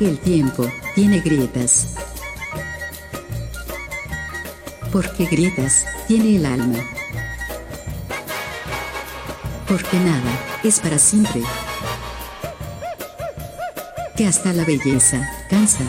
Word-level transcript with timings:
El 0.00 0.18
tiempo 0.18 0.66
tiene 0.94 1.20
grietas. 1.20 1.94
Porque 4.90 5.26
grietas 5.26 5.84
tiene 6.08 6.36
el 6.36 6.46
alma. 6.46 6.78
Porque 9.68 9.98
nada 9.98 10.58
es 10.64 10.80
para 10.80 10.98
siempre. 10.98 11.42
Que 14.16 14.26
hasta 14.26 14.54
la 14.54 14.64
belleza 14.64 15.30
cansa. 15.50 15.84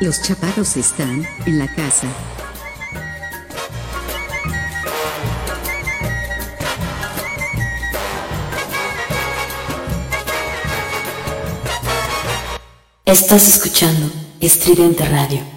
Los 0.00 0.22
chaparros 0.22 0.78
están 0.78 1.26
en 1.44 1.58
la 1.58 1.68
casa. 1.74 2.08
Estás 13.06 13.46
escuchando 13.48 14.10
Estridente 14.40 15.04
Radio. 15.04 15.53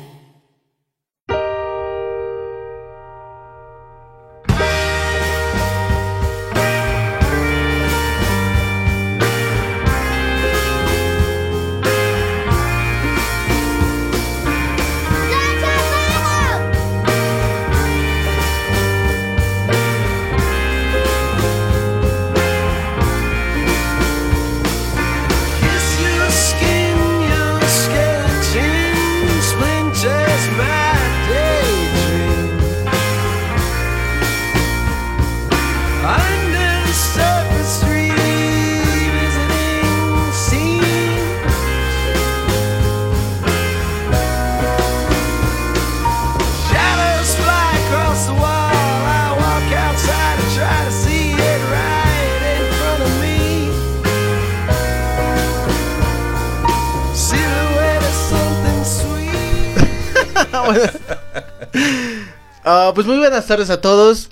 Pues 62.97 63.05
muy 63.05 63.19
buenas 63.19 63.45
tardes 63.45 63.69
a 63.69 63.79
todos. 63.79 64.29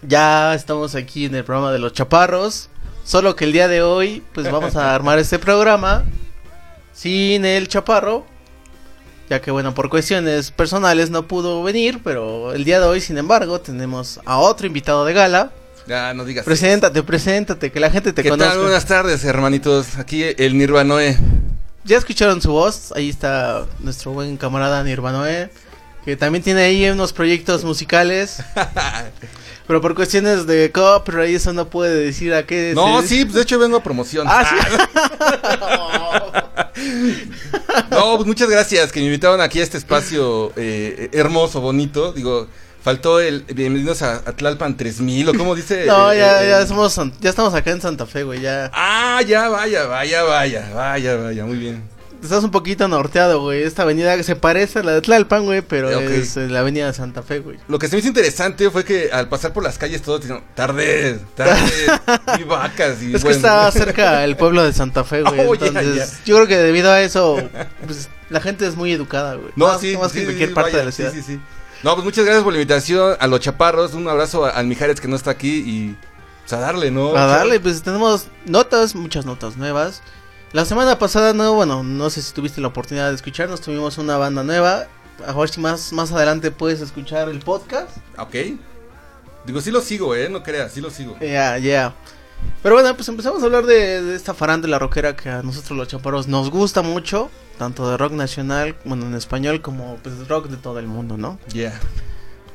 Ya 0.00 0.54
estamos 0.54 0.94
aquí 0.94 1.26
en 1.26 1.34
el 1.34 1.44
programa 1.44 1.72
de 1.72 1.78
los 1.78 1.92
chaparros. 1.92 2.70
Solo 3.04 3.36
que 3.36 3.44
el 3.44 3.52
día 3.52 3.68
de 3.68 3.82
hoy, 3.82 4.22
pues 4.32 4.50
vamos 4.50 4.76
a 4.76 4.94
armar 4.94 5.18
este 5.18 5.38
programa 5.38 6.02
sin 6.94 7.44
el 7.44 7.68
chaparro. 7.68 8.24
Ya 9.28 9.42
que 9.42 9.50
bueno, 9.50 9.74
por 9.74 9.90
cuestiones 9.90 10.52
personales 10.52 11.10
no 11.10 11.28
pudo 11.28 11.62
venir, 11.62 12.00
pero 12.02 12.54
el 12.54 12.64
día 12.64 12.80
de 12.80 12.86
hoy, 12.86 13.02
sin 13.02 13.18
embargo, 13.18 13.60
tenemos 13.60 14.20
a 14.24 14.38
otro 14.38 14.66
invitado 14.66 15.04
de 15.04 15.12
gala. 15.12 15.52
Ya, 15.86 16.14
no 16.14 16.24
digas. 16.24 16.46
Preséntate, 16.46 17.02
preséntate, 17.02 17.70
que 17.70 17.78
la 17.78 17.90
gente 17.90 18.14
te 18.14 18.22
¿Qué 18.22 18.30
conozca. 18.30 18.54
tal? 18.54 18.62
Buenas 18.62 18.86
tardes, 18.86 19.22
hermanitos. 19.22 19.98
Aquí 19.98 20.24
el 20.38 20.56
Nirvanoe. 20.56 21.18
Ya 21.84 21.98
escucharon 21.98 22.40
su 22.40 22.52
voz, 22.52 22.90
ahí 22.96 23.10
está 23.10 23.66
nuestro 23.80 24.12
buen 24.12 24.38
camarada 24.38 24.82
Nirvanoe, 24.82 25.50
que 26.04 26.16
también 26.16 26.42
tiene 26.42 26.62
ahí 26.62 26.88
unos 26.90 27.12
proyectos 27.12 27.64
musicales. 27.64 28.42
Pero 29.66 29.80
por 29.80 29.94
cuestiones 29.94 30.46
de 30.46 30.72
copyright 30.72 31.36
eso 31.36 31.52
no 31.52 31.68
puede 31.68 31.94
decir 32.04 32.34
a 32.34 32.44
qué 32.44 32.72
No, 32.74 33.00
se- 33.00 33.08
sí, 33.08 33.24
pues 33.24 33.34
de 33.36 33.42
hecho 33.42 33.58
vengo 33.60 33.76
a 33.76 33.82
promoción. 33.82 34.26
Ah, 34.28 34.44
sí. 34.44 34.56
No, 37.90 38.16
pues 38.16 38.26
muchas 38.26 38.48
gracias 38.48 38.90
que 38.92 39.00
me 39.00 39.06
invitaron 39.06 39.40
aquí 39.40 39.60
a 39.60 39.62
este 39.62 39.78
espacio 39.78 40.52
eh, 40.56 41.08
hermoso, 41.12 41.60
bonito. 41.60 42.12
Digo, 42.12 42.48
faltó 42.82 43.20
el 43.20 43.42
bienvenidos 43.42 44.02
a, 44.02 44.16
a 44.16 44.32
Tlalpan 44.32 44.76
3000 44.76 45.28
o 45.30 45.34
como 45.34 45.54
dice. 45.54 45.84
No, 45.86 46.10
eh, 46.12 46.18
ya, 46.18 46.42
eh, 46.44 46.48
ya 46.48 46.60
eh, 46.62 46.66
somos, 46.66 46.98
ya 47.20 47.30
estamos 47.30 47.54
acá 47.54 47.70
en 47.70 47.80
Santa 47.80 48.06
Fe, 48.06 48.24
güey, 48.24 48.40
ya. 48.40 48.70
Ah, 48.74 49.20
ya, 49.26 49.48
vaya, 49.48 49.84
vaya, 49.86 50.22
vaya, 50.24 50.70
vaya, 50.74 51.16
vaya, 51.16 51.44
muy 51.44 51.56
bien. 51.58 51.82
Estás 52.22 52.44
un 52.44 52.50
poquito 52.52 52.86
norteado, 52.86 53.40
güey. 53.40 53.64
Esta 53.64 53.82
avenida 53.82 54.16
que 54.16 54.22
se 54.22 54.36
parece 54.36 54.78
a 54.78 54.82
la 54.84 54.92
de 54.92 55.00
Tlalpan, 55.00 55.44
güey, 55.44 55.60
pero 55.60 55.90
es 55.90 56.36
eh, 56.36 56.48
la 56.48 56.60
avenida 56.60 56.86
de 56.86 56.92
Santa 56.92 57.22
Fe, 57.22 57.40
güey. 57.40 57.58
Lo 57.66 57.78
que 57.80 57.88
se 57.88 57.96
me 57.96 58.00
hizo 58.00 58.08
interesante 58.08 58.70
fue 58.70 58.84
que 58.84 59.10
al 59.12 59.28
pasar 59.28 59.52
por 59.52 59.64
las 59.64 59.76
calles 59.76 60.02
todo 60.02 60.18
diciendo, 60.18 60.44
tarde, 60.54 61.18
tarde, 61.34 61.60
y 62.38 62.44
vacas 62.44 63.02
y 63.02 63.06
Es 63.14 63.22
que 63.22 63.30
bueno. 63.32 63.36
está 63.36 63.70
cerca 63.72 64.22
el 64.24 64.36
pueblo 64.36 64.62
de 64.62 64.72
Santa 64.72 65.02
Fe, 65.02 65.22
güey. 65.24 65.40
Oh, 65.46 65.54
entonces, 65.54 65.96
ya. 65.96 66.24
yo 66.24 66.36
creo 66.36 66.46
que 66.46 66.58
debido 66.58 66.92
a 66.92 67.00
eso, 67.02 67.42
pues 67.84 68.08
la 68.30 68.40
gente 68.40 68.66
es 68.68 68.76
muy 68.76 68.92
educada, 68.92 69.34
güey. 69.34 69.50
No, 69.56 69.66
Más- 69.66 69.80
sí, 69.80 69.96
más 69.96 70.12
sí, 70.12 70.18
que 70.18 70.20
en 70.20 70.26
cualquier 70.26 70.48
sí, 70.50 70.54
parte 70.54 70.70
vaya, 70.70 70.78
de 70.78 70.84
la 70.86 70.92
ciudad. 70.92 71.12
Sí, 71.12 71.22
sí, 71.22 71.40
No, 71.82 71.94
pues 71.94 72.04
muchas 72.04 72.24
gracias 72.24 72.44
por 72.44 72.52
la 72.52 72.60
invitación 72.60 73.16
a 73.18 73.26
los 73.26 73.40
chaparros. 73.40 73.94
Un 73.94 74.06
abrazo 74.08 74.44
a- 74.46 74.50
al 74.50 74.66
Mijares 74.68 75.00
que 75.00 75.08
no 75.08 75.16
está 75.16 75.32
aquí 75.32 75.64
y 75.66 75.96
pues, 76.42 76.52
a 76.52 76.60
darle, 76.60 76.92
¿no? 76.92 77.16
A 77.16 77.26
darle, 77.26 77.58
pues 77.58 77.82
tenemos 77.82 78.28
notas, 78.46 78.94
muchas 78.94 79.26
notas 79.26 79.56
nuevas. 79.56 80.02
La 80.52 80.66
semana 80.66 80.98
pasada, 80.98 81.32
no, 81.32 81.54
bueno, 81.54 81.82
no 81.82 82.10
sé 82.10 82.20
si 82.20 82.34
tuviste 82.34 82.60
la 82.60 82.68
oportunidad 82.68 83.08
de 83.08 83.14
escucharnos, 83.14 83.62
tuvimos 83.62 83.96
una 83.96 84.18
banda 84.18 84.44
nueva. 84.44 84.86
A 85.26 85.32
ver 85.32 85.48
si 85.48 85.60
más, 85.60 85.94
más 85.94 86.12
adelante 86.12 86.50
puedes 86.50 86.80
escuchar 86.82 87.30
el 87.30 87.38
podcast. 87.38 87.96
Ok. 88.18 88.34
Digo, 89.46 89.60
sí 89.62 89.70
lo 89.70 89.80
sigo, 89.80 90.14
¿eh? 90.14 90.28
No 90.28 90.42
creas, 90.42 90.72
sí 90.72 90.82
lo 90.82 90.90
sigo. 90.90 91.16
Ya, 91.20 91.56
ya. 91.56 91.94
Pero 92.62 92.74
bueno, 92.74 92.94
pues 92.94 93.08
empezamos 93.08 93.42
a 93.42 93.46
hablar 93.46 93.64
de, 93.64 94.02
de 94.02 94.14
esta 94.14 94.34
farándula 94.34 94.78
rockera 94.78 95.16
que 95.16 95.30
a 95.30 95.42
nosotros 95.42 95.78
los 95.78 95.88
chaparros 95.88 96.28
nos 96.28 96.50
gusta 96.50 96.82
mucho. 96.82 97.30
Tanto 97.58 97.90
de 97.90 97.96
rock 97.96 98.12
nacional, 98.12 98.76
bueno, 98.84 99.06
en 99.06 99.14
español, 99.14 99.62
como 99.62 99.96
pues 100.02 100.28
rock 100.28 100.48
de 100.48 100.56
todo 100.58 100.78
el 100.78 100.86
mundo, 100.86 101.16
¿no? 101.16 101.38
Ya. 101.48 101.80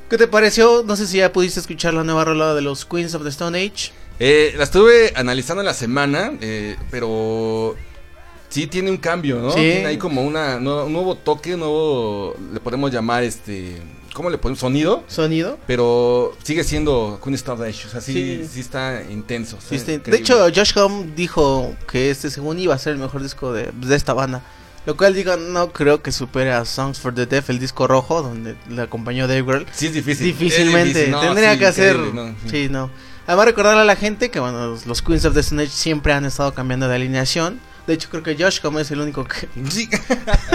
¿Qué 0.09 0.17
te 0.17 0.27
pareció? 0.27 0.83
No 0.85 0.95
sé 0.95 1.07
si 1.07 1.17
ya 1.17 1.33
pudiste 1.33 1.59
escuchar 1.59 1.93
la 1.95 2.03
nueva 2.03 2.25
rola 2.25 2.53
de 2.53 2.61
los 2.61 2.85
Queens 2.85 3.15
of 3.15 3.23
the 3.23 3.29
Stone 3.29 3.57
Age. 3.57 3.91
Eh, 4.19 4.53
la 4.57 4.63
estuve 4.63 5.13
analizando 5.15 5.61
en 5.61 5.65
la 5.67 5.73
semana, 5.73 6.33
eh, 6.41 6.75
pero 6.89 7.75
sí 8.49 8.67
tiene 8.67 8.89
un 8.89 8.97
cambio, 8.97 9.39
¿no? 9.39 9.51
Sí. 9.51 9.59
Tiene 9.59 9.85
ahí 9.85 9.97
como 9.97 10.23
una, 10.23 10.59
no- 10.59 10.85
un 10.85 10.93
nuevo 10.93 11.15
toque, 11.15 11.53
un 11.53 11.59
nuevo, 11.59 12.35
le 12.53 12.59
podemos 12.59 12.91
llamar 12.91 13.23
este, 13.23 13.77
¿cómo 14.13 14.29
le 14.31 14.37
ponemos? 14.39 14.59
Sonido. 14.59 15.03
Sonido. 15.07 15.59
Pero 15.67 16.35
sigue 16.41 16.63
siendo 16.63 17.19
Queen 17.23 17.35
Star 17.35 17.57
Dash, 17.57 17.85
o 17.85 17.89
sea, 17.89 18.01
sí, 18.01 18.13
Sí. 18.43 18.49
sí 18.53 18.59
está 18.61 19.03
intenso. 19.09 19.57
Sí, 19.67 19.75
está 19.75 19.91
de 19.97 20.17
hecho, 20.17 20.39
Josh 20.55 20.75
Homme 20.77 21.11
dijo 21.15 21.75
que 21.91 22.09
este 22.09 22.31
según 22.31 22.57
iba 22.59 22.73
a 22.73 22.79
ser 22.79 22.93
el 22.93 22.99
mejor 22.99 23.21
disco 23.21 23.53
de, 23.53 23.69
de 23.71 23.95
esta 23.95 24.13
banda. 24.13 24.41
Lo 24.87 24.95
cual 24.95 25.13
digo, 25.13 25.35
no 25.35 25.73
creo 25.73 26.01
que 26.01 26.13
supere 26.13 26.53
a 26.53 26.63
Songs 26.63 26.97
for 26.99 27.13
the 27.13 27.25
Deaf, 27.25 27.49
el 27.49 27.59
disco 27.59 27.87
rojo, 27.87 28.21
donde 28.21 28.55
le 28.69 28.81
acompañó 28.81 29.27
Dave 29.27 29.41
Grohl. 29.43 29.65
Sí, 29.73 29.87
es 29.87 29.93
difícil. 29.93 30.27
Difícilmente, 30.27 30.89
es 30.91 30.95
difícil, 30.95 31.11
no, 31.11 31.19
tendría 31.19 31.53
sí, 31.53 31.59
que 31.59 31.65
hacer... 31.65 31.97
no, 31.97 32.35
sí. 32.49 32.67
no. 32.71 32.89
Además 33.27 33.45
recordarle 33.45 33.81
a 33.81 33.85
la 33.85 33.97
gente 33.97 34.31
que 34.31 34.39
bueno, 34.39 34.77
los, 34.85 35.01
Queens 35.01 35.25
of 35.25 35.33
the 35.33 35.41
Stone 35.41 35.67
siempre 35.67 36.13
han 36.13 36.23
estado 36.23 36.53
cambiando 36.53 36.87
de 36.87 36.95
alineación. 36.95 37.59
De 37.87 37.93
hecho, 37.93 38.09
creo 38.09 38.21
que 38.21 38.35
Josh 38.37 38.59
Homme 38.63 38.81
es 38.81 38.91
el 38.91 38.99
único 38.99 39.23
que... 39.25 39.47
Sí. 39.69 39.89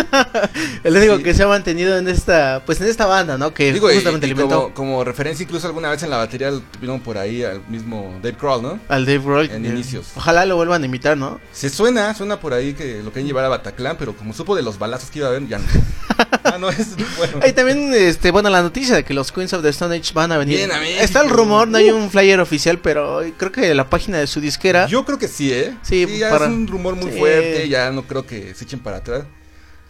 el 0.84 0.96
único 0.96 1.16
Sí. 1.16 1.22
que 1.22 1.34
se 1.34 1.42
ha 1.42 1.46
mantenido 1.48 1.96
en 1.98 2.08
esta... 2.08 2.62
Pues 2.66 2.80
en 2.80 2.88
esta 2.88 3.06
banda, 3.06 3.38
¿no? 3.38 3.52
Que 3.54 3.72
Digo, 3.72 3.90
y- 3.90 3.94
justamente 3.94 4.26
y 4.26 4.30
alimentó 4.30 4.62
como, 4.64 4.74
como 4.74 5.04
referencia, 5.04 5.42
incluso 5.44 5.66
alguna 5.66 5.90
vez 5.90 6.02
en 6.02 6.10
la 6.10 6.18
batería 6.18 6.50
tuvieron 6.72 7.00
por 7.00 7.18
ahí 7.18 7.42
al 7.42 7.62
mismo 7.68 8.18
Dave 8.22 8.36
Kroll, 8.36 8.62
¿no? 8.62 8.78
al 8.88 9.06
Dave 9.06 9.18
Grohl. 9.18 9.50
en 9.50 9.62
que- 9.62 9.68
inicios. 9.68 10.08
Ojalá 10.16 10.44
lo 10.46 10.56
vuelvan 10.56 10.82
a 10.82 10.86
imitar, 10.86 11.16
¿no? 11.16 11.40
Se 11.52 11.70
suena, 11.70 12.14
suena 12.14 12.38
por 12.40 12.52
ahí 12.54 12.74
que 12.74 13.02
lo 13.02 13.10
quieren 13.12 13.26
llevar 13.26 13.44
a 13.44 13.48
Bataclan, 13.48 13.96
pero 13.98 14.14
como 14.16 14.32
supo 14.34 14.54
de 14.56 14.62
los 14.62 14.78
balazos 14.78 15.10
que 15.10 15.20
iba 15.20 15.28
a 15.28 15.30
haber, 15.30 15.46
ya 15.48 15.58
no. 15.58 15.64
ah, 16.44 16.58
no, 16.58 16.68
es 16.68 16.88
bueno. 17.16 17.38
Hay 17.42 17.52
también, 17.52 17.92
este, 17.94 18.30
bueno, 18.30 18.50
la 18.50 18.62
noticia 18.62 18.94
de 18.94 19.04
que 19.04 19.14
los 19.14 19.32
Queens 19.32 19.52
of 19.54 19.62
the 19.62 19.68
Stone 19.70 19.96
Age 19.96 20.12
van 20.12 20.32
a 20.32 20.38
venir. 20.38 20.58
Vienen 20.58 20.76
a. 20.76 20.86
Está 21.02 21.22
el 21.22 21.30
rumor, 21.30 21.68
no 21.68 21.78
hay 21.78 21.90
un 21.90 22.10
flyer 22.10 22.40
oficial, 22.40 22.78
pero 22.78 23.22
creo 23.38 23.52
que 23.52 23.74
la 23.74 23.88
página 23.88 24.18
de 24.18 24.26
su 24.26 24.40
disquera. 24.40 24.86
Yo 24.86 25.04
creo 25.04 25.18
que 25.18 25.28
sí, 25.28 25.50
¿eh? 25.52 25.76
Sí, 25.82 26.06
ya 26.18 26.30
para- 26.30 26.46
es 26.46 26.50
un 26.52 26.66
rumor 26.66 26.94
muy 26.96 27.10
Sí. 27.12 27.18
fuerte, 27.18 27.21
ya 27.68 27.90
no 27.90 28.02
creo 28.06 28.26
que 28.26 28.54
se 28.54 28.64
echen 28.64 28.80
para 28.80 28.98
atrás. 28.98 29.24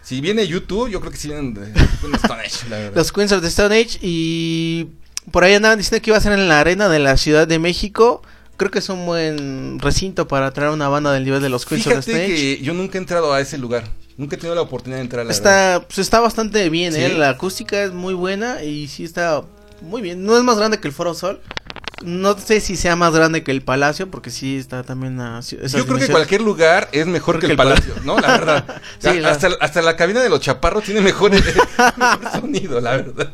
Si 0.03 0.21
viene 0.21 0.47
YouTube, 0.47 0.89
yo 0.91 0.99
creo 1.01 1.13
que 1.13 1.19
sí 1.19 1.29
vienen 1.29 1.55
de 1.55 1.67
Stone 2.17 2.43
Age, 2.43 2.69
la 2.69 2.77
verdad. 2.79 2.97
Los 2.97 3.13
Queens 3.13 3.31
of 3.33 3.41
the 3.43 3.49
Stone 3.49 3.75
Age 3.79 3.99
y 4.03 4.89
por 5.31 5.45
ahí 5.45 5.55
andaban 5.55 5.79
diciendo 5.79 6.03
que 6.03 6.11
iba 6.11 6.17
a 6.17 6.21
ser 6.21 6.33
en 6.33 6.49
la 6.49 6.59
arena 6.61 6.89
de 6.89 6.99
la 6.99 7.17
Ciudad 7.17 7.47
de 7.47 7.59
México. 7.59 8.23
Creo 8.57 8.71
que 8.71 8.81
es 8.81 8.89
un 8.89 9.07
buen 9.07 9.79
recinto 9.79 10.27
para 10.29 10.51
traer 10.53 10.71
una 10.73 10.89
banda 10.89 11.13
del 11.13 11.25
nivel 11.25 11.41
de 11.41 11.49
los 11.49 11.65
Queens 11.67 11.87
of 11.87 11.93
the 11.95 11.99
Stone 12.01 12.19
Fíjate 12.19 12.33
Age. 12.35 12.59
que 12.59 12.65
yo 12.65 12.75
nunca 12.75 12.99
he 12.99 13.01
entrado 13.01 13.33
a 13.33 13.41
ese 13.41 13.59
lugar. 13.59 13.85
Nunca 14.17 14.37
he 14.37 14.39
tenido 14.39 14.55
la 14.55 14.61
oportunidad 14.63 14.99
de 14.99 15.03
entrar 15.05 15.21
a 15.23 15.25
la. 15.25 15.31
Está, 15.33 15.85
pues 15.87 15.99
está 15.99 16.21
bastante 16.21 16.69
bien, 16.69 16.93
Sí. 16.93 17.01
¿eh? 17.01 17.09
La 17.17 17.31
acústica 17.31 17.83
es 17.83 17.93
muy 17.93 18.15
buena 18.15 18.63
y 18.63 18.89
sí 18.89 19.05
está 19.05 19.43
muy 19.81 20.03
bien. 20.03 20.25
No 20.25 20.37
es 20.37 20.43
más 20.45 20.59
grande 20.59 20.79
que 20.81 20.87
el 20.89 20.93
Foro 20.95 21.15
Sol. 21.15 21.41
No 22.05 22.37
sé 22.39 22.61
si 22.61 22.77
sea 22.77 22.97
más 22.97 23.13
grande 23.15 23.43
que 23.45 23.51
el 23.53 23.63
Palacio, 23.63 24.11
porque 24.11 24.31
sí 24.31 24.57
está 24.57 24.83
también 24.83 25.21
a 25.21 25.41
Yo 25.41 25.87
creo 25.87 25.99
que 25.99 26.09
cualquier 26.09 26.41
lugar 26.41 26.89
es 26.93 27.07
mejor 27.07 27.39
que 27.39 27.47
el 27.47 27.57
palacio, 27.57 27.95
¿no? 28.05 28.19
La 28.19 28.29
verdad. 28.29 28.65
Sí, 28.99 29.09
Ya, 29.09 29.15
la- 29.15 29.31
hasta, 29.31 29.49
hasta 29.61 29.83
la 29.83 29.97
cabina 29.97 30.21
de 30.21 30.29
los 30.29 30.41
chaparros 30.41 30.85
tiene 30.85 31.01
mejor, 31.01 31.31
mejor 31.33 32.33
sonido, 32.41 32.81
la 32.81 32.93
verdad. 32.97 33.31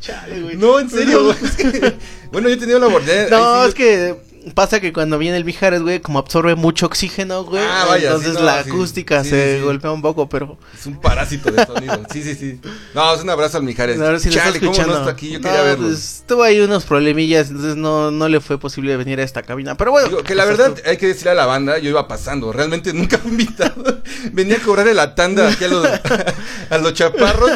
Chale, 0.00 0.42
güey. 0.42 0.56
No, 0.56 0.78
en 0.80 0.88
serio. 0.90 1.24
güey, 1.24 1.36
es 1.42 1.56
que- 1.56 1.94
bueno, 2.32 2.48
yo 2.48 2.54
he 2.54 2.58
tenido 2.58 2.78
la 2.78 2.86
oportunidad. 2.86 3.28
No, 3.30 3.62
sí 3.62 3.68
es 3.68 3.74
que 3.74 4.16
pasa 4.52 4.80
que 4.80 4.92
cuando 4.92 5.16
viene 5.18 5.36
el 5.36 5.44
Mijares, 5.44 5.82
güey, 5.82 6.00
como 6.00 6.18
absorbe 6.18 6.54
mucho 6.54 6.86
oxígeno, 6.86 7.44
güey, 7.44 7.62
Ah, 7.62 7.86
vaya, 7.88 8.08
entonces 8.08 8.32
sí, 8.32 8.38
no, 8.38 8.44
la 8.44 8.62
sí. 8.62 8.70
acústica 8.70 9.22
Sí, 9.24 9.30
se 9.30 9.60
golpea 9.62 9.90
un 9.92 10.02
poco, 10.02 10.28
pero 10.28 10.58
Es 10.78 10.84
un 10.86 11.00
parásito 11.00 11.50
de 11.50 11.64
sonido. 11.64 12.00
Sí, 12.12 12.22
sí, 12.22 12.34
sí. 12.34 12.60
No, 12.94 13.14
es 13.14 13.22
un 13.22 13.30
abrazo 13.30 13.56
al 13.58 13.62
Mijares. 13.62 13.98
si 14.22 14.30
Chale, 14.30 14.60
¿cómo 14.60 14.72
no 14.72 14.98
está 14.98 15.10
aquí? 15.10 15.30
Yo 15.30 15.38
No, 15.38 15.44
quería 15.48 15.62
verlo. 15.62 15.86
pues, 15.86 16.24
tuvo 16.26 16.42
ahí 16.42 16.60
unos 16.60 16.84
problemillas, 16.84 17.48
entonces 17.50 17.76
no, 17.76 18.10
no 18.10 18.28
le 18.28 18.40
fue 18.40 18.58
posible 18.58 18.96
venir 18.96 19.20
a 19.20 19.22
esta 19.22 19.42
cabina, 19.42 19.76
pero 19.76 19.90
bueno. 19.92 20.08
Digo, 20.08 20.22
que 20.22 20.34
la 20.34 20.44
verdad 20.44 20.74
hay 20.86 20.96
que 20.96 21.06
decirle 21.08 21.30
a 21.30 21.34
la 21.34 21.46
banda, 21.46 21.78
yo 21.78 21.90
iba 21.90 22.06
pasando, 22.08 22.52
realmente 22.52 22.92
nunca 22.94 23.18
fui 23.18 23.30
invitado. 23.30 24.02
Venía 24.32 24.56
a 24.56 24.60
cobrarle 24.60 24.94
la 24.94 25.14
tanda 25.14 25.48
aquí 25.48 25.64
a 25.64 25.68
los, 25.68 25.86
a 26.70 26.78
los 26.78 26.92
chaparros. 26.94 27.50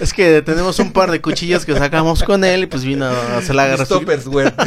Es 0.00 0.12
que 0.12 0.42
tenemos 0.42 0.78
un 0.78 0.92
par 0.92 1.10
de 1.10 1.20
cuchillos 1.20 1.64
que 1.64 1.74
sacamos 1.76 2.22
con 2.22 2.44
él 2.44 2.64
y 2.64 2.66
pues 2.66 2.84
vino 2.84 3.06
a 3.06 3.38
hacer 3.38 3.54
la 3.54 3.66
guerra. 3.66 3.84
Stoppers, 3.84 4.26
güey. 4.26 4.52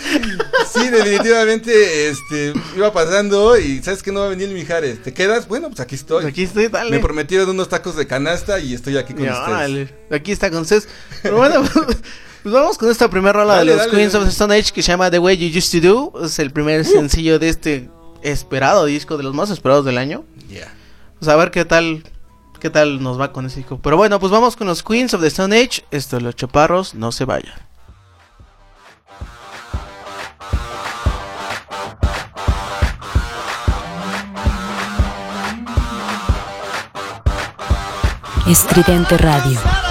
Sí, 0.72 0.88
definitivamente, 0.88 2.08
este, 2.08 2.52
iba 2.76 2.92
pasando 2.92 3.58
y 3.58 3.82
sabes 3.82 4.02
que 4.02 4.12
no 4.12 4.20
va 4.20 4.26
a 4.26 4.28
venir 4.28 4.48
el 4.48 4.54
Mijares. 4.54 5.02
¿Te 5.02 5.12
quedas? 5.12 5.48
Bueno, 5.48 5.68
pues 5.68 5.80
aquí 5.80 5.96
estoy. 5.96 6.24
Aquí 6.24 6.44
estoy, 6.44 6.68
dale. 6.68 6.92
Me 6.92 7.00
prometieron 7.00 7.50
unos 7.50 7.68
tacos 7.68 7.96
de 7.96 8.06
canasta 8.06 8.60
y 8.60 8.74
estoy 8.74 8.96
aquí 8.96 9.12
con 9.12 9.24
Ya, 9.24 9.32
ustedes. 9.32 9.90
Aquí 10.10 10.30
está 10.30 10.50
con 10.50 10.64
Cés. 10.64 10.88
Pero 11.22 11.38
bueno, 11.38 11.62
pues 12.42 12.54
vamos 12.54 12.78
con 12.78 12.88
esta 12.88 13.10
primera 13.10 13.32
rola 13.32 13.56
Dale, 13.56 13.72
de 13.72 13.76
los 13.78 13.86
dale, 13.86 13.98
Queens 13.98 14.14
of 14.14 14.24
the 14.24 14.30
Stone 14.30 14.54
Age 14.54 14.72
que 14.72 14.82
se 14.82 14.92
llama 14.92 15.10
The 15.10 15.18
Way 15.18 15.38
You 15.38 15.58
Used 15.58 15.80
to 15.80 16.12
Do. 16.12 16.24
Es 16.24 16.38
el 16.38 16.52
primer 16.52 16.84
sencillo 16.84 17.38
de 17.40 17.48
este 17.48 17.90
esperado 18.22 18.84
disco, 18.84 19.16
de 19.16 19.24
los 19.24 19.34
más 19.34 19.50
esperados 19.50 19.84
del 19.84 19.98
año. 19.98 20.24
Yeah. 20.48 20.72
Pues 21.18 21.28
a 21.28 21.36
ver 21.36 21.50
qué 21.50 21.64
tal, 21.64 22.04
qué 22.60 22.70
tal 22.70 23.02
nos 23.02 23.20
va 23.20 23.32
con 23.32 23.46
ese 23.46 23.56
disco. 23.56 23.80
Pero 23.82 23.96
bueno, 23.96 24.20
pues 24.20 24.30
vamos 24.30 24.56
con 24.56 24.68
los 24.68 24.84
Queens 24.84 25.14
of 25.14 25.20
the 25.20 25.26
Stone 25.28 25.56
Age. 25.56 25.82
Esto 25.90 26.16
es 26.16 26.22
Los 26.22 26.36
Chaparros, 26.36 26.94
no 26.94 27.10
se 27.10 27.24
vayan. 27.24 27.69
Estridente 38.50 39.16
Radio. 39.16 39.89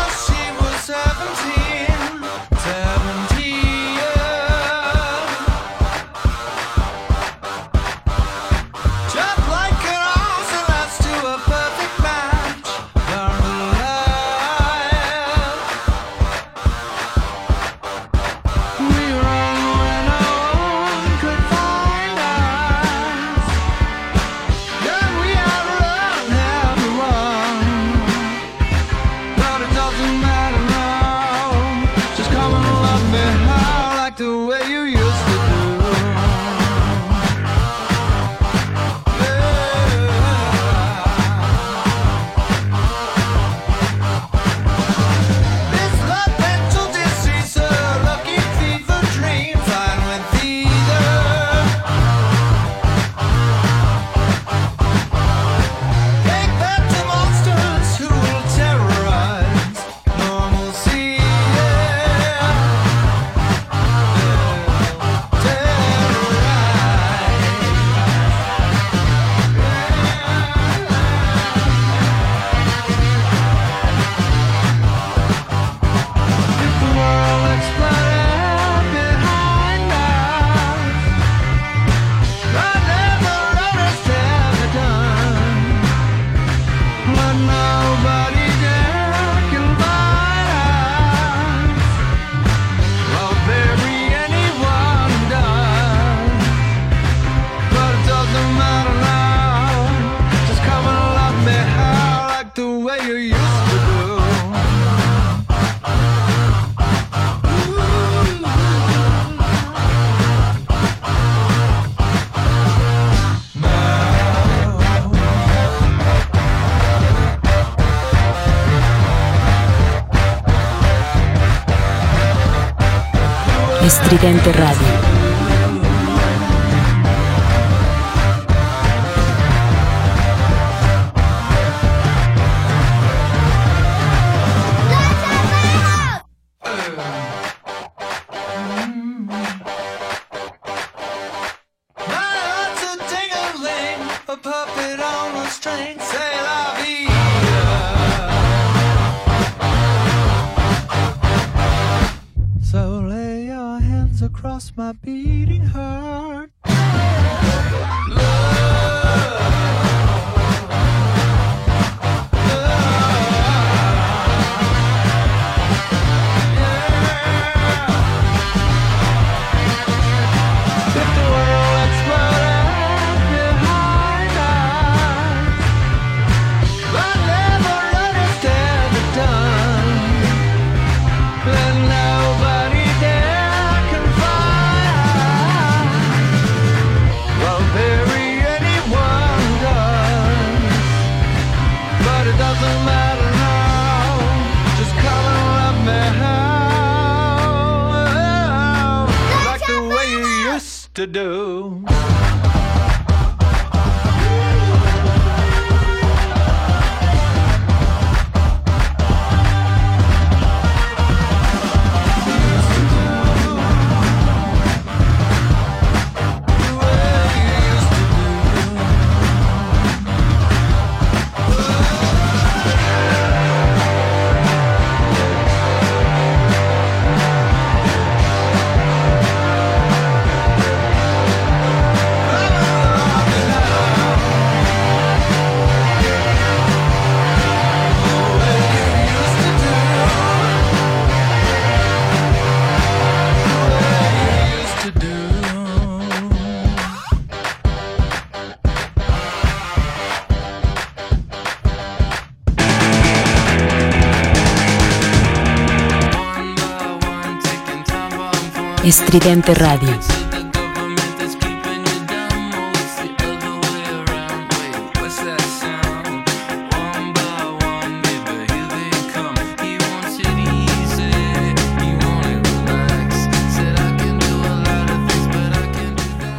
Estridente 259.11 259.55
Radio. 259.55 259.89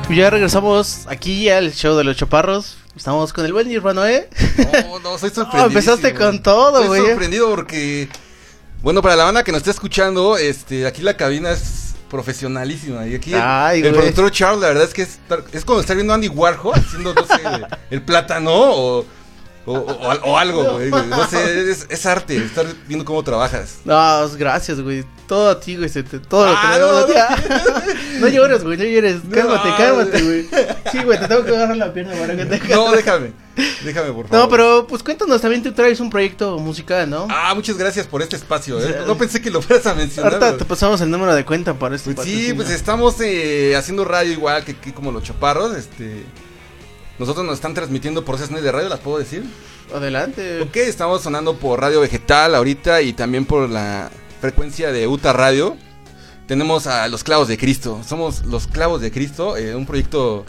Ya 0.09 0.31
regresamos 0.31 1.07
aquí 1.09 1.49
al 1.49 1.73
show 1.73 1.97
de 1.97 2.05
los 2.05 2.17
chaparros. 2.17 2.77
Estamos 2.97 3.33
con 3.33 3.45
el 3.45 3.53
buen 3.53 3.67
Nirvana, 3.67 4.13
¿eh? 4.13 4.31
No, 4.87 5.01
no, 5.01 5.19
soy 5.19 5.31
sorprendido. 5.35 5.67
empezaste 5.67 6.15
con 6.15 6.41
todo, 6.41 6.87
güey. 6.87 7.01
Estoy 7.01 7.11
sorprendido 7.11 7.51
porque, 7.51 8.09
bueno, 8.81 9.03
para 9.03 9.17
la 9.17 9.25
banda 9.25 9.43
que 9.43 9.51
nos 9.51 9.59
está 9.59 9.73
escuchando, 9.73 10.37
este, 10.37 10.87
aquí 10.87 11.03
la 11.03 11.17
cabina 11.17 11.51
es 11.51 11.70
profesionalísima. 12.11 13.07
Y 13.07 13.15
aquí 13.15 13.33
el- 13.33 13.41
Ay, 13.43 13.79
el, 13.81 13.91
güey. 13.91 13.95
productor 13.95 14.31
Charles, 14.31 14.61
la 14.61 14.69
verdad 14.69 14.85
es 14.85 14.93
que 14.95 15.03
es, 15.03 15.19
es 15.53 15.65
como 15.65 15.81
estar 15.81 15.97
viendo 15.97 16.13
a 16.13 16.17
Andy 16.17 16.29
Warhol 16.29 16.75
haciendo, 16.75 17.15
no 17.15 17.25
sé, 17.25 17.41
el 17.91 18.03
plátano 18.03 18.51
o, 18.53 19.07
o, 19.67 19.73
o- 19.73 20.31
o 20.31 20.39
algo, 20.39 20.73
güey. 20.75 20.91
No 20.91 21.27
sé, 21.27 21.71
es, 21.71 21.87
es 21.89 22.05
arte, 22.07 22.37
estar 22.37 22.67
viendo 22.87 23.05
cómo 23.05 23.23
trabajas. 23.25 23.79
No, 23.85 24.29
gracias, 24.37 24.81
güey. 24.81 25.05
Todo 25.31 25.49
a 25.51 25.61
ti, 25.61 25.77
güey. 25.77 25.89
se 25.89 26.03
te- 26.03 26.19
todo 26.19 26.45
lo 26.45 26.51
que 26.51 26.59
Ah, 26.61 26.77
no. 26.81 27.07
Ah, 27.17 27.83
No 28.19 28.27
llores, 28.27 28.65
güey, 28.65 28.77
no 28.77 28.83
llores. 28.83 29.23
No, 29.23 29.31
Cálmate, 29.31 29.69
güey. 29.69 29.79
cálmate, 29.79 30.23
güey. 30.23 30.49
Sí, 30.91 30.99
güey, 31.05 31.21
te 31.21 31.29
tengo 31.29 31.45
que 31.45 31.55
agarrar 31.55 31.77
la 31.77 31.93
pierna 31.93 32.15
para 32.15 32.37
que 32.37 32.47
te 32.47 32.75
No, 32.75 32.91
déjame, 32.91 33.31
déjame, 33.85 34.13
por 34.13 34.27
favor. 34.27 34.33
No, 34.45 34.49
pero 34.51 34.87
pues 34.89 35.05
cuéntanos, 35.05 35.41
también 35.41 35.63
tú 35.63 35.71
traes 35.71 36.01
un 36.01 36.11
proyecto 36.11 36.59
musical, 36.59 37.09
¿no? 37.09 37.29
Ah, 37.31 37.55
muchas 37.55 37.79
gracias 37.79 38.09
por 38.09 38.23
este 38.23 38.35
espacio, 38.35 38.81
¿eh? 38.85 39.03
No 39.07 39.17
pensé 39.17 39.41
que 39.41 39.53
lo 39.53 39.63
fueras 39.63 39.87
a 39.87 39.95
mencionar. 39.95 40.33
Ahorita 40.35 40.57
te 40.59 40.65
pasamos 40.65 41.01
el 41.01 41.09
número 41.13 41.33
de 41.33 41.45
cuenta 41.45 41.75
para 41.75 41.95
este 41.95 42.13
Pues 42.13 42.27
sí, 42.27 42.53
pues 42.53 42.69
estamos 42.71 43.15
eh, 43.21 43.77
haciendo 43.77 44.05
radio 44.05 44.33
igual 44.33 44.65
que, 44.65 44.75
que 44.77 44.93
como 44.93 45.13
los 45.13 45.23
chaparros, 45.23 45.77
este... 45.77 46.25
Nosotros 47.21 47.47
nos 47.47 47.55
están 47.55 47.75
transmitiendo 47.75 48.25
por 48.25 48.37
señales 48.37 48.65
de 48.65 48.73
radio, 48.73 48.89
¿las 48.89 48.99
puedo 48.99 49.19
decir? 49.19 49.45
Adelante. 49.95 50.61
Ok, 50.63 50.75
estamos 50.77 51.23
sonando 51.23 51.55
por 51.55 51.81
Radio 51.81 52.01
Vegetal 52.01 52.55
ahorita 52.57 53.03
y 53.03 53.13
también 53.13 53.45
por 53.45 53.69
la 53.71 54.11
frecuencia 54.41 54.91
de 54.91 55.07
UTA 55.07 55.33
Radio. 55.33 55.77
Tenemos 56.47 56.87
a 56.87 57.07
Los 57.09 57.23
Clavos 57.23 57.47
de 57.47 57.59
Cristo. 57.59 58.01
Somos 58.07 58.45
Los 58.45 58.67
Clavos 58.67 59.01
de 59.01 59.13
Cristo, 59.13 59.57
eh, 59.57 59.75
un 59.75 59.87
proyecto 59.87 60.45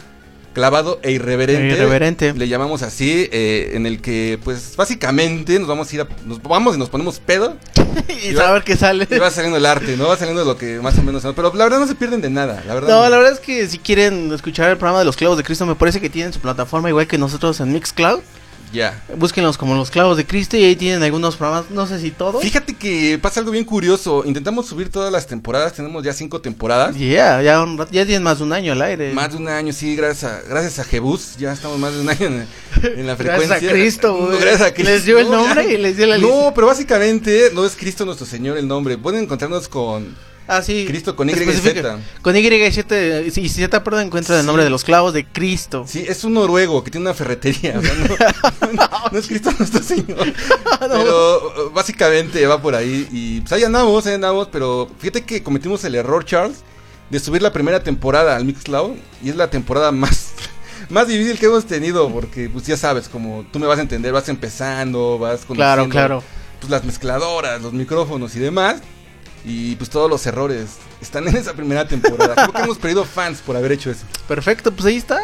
clavado 0.52 0.98
e 1.02 1.12
irreverente. 1.12 1.68
E 1.68 1.76
irreverente. 1.76 2.34
Le 2.34 2.48
llamamos 2.48 2.82
así, 2.82 3.28
eh, 3.32 3.72
en 3.74 3.86
el 3.86 4.00
que 4.00 4.38
pues 4.42 4.74
básicamente 4.76 5.58
nos 5.58 5.68
vamos 5.68 5.90
a 5.90 5.94
ir 5.94 6.00
a... 6.02 6.08
Nos 6.24 6.42
vamos 6.42 6.74
y 6.74 6.78
nos 6.78 6.88
ponemos 6.88 7.20
pedo 7.20 7.56
y 8.08 8.34
saber 8.34 8.64
qué 8.64 8.76
sale. 8.76 9.06
y 9.08 9.18
va 9.18 9.30
saliendo 9.30 9.58
el 9.58 9.66
arte, 9.66 9.96
¿no? 9.96 10.08
Va 10.08 10.16
saliendo 10.16 10.44
lo 10.44 10.56
que 10.56 10.80
más 10.80 10.98
o 10.98 11.02
menos... 11.02 11.22
Pero 11.34 11.54
la 11.54 11.64
verdad 11.64 11.78
no 11.78 11.86
se 11.86 11.94
pierden 11.94 12.20
de 12.20 12.30
nada, 12.30 12.62
la 12.66 12.74
verdad. 12.74 12.88
No, 12.88 13.08
la 13.08 13.16
verdad 13.16 13.32
es 13.32 13.40
que 13.40 13.68
si 13.68 13.78
quieren 13.78 14.32
escuchar 14.32 14.70
el 14.70 14.78
programa 14.78 14.98
de 14.98 15.04
los 15.04 15.16
clavos 15.16 15.36
de 15.36 15.44
Cristo, 15.44 15.66
me 15.66 15.74
parece 15.74 16.00
que 16.00 16.10
tienen 16.10 16.32
su 16.32 16.40
plataforma 16.40 16.88
igual 16.88 17.06
que 17.06 17.18
nosotros 17.18 17.60
en 17.60 17.72
Mixcloud. 17.72 18.20
Ya. 18.72 19.02
Búsquenlos 19.16 19.58
como 19.58 19.74
los 19.74 19.90
clavos 19.90 20.16
de 20.16 20.26
Cristo 20.26 20.56
y 20.56 20.64
ahí 20.64 20.76
tienen 20.76 21.02
algunos 21.02 21.36
programas, 21.36 21.70
no 21.70 21.86
sé 21.86 22.00
si 22.00 22.10
todos. 22.10 22.42
Fíjate 22.42 22.74
que 22.74 23.18
pasa 23.20 23.40
algo 23.40 23.52
bien 23.52 23.64
curioso. 23.64 24.22
Intentamos 24.24 24.66
subir 24.66 24.88
todas 24.90 25.12
las 25.12 25.26
temporadas. 25.26 25.74
Tenemos 25.74 26.02
ya 26.02 26.12
cinco 26.12 26.40
temporadas. 26.40 26.96
Yeah, 26.96 27.42
ya, 27.42 27.62
un 27.62 27.76
ya 27.90 28.06
tienen 28.06 28.22
más 28.22 28.38
de 28.38 28.44
un 28.44 28.52
año 28.52 28.72
al 28.72 28.82
aire. 28.82 29.12
Más 29.12 29.30
de 29.32 29.36
un 29.36 29.48
año, 29.48 29.72
sí, 29.72 29.94
gracias 29.96 30.32
a, 30.32 30.40
gracias 30.48 30.78
a 30.78 30.84
Jebus. 30.84 31.36
Ya 31.36 31.52
estamos 31.52 31.78
más 31.78 31.92
de 31.94 32.00
un 32.00 32.08
año 32.08 32.26
en, 32.26 32.46
en 32.82 33.06
la 33.06 33.16
frecuencia. 33.16 33.48
Gracias 33.58 33.70
a 33.70 33.74
Cristo, 33.74 34.14
güey. 34.16 34.30
No, 34.30 34.38
gracias 34.38 34.62
a 34.62 34.72
Cristo. 34.74 34.90
Les 34.92 35.04
dio 35.04 35.18
el 35.18 35.30
No, 35.30 35.36
nombre 35.44 35.72
y 35.72 35.76
les 35.76 35.96
dio 35.96 36.06
la 36.06 36.18
No, 36.18 36.26
lista. 36.28 36.54
pero 36.54 36.66
básicamente 36.66 37.50
no 37.52 37.64
es 37.66 37.76
Cristo 37.76 38.04
nuestro 38.04 38.26
Señor 38.26 38.56
el 38.56 38.66
nombre. 38.66 38.96
Pueden 38.96 39.22
encontrarnos 39.24 39.68
con 39.68 40.14
Ah, 40.48 40.60
sí. 40.60 40.84
Cristo 40.86 41.14
con 41.14 41.28
Y 41.28 41.32
y. 41.32 41.36
Z. 41.36 41.98
Con 42.20 42.36
Y 42.36 42.40
y 42.40 42.72
Z. 42.72 43.20
Y 43.36 43.48
Z, 43.48 43.84
perdón, 43.84 44.06
encuentra 44.06 44.38
el 44.40 44.46
nombre 44.46 44.64
de 44.64 44.70
los 44.70 44.84
clavos 44.84 45.12
de 45.14 45.24
Cristo. 45.24 45.84
Sí, 45.86 46.04
es 46.06 46.24
un 46.24 46.34
noruego 46.34 46.82
que 46.82 46.90
tiene 46.90 47.06
una 47.06 47.14
ferretería. 47.14 47.78
o 47.78 47.82
sea, 47.82 47.94
no, 48.72 48.88
no 49.12 49.18
es 49.18 49.26
Cristo 49.26 49.52
nuestro 49.58 49.82
Señor. 49.82 50.32
Pero 50.80 51.68
uh, 51.68 51.70
básicamente 51.72 52.44
va 52.46 52.60
por 52.60 52.74
ahí. 52.74 53.08
Y 53.12 53.40
pues 53.42 53.52
ahí 53.52 53.62
andamos, 53.64 54.06
ahí 54.06 54.14
andamos. 54.14 54.48
Pero 54.50 54.90
fíjate 54.98 55.22
que 55.24 55.42
cometimos 55.42 55.84
el 55.84 55.94
error, 55.94 56.24
Charles, 56.24 56.58
de 57.08 57.20
subir 57.20 57.40
la 57.40 57.52
primera 57.52 57.82
temporada 57.82 58.36
al 58.36 58.44
Mixcloud. 58.44 58.96
Y 59.22 59.30
es 59.30 59.36
la 59.36 59.48
temporada 59.48 59.92
más, 59.92 60.32
más 60.90 61.06
difícil 61.06 61.38
que 61.38 61.46
hemos 61.46 61.66
tenido. 61.66 62.10
Porque, 62.10 62.50
pues 62.50 62.66
ya 62.66 62.76
sabes, 62.76 63.08
como 63.08 63.44
tú 63.52 63.58
me 63.60 63.66
vas 63.66 63.78
a 63.78 63.82
entender, 63.82 64.12
vas 64.12 64.28
empezando, 64.28 65.18
vas 65.18 65.44
Claro, 65.46 65.82
conociendo, 65.84 65.88
claro. 65.90 66.22
Pues 66.60 66.70
las 66.70 66.84
mezcladoras, 66.84 67.62
los 67.62 67.72
micrófonos 67.72 68.34
y 68.36 68.40
demás. 68.40 68.82
Y 69.44 69.76
pues 69.76 69.90
todos 69.90 70.08
los 70.08 70.24
errores 70.26 70.76
están 71.00 71.26
en 71.26 71.36
esa 71.36 71.54
primera 71.54 71.86
temporada. 71.86 72.34
Creo 72.34 72.52
que 72.52 72.62
hemos 72.62 72.78
perdido 72.78 73.04
fans 73.04 73.40
por 73.40 73.56
haber 73.56 73.72
hecho 73.72 73.90
eso. 73.90 74.04
Perfecto, 74.28 74.72
pues 74.72 74.86
ahí 74.86 74.96
está. 74.96 75.20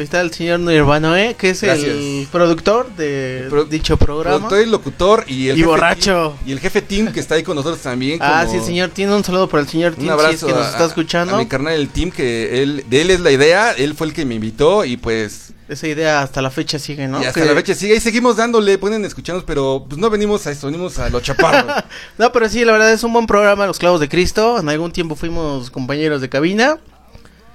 Está 0.00 0.20
el 0.22 0.32
señor 0.32 0.60
Nirvana, 0.60 1.22
¿eh? 1.22 1.34
que 1.38 1.50
es 1.50 1.62
el 1.62 1.68
Gracias. 1.68 2.28
productor 2.32 2.90
de 2.96 3.46
Pro- 3.50 3.64
dicho 3.66 3.96
programa. 3.98 4.48
Productor 4.48 4.66
y 4.66 4.70
locutor 4.70 5.24
y 5.28 5.48
el 5.48 5.56
Y 5.56 5.58
jefe 5.58 5.66
borracho. 5.66 6.36
Tim- 6.40 6.48
y 6.48 6.52
el 6.52 6.60
jefe 6.60 6.82
Tim 6.82 7.12
que 7.12 7.20
está 7.20 7.34
ahí 7.34 7.42
con 7.42 7.54
nosotros 7.54 7.80
también. 7.82 8.18
Ah, 8.22 8.40
como 8.46 8.52
sí, 8.52 8.58
el 8.58 8.64
señor 8.64 8.88
tiene 8.90 9.14
un 9.14 9.22
saludo 9.22 9.48
para 9.48 9.62
el 9.62 9.68
señor 9.68 9.94
Tim, 9.94 10.04
Un 10.04 10.08
si 10.08 10.14
es 10.14 10.24
abrazo 10.24 10.46
que 10.46 10.52
nos 10.54 10.66
a- 10.66 10.70
está 10.70 10.84
escuchando. 10.86 11.34
A 11.36 11.38
mi 11.38 11.46
carnal 11.46 11.74
el 11.74 11.88
Tim 11.90 12.10
que 12.10 12.62
él 12.62 12.84
de 12.88 13.02
él 13.02 13.10
es 13.10 13.20
la 13.20 13.30
idea, 13.30 13.72
él 13.72 13.94
fue 13.94 14.06
el 14.06 14.14
que 14.14 14.24
me 14.24 14.36
invitó 14.36 14.84
y 14.86 14.96
pues 14.96 15.52
Esa 15.68 15.86
idea 15.86 16.22
hasta 16.22 16.40
la 16.40 16.50
fecha 16.50 16.78
sigue, 16.78 17.06
¿no? 17.06 17.22
y 17.22 17.26
hasta 17.26 17.44
la 17.44 17.54
fecha 17.54 17.74
sigue 17.74 17.94
y 17.96 18.00
seguimos 18.00 18.36
dándole, 18.36 18.78
pueden 18.78 19.04
escucharnos, 19.04 19.44
pero 19.44 19.84
pues 19.86 20.00
no 20.00 20.08
venimos 20.08 20.46
a 20.46 20.50
eso, 20.52 20.66
venimos 20.66 20.98
a 20.98 21.10
los 21.10 21.22
chaparros. 21.24 21.84
No, 22.16 22.32
pero 22.32 22.48
sí, 22.48 22.64
la 22.64 22.72
verdad 22.72 22.90
es 22.92 23.04
un 23.04 23.12
buen 23.12 23.26
programa, 23.26 23.66
Los 23.66 23.78
Clavos 23.78 24.00
de 24.00 24.08
Cristo. 24.08 24.58
En 24.58 24.68
algún 24.70 24.90
tiempo 24.92 25.14
fuimos 25.14 25.70
compañeros 25.70 26.20
de 26.22 26.28
cabina. 26.30 26.78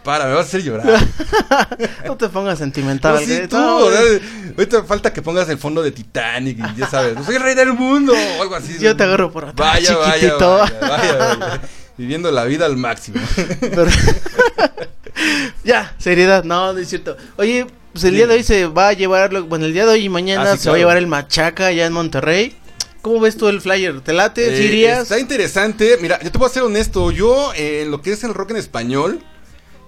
Para, 0.06 0.26
me 0.26 0.34
vas 0.34 0.46
a 0.46 0.48
hacer 0.48 0.64
llorar. 0.64 0.86
No 2.06 2.16
te 2.16 2.30
pongas 2.30 2.60
sentimental. 2.60 3.16
No, 3.16 3.20
sí, 3.20 3.42
tú, 3.50 3.58
No, 3.58 3.80
ahorita 3.80 4.84
falta 4.84 5.12
que 5.12 5.22
pongas 5.22 5.50
el 5.50 5.58
fondo 5.58 5.82
de 5.82 5.92
Titanic 5.92 6.60
y 6.60 6.80
ya 6.80 6.88
sabes, 6.88 7.16
soy 7.26 7.36
el 7.36 7.42
rey 7.42 7.56
del 7.56 7.74
mundo 7.74 8.14
o 8.14 8.42
algo 8.42 8.56
así. 8.56 8.78
Yo 8.80 8.96
te 8.96 9.04
agarro 9.04 9.32
por 9.32 9.46
atrás, 9.46 9.56
Vaya, 9.74 9.98
vaya, 9.98 10.14
chiquitito. 10.14 10.58
vaya, 10.60 10.80
vaya, 10.80 11.36
vaya. 11.36 11.62
Viviendo 11.98 12.32
la 12.32 12.44
vida 12.46 12.66
al 12.66 12.78
máximo. 12.78 13.20
Pero- 13.60 13.88
ya, 15.64 15.96
seriedad, 15.98 16.44
no, 16.44 16.74
no 16.74 16.80
es 16.80 16.88
cierto. 16.90 17.18
Oye, 17.38 17.66
pues 17.92 18.04
el 18.04 18.16
día 18.16 18.28
de 18.28 18.36
hoy 18.36 18.44
se 18.44 18.68
va 18.68 18.90
a 18.90 18.94
llevar, 18.94 19.32
bueno, 19.42 19.66
el 19.66 19.74
día 19.74 19.86
de 19.86 19.94
hoy 19.94 20.06
y 20.06 20.10
mañana 20.10 20.52
Ah, 20.52 20.58
sí, 20.58 20.64
se 20.64 20.70
va 20.70 20.76
a 20.76 20.80
llevar 20.80 20.98
el 20.98 21.08
Machaca 21.08 21.68
allá 21.68 21.86
en 21.86 21.94
Monterrey. 21.94 22.56
¿Cómo 23.02 23.20
ves 23.22 23.38
tú 23.38 23.48
el 23.48 23.62
flyer? 23.62 24.02
¿Te 24.02 24.14
late? 24.14 24.54
Eh, 24.54 24.58
¿Sí 24.58 24.64
irías? 24.64 25.04
Está 25.04 25.20
interesante. 25.20 25.98
Mira, 26.02 26.20
yo 26.22 26.32
te 26.32 26.38
voy 26.38 26.48
a 26.48 26.54
ser 26.54 26.64
honesto. 26.64 27.12
Yo, 27.12 27.54
eh, 27.56 27.84
en 27.84 27.92
lo 27.92 28.02
que 28.02 28.12
es 28.12 28.24
el 28.24 28.34
rock 28.34 28.52
en 28.52 28.58
español, 28.58 29.20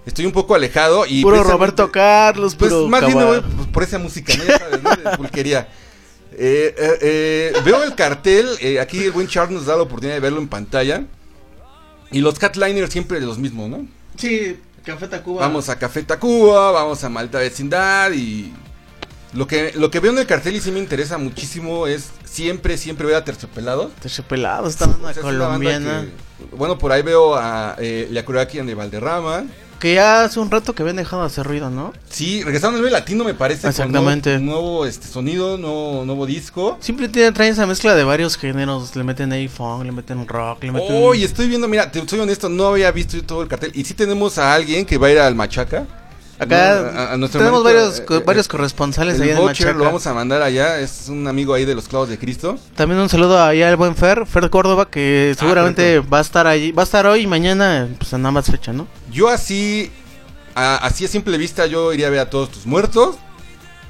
estoy 0.07 0.25
un 0.25 0.31
poco 0.31 0.55
alejado. 0.55 1.05
y 1.05 1.21
puro 1.21 1.43
Roberto 1.43 1.91
Carlos, 1.91 2.55
Pues 2.55 2.71
puro 2.71 2.87
más 2.87 3.05
bien 3.05 3.17
me 3.17 3.23
voy 3.25 3.41
por 3.71 3.83
esa 3.83 3.99
música, 3.99 4.35
¿no? 4.35 4.43
Ya 4.45 4.57
sabes, 4.57 4.81
¿no? 4.81 4.89
De 5.11 5.17
pulquería. 5.17 5.67
Eh, 6.39 6.73
eh, 6.77 6.97
eh, 7.01 7.53
veo 7.63 7.83
el 7.83 7.93
cartel. 7.95 8.47
eh, 8.61 8.79
aquí 8.79 9.03
el 9.03 9.11
buen 9.11 9.27
Charles 9.27 9.51
nos 9.53 9.65
da 9.65 9.75
la 9.75 9.83
oportunidad 9.83 10.15
de 10.15 10.21
verlo 10.21 10.39
en 10.39 10.47
pantalla. 10.47 11.03
Y 12.11 12.19
los 12.21 12.39
Catliners 12.39 12.91
siempre 12.91 13.19
de 13.19 13.25
los 13.25 13.37
mismos, 13.37 13.69
¿no? 13.69 13.85
Sí, 14.17 14.57
Café 14.85 15.07
Tacuba. 15.07 15.41
Vamos 15.41 15.67
a 15.69 15.77
Café 15.77 16.01
Tacuba, 16.03 16.71
vamos 16.71 17.03
a 17.03 17.09
Malta 17.09 17.39
Vecindad 17.39 18.11
y 18.13 18.53
lo 19.33 19.45
que 19.45 19.73
lo 19.75 19.91
que 19.91 19.99
veo 19.99 20.13
en 20.13 20.17
el 20.19 20.25
cartel 20.25 20.55
y 20.55 20.61
sí 20.61 20.71
me 20.71 20.79
interesa 20.79 21.17
muchísimo 21.17 21.85
es 21.85 22.09
siempre 22.23 22.77
siempre 22.77 23.05
ver 23.07 23.17
a 23.17 23.25
Terciopelados. 23.25 23.91
Terciopelados, 23.95 24.69
esta 24.69 24.87
banda 24.87 25.09
O 25.09 25.13
sea, 25.13 25.21
es 25.21 25.27
una 25.27 25.47
banda 25.47 25.69
colombiana. 25.69 26.05
que- 26.39 26.55
bueno, 26.55 26.77
por 26.77 26.91
ahí 26.93 27.01
veo 27.01 27.35
a 27.35 27.75
eh, 27.79 28.07
Yakuraki 28.11 28.59
de 28.61 28.73
Valderrama. 28.75 29.43
Que 29.79 29.95
ya 29.95 30.23
hace 30.23 30.39
un 30.39 30.49
rato 30.49 30.73
que 30.73 30.81
habían 30.81 30.95
dejado 30.95 31.21
de 31.21 31.27
hacer 31.27 31.45
ruido, 31.45 31.69
¿no? 31.69 31.93
Sí, 32.09 32.43
regresaron 32.43 32.75
al 32.75 32.81
medio 32.81 32.93
latino 32.93 33.23
me 33.23 33.33
parece. 33.33 33.61
con 33.61 33.69
Exactamente. 33.69 34.39
Nuevo, 34.39 34.61
nuevo, 34.61 34.85
este, 34.85 35.07
sonido, 35.07 35.57
nuevo, 35.57 36.03
nuevo 36.05 36.25
disco. 36.25 36.77
Siempre 36.79 37.07
tienen, 37.07 37.33
traen 37.33 37.53
esa 37.53 37.65
mezcla 37.67 37.93
de 37.95 38.03
varios 38.03 38.37
géneros. 38.37 38.95
Le 38.95 39.03
meten 39.03 39.31
ahí 39.31 39.47
funk, 39.47 39.85
le 39.85 39.91
meten 39.91 40.27
rock, 40.27 40.63
le 40.63 40.71
meten. 40.71 41.03
Oh, 41.03 41.13
y 41.13 41.23
estoy 41.23 41.47
viendo, 41.47 41.67
mira, 41.67 41.91
te 41.91 42.07
soy 42.07 42.19
honesto, 42.19 42.49
no 42.49 42.67
había 42.67 42.91
visto 42.91 43.17
yo 43.17 43.23
todo 43.23 43.43
el 43.43 43.47
cartel. 43.47 43.71
Y 43.75 43.83
sí 43.83 43.93
tenemos 43.93 44.37
a 44.37 44.53
alguien 44.53 44.85
que 44.85 44.97
va 44.97 45.07
a 45.07 45.11
ir 45.11 45.19
al 45.19 45.35
Machaca. 45.35 45.85
Acá 46.39 46.91
¿no? 46.93 46.99
A- 46.99 47.13
a 47.13 47.17
nuestro 47.17 47.39
tenemos 47.39 47.63
varios, 47.63 47.99
eh, 47.99 48.05
co- 48.05 48.17
eh, 48.17 48.23
varios 48.25 48.47
corresponsales 48.47 49.15
El 49.15 49.23
allá 49.23 49.39
en 49.39 49.45
Machaca. 49.45 49.73
lo 49.73 49.85
vamos 49.85 50.05
a 50.05 50.13
mandar 50.13 50.41
allá, 50.43 50.79
es 50.79 51.07
un 51.09 51.27
amigo 51.27 51.53
ahí 51.53 51.65
de 51.65 51.73
los 51.73 51.87
clavos 51.87 52.09
de 52.09 52.17
Cristo. 52.19 52.59
También 52.75 52.99
un 53.01 53.09
saludo 53.09 53.41
allá 53.43 53.69
al 53.69 53.75
buen 53.75 53.95
Fer, 53.95 54.25
Fer 54.27 54.49
Córdoba, 54.51 54.89
que 54.89 55.31
Ah, 55.35 55.39
seguramente 55.39 55.99
va 55.99 56.19
a 56.19 56.21
estar 56.21 56.45
allí, 56.45 56.71
va 56.71 56.83
a 56.83 56.85
estar 56.85 57.07
hoy 57.07 57.21
y 57.21 57.27
mañana, 57.27 57.87
pues 57.97 58.13
en 58.13 58.25
ambas 58.25 58.45
fechas, 58.51 58.75
¿no? 58.75 58.87
Yo 59.11 59.29
así, 59.29 59.91
a- 60.53 60.77
así 60.77 61.05
a 61.05 61.07
simple 61.07 61.37
vista, 61.39 61.65
yo 61.65 61.91
iría 61.93 62.07
a 62.07 62.09
ver 62.11 62.19
a 62.19 62.29
todos 62.29 62.51
tus 62.51 62.65
muertos, 62.67 63.15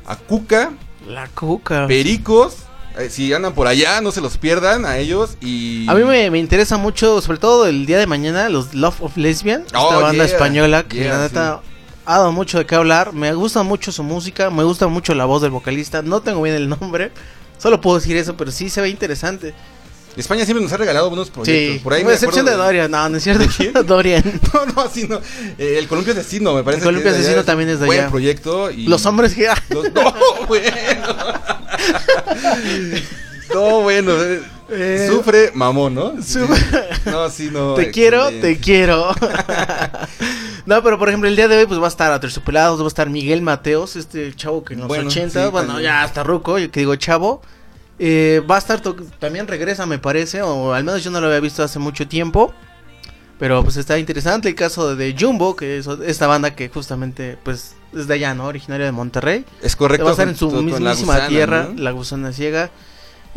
a 0.06 0.16
Cuca, 0.16 0.72
La 1.08 1.28
cuca. 1.28 1.86
Pericos, 1.88 2.56
eh, 2.98 3.10
si 3.10 3.32
andan 3.34 3.54
por 3.54 3.68
allá, 3.68 4.00
no 4.02 4.12
se 4.12 4.22
los 4.22 4.38
pierdan 4.38 4.86
a 4.86 4.98
ellos 4.98 5.38
y... 5.42 5.86
A 5.90 5.94
mí 5.96 6.04
me, 6.06 6.32
me 6.32 6.40
interesa 6.40 6.78
mucho, 6.78 7.20
sobre 7.22 7.38
todo 7.40 7.66
el 7.68 7.86
día 7.86 7.98
de 7.98 8.08
mañana, 8.08 8.48
los 8.50 8.74
Love 8.74 9.02
of 9.04 9.18
Lesbian, 9.18 9.64
esta 9.66 9.80
Oh, 9.80 10.02
banda 10.02 10.26
yeah, 10.26 10.34
española 10.34 10.84
que 10.84 10.98
yeah, 11.00 11.14
la 11.18 11.20
neta 11.24 11.60
ha 12.08 12.18
dado 12.20 12.32
mucho 12.32 12.58
de 12.58 12.66
qué 12.66 12.74
hablar. 12.76 13.14
Me 13.14 13.34
gusta 13.34 13.62
mucho 13.64 13.92
su 13.92 14.02
música, 14.02 14.50
me 14.50 14.64
gusta 14.64 14.88
mucho 14.88 15.14
la 15.14 15.26
voz 15.26 15.42
del 15.44 15.52
vocalista. 15.52 16.02
No 16.02 16.22
tengo 16.22 16.42
bien 16.42 16.56
el 16.56 16.70
nombre, 16.70 17.12
solo 17.58 17.80
puedo 17.82 17.98
decir 18.00 18.16
eso, 18.18 18.36
pero 18.38 18.52
sí 18.52 18.70
se 18.70 18.82
ve 18.82 18.90
interesante. 18.90 19.54
España 20.16 20.46
siempre 20.46 20.64
nos 20.64 20.74
ha 20.74 20.78
regalado 20.78 21.10
buenos 21.10 21.30
proyectos. 21.30 21.74
Sí, 21.76 21.80
Por 21.84 21.94
ahí 21.94 22.02
con 22.04 22.12
excepción 22.12 22.44
de 22.44 22.54
Dorian, 22.54 22.90
no, 22.90 23.08
no 23.08 23.18
es 23.18 23.24
cierto. 23.24 23.44
¿De? 23.60 23.84
Dorian. 23.86 24.24
No, 24.54 24.66
no, 24.66 24.82
así 24.82 25.08
no. 25.08 25.18
Eh, 25.60 25.76
el 25.78 25.88
Columpio 25.88 26.14
Asesino, 26.14 26.56
me 26.56 26.64
parece. 26.64 26.80
El 26.82 26.86
Columpio 26.88 27.12
que 27.12 27.20
Asesino 27.20 27.44
también 27.44 27.70
es 27.70 27.80
de 27.80 27.86
Buen 27.86 28.00
allá. 28.00 28.10
proyecto. 28.10 28.72
Y... 28.72 28.88
Los 28.88 29.06
hombres 29.06 29.36
que. 29.36 29.48
Los- 29.70 29.94
No, 29.94 30.14
bueno. 30.48 31.08
No, 33.54 33.82
bueno. 33.82 34.14
Eh, 34.70 35.08
Sufre 35.10 35.52
mamón, 35.54 35.96
¿no? 35.96 36.14
Sufre- 36.18 36.88
No, 37.06 37.30
sí, 37.30 37.50
no. 37.52 37.74
Te 37.76 37.92
quiero, 37.92 38.30
te 38.30 38.60
quiero. 38.60 39.14
no, 40.66 40.84
pero 40.84 40.98
por 41.00 41.10
ejemplo, 41.10 41.30
el 41.30 41.36
día 41.36 41.48
de 41.48 41.58
hoy 41.60 41.66
pues 41.66 41.80
va 41.80 41.86
a 41.86 41.90
estar 41.90 42.12
Aterciopelados, 42.12 42.80
va 42.82 42.86
a 42.86 42.88
estar 42.88 43.10
Miguel 43.10 43.42
Mateos, 43.42 43.96
este 43.96 44.34
chavo 44.36 44.64
que 44.64 44.74
en 44.74 44.82
los 44.82 44.88
Bueno, 44.88 45.08
80, 45.10 45.46
sí, 45.46 45.52
bueno, 45.52 45.80
ya 45.80 46.04
hasta 46.04 46.24
ruco, 46.24 46.58
yo 46.60 46.72
que 46.72 46.82
digo 46.82 46.96
chavo. 46.96 47.42
Eh, 48.00 48.44
va 48.50 48.56
a 48.56 48.60
estar, 48.60 48.82
también 49.20 49.48
regresa 49.48 49.86
me 49.86 49.98
parece, 49.98 50.42
o 50.42 50.74
al 50.74 50.84
menos 50.84 51.04
yo 51.04 51.10
no 51.10 51.20
lo 51.20 51.28
había 51.28 51.40
visto 51.40 51.64
hace 51.64 51.80
mucho 51.80 52.08
tiempo. 52.08 52.54
Pero 53.40 53.64
pues 53.64 53.78
está 53.78 54.00
interesante 54.00 54.50
el 54.50 54.56
caso 54.56 54.96
de 54.96 55.16
Jumbo, 55.18 55.56
que 55.56 55.78
es 55.78 55.88
esta 56.06 56.26
banda 56.26 56.56
que 56.56 56.70
justamente 56.70 57.38
pues 57.44 57.76
es 57.94 58.08
de 58.08 58.16
allá, 58.16 58.34
¿no? 58.34 58.46
Originaria 58.46 58.88
de 58.88 58.92
Monterrey. 58.92 59.46
Es 59.62 59.76
correcto. 59.76 60.06
va 60.06 60.12
a 60.12 60.14
estar 60.14 60.28
en 60.28 60.36
su 60.36 60.50
mismísima 60.50 60.94
gusana, 61.14 61.28
tierra, 61.28 61.70
¿no? 61.72 61.82
la 61.82 61.92
gusana 61.92 62.32
ciega. 62.34 62.72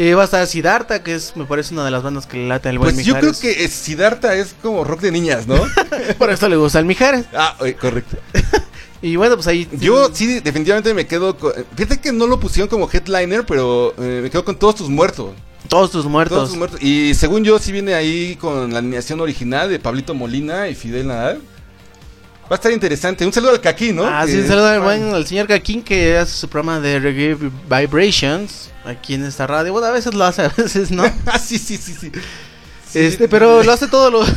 Eh, 0.01 0.15
va 0.15 0.23
a 0.23 0.25
estar 0.25 0.47
Siddhartha, 0.47 1.03
que 1.03 1.15
es, 1.15 1.37
me 1.37 1.45
parece, 1.45 1.75
una 1.75 1.85
de 1.85 1.91
las 1.91 2.03
bandas 2.03 2.25
que 2.25 2.39
le 2.39 2.49
late 2.49 2.71
al 2.71 2.79
buen 2.79 2.95
Pues 2.95 3.05
yo 3.05 3.19
creo 3.19 3.35
que 3.39 3.65
eh, 3.65 3.69
Siddhartha 3.69 4.35
es 4.35 4.55
como 4.63 4.83
rock 4.83 5.01
de 5.01 5.13
niñas, 5.13 5.47
¿no? 5.47 5.63
Por 6.19 6.31
esto 6.31 6.49
le 6.49 6.57
gusta 6.57 6.79
al 6.79 6.87
Mijares. 6.87 7.27
ah, 7.35 7.55
eh, 7.65 7.75
correcto. 7.75 8.17
Y 9.03 9.17
bueno, 9.17 9.35
pues 9.35 9.47
ahí. 9.47 9.67
Yo 9.73 10.11
sí, 10.13 10.41
definitivamente 10.41 10.93
me 10.93 11.07
quedo 11.07 11.37
con... 11.37 11.53
Fíjate 11.75 12.01
que 12.01 12.13
no 12.13 12.27
lo 12.27 12.39
pusieron 12.39 12.69
como 12.69 12.89
headliner, 12.91 13.47
pero 13.47 13.95
eh, 13.99 14.21
me 14.23 14.31
quedo 14.31 14.45
con 14.45 14.57
todos 14.57 14.77
tus 14.77 14.89
muertos. 14.91 15.31
Todos 15.69 15.91
tus 15.91 16.05
muertos. 16.05 16.37
Todos 16.37 16.49
tus 16.51 16.59
muertos. 16.59 16.83
Y 16.83 17.15
según 17.15 17.45
yo, 17.45 17.59
sí 17.59 17.73
viene 17.73 17.95
ahí 17.95 18.37
con 18.37 18.73
la 18.73 18.79
alineación 18.81 19.21
original 19.21 19.71
de 19.71 19.79
Pablito 19.79 20.15
Molina 20.15 20.69
y 20.69 20.75
Fidel 20.75 21.09
Nadal. 21.09 21.41
Va 22.51 22.55
a 22.55 22.59
estar 22.59 22.73
interesante. 22.73 23.25
Un 23.25 23.33
saludo 23.33 23.53
al 23.53 23.61
Caquín, 23.61 23.95
¿no? 23.97 24.05
Ah, 24.07 24.23
Que 24.27 24.33
sí, 24.33 24.39
un 24.39 24.43
es 24.43 24.49
saludo 24.49 24.67
al, 24.67 24.77
fan. 24.79 24.85
buen, 24.85 25.15
al 25.15 25.27
señor 25.27 25.47
Caquín 25.47 25.83
que 25.83 26.17
hace 26.19 26.33
su 26.33 26.49
programa 26.49 26.81
de 26.81 26.99
Reggae 26.99 27.37
Vibrations 27.69 28.71
aquí 28.85 29.15
en 29.15 29.25
esta 29.25 29.47
radio. 29.47 29.73
Bueno, 29.73 29.87
a 29.87 29.93
veces 29.93 30.15
lo 30.15 30.25
hace, 30.25 30.43
a 30.43 30.49
veces 30.49 30.91
no. 30.91 31.05
ah, 31.27 31.39
sí, 31.39 31.59
sí, 31.59 31.77
sí, 31.77 31.95
sí. 31.99 32.11
Sí, 32.91 32.99
este, 32.99 33.29
pero 33.29 33.63
lo 33.65 33.71
hace 33.73 33.87
todos 33.87 34.11
los 34.13 34.29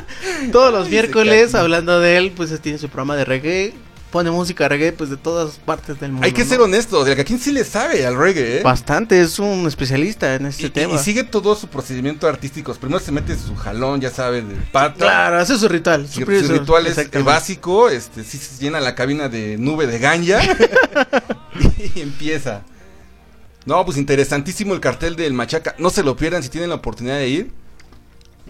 todos 0.52 0.72
los 0.72 0.86
Ay, 0.86 0.90
miércoles 0.90 1.54
hablando 1.54 2.00
de 2.00 2.16
él, 2.16 2.32
pues 2.36 2.58
tiene 2.60 2.78
su 2.78 2.88
programa 2.88 3.14
de 3.14 3.24
reggae, 3.24 3.74
pone 4.12 4.30
música 4.30 4.68
reggae 4.68 4.92
pues 4.92 5.10
de 5.10 5.16
todas 5.16 5.56
partes 5.56 5.98
del 5.98 6.12
mundo. 6.12 6.24
Hay 6.24 6.32
que 6.32 6.44
¿no? 6.44 6.48
ser 6.48 6.60
honestos. 6.60 7.08
El 7.08 7.16
Caquín 7.16 7.40
sí 7.40 7.50
le 7.50 7.64
sabe 7.64 8.06
al 8.06 8.16
reggae, 8.16 8.58
¿eh? 8.58 8.62
Bastante, 8.62 9.20
es 9.20 9.40
un 9.40 9.66
especialista 9.66 10.36
en 10.36 10.46
este 10.46 10.66
Y, 10.66 10.70
tema. 10.70 10.94
y 10.94 10.98
sigue 10.98 11.24
todo 11.24 11.56
su 11.56 11.66
procedimiento 11.66 12.28
artístico. 12.28 12.72
Primero 12.74 13.00
se 13.00 13.10
mete 13.10 13.36
su 13.36 13.56
jalón, 13.56 14.00
ya 14.00 14.10
sabes, 14.10 14.46
de 14.46 14.54
pata. 14.70 14.94
Claro, 14.98 15.38
hace 15.38 15.58
su 15.58 15.66
ritual. 15.66 16.06
Su, 16.06 16.20
Su, 16.20 16.24
ritual 16.52 16.86
es 16.86 16.98
eh, 16.98 17.08
básico, 17.24 17.88
este, 17.88 18.22
sí 18.22 18.38
se 18.38 18.62
llena 18.62 18.78
la 18.80 18.94
cabina 18.94 19.28
de 19.28 19.56
nube 19.58 19.86
de 19.88 19.98
ganja 19.98 20.40
y 21.96 22.00
empieza. 22.00 22.62
No, 23.64 23.84
pues 23.84 23.96
interesantísimo 23.96 24.74
el 24.74 24.80
cartel 24.80 25.16
del 25.16 25.32
Machaca. 25.32 25.74
No 25.78 25.90
se 25.90 26.02
lo 26.02 26.16
pierdan 26.16 26.42
si 26.42 26.50
tienen 26.50 26.68
la 26.70 26.76
oportunidad 26.76 27.16
de 27.16 27.28
ir. 27.28 27.61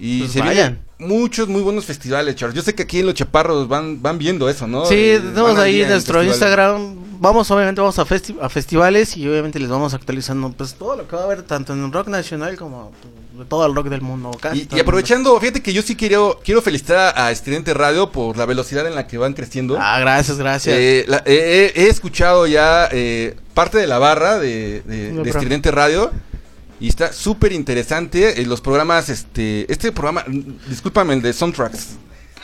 Y 0.05 0.19
Pues 0.23 0.33
se 0.33 0.41
vayan. 0.41 0.81
muchos 0.99 1.47
muy 1.47 1.63
buenos 1.63 1.85
festivales, 1.85 2.35
Charles. 2.35 2.57
Yo 2.57 2.63
sé 2.63 2.75
que 2.75 2.83
aquí 2.83 2.99
en 2.99 3.07
Los 3.07 3.15
Chaparros 3.15 3.69
van, 3.69 4.03
van 4.03 4.19
viendo 4.19 4.49
eso, 4.49 4.67
¿no? 4.67 4.85
Sí, 4.85 4.97
Eh, 4.97 5.21
tenemos 5.21 5.57
ahí 5.59 5.83
en 5.83 5.91
nuestro 5.91 6.15
festivales. 6.21 6.35
Instagram. 6.43 6.97
Vamos, 7.21 7.49
obviamente, 7.53 7.81
vamos 7.81 7.97
a, 8.01 8.05
festi- 8.05 8.37
a 8.43 8.49
festivales 8.49 9.17
y 9.17 9.29
obviamente 9.29 9.61
les 9.61 9.69
vamos 9.69 9.95
actualizando 9.95 10.51
pues 10.51 10.75
todo 10.75 10.97
lo 10.97 11.07
que 11.07 11.15
va 11.15 11.23
a 11.23 11.25
haber, 11.27 11.43
tanto 11.43 11.73
en 11.73 11.85
el 11.85 11.93
rock 11.93 12.09
nacional 12.09 12.57
como 12.57 12.91
de 13.39 13.45
todo 13.45 13.65
el 13.65 13.77
rock 13.77 13.87
del 13.91 14.01
mundo. 14.01 14.33
casi 14.41 14.67
Y, 14.73 14.77
y 14.77 14.81
aprovechando, 14.81 15.39
fíjate 15.39 15.63
que 15.63 15.73
yo 15.73 15.83
sí 15.83 15.95
quiero, 15.95 16.41
quiero 16.45 16.61
felicitar 16.63 17.15
a 17.17 17.31
Estridente 17.31 17.73
Radio 17.73 18.11
por 18.11 18.37
la 18.37 18.45
velocidad 18.45 18.85
en 18.89 18.97
la 18.97 19.07
que 19.07 19.19
van 19.19 19.35
creciendo. 19.35 19.79
Ah, 19.81 20.01
gracias, 20.01 20.37
gracias. 20.37 20.77
Eh, 20.77 21.05
la- 21.07 21.23
eh, 21.27 21.73
he, 21.77 21.83
he 21.85 21.89
escuchado 21.89 22.49
ya 22.49 22.89
eh, 22.91 23.37
parte 23.55 23.79
de 23.79 23.87
la 23.87 23.99
barra 24.01 24.41
de, 24.41 24.83
de, 24.85 25.13
No, 25.13 25.23
de 25.23 25.31
Estridente 25.31 25.71
Radio 25.71 26.11
y 26.83 26.89
está 26.89 27.13
súper 27.13 27.53
interesante. 27.53 28.41
eh, 28.43 28.45
los 28.47 28.61
programas, 28.61 29.09
este, 29.09 29.71
este 29.73 29.93
programa, 29.93 30.25
discúlpame, 30.69 31.15
el 31.15 31.23
de 31.23 31.33
Soundtracks, 31.33 31.91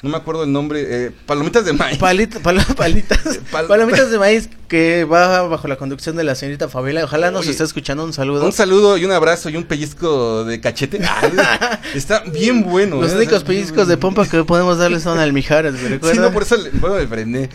no 0.01 0.11
me 0.11 0.17
acuerdo 0.17 0.45
el 0.45 0.53
nombre, 0.53 0.87
eh, 1.07 1.11
Palomitas 1.27 1.65
de 1.65 1.73
Maíz. 1.73 1.99
Palita- 1.99 2.39
pal- 2.41 2.65
palitas, 2.77 3.19
Pal- 3.51 3.67
palomitas 3.67 4.11
de 4.13 4.19
maíz 4.21 4.49
que 4.69 5.03
va 5.05 5.43
bajo 5.49 5.67
la 5.67 5.75
conducción 5.75 6.15
de 6.15 6.23
la 6.23 6.37
señorita 6.37 6.69
Fabiola. 6.69 7.03
Ojalá 7.03 7.33
nos 7.33 7.49
esté 7.49 7.65
escuchando. 7.65 8.05
Un 8.05 8.13
saludo. 8.13 8.45
Un 8.47 8.53
saludo 8.53 8.97
y 8.97 9.05
un 9.05 9.11
abrazo 9.11 9.49
y 9.51 9.57
un 9.57 9.65
pellizco 9.65 10.45
de 10.45 10.61
cachete. 10.61 11.01
Ah, 11.09 11.81
está 11.97 12.21
bien 12.21 12.63
bueno. 12.63 13.01
Los 13.01 13.13
eh, 13.13 13.17
únicos 13.17 13.43
pellizcos 13.43 13.89
de 13.89 13.97
pompa 13.97 14.25
que 14.29 14.45
podemos 14.45 14.79
darle 14.79 15.01
son 15.01 15.19
al 15.19 15.33
Mijares, 15.33 15.73
¿me 15.73 15.81
Sí, 15.81 15.89
recuerda? 15.89 16.23
no, 16.23 16.33
por 16.33 16.43
eso 16.45 16.57
le, 16.57 16.71
bueno, 16.71 16.95
me 16.97 17.07
frené. 17.09 17.49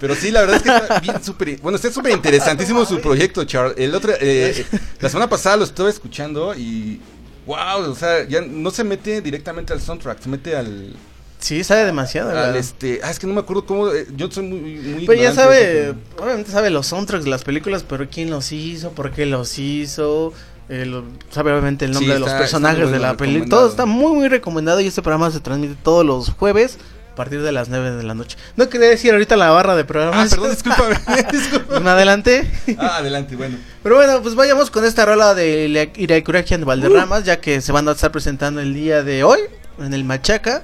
Pero 0.00 0.14
sí, 0.14 0.30
la 0.30 0.40
verdad 0.40 0.56
es 0.56 0.62
que 0.62 0.68
está 0.76 1.00
bien 1.00 1.22
súper. 1.22 1.58
Bueno, 1.60 1.76
está 1.76 1.92
súper 1.92 2.12
interesantísimo 2.12 2.84
su 2.86 3.00
proyecto, 3.00 3.44
Charles. 3.44 3.74
El 3.76 3.94
otro, 3.94 4.12
eh, 4.18 4.64
la 5.00 5.08
semana 5.08 5.28
pasada 5.28 5.58
lo 5.58 5.64
estaba 5.64 5.90
escuchando 5.90 6.54
y. 6.54 7.00
¡Wow! 7.46 7.90
O 7.90 7.94
sea, 7.94 8.26
ya 8.28 8.40
no 8.40 8.70
se 8.70 8.84
mete 8.84 9.20
directamente 9.20 9.72
al 9.72 9.80
soundtrack, 9.80 10.20
se 10.22 10.28
mete 10.28 10.56
al. 10.56 10.94
Sí, 11.38 11.64
sabe 11.64 11.84
demasiado. 11.84 12.30
al 12.38 12.54
este. 12.56 13.00
Ah, 13.02 13.10
es 13.10 13.18
que 13.18 13.26
no 13.26 13.34
me 13.34 13.40
acuerdo 13.40 13.64
cómo. 13.66 13.88
eh, 13.92 14.06
yo 14.16 14.30
soy 14.30 14.44
muy. 14.44 14.58
muy 14.60 15.06
Pero 15.06 15.20
ya 15.20 15.30
ignorante 15.30 15.56
de 15.58 15.86
sabe, 15.86 15.94
obviamente 16.18 16.50
sabe 16.50 16.70
los 16.70 16.86
soundtracks 16.86 17.24
de 17.24 17.30
las 17.30 17.44
películas, 17.44 17.84
pero 17.88 18.08
quién 18.10 18.30
los 18.30 18.52
hizo, 18.52 18.90
por 18.92 19.10
qué 19.10 19.26
los 19.26 19.58
hizo, 19.58 20.32
eh, 20.68 20.84
lo- 20.86 21.04
sabe 21.30 21.50
obviamente 21.52 21.84
el 21.86 21.92
nombre 21.92 22.08
Sí, 22.08 22.12
de 22.14 22.20
los 22.20 22.30
personajes 22.30 22.90
de 22.90 22.98
la 22.98 23.16
película. 23.16 23.48
Todo 23.50 23.68
está 23.70 23.84
muy, 23.86 24.12
muy 24.12 24.28
recomendado 24.28 24.80
y 24.80 24.86
este 24.86 25.02
programa 25.02 25.30
se 25.30 25.40
transmite 25.40 25.76
todos 25.82 26.04
los 26.06 26.30
jueves 26.30 26.78
partir 27.24 27.42
de 27.42 27.52
las 27.52 27.68
9 27.68 27.90
de 27.92 28.02
la 28.02 28.14
noche. 28.14 28.38
No 28.56 28.68
quería 28.70 28.88
decir 28.88 29.12
ahorita 29.12 29.36
la 29.36 29.50
barra 29.50 29.74
de 29.76 29.82
Ah, 29.82 29.86
programas. 29.86 30.30
perdón, 30.30 30.50
discúlpame. 30.52 30.94
discúlpame. 31.32 31.80
Me 31.84 31.90
adelanté. 31.90 32.50
Ah, 32.78 32.96
adelante, 32.96 33.36
bueno. 33.36 33.58
Pero 33.82 33.96
bueno, 33.96 34.22
pues 34.22 34.34
vayamos 34.34 34.70
con 34.70 34.84
esta 34.86 35.04
rola 35.04 35.34
de 35.34 35.90
Iraikurakian 35.96 36.60
de 36.60 36.64
Valderramas, 36.66 37.24
ya 37.24 37.40
que 37.40 37.60
se 37.60 37.72
van 37.72 37.86
a 37.88 37.92
estar 37.92 38.10
presentando 38.10 38.60
el 38.62 38.72
día 38.72 39.02
de 39.02 39.22
hoy 39.24 39.40
en 39.78 39.92
el 39.92 40.04
Machaca, 40.04 40.62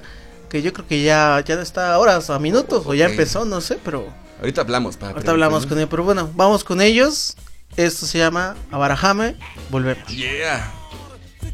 que 0.49 0.61
yo 0.63 0.73
creo 0.73 0.87
que 0.87 1.03
ya, 1.03 1.43
ya 1.45 1.61
está 1.61 1.93
a 1.93 1.99
horas, 1.99 2.29
a 2.31 2.39
minutos, 2.39 2.83
o 2.87 2.93
ya 2.95 3.05
empezó, 3.05 3.45
no 3.45 3.61
sé, 3.61 3.77
pero 3.85 4.07
Ahorita 4.39 4.61
hablamos. 4.61 4.97
para 4.97 5.11
ahorita 5.13 5.31
hablamos 5.31 5.65
con 5.67 5.77
ellos. 5.77 5.89
Pero 5.91 6.03
bueno, 6.03 6.29
vamos 6.35 6.63
con 6.63 6.81
ellos. 6.81 7.35
Esto 7.75 8.05
se 8.07 8.17
llama 8.17 8.55
Abarajame, 8.71 9.35
volvemos. 9.69 10.07
Yeah. 10.07 10.71
de 11.41 11.51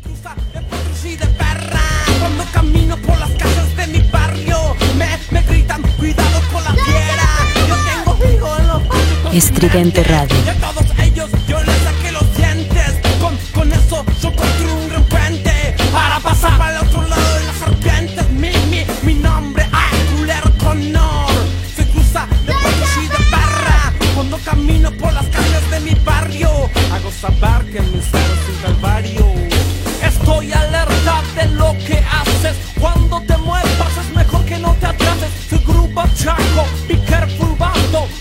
potros 0.62 1.06
y 1.06 1.16
de 1.18 1.26
perra 1.28 1.82
Cuando 2.20 2.46
camino 2.54 2.98
por 2.98 3.18
las 3.20 3.32
calles 3.32 3.76
de 3.78 3.88
mi 3.88 4.00
barrio 4.10 4.23
Me, 4.98 5.08
me 5.32 5.42
gritan, 5.44 5.82
cuidado 5.98 6.42
con 6.52 6.64
la 6.64 6.74
fiera 6.74 7.28
Yo 7.68 7.76
tengo 7.76 8.34
hijo 8.34 8.58
en 8.58 8.68
los 8.68 8.88
básicos 8.88 9.34
Estridente 9.36 10.04
Radio. 10.04 10.36
Y 10.46 10.50
a 10.50 10.54
todos 10.56 10.86
ellos 11.00 11.30
yo 11.48 11.64
les 11.64 11.78
saqué 11.84 12.12
los 12.12 12.36
dientes. 12.38 12.94
Con, 13.20 13.36
con 13.54 13.72
eso 13.74 14.06
yo 14.22 14.36
construí 14.36 14.72
un 14.72 14.90
gran 14.90 15.04
puente 15.06 15.76
Para 15.92 16.20
pasar 16.20 16.62
al 16.62 16.86
otro 16.86 17.02
lado 17.02 17.40
de 17.40 17.46
las 17.46 17.56
serpientes. 17.56 18.30
Mi, 18.32 18.52
mi, 18.70 18.86
mi 19.04 19.14
nombre, 19.16 19.66
ay, 19.72 19.98
culero 20.16 20.52
Connor 20.58 21.32
Se 21.76 21.88
cruza 21.88 22.28
de 22.46 22.54
y 22.54 23.08
de 23.08 23.18
perra 23.32 23.94
Cuando 24.14 24.38
camino 24.40 24.92
por 24.92 25.14
las 25.14 25.26
calles 25.28 25.72
de 25.72 25.80
mi 25.80 25.96
barrio 26.06 26.50
Hago 26.94 27.12
saber 27.12 27.66
que 27.72 27.82
mi 27.82 28.02
ser 28.02 28.22
es 28.22 28.50
un 28.50 28.62
calvario. 28.62 29.34
Estoy 30.04 30.52
alerta 30.52 31.22
de 31.36 31.46
lo 31.56 31.74
que 31.88 31.98
haces 31.98 32.56
Cuando 32.80 33.22
te 33.22 33.33
Tu 36.04 36.10
grupo 36.10 36.16
chaco, 36.16 36.66
be 36.88 37.00
careful 37.06 37.56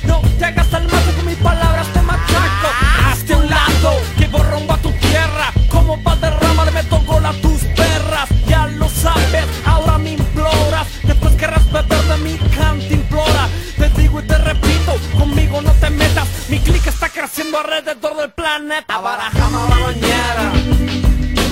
No 0.05 0.21
te 0.39 0.45
hagas 0.45 0.73
al 0.75 0.85
mato 0.85 1.13
con 1.17 1.27
mis 1.27 1.37
palabras 1.37 1.87
te 1.93 2.03
machaco. 2.03 2.69
Hazte 3.07 3.35
un 3.35 3.49
lado, 3.49 4.01
que 4.17 4.27
borrombo 4.29 4.75
a 4.75 4.79
tu 4.79 4.93
tierra. 4.93 5.53
Como 5.69 6.01
pa' 6.03 6.17
derramarme 6.17 6.83
gol 7.07 7.27
a 7.27 7.33
tus 7.33 7.63
perras. 7.75 8.29
Ya 8.47 8.69
lo 8.69 8.89
sabes, 8.89 9.45
ahora 9.65 9.99
me 9.99 10.13
imploras. 10.13 10.87
Después 11.03 11.35
querrás 11.35 11.71
beber 11.73 12.03
de 12.03 12.17
mi 12.19 12.39
cantimplora 12.57 13.49
Te 13.77 13.89
digo 14.01 14.21
y 14.21 14.23
te 14.25 14.39
repito, 14.39 14.97
conmigo 15.19 15.61
no 15.61 15.73
te 15.73 15.91
metas. 15.91 16.29
Mi 16.49 16.61
clic 16.61 16.87
está 16.87 17.09
creciendo 17.09 17.59
alrededor 17.59 18.17
del 18.17 18.31
planeta. 18.31 18.95
Abarajama 18.95 19.67
la 19.69 19.87
bañera. 19.87 20.53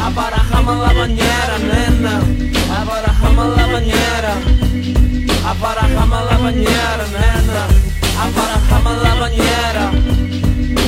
Abarajama 0.05 0.75
la 0.75 0.93
bañera, 0.93 1.59
nena. 1.59 2.21
Abarajama 2.81 3.45
la 3.57 3.67
bañera. 3.67 4.60
Aparajame 5.51 6.17
la 6.31 6.37
bañera, 6.39 7.05
nena. 7.13 7.63
Aparajame 8.25 8.93
la 9.03 9.15
bañera. 9.21 9.85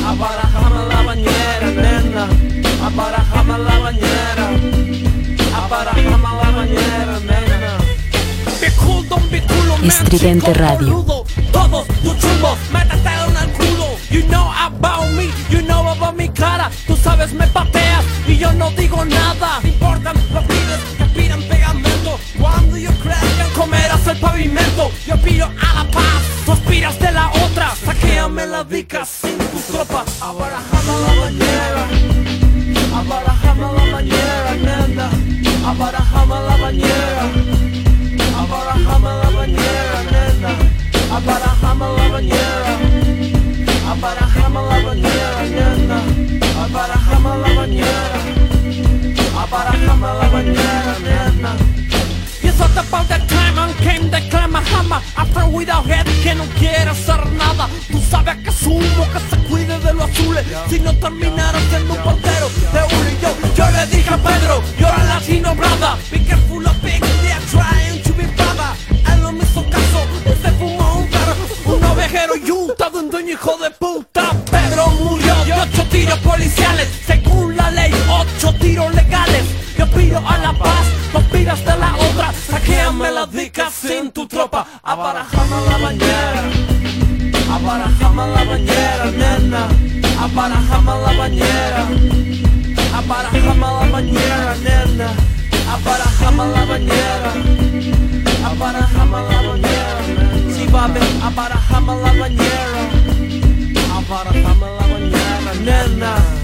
Aparajame 0.06 0.80
la 0.88 1.02
bañera, 1.02 1.68
nena. 1.82 2.28
Aparajame 2.86 3.58
la 3.58 3.78
bañera. 3.80 4.46
Aparajame 5.64 6.28
la 6.40 6.50
bañera, 6.56 7.18
nena. 7.30 7.72
Bicudo, 8.60 9.16
biculo, 9.32 9.74
Estridente 9.82 10.54
Radio. 10.54 11.04
Todos 11.50 11.86
tus 12.04 12.18
chumbos, 12.18 12.56
métete 12.72 13.10
en 13.26 13.36
el 13.42 13.52
culo. 13.58 13.88
You 14.10 14.22
know 14.28 14.48
about 14.64 15.10
me, 15.16 15.26
you 15.50 15.60
know 15.62 15.88
about 15.88 16.14
mi 16.14 16.28
cara. 16.28 16.70
Tú 16.86 16.96
sabes, 16.96 17.32
me 17.32 17.48
pateas 17.48 18.04
y 18.28 18.38
yo 18.38 18.52
no 18.52 18.70
digo 18.70 19.04
nada. 19.04 19.58
No 19.60 19.68
importan 19.68 20.16
los 20.32 20.44
pibes 20.44 20.80
que 20.98 21.04
pidan 21.06 21.42
pegamento. 21.42 22.16
Cuando 22.38 22.76
yo 22.78 22.90
creo 23.02 23.31
comerás 23.62 24.04
el 24.08 24.18
pavimento, 24.18 24.90
yo 25.06 25.16
piro 25.18 25.46
a 25.46 25.74
la 25.74 25.90
paz, 25.90 26.22
tú 26.44 26.50
aspiras 26.52 26.98
de 26.98 27.12
la 27.12 27.30
otra, 27.30 27.72
saqueame 27.84 28.44
las 28.46 28.68
dicas 28.68 29.08
sin 29.08 29.38
tu 29.38 29.58
tropa, 29.70 30.04
abarajame 30.20 30.94
la 31.04 31.12
bañera, 31.22 31.84
abarajame 32.98 33.66
la 33.76 33.84
bañera, 33.94 34.52
nena, 34.66 35.10
abarajame 35.64 36.34
la 36.48 36.56
bañera, 36.56 37.24
abarajame 38.42 39.10
la 39.22 39.30
bañera, 39.38 39.98
nena, 40.10 40.52
abarajame 41.16 41.86
la 41.98 42.08
bañera, 42.14 42.72
abarajame 43.92 44.60
la 44.70 44.78
bañera, 44.86 45.42
nena, 45.56 45.98
abarajame 46.64 47.32
la 47.42 47.54
bañera, 47.60 48.18
abarajame 49.40 50.08
la 50.20 50.28
bañera, 50.30 50.98
nena. 51.04 51.31
It's 52.52 52.60
all 52.60 52.68
about 52.68 53.08
that 53.08 53.26
time 53.30 53.56
and 53.56 53.74
came 53.80 54.10
the 54.10 54.20
climb 54.28 54.52
hammer. 54.52 55.00
After 55.16 55.48
without 55.48 55.86
head 55.86 56.04
que 56.22 56.34
no 56.34 56.44
quiere 56.60 56.90
hacer 56.90 57.24
nada. 57.32 57.66
Tú 57.90 57.98
sabes 58.10 58.36
que 58.44 58.52
sumo 58.52 59.04
que 59.12 59.20
se 59.30 59.36
cuide 59.48 59.78
de 59.78 59.94
los 59.94 60.10
azules. 60.10 60.44
Si 60.68 60.78
no 60.78 60.92
terminara 60.96 61.58
siendo 61.70 61.94
un 61.94 62.02
portero 62.02 62.50
de 62.74 62.80
uno 62.94 63.08
y 63.08 63.16
yo 63.22 63.30
Yo 63.56 63.70
le 63.70 63.86
dije 63.86 64.10
a 64.12 64.18
Pedro, 64.18 64.62
you're 64.78 64.92
a 64.92 65.04
latino 65.04 65.54
brother. 65.54 65.96
Be 66.10 66.18
careful 66.26 66.66
of 66.66 66.76
pigs, 66.82 67.08
they 67.22 67.32
are 67.32 67.46
trying 67.50 68.02
to 68.02 68.12
be 68.12 68.26
brother. 68.36 68.72
Él 69.10 69.22
no 69.22 69.32
me 69.32 69.44
hizo 69.44 69.64
caso, 69.70 70.00
y 70.26 70.42
se 70.42 70.50
fumó 70.52 70.98
un 70.98 71.08
perro. 71.08 71.34
Un 71.64 71.84
ovejero 71.84 72.36
y 72.36 72.50
un 72.50 73.10
dueño 73.10 73.32
hijo 73.32 73.56
de 73.56 73.70
puta. 73.70 74.30
Pedro 74.50 74.88
murió 75.00 75.34
de 75.46 75.54
ocho 75.54 75.86
tiros 75.90 76.18
policiales. 76.18 76.88
Según 77.06 77.56
la 77.56 77.70
ley, 77.70 77.92
ocho 78.10 78.52
tiros 78.60 78.94
legales. 78.94 79.44
Yo 79.78 79.86
pido 79.90 80.18
a 80.18 80.38
la 80.38 80.52
paz, 80.52 80.86
vos 81.12 81.24
pidas 81.32 81.58
de 81.64 81.76
la 81.76 81.96
otra 81.96 82.21
Saqueame 82.92 83.10
las 83.12 83.32
dicas 83.32 83.72
sin 83.72 84.10
tu 84.12 84.26
tropa. 84.26 84.66
Abarajame 84.82 85.56
la 85.66 85.78
bañera. 85.78 86.42
Abarajame 87.50 88.26
la 88.34 88.44
bañera, 88.44 89.10
nena. 89.10 89.68
Abarajame 90.20 90.92
la 91.06 91.12
bañera. 91.18 91.86
Abarajame 92.94 93.60
la 93.60 93.88
bañera, 93.92 94.56
nena. 94.62 95.08
Abarajame 95.72 96.44
la 96.52 96.64
bañera. 96.66 97.32
Abarajame 98.44 99.18
la 99.30 99.42
bañera, 99.48 100.54
Sí, 100.54 100.66
babe, 100.70 101.00
abarajame 101.22 101.94
la 102.02 102.12
bañera. 102.20 102.82
Abarajame 103.96 104.66
la 104.78 104.86
bañera, 104.92 105.52
nena 105.64 106.41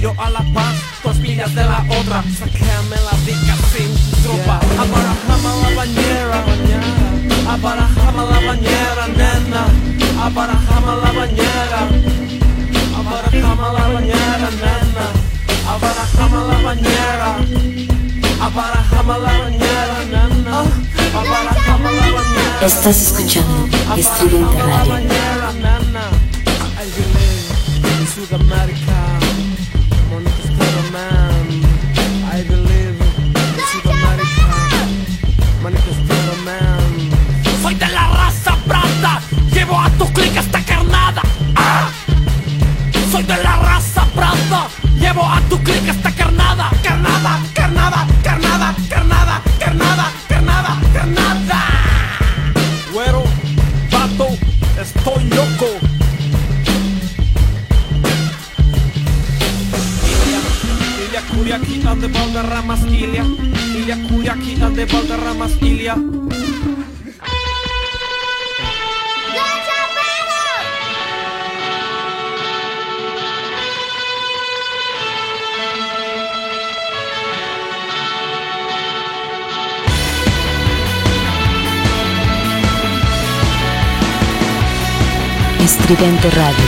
Yo 0.00 0.08
aspiro 0.08 0.24
a 0.24 0.30
la 0.30 0.40
paz, 0.54 0.74
tú 1.02 1.10
aspiras 1.10 1.54
de 1.54 1.62
la 1.62 1.84
otra. 1.90 2.24
Saqueame 2.38 2.96
la 2.96 3.16
dica 3.26 3.54
sin 3.70 3.92
tropa. 4.22 4.60
Abarajame 4.78 5.50
la 5.60 5.70
bañera 5.76 6.44
Abarajame 7.46 8.22
la 8.30 8.40
bañera, 8.46 9.04
nena. 9.08 9.62
Abarajame 10.24 10.92
la 11.02 11.12
bañera 11.12 11.80
Abarajame 12.96 13.66
la 13.76 13.88
bañera, 13.92 14.48
nena. 14.62 15.04
Abarajame 15.68 16.40
la 16.48 16.56
bañera 16.62 17.30
Abarajame 18.40 19.14
la 19.18 19.32
bañera, 19.38 19.98
nena. 20.12 20.56
Abarajame 21.14 21.90
la 21.92 22.06
bañera. 22.16 22.60
Estás 22.62 23.02
escuchando 23.02 23.68
Estridente 23.96 24.62
Radio. 24.62 25.10
I 28.32 28.89
Llevo 40.10 40.18
a 40.18 40.18
tu 40.18 40.20
clic 40.20 40.36
esta 40.36 40.64
carnada. 40.64 41.22
¡Ah! 41.54 41.90
Soy 43.10 43.22
de 43.22 43.36
la 43.42 43.56
raza 43.56 44.06
branda. 44.14 44.68
Llevo 44.98 45.24
a 45.24 45.40
tu 45.48 45.58
clic 45.62 45.88
esta 45.88 46.10
carnada. 46.12 46.70
Carnada, 46.82 47.40
carnada, 47.54 48.06
carnada, 48.22 48.74
carnada, 48.88 49.42
carnada, 49.58 50.12
carnada, 50.28 50.80
carnada. 50.92 51.62
Güero, 52.92 53.24
vato, 53.90 54.28
estoy 54.80 55.24
loco. 55.30 55.68
Ilia, 60.10 60.40
Ilia 61.06 61.22
Kuriaki 61.34 61.82
ande 61.86 62.08
Valderramas, 62.08 62.82
Ilia. 62.84 63.24
Ilia 63.76 63.96
Kuriaki 64.08 64.62
ande 64.62 64.86
Valderramas, 64.86 65.52
Ilia. 65.62 65.96
Estridente 85.70 86.28
Radio. 86.30 86.64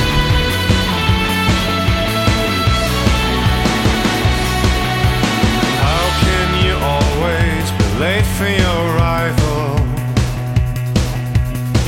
How 5.82 6.04
can 6.22 6.48
you 6.64 6.74
always 6.94 7.64
be 7.78 7.86
late 7.98 8.28
for 8.38 8.46
your 8.46 8.78
arrival? 8.94 9.80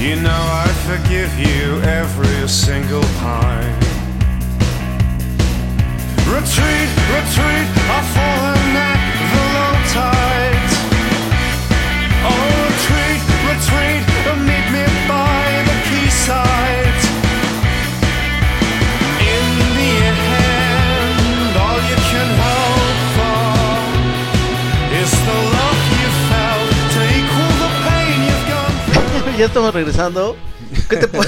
You 0.02 0.16
know 0.26 0.42
I 0.64 0.66
forgive 0.88 1.32
you 1.38 1.80
every 1.82 2.48
single 2.48 3.06
time. 3.22 3.78
Retreat, 6.26 6.90
retreat, 7.14 7.68
ya 29.38 29.46
estamos 29.46 29.74
regresando. 29.74 30.36
¿Qué 30.88 30.96
te 30.96 31.06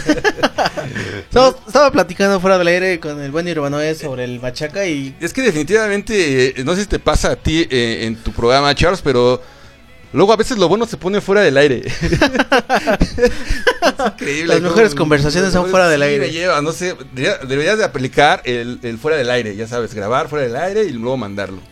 estaba, 1.28 1.54
estaba 1.66 1.90
platicando 1.90 2.40
fuera 2.40 2.58
del 2.58 2.68
aire 2.68 3.00
con 3.00 3.20
el 3.20 3.30
buen 3.30 3.46
Urbanoe 3.48 3.94
sobre 3.94 4.24
el 4.24 4.40
machaca 4.40 4.86
y 4.86 5.14
Es 5.20 5.32
que 5.32 5.42
definitivamente, 5.42 6.60
eh, 6.60 6.64
no 6.64 6.74
sé 6.74 6.82
si 6.82 6.86
te 6.88 6.98
pasa 6.98 7.32
a 7.32 7.36
ti 7.36 7.66
eh, 7.70 8.06
en 8.06 8.16
tu 8.16 8.32
programa, 8.32 8.74
Charles, 8.74 9.02
pero 9.02 9.40
luego 10.12 10.32
a 10.32 10.36
veces 10.36 10.58
lo 10.58 10.68
bueno 10.68 10.86
se 10.86 10.96
pone 10.96 11.20
fuera 11.20 11.42
del 11.42 11.56
aire. 11.58 11.82
es 11.86 11.92
increíble. 14.06 14.54
Las 14.54 14.62
mejores 14.62 14.94
conversaciones 14.94 15.52
son 15.52 15.68
fuera 15.70 15.88
del 15.88 16.00
sí, 16.00 16.06
aire. 16.06 16.26
me 16.26 16.32
lleva, 16.32 16.60
no 16.62 16.72
sé, 16.72 16.94
debería- 17.14 17.38
deberías 17.46 17.78
de 17.78 17.84
aplicar 17.84 18.42
el, 18.44 18.78
el 18.82 18.98
fuera 18.98 19.16
del 19.16 19.30
aire, 19.30 19.54
ya 19.56 19.66
sabes, 19.68 19.94
grabar 19.94 20.28
fuera 20.28 20.44
del 20.46 20.56
aire 20.56 20.84
y 20.84 20.92
luego 20.92 21.16
mandarlo. 21.16 21.60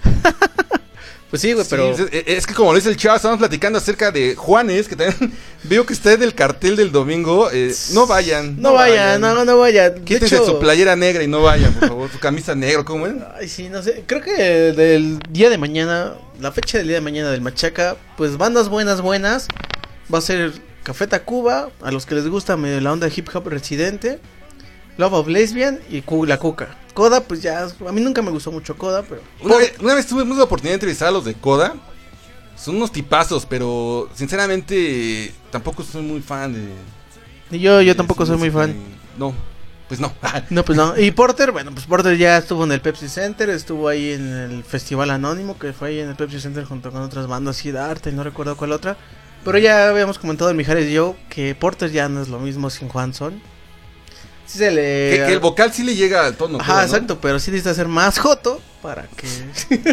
pues 1.35 1.43
sí, 1.43 1.53
güey, 1.53 1.67
pero 1.69 1.91
es, 1.91 1.99
es- 1.99 2.25
es 2.27 2.47
que 2.47 2.55
como 2.55 2.71
lo 2.71 2.77
dice 2.77 2.89
el 2.91 2.97
Charles, 2.97 3.17
estamos 3.19 3.39
platicando 3.39 3.77
acerca 3.79 4.13
de 4.13 4.37
Juanes, 4.37 4.87
que 4.87 4.95
también 4.95 5.33
veo 5.65 5.85
que 5.85 5.93
está 5.93 6.13
en 6.13 6.23
el 6.23 6.33
cartel 6.33 6.77
del 6.77 6.93
domingo. 6.93 7.51
eh, 7.53 7.75
no 7.93 8.07
vayan. 8.07 8.61
no 8.63 8.73
vayan, 8.75 9.21
no, 9.21 9.45
no 9.45 9.59
vayan. 9.59 10.05
Quítense 10.05 10.37
hecho- 10.37 10.47
su 10.47 10.59
playera 10.61 10.95
negra 10.95 11.25
y 11.25 11.27
no 11.27 11.43
vayan, 11.43 11.75
por 11.75 11.89
favor. 11.89 12.11
Su 12.13 12.21
camisa 12.21 12.55
negra, 12.55 12.85
¿cómo 12.85 13.09
es? 13.09 13.15
Ay, 13.37 13.49
sí, 13.49 13.69
no 13.69 13.83
sé. 13.83 14.05
Creo 14.07 14.21
que 14.21 14.33
del 14.33 15.19
día 15.31 15.51
de 15.51 15.59
mañana, 15.59 16.15
la 16.41 16.53
fecha 16.53 16.79
del 16.79 16.87
día 16.87 16.97
de 16.97 17.01
mañana 17.03 17.33
del 17.33 17.41
Machaca, 17.41 17.97
pues 18.17 18.37
bandas 18.39 18.69
buenas, 18.69 19.01
buenas. 19.01 19.49
Va 20.15 20.19
a 20.19 20.21
ser 20.21 20.53
Café 20.85 21.09
Tacuba, 21.09 21.71
a 21.83 21.91
los 21.91 22.07
que 22.07 22.15
les 22.15 22.29
gusta 22.29 22.57
medio 22.57 22.81
la 22.81 22.93
onda 22.93 23.09
hip 23.13 23.29
hop 23.35 23.49
residente. 23.49 24.21
Love 24.99 25.15
of 25.15 25.27
Lesbian 25.27 25.81
y 25.91 26.03
Cu- 26.03 26.27
La 26.27 26.39
Cuca. 26.39 26.69
Coda, 26.95 27.21
pues 27.21 27.43
ya, 27.43 27.65
a 27.65 27.93
mí 27.93 28.01
nunca 28.01 28.23
me 28.23 28.31
gustó 28.31 28.51
mucho 28.53 28.77
Coda, 28.77 29.03
pero... 29.03 29.21
Una 29.43 29.57
vez, 29.57 29.75
una 29.81 29.95
vez 29.95 30.07
tuvimos 30.07 30.39
la 30.39 30.45
oportunidad 30.45 30.71
de 30.73 30.75
entrevistar 30.77 31.09
a 31.09 31.11
los 31.11 31.25
de 31.25 31.35
Coda. 31.35 31.75
Son 32.57 32.77
unos 32.77 32.93
tipazos, 32.93 33.45
pero 33.47 34.09
sinceramente 34.15 35.35
tampoco 35.51 35.83
soy 35.83 36.03
muy 36.03 36.21
fan 36.21 36.55
de. 36.55 36.69
Y 37.51 37.61
yo, 37.61 37.83
yo 37.83 37.93
de 37.93 37.95
tampoco 37.97 38.25
soy 38.25 38.37
muy 38.37 38.51
fan. 38.51 38.75
No, 39.19 39.35
pues 39.89 40.01
no. 40.01 40.13
No, 40.51 40.65
pues 40.65 40.79
no. 40.79 40.99
Y 40.99 41.11
Porter, 41.11 41.51
bueno, 41.51 41.73
pues 41.73 41.87
Porter 41.87 42.17
ya 42.17 42.39
estuvo 42.39 42.65
en 42.65 42.73
el 42.73 42.81
Pepsi 42.81 43.09
Center, 43.09 43.51
estuvo 43.51 43.89
ahí 43.89 44.13
en 44.13 44.33
el 44.33 44.65
Festival 44.65 45.11
Anónimo, 45.11 45.59
que 45.59 45.73
fue 45.73 45.89
ahí 45.89 45.99
en 45.99 46.11
el 46.11 46.15
Pepsi 46.15 46.41
Center 46.41 46.65
junto 46.65 46.93
con 46.93 47.03
otras 47.03 47.27
bandas 47.27 47.59
así 47.59 47.73
de 47.73 47.81
arte, 47.81 48.13
no 48.13 48.23
recuerdo 48.23 48.57
cuál 48.57 48.73
otra. 48.73 48.97
Pero 49.45 49.59
ya 49.59 49.89
habíamos 49.89 50.19
comentado 50.19 50.51
en 50.51 50.57
Mijares 50.57 50.89
y 50.89 50.95
yo 50.95 51.17
que 51.29 51.55
Porter 51.55 51.91
ya 51.91 52.09
no 52.09 52.23
es 52.23 52.29
lo 52.29 52.39
mismo 52.39 52.71
sin 52.71 52.89
Juanson. 52.89 53.43
Sí 54.55 54.59
se 54.61 54.71
le... 54.71 55.11
que, 55.11 55.25
que 55.27 55.33
el 55.33 55.41
vocal 55.41 55.73
sí 55.73 55.83
le 55.83 55.97
llega 55.97 56.25
al 56.25 56.37
tono. 56.37 56.59
Ajá, 56.61 56.65
creo, 56.67 56.77
¿no? 56.77 56.83
exacto, 56.85 57.19
pero 57.21 57.41
sí 57.41 57.51
necesita 57.51 57.75
ser 57.75 57.89
más 57.89 58.19
joto 58.21 58.61
para 58.81 59.09
que... 59.09 59.27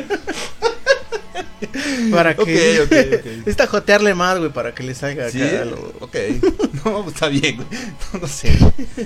Para 2.12 2.36
que. 2.36 2.82
Ok, 2.82 2.86
ok, 2.86 3.20
ok. 3.20 3.26
Necesita 3.38 3.68
jotearle 3.68 4.14
más, 4.16 4.38
güey, 4.40 4.52
para 4.52 4.74
que 4.74 4.84
le 4.84 4.96
salga 4.96 5.24
acá 5.24 5.32
Sí, 5.32 5.42
algo. 5.42 5.94
ok. 6.00 6.16
No, 6.86 7.04
pues 7.04 7.16
está 7.16 7.28
bien, 7.28 7.58
güey. 7.58 7.68
No, 8.14 8.20
no 8.20 8.28
sé. 8.28 8.58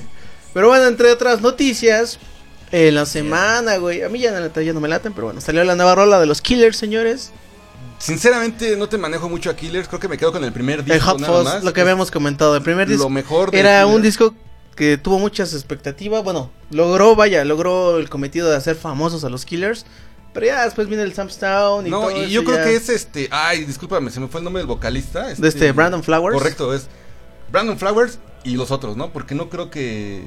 Pero 0.54 0.70
bueno, 0.70 0.88
entre 0.88 1.12
otras 1.12 1.42
noticias, 1.42 2.18
en 2.72 2.96
la 2.96 3.06
semana, 3.06 3.78
güey. 3.78 4.04
A 4.04 4.10
mí 4.10 4.20
ya, 4.20 4.32
la 4.32 4.40
neta, 4.40 4.62
ya 4.62 4.74
no 4.74 4.80
me 4.80 4.88
laten, 4.88 5.14
pero 5.14 5.28
bueno, 5.28 5.42
salió 5.42 5.64
la 5.66 5.76
nueva 5.76 5.96
rola 5.96 6.20
de 6.20 6.26
los 6.26 6.42
Killers, 6.42 6.78
señores. 6.78 7.32
Sinceramente, 7.98 8.78
no 8.78 8.88
te 8.88 8.98
manejo 8.98 9.28
mucho 9.28 9.50
a 9.50 9.56
Killers. 9.56 9.88
Creo 9.90 10.00
que 10.00 10.08
me 10.08 10.18
quedo 10.18 10.32
con 10.32 10.44
el 10.46 10.54
primer 10.54 10.84
disco. 10.84 10.94
El 10.94 11.02
Hot 11.02 11.20
nada 11.20 11.34
Fuzz, 11.34 11.44
más. 11.44 11.64
lo 11.64 11.74
que 11.74 11.82
habíamos 11.82 12.10
comentado. 12.10 12.56
El 12.56 12.62
primer 12.64 12.88
disco 12.88 13.04
Lo 13.04 13.10
mejor 13.10 13.54
era 13.54 13.86
un 13.86 14.02
disco 14.02 14.34
que 14.76 14.98
tuvo 14.98 15.20
muchas 15.20 15.54
expectativas. 15.54 16.24
Bueno, 16.24 16.52
logró, 16.70 17.16
vaya, 17.16 17.44
logró 17.46 17.98
el 17.98 18.10
cometido 18.10 18.50
de 18.50 18.58
hacer 18.58 18.76
famosos 18.76 19.24
a 19.24 19.30
los 19.30 19.46
Killers. 19.46 19.86
Pero 20.34 20.48
ya 20.48 20.66
después 20.66 20.90
viene 20.90 21.04
el 21.04 21.14
Samstown 21.14 21.88
y 21.88 21.90
No, 21.90 22.02
todo 22.02 22.12
y 22.12 22.20
eso 22.24 22.30
yo 22.30 22.44
creo 22.44 22.58
ya- 22.58 22.64
que 22.66 22.76
es 22.76 22.90
este. 22.90 23.30
Ay, 23.32 23.64
discúlpame, 23.64 24.12
se 24.12 24.20
me 24.20 24.28
fue 24.28 24.42
el 24.42 24.44
nombre 24.44 24.60
del 24.60 24.68
vocalista. 24.68 25.28
De 25.34 25.48
este, 25.48 25.72
Brandon 25.72 26.04
Flowers. 26.04 26.38
Correcto, 26.38 26.74
es 26.74 26.88
Brandon 27.52 27.78
Flowers 27.80 28.20
y 28.44 28.56
los 28.58 28.70
otros, 28.70 28.98
¿no? 28.98 29.14
Porque 29.14 29.34
no 29.34 29.50
creo 29.50 29.70
que 29.70 30.26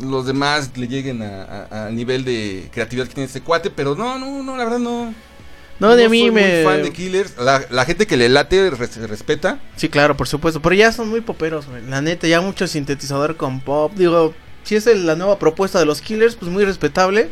los 0.00 0.24
demás 0.24 0.70
le 0.76 0.86
lleguen 0.86 1.22
a- 1.22 1.42
a- 1.68 1.86
al 1.86 1.96
nivel 1.96 2.24
de 2.24 2.68
creatividad 2.72 3.08
que 3.08 3.14
tiene 3.14 3.26
este 3.26 3.40
cuate. 3.40 3.70
Pero 3.70 3.96
no, 3.96 4.20
no, 4.20 4.44
no, 4.44 4.56
la 4.56 4.62
verdad 4.64 4.78
no. 4.78 5.12
No, 5.80 5.94
de 5.96 6.08
mí 6.08 6.20
soy 6.22 6.30
me. 6.32 6.62
Muy 6.62 6.64
fan 6.64 6.82
de 6.82 6.92
Killers. 6.92 7.34
La, 7.38 7.62
la 7.70 7.84
gente 7.84 8.06
que 8.06 8.16
le 8.16 8.28
late 8.28 8.70
res- 8.70 8.96
respeta. 9.08 9.60
Sí, 9.76 9.88
claro, 9.88 10.16
por 10.16 10.26
supuesto. 10.28 10.60
Pero 10.60 10.74
ya 10.74 10.90
son 10.92 11.08
muy 11.08 11.20
poperos, 11.20 11.66
güey. 11.66 11.82
La 11.88 12.00
neta, 12.00 12.26
ya 12.26 12.40
mucho 12.40 12.66
sintetizador 12.66 13.36
con 13.36 13.60
pop. 13.60 13.92
Digo, 13.94 14.34
si 14.64 14.74
es 14.76 14.86
el- 14.88 15.06
la 15.06 15.14
nueva 15.14 15.38
propuesta 15.38 15.78
de 15.78 15.84
los 15.86 16.00
Killers, 16.00 16.34
pues 16.36 16.50
muy 16.50 16.64
respetable. 16.64 17.28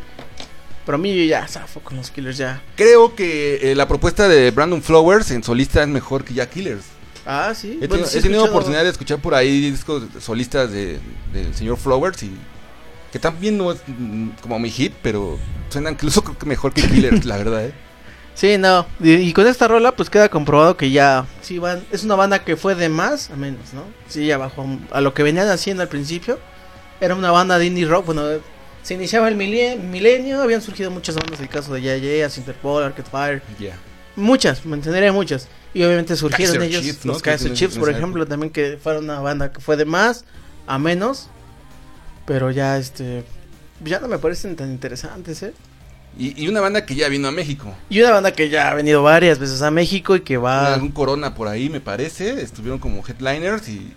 Pero 0.84 0.94
a 0.96 0.98
mí 0.98 1.16
yo 1.16 1.24
ya 1.24 1.48
zafo 1.48 1.80
con 1.80 1.96
los 1.96 2.12
Killers 2.12 2.36
ya. 2.38 2.62
Creo 2.76 3.16
que 3.16 3.72
eh, 3.72 3.74
la 3.74 3.88
propuesta 3.88 4.28
de 4.28 4.52
Brandon 4.52 4.80
Flowers 4.80 5.32
en 5.32 5.42
solista 5.42 5.82
es 5.82 5.88
mejor 5.88 6.22
que 6.24 6.32
ya 6.34 6.48
Killers. 6.48 6.84
Ah, 7.26 7.52
sí. 7.56 7.72
He, 7.82 7.88
Bueno, 7.88 7.94
tenido- 7.94 8.06
sí 8.08 8.18
he 8.18 8.22
tenido 8.22 8.40
escuchado- 8.42 8.50
oportunidad 8.56 8.84
de 8.84 8.90
escuchar 8.90 9.18
por 9.18 9.34
ahí 9.34 9.70
discos 9.72 10.04
solistas 10.20 10.70
de, 10.70 11.00
del 11.32 11.52
señor 11.56 11.76
Flowers 11.78 12.22
y 12.22 12.30
que 13.10 13.18
también 13.18 13.58
no 13.58 13.72
es 13.72 13.78
mm, 13.88 14.28
como 14.40 14.60
mi 14.60 14.70
hit, 14.70 14.92
pero 15.02 15.36
suenan 15.70 15.94
incluso 15.94 16.22
creo 16.22 16.38
que 16.38 16.46
mejor 16.46 16.72
que 16.72 16.82
Killers, 16.82 17.24
la 17.24 17.36
verdad, 17.36 17.64
¿eh? 17.64 17.72
Sí, 18.36 18.58
no. 18.58 18.86
Y, 19.00 19.14
y 19.14 19.32
con 19.32 19.46
esta 19.46 19.66
rola, 19.66 19.96
pues 19.96 20.10
queda 20.10 20.28
comprobado 20.28 20.76
que 20.76 20.90
ya. 20.90 21.26
Sí, 21.40 21.58
van. 21.58 21.82
Es 21.90 22.04
una 22.04 22.16
banda 22.16 22.44
que 22.44 22.56
fue 22.56 22.74
de 22.74 22.90
más 22.90 23.30
a 23.30 23.36
menos, 23.36 23.72
¿no? 23.72 23.82
Sí, 24.08 24.26
ya 24.26 24.36
bajó 24.36 24.66
a 24.92 25.00
lo 25.00 25.14
que 25.14 25.22
venían 25.22 25.48
haciendo 25.48 25.82
al 25.82 25.88
principio. 25.88 26.38
Era 27.00 27.14
una 27.14 27.30
banda 27.30 27.58
de 27.58 27.64
indie 27.64 27.86
rock. 27.86 28.06
Bueno, 28.06 28.22
se 28.82 28.94
iniciaba 28.94 29.28
el 29.28 29.36
milenio. 29.36 30.42
Habían 30.42 30.60
surgido 30.60 30.90
muchas 30.90 31.14
bandas. 31.16 31.40
El 31.40 31.48
caso 31.48 31.72
de 31.72 31.80
Yaya, 31.80 32.28
Interpol, 32.36 32.84
Arcade 32.84 33.10
Fire. 33.10 33.42
Ya. 33.58 33.74
Muchas, 34.16 34.66
me 34.66 34.76
entenderé 34.76 35.10
muchas. 35.12 35.48
Y 35.72 35.82
obviamente 35.82 36.14
surgieron 36.14 36.56
Kaiser 36.56 36.70
ellos, 36.70 36.82
Chiefs, 36.82 37.06
¿no? 37.06 37.12
los 37.14 37.22
Kaiser 37.22 37.52
Chiefs, 37.54 37.78
por 37.78 37.90
ejemplo, 37.90 38.26
también 38.26 38.50
que 38.50 38.78
fueron 38.82 39.04
una 39.04 39.20
banda 39.20 39.50
que 39.50 39.60
fue 39.60 39.76
de 39.76 39.84
más 39.86 40.24
a 40.66 40.78
menos. 40.78 41.28
Pero 42.26 42.50
ya, 42.50 42.76
este. 42.76 43.24
Ya 43.82 44.00
no 44.00 44.08
me 44.08 44.18
parecen 44.18 44.56
tan 44.56 44.70
interesantes, 44.70 45.42
¿eh? 45.42 45.54
Y, 46.18 46.42
y 46.44 46.48
una 46.48 46.60
banda 46.62 46.86
que 46.86 46.94
ya 46.94 47.08
vino 47.08 47.28
a 47.28 47.30
México. 47.30 47.74
Y 47.90 48.00
una 48.00 48.10
banda 48.12 48.32
que 48.32 48.48
ya 48.48 48.70
ha 48.70 48.74
venido 48.74 49.02
varias 49.02 49.38
veces 49.38 49.60
a 49.62 49.70
México 49.70 50.16
y 50.16 50.20
que 50.20 50.36
va. 50.38 50.72
Algún 50.74 50.90
Corona 50.92 51.34
por 51.34 51.46
ahí, 51.48 51.68
me 51.68 51.80
parece. 51.80 52.40
Estuvieron 52.42 52.78
como 52.78 53.02
headliners 53.06 53.68
y, 53.68 53.92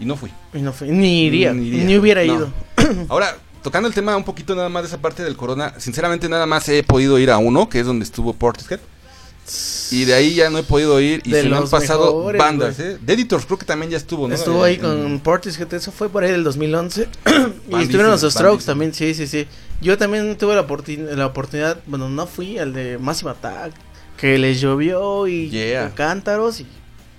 y 0.00 0.04
no 0.04 0.16
fui. 0.16 0.30
Y 0.52 0.58
no 0.62 0.72
fue- 0.72 0.88
ni 0.88 1.26
iría, 1.26 1.52
Ni 1.52 1.70
ni, 1.70 1.76
iría. 1.84 2.00
hubiera 2.00 2.24
No. 2.24 2.34
ido. 2.34 2.52
Ahora, 3.08 3.36
tocando 3.62 3.88
el 3.88 3.94
tema 3.94 4.16
un 4.16 4.24
poquito 4.24 4.54
nada 4.56 4.68
más 4.68 4.82
de 4.82 4.88
esa 4.88 4.98
parte 5.00 5.22
del 5.22 5.36
Corona, 5.36 5.74
sinceramente 5.78 6.28
nada 6.28 6.46
más 6.46 6.68
he 6.68 6.82
podido 6.82 7.18
ir 7.20 7.30
a 7.30 7.38
uno, 7.38 7.68
que 7.68 7.80
es 7.80 7.86
donde 7.86 8.04
estuvo 8.04 8.32
Portishead. 8.32 8.80
Y 9.90 10.04
de 10.04 10.12
ahí 10.12 10.34
ya 10.34 10.50
no 10.50 10.58
he 10.58 10.62
podido 10.62 11.00
ir 11.00 11.22
y 11.24 11.30
De 11.30 11.42
se 11.42 11.48
me 11.48 11.56
han 11.56 11.66
pasado 11.70 12.16
mejores, 12.18 12.38
bandas, 12.38 12.76
güey. 12.76 12.90
¿eh? 12.90 12.98
De 13.00 13.12
Editors 13.14 13.46
creo 13.46 13.56
que 13.58 13.64
también 13.64 13.90
ya 13.90 13.96
estuvo, 13.96 14.28
¿no? 14.28 14.34
Estuvo 14.34 14.62
ahí 14.62 14.74
En- 14.74 14.80
con 14.82 15.20
Portishead, 15.20 15.72
eso 15.72 15.90
fue 15.90 16.10
por 16.10 16.22
ahí 16.22 16.30
del 16.32 16.44
2011. 16.44 17.08
y 17.70 17.74
estuvieron 17.82 18.10
los 18.10 18.20
Strokes 18.20 18.66
bandísimo. 18.66 18.66
también, 18.66 18.92
sí, 18.92 19.14
sí, 19.14 19.26
sí. 19.26 19.46
Yo 19.80 19.96
también 19.96 20.36
tuve 20.36 20.54
la, 20.54 20.66
oportun- 20.66 21.08
la 21.14 21.26
oportunidad, 21.26 21.78
bueno, 21.86 22.08
no 22.08 22.26
fui 22.26 22.58
al 22.58 22.72
de 22.72 22.98
Massive 22.98 23.30
Attack, 23.30 23.72
que 24.16 24.36
les 24.38 24.60
llovió 24.60 25.26
y 25.28 25.48
Yeah. 25.50 25.92
cántaros 25.94 26.60
y 26.60 26.66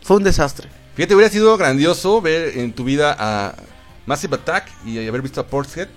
fue 0.04 0.18
un 0.18 0.24
desastre. 0.24 0.68
Fíjate, 0.96 1.16
hubiera 1.16 1.32
sido 1.32 1.56
grandioso 1.58 2.22
ver 2.22 2.58
en 2.58 2.74
tu 2.74 2.84
vida 2.84 3.16
a 3.18 3.56
Massive 4.06 4.36
Attack 4.36 4.68
y 4.86 5.08
haber 5.08 5.22
visto 5.22 5.40
a 5.40 5.48
Portishead, 5.48 5.88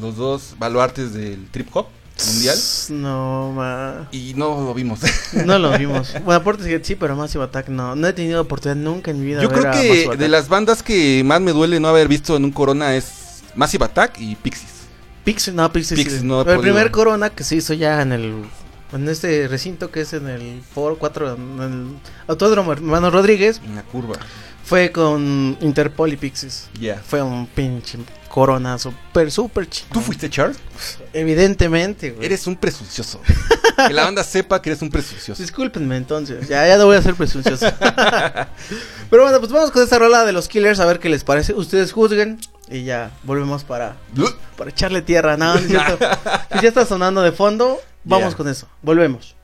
los 0.00 0.16
dos 0.16 0.54
baluartes 0.58 1.14
del 1.14 1.46
trip 1.50 1.68
hop 1.74 1.86
mundial. 2.26 2.58
No, 2.90 3.52
ma. 3.56 4.08
Y 4.12 4.34
no 4.36 4.60
lo 4.60 4.74
vimos. 4.74 5.00
No 5.46 5.58
lo 5.58 5.78
vimos. 5.78 6.12
Bueno, 6.24 6.42
Portishead 6.42 6.82
sí, 6.84 6.96
pero 6.96 7.16
Massive 7.16 7.44
Attack 7.44 7.68
no. 7.68 7.96
No 7.96 8.06
he 8.08 8.12
tenido 8.12 8.42
oportunidad 8.42 8.76
nunca 8.76 9.10
en 9.10 9.20
mi 9.20 9.26
vida 9.26 9.40
Yo 9.42 9.48
ver 9.48 9.60
creo 9.60 9.72
a 9.72 9.74
que 9.74 10.16
de 10.18 10.28
las 10.28 10.48
bandas 10.50 10.82
que 10.82 11.22
más 11.24 11.40
me 11.40 11.52
duele 11.52 11.80
no 11.80 11.88
haber 11.88 12.08
visto 12.08 12.36
en 12.36 12.44
un 12.44 12.50
Corona 12.52 12.94
es 12.94 13.40
Massive 13.54 13.86
Attack 13.86 14.20
y 14.20 14.36
Pixies. 14.36 14.79
Pixies, 15.24 15.54
no, 15.54 15.70
Pixies. 15.72 15.98
Pixies 15.98 16.20
sí. 16.20 16.26
no 16.26 16.42
el 16.42 16.60
primer 16.60 16.90
Corona 16.90 17.30
que 17.30 17.44
se 17.44 17.56
hizo 17.56 17.74
ya 17.74 18.02
en 18.02 18.12
el. 18.12 18.44
En 18.92 19.08
este 19.08 19.46
recinto 19.46 19.92
que 19.92 20.00
es 20.00 20.12
en 20.14 20.28
el 20.28 20.62
Foro 20.62 20.98
4, 20.98 21.34
en 21.34 21.62
el 21.62 21.86
Autódromo 22.26 22.72
Hermano 22.72 23.10
Rodríguez, 23.10 23.60
En 23.64 23.76
la 23.76 23.82
curva. 23.82 24.16
Fue 24.70 24.92
con 24.92 25.58
Interpol 25.60 26.12
y 26.12 26.16
Pixies. 26.16 26.68
Ya. 26.78 27.02
Fue 27.04 27.20
un 27.20 27.48
pinche 27.48 27.98
Corona 28.28 28.78
súper, 28.78 29.32
súper 29.32 29.68
chido. 29.68 29.88
¿Tú 29.92 30.00
fuiste 30.00 30.30
Charles? 30.30 30.58
Evidentemente, 31.12 32.12
güey. 32.12 32.24
Eres 32.24 32.46
un 32.46 32.54
presuncioso. 32.54 33.20
que 33.88 33.92
la 33.92 34.04
banda 34.04 34.22
sepa 34.22 34.62
que 34.62 34.70
eres 34.70 34.80
un 34.80 34.88
presuncioso. 34.88 35.42
Discúlpenme 35.42 35.96
entonces, 35.96 36.46
ya, 36.48 36.68
ya 36.68 36.76
no 36.76 36.86
voy 36.86 36.96
a 36.96 37.02
ser 37.02 37.16
presuncioso. 37.16 37.66
Pero 39.10 39.24
bueno, 39.24 39.40
pues 39.40 39.50
vamos 39.50 39.72
con 39.72 39.82
esta 39.82 39.98
rola 39.98 40.24
de 40.24 40.30
los 40.30 40.46
Killers 40.46 40.78
a 40.78 40.86
ver 40.86 41.00
qué 41.00 41.08
les 41.08 41.24
parece. 41.24 41.52
Ustedes 41.52 41.90
juzguen 41.90 42.38
y 42.68 42.84
ya 42.84 43.10
volvemos 43.24 43.64
para, 43.64 43.96
para 44.56 44.70
echarle 44.70 45.02
tierra. 45.02 45.36
No, 45.36 45.54
no 45.54 45.58
es 45.60 45.66
cierto. 45.66 45.98
Si 46.54 46.60
ya 46.62 46.68
está 46.68 46.86
sonando 46.86 47.22
de 47.22 47.32
fondo, 47.32 47.80
vamos 48.04 48.28
Yeah. 48.28 48.36
con 48.36 48.46
eso. 48.48 48.68
Volvemos. 48.82 49.34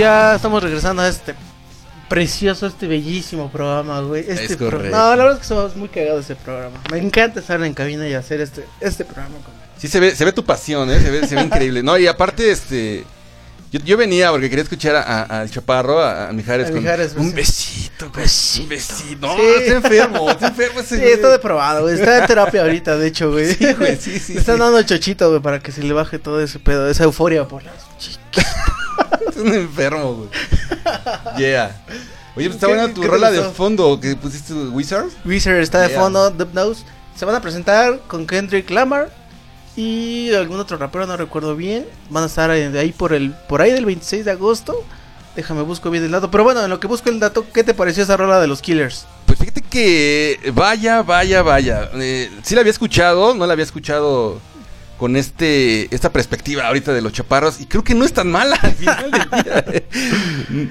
Ya 0.00 0.34
estamos 0.36 0.62
regresando 0.62 1.02
a 1.02 1.08
este 1.08 1.34
precioso, 2.08 2.66
este 2.66 2.86
bellísimo 2.88 3.50
programa, 3.50 4.00
güey. 4.00 4.24
Este 4.28 4.44
Es 4.44 4.56
pro-. 4.56 4.78
No, 4.82 4.90
la 4.90 5.16
verdad 5.16 5.32
es 5.34 5.38
que 5.40 5.44
somos 5.46 5.76
muy 5.76 5.88
cagados 5.88 6.24
ese 6.24 6.36
programa. 6.36 6.80
Me 6.90 6.98
encanta 6.98 7.40
estar 7.40 7.62
en 7.62 7.72
cabina 7.74 8.08
y 8.08 8.14
hacer 8.14 8.40
este, 8.40 8.64
este 8.80 9.04
programa 9.04 9.36
con 9.44 9.54
Sí, 9.78 9.88
se 9.88 9.98
ve, 10.00 10.14
se 10.14 10.24
ve 10.26 10.32
tu 10.32 10.44
pasión, 10.44 10.90
¿eh? 10.90 11.00
Se 11.00 11.10
ve, 11.10 11.26
se 11.26 11.34
ve 11.36 11.42
increíble. 11.42 11.82
No, 11.82 11.96
y 11.96 12.06
aparte, 12.06 12.50
este. 12.50 13.04
Yo, 13.72 13.78
yo 13.84 13.96
venía 13.96 14.30
porque 14.32 14.50
quería 14.50 14.64
escuchar 14.64 14.96
a- 14.96 15.02
a- 15.02 15.40
al 15.42 15.50
chaparro, 15.50 16.00
a, 16.02 16.28
a 16.28 16.32
Mijares, 16.32 16.66
A 16.66 16.70
con 16.72 16.80
Mijares, 16.82 17.14
un 17.16 17.32
besito, 17.32 18.10
güey, 18.12 18.26
Un 18.62 18.68
besito. 18.68 19.26
No, 19.28 19.36
Sí. 19.36 19.42
está 19.58 19.72
enfermo, 19.76 20.30
está 20.30 20.48
enfermo 20.48 20.80
ese 20.80 20.96
Sí, 20.96 21.00
güey. 21.00 21.12
está 21.12 21.28
deprobado, 21.30 21.82
güey. 21.82 21.94
Está 21.94 22.18
en 22.18 22.26
terapia 22.26 22.62
ahorita, 22.62 22.96
de 22.96 23.06
hecho, 23.06 23.30
güey. 23.30 23.54
Sí, 23.54 23.72
güey, 23.74 23.96
sí, 23.96 24.18
sí, 24.18 24.34
Le 24.34 24.40
están 24.40 24.56
sí. 24.56 24.60
dando 24.60 24.82
chochito, 24.82 25.28
güey, 25.30 25.40
para 25.40 25.60
que 25.60 25.70
se 25.70 25.84
le 25.84 25.92
baje 25.94 26.18
todo 26.18 26.40
ese 26.42 26.58
pedo, 26.58 26.90
esa 26.90 27.04
euforia 27.04 27.46
por 27.46 27.62
las 27.62 27.74
un 29.40 29.54
enfermo, 29.54 30.14
güey. 30.14 30.28
Yeah. 31.38 31.82
Oye, 32.36 32.46
pues 32.46 32.54
está 32.56 32.66
¿Qué- 32.68 32.74
buena 32.74 32.94
tu 32.94 33.02
rola 33.02 33.30
de 33.30 33.42
fondo 33.42 33.98
que 34.00 34.14
pusiste 34.16 34.52
Wizard. 34.54 35.06
Wizard 35.24 35.56
está 35.60 35.80
de 35.80 35.88
Yeah. 35.88 36.00
fondo, 36.00 36.30
Deep 36.30 36.54
Nose. 36.54 36.84
Se 37.16 37.24
van 37.24 37.34
a 37.34 37.40
presentar 37.42 38.00
con 38.06 38.26
Kendrick 38.26 38.70
Lamar 38.70 39.10
y 39.76 40.32
algún 40.34 40.58
otro 40.60 40.76
rapero, 40.76 41.06
no 41.06 41.16
recuerdo 41.16 41.54
bien. 41.56 41.86
Van 42.08 42.24
a 42.24 42.26
estar 42.26 42.50
ahí 42.50 42.92
por 42.96 43.12
el 43.12 43.32
por 43.48 43.60
ahí 43.62 43.72
del 43.72 43.84
26 43.86 44.24
de 44.24 44.30
agosto. 44.32 44.84
Déjame 45.36 45.62
busco 45.62 45.90
bien 45.90 46.04
el 46.04 46.10
dato. 46.10 46.30
Pero 46.30 46.44
bueno, 46.44 46.62
en 46.62 46.70
lo 46.70 46.80
que 46.80 46.86
busco 46.86 47.08
el 47.08 47.20
dato, 47.20 47.46
¿qué 47.52 47.62
te 47.62 47.74
pareció 47.74 48.02
esa 48.02 48.16
rola 48.16 48.40
de 48.40 48.46
los 48.46 48.60
Killers? 48.62 49.06
Pues 49.26 49.38
fíjate 49.38 49.62
que 49.62 50.50
vaya, 50.54 51.02
vaya, 51.02 51.42
vaya. 51.42 51.88
Eh, 51.94 52.30
sí 52.42 52.54
la 52.54 52.62
había 52.62 52.72
escuchado, 52.72 53.34
no 53.34 53.46
la 53.46 53.52
había 53.52 53.64
escuchado 53.64 54.40
con 55.00 55.16
este 55.16 55.92
esta 55.94 56.12
perspectiva 56.12 56.66
ahorita 56.68 56.92
de 56.92 57.00
los 57.00 57.14
chaparros 57.14 57.58
y 57.58 57.64
creo 57.64 57.82
que 57.82 57.94
no 57.94 58.04
es 58.04 58.12
tan 58.12 58.30
mala 58.30 58.54
al 58.62 58.72
final 58.74 59.10
del 59.10 59.30
día. 59.42 59.64
eh. 59.72 59.88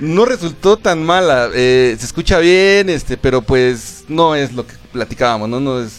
No 0.01 0.23
resultó 0.25 0.77
tan 0.77 1.03
mala. 1.03 1.49
Eh, 1.55 1.95
se 1.99 2.05
escucha 2.05 2.37
bien, 2.37 2.89
este, 2.91 3.17
pero 3.17 3.41
pues 3.41 4.03
no 4.07 4.35
es 4.35 4.53
lo 4.53 4.67
que 4.67 4.75
platicábamos, 4.93 5.49
no, 5.49 5.59
no 5.59 5.81
es 5.81 5.93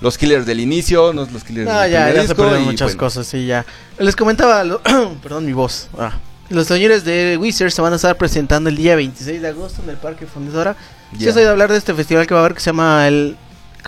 los 0.00 0.16
killers 0.16 0.46
del 0.46 0.60
inicio, 0.60 1.12
no 1.12 1.24
es 1.24 1.30
los 1.32 1.44
killers 1.44 1.68
No, 1.70 1.78
del 1.80 1.92
ya, 1.92 2.08
ya 2.08 2.14
se 2.14 2.20
disco, 2.22 2.36
perdieron 2.36 2.62
y, 2.62 2.66
muchas 2.66 2.86
bueno, 2.88 2.98
cosas, 3.00 3.26
sí, 3.26 3.44
ya. 3.44 3.66
Les 3.98 4.16
comentaba, 4.16 4.64
lo- 4.64 4.80
perdón 5.22 5.44
mi 5.44 5.52
voz. 5.52 5.88
Ah. 5.98 6.12
Los 6.48 6.68
señores 6.68 7.04
de 7.04 7.36
Wizard 7.38 7.70
se 7.70 7.82
van 7.82 7.92
a 7.92 7.96
estar 7.96 8.16
presentando 8.16 8.70
el 8.70 8.76
día 8.76 8.96
26 8.96 9.42
de 9.42 9.48
agosto 9.48 9.82
en 9.82 9.90
el 9.90 9.96
Parque 9.98 10.24
Fundidora. 10.24 10.74
Yo 11.18 11.30
soy 11.34 11.42
de 11.42 11.50
hablar 11.50 11.70
de 11.70 11.76
este 11.76 11.92
festival 11.92 12.26
que 12.26 12.32
va 12.32 12.40
a 12.40 12.44
haber 12.44 12.54
que 12.54 12.60
se 12.60 12.66
llama 12.70 13.06
el... 13.06 13.36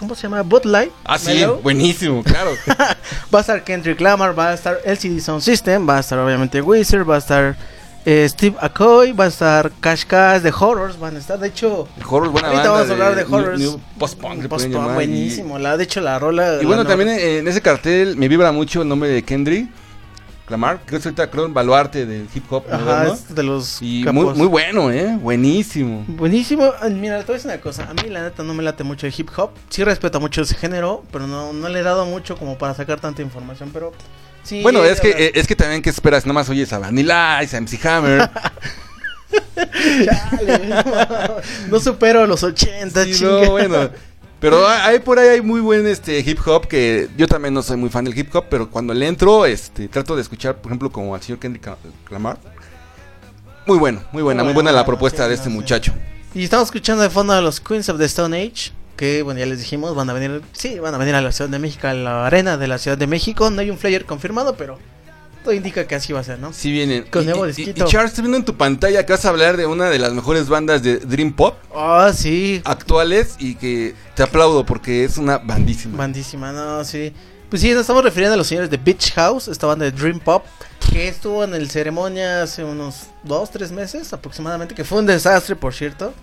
¿Cómo 0.01 0.15
se 0.17 0.23
llama? 0.23 0.43
Bud 0.43 0.65
Light. 0.65 0.91
Ah, 1.05 1.19
sí, 1.19 1.29
Mellow. 1.35 1.61
buenísimo, 1.63 2.25
claro. 2.25 2.53
Va 3.33 3.39
a 3.39 3.41
estar 3.43 3.63
Kendrick 3.63 4.01
Lamar, 4.01 4.37
va 4.37 4.49
a 4.51 4.55
estar 4.55 4.79
LCD 4.85 5.21
Sound 5.21 5.43
System, 5.43 5.89
va 5.89 5.99
a 5.99 6.01
estar 6.01 6.19
obviamente 6.19 6.61
Wizard, 6.63 7.09
va 7.09 7.17
a 7.17 7.19
estar 7.19 7.57
eh, 8.07 8.27
Steve 8.29 8.57
Aoki, 8.59 9.13
va 9.13 9.25
a 9.27 9.29
estar 9.29 9.71
Cash 9.81 10.05
Cash, 10.07 10.41
The 10.43 10.53
Horrors, 10.59 10.99
van 10.99 11.17
a 11.17 11.19
estar, 11.19 11.39
de 11.39 11.49
hecho... 11.49 11.87
Horrors, 12.09 12.33
buena 12.33 12.49
Ahorita 12.49 12.71
banda 12.71 12.71
vamos 12.71 12.89
a 12.89 12.93
hablar 12.95 13.15
de, 13.15 13.25
new- 13.25 13.35
Horrors. 13.35 13.61
new 13.61 13.81
llamar, 14.81 14.91
y- 14.93 14.95
buenísimo. 14.95 15.59
La, 15.59 15.77
de 15.77 15.85
hecho, 15.85 16.01
la 16.01 16.19
rola... 16.19 16.59
Y 16.63 16.65
bueno, 16.65 16.87
también 16.87 17.11
en 17.11 17.47
ese 17.47 17.61
cartel 17.61 18.17
me 18.17 18.27
vibra 18.27 18.51
mucho 18.53 18.81
el 18.83 18.89
nombre 18.89 19.11
de 19.11 19.23
Kendrick 19.23 19.69
Lamar, 20.51 20.81
creo 20.85 20.89
que 20.89 20.97
es 20.97 21.07
ahorita 21.07 21.31
creo 21.31 21.47
un 21.47 21.55
baluarte 21.55 22.05
del 22.07 22.29
hip 22.35 22.45
hop 22.53 22.65
Ajá, 22.71 22.79
moderno. 22.85 23.15
es 23.15 23.35
de 23.35 23.43
los 23.43 23.81
Y 23.81 24.05
muy, 24.13 24.27
muy 24.35 24.47
bueno, 24.47 24.91
eh, 24.91 25.17
buenísimo. 25.21 26.05
Buenísimo. 26.09 26.73
Ah, 26.81 26.89
Mira, 26.89 27.19
te 27.21 27.25
voy 27.27 27.35
a 27.35 27.37
decir 27.37 27.51
una 27.51 27.61
cosa. 27.61 27.89
A 27.89 27.95
mí, 27.95 28.09
la 28.09 28.23
neta, 28.23 28.43
no 28.43 28.53
me 28.55 28.63
late 28.63 28.85
mucho 28.85 29.07
el 29.07 29.15
hip 29.17 29.29
hop. 29.37 29.51
Sí 29.69 29.85
respeto 29.85 30.21
mucho 30.21 30.43
ese 30.43 30.55
género, 30.55 31.05
pero 31.13 31.27
no, 31.27 31.53
no 31.53 31.69
le 31.69 31.81
he 31.81 31.83
dado 31.83 32.05
mucho 32.07 32.37
como 32.37 32.59
para 32.59 32.75
sacar 32.75 33.01
tanta 33.01 33.23
información. 33.23 33.71
Pero 33.73 33.93
sí. 34.43 34.63
bueno, 34.63 34.85
es 34.85 35.01
que 35.01 35.11
eh, 35.11 35.33
es 35.35 35.47
que 35.47 35.57
también 35.57 35.83
que 35.83 35.91
esperas, 35.91 36.27
nomás 36.27 36.49
oyes 36.49 36.73
a 36.73 36.79
Vanilla 36.79 37.43
Ice, 37.43 37.57
a 37.57 37.61
MC 37.61 37.85
Hammer. 37.87 38.31
Chale, 40.05 40.59
no, 40.69 41.37
no 41.69 41.81
supero 41.81 42.27
los 42.27 42.43
80, 42.43 43.05
Sí, 43.05 43.23
no, 43.25 43.51
bueno. 43.51 43.91
Pero 44.41 44.67
hay 44.67 45.01
por 45.01 45.19
ahí 45.19 45.29
hay 45.29 45.43
muy 45.43 45.61
buen 45.61 45.87
este 45.87 46.19
hip 46.21 46.39
hop 46.47 46.67
que 46.67 47.09
yo 47.17 47.29
también 47.29 47.53
no 47.53 47.63
soy 47.63 47.77
muy 47.77 47.91
fan 47.91 48.07
del 48.07 48.19
hip 48.19 48.35
hop, 48.35 48.47
pero 48.49 48.71
cuando 48.71 48.95
le 48.95 49.07
entro, 49.07 49.45
este 49.45 49.87
trato 49.87 50.17
de 50.17 50.23
escuchar, 50.23 50.57
por 50.57 50.71
ejemplo, 50.71 50.91
como 50.91 51.15
al 51.15 51.21
señor 51.21 51.39
Kendrick 51.39 51.69
Lamar. 52.11 52.39
Muy 53.67 53.79
bueno, 53.79 54.03
muy 54.13 54.23
buena, 54.23 54.43
muy 54.43 54.55
buena 54.55 54.73
la 54.73 54.87
propuesta 54.87 55.29
de 55.29 55.35
este 55.35 55.51
muchacho. 55.51 55.93
Y 56.35 56.43
estamos 56.43 56.69
escuchando 56.69 57.03
de 57.03 57.11
fondo 57.11 57.35
a 57.35 57.41
los 57.43 57.61
Queens 57.61 57.89
of 57.91 57.99
the 57.99 58.07
Stone 58.07 58.37
Age. 58.37 58.73
que, 58.97 59.23
bueno, 59.23 59.41
ya 59.41 59.47
les 59.47 59.59
dijimos, 59.59 59.95
van 59.95 60.11
a 60.11 60.13
venir, 60.13 60.43
sí, 60.53 60.79
van 60.79 60.95
a 60.95 60.99
venir 60.99 61.15
a 61.15 61.21
la 61.21 61.33
Ciudad 61.33 61.51
de 61.51 61.59
México, 61.59 61.87
a 61.87 61.95
la 61.95 62.27
arena 62.27 62.57
de 62.57 62.69
la 62.69 62.79
Ciudad 62.79 62.99
de 62.99 63.07
México. 63.07 63.51
No 63.51 63.61
hay 63.61 63.71
un 63.71 63.79
flyer 63.79 64.05
confirmado, 64.05 64.57
pero 64.57 64.79
todo 65.43 65.53
indica 65.55 65.87
que 65.87 65.95
así 65.95 66.13
va 66.13 66.21
a 66.21 66.25
ser, 66.25 66.39
¿no? 66.39 66.53
Sí 66.53 66.71
vienen. 66.71 67.05
Con 67.11 67.23
Y- 67.23 67.27
nuevo 67.27 67.45
y, 67.47 67.53
disquito. 67.53 67.85
y 67.85 67.89
Charles, 67.89 68.11
estoy 68.11 68.23
viendo 68.23 68.39
en 68.39 68.45
tu 68.45 68.57
pantalla 68.57 69.05
que 69.07 69.13
vas 69.13 69.25
a 69.25 69.29
hablar 69.31 69.57
de 69.57 69.67
una 69.67 69.89
de 69.91 69.99
las 69.99 70.13
mejores 70.13 70.49
bandas 70.49 70.83
de 70.83 70.99
Dream 70.99 71.33
Pop 71.33 71.57
Ah, 71.75 72.13
sí, 72.15 72.61
actuales 72.65 73.35
y 73.39 73.55
que 73.55 73.95
te 74.15 74.23
aplaudo 74.23 74.65
porque 74.67 75.05
es 75.05 75.17
una 75.17 75.39
bandísima. 75.39 75.97
bandísima, 75.99 76.53
no, 76.53 76.85
sí. 76.85 77.13
Pues 77.49 77.63
sí, 77.63 77.71
nos 77.73 77.81
estamos 77.81 78.05
refiriendo 78.05 78.35
a 78.35 78.37
los 78.37 78.47
señores 78.47 78.71
de 78.71 78.77
Beach 78.77 79.13
House, 79.15 79.49
esta 79.49 79.67
banda 79.67 79.85
de 79.85 79.91
Dream 79.93 80.21
Pop, 80.21 80.45
que 80.91 81.09
estuvo 81.09 81.43
en 81.43 81.55
el 81.55 81.69
ceremonia 81.69 82.43
hace 82.43 82.63
unos 82.63 83.07
dos, 83.25 83.51
tres 83.51 83.73
meses 83.73 84.13
aproximadamente, 84.13 84.75
que 84.75 84.85
fue 84.85 84.99
un 85.01 85.07
desastre, 85.07 85.57
por 85.57 85.75
cierto. 85.75 86.15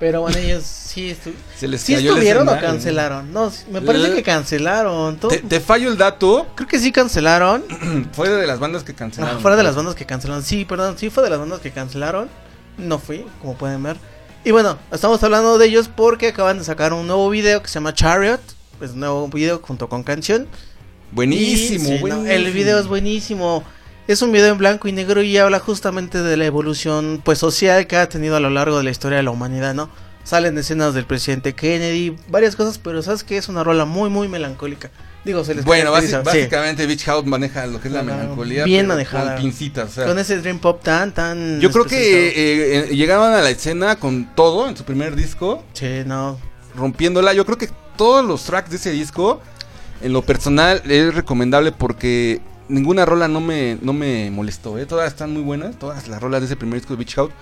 Pero 0.00 0.22
bueno, 0.22 0.38
ellos 0.38 0.64
sí, 0.64 1.10
estu- 1.10 1.34
Se 1.56 1.68
les 1.68 1.80
sí 1.82 1.94
estuvieron 1.94 2.48
o 2.48 2.58
cancelaron. 2.58 3.32
No, 3.32 3.52
me 3.70 3.82
parece 3.82 4.14
que 4.14 4.22
cancelaron. 4.22 5.18
Te, 5.18 5.38
te 5.38 5.60
fallo 5.60 5.90
el 5.90 5.98
dato, 5.98 6.46
Creo 6.56 6.66
que 6.66 6.78
sí 6.78 6.90
cancelaron. 6.90 7.62
fue 8.12 8.28
de 8.30 8.46
las 8.46 8.58
bandas 8.58 8.82
que 8.82 8.94
cancelaron. 8.94 9.40
fuera 9.42 9.56
de 9.56 9.62
las 9.62 9.76
bandas 9.76 9.94
que 9.94 10.06
cancelaron. 10.06 10.42
Sí, 10.42 10.64
perdón, 10.64 10.96
sí 10.98 11.10
fue 11.10 11.22
de 11.22 11.30
las 11.30 11.38
bandas 11.38 11.60
que 11.60 11.70
cancelaron. 11.70 12.28
No 12.78 12.98
fui, 12.98 13.26
como 13.42 13.54
pueden 13.56 13.82
ver. 13.82 13.96
Y 14.42 14.52
bueno, 14.52 14.78
estamos 14.90 15.22
hablando 15.22 15.58
de 15.58 15.66
ellos 15.66 15.90
porque 15.94 16.28
acaban 16.28 16.56
de 16.58 16.64
sacar 16.64 16.94
un 16.94 17.06
nuevo 17.06 17.28
video 17.28 17.60
que 17.62 17.68
se 17.68 17.74
llama 17.74 17.92
Chariot. 17.92 18.40
Es 18.80 18.92
un 18.92 19.00
nuevo 19.00 19.28
video 19.28 19.60
junto 19.62 19.90
con 19.90 20.02
canción. 20.02 20.48
Buenísimo, 21.12 21.84
Y, 21.84 21.88
sí, 21.88 21.94
no, 21.94 22.00
buenísimo. 22.00 22.26
el 22.32 22.52
video 22.52 22.78
es 22.78 22.86
buenísimo. 22.86 23.64
Es 24.10 24.22
un 24.22 24.32
video 24.32 24.50
en 24.50 24.58
blanco 24.58 24.88
y 24.88 24.92
negro 24.92 25.22
y 25.22 25.36
habla 25.38 25.60
justamente 25.60 26.20
de 26.20 26.36
la 26.36 26.44
evolución 26.44 27.20
pues 27.24 27.38
social 27.38 27.86
que 27.86 27.94
ha 27.96 28.08
tenido 28.08 28.34
a 28.34 28.40
lo 28.40 28.50
largo 28.50 28.76
de 28.78 28.82
la 28.82 28.90
historia 28.90 29.18
de 29.18 29.22
la 29.22 29.30
humanidad, 29.30 29.72
¿no? 29.72 29.88
Salen 30.24 30.58
escenas 30.58 30.94
del 30.94 31.04
presidente 31.04 31.54
Kennedy, 31.54 32.16
varias 32.28 32.56
cosas, 32.56 32.78
pero 32.78 33.04
sabes 33.04 33.22
que 33.22 33.36
es 33.36 33.48
una 33.48 33.62
rola 33.62 33.84
muy 33.84 34.10
muy 34.10 34.26
melancólica. 34.26 34.90
Digo, 35.24 35.44
se 35.44 35.54
les 35.54 35.64
Bueno, 35.64 35.92
caracteriza, 35.92 36.18
sí. 36.22 36.24
básicamente 36.26 36.86
Beach 36.86 37.04
House 37.04 37.24
maneja 37.24 37.68
lo 37.68 37.80
que 37.80 37.86
es 37.86 37.94
la 37.94 38.00
Ajá, 38.00 38.16
melancolía. 38.16 38.64
bien 38.64 38.88
manejada. 38.88 39.34
Con 39.34 39.42
pincitas, 39.44 39.90
o 39.90 39.92
sea. 39.94 40.06
con 40.06 40.18
ese 40.18 40.38
dream 40.40 40.58
pop 40.58 40.82
tan 40.82 41.12
tan 41.14 41.60
Yo 41.60 41.70
creo 41.70 41.84
que 41.84 42.28
eh, 42.30 42.32
eh, 42.90 42.96
llegaban 42.96 43.32
a 43.32 43.40
la 43.40 43.50
escena 43.50 43.94
con 43.94 44.34
todo 44.34 44.68
en 44.68 44.76
su 44.76 44.82
primer 44.82 45.14
disco, 45.14 45.62
Sí, 45.72 46.02
no. 46.04 46.36
rompiéndola. 46.74 47.32
Yo 47.32 47.46
creo 47.46 47.58
que 47.58 47.68
todos 47.96 48.24
los 48.24 48.42
tracks 48.42 48.70
de 48.70 48.76
ese 48.76 48.90
disco, 48.90 49.40
en 50.02 50.12
lo 50.12 50.22
personal, 50.22 50.82
es 50.90 51.14
recomendable 51.14 51.70
porque 51.70 52.40
ninguna 52.70 53.04
rola 53.04 53.28
no 53.28 53.40
me, 53.40 53.78
no 53.82 53.92
me 53.92 54.30
molestó. 54.30 54.78
¿eh? 54.78 54.86
Todas 54.86 55.08
están 55.08 55.32
muy 55.32 55.42
buenas, 55.42 55.78
todas 55.78 56.08
las 56.08 56.20
rolas 56.20 56.40
de 56.40 56.46
ese 56.46 56.56
primer 56.56 56.78
disco 56.78 56.94
de 56.94 56.98
Beach 56.98 57.14
House. 57.16 57.32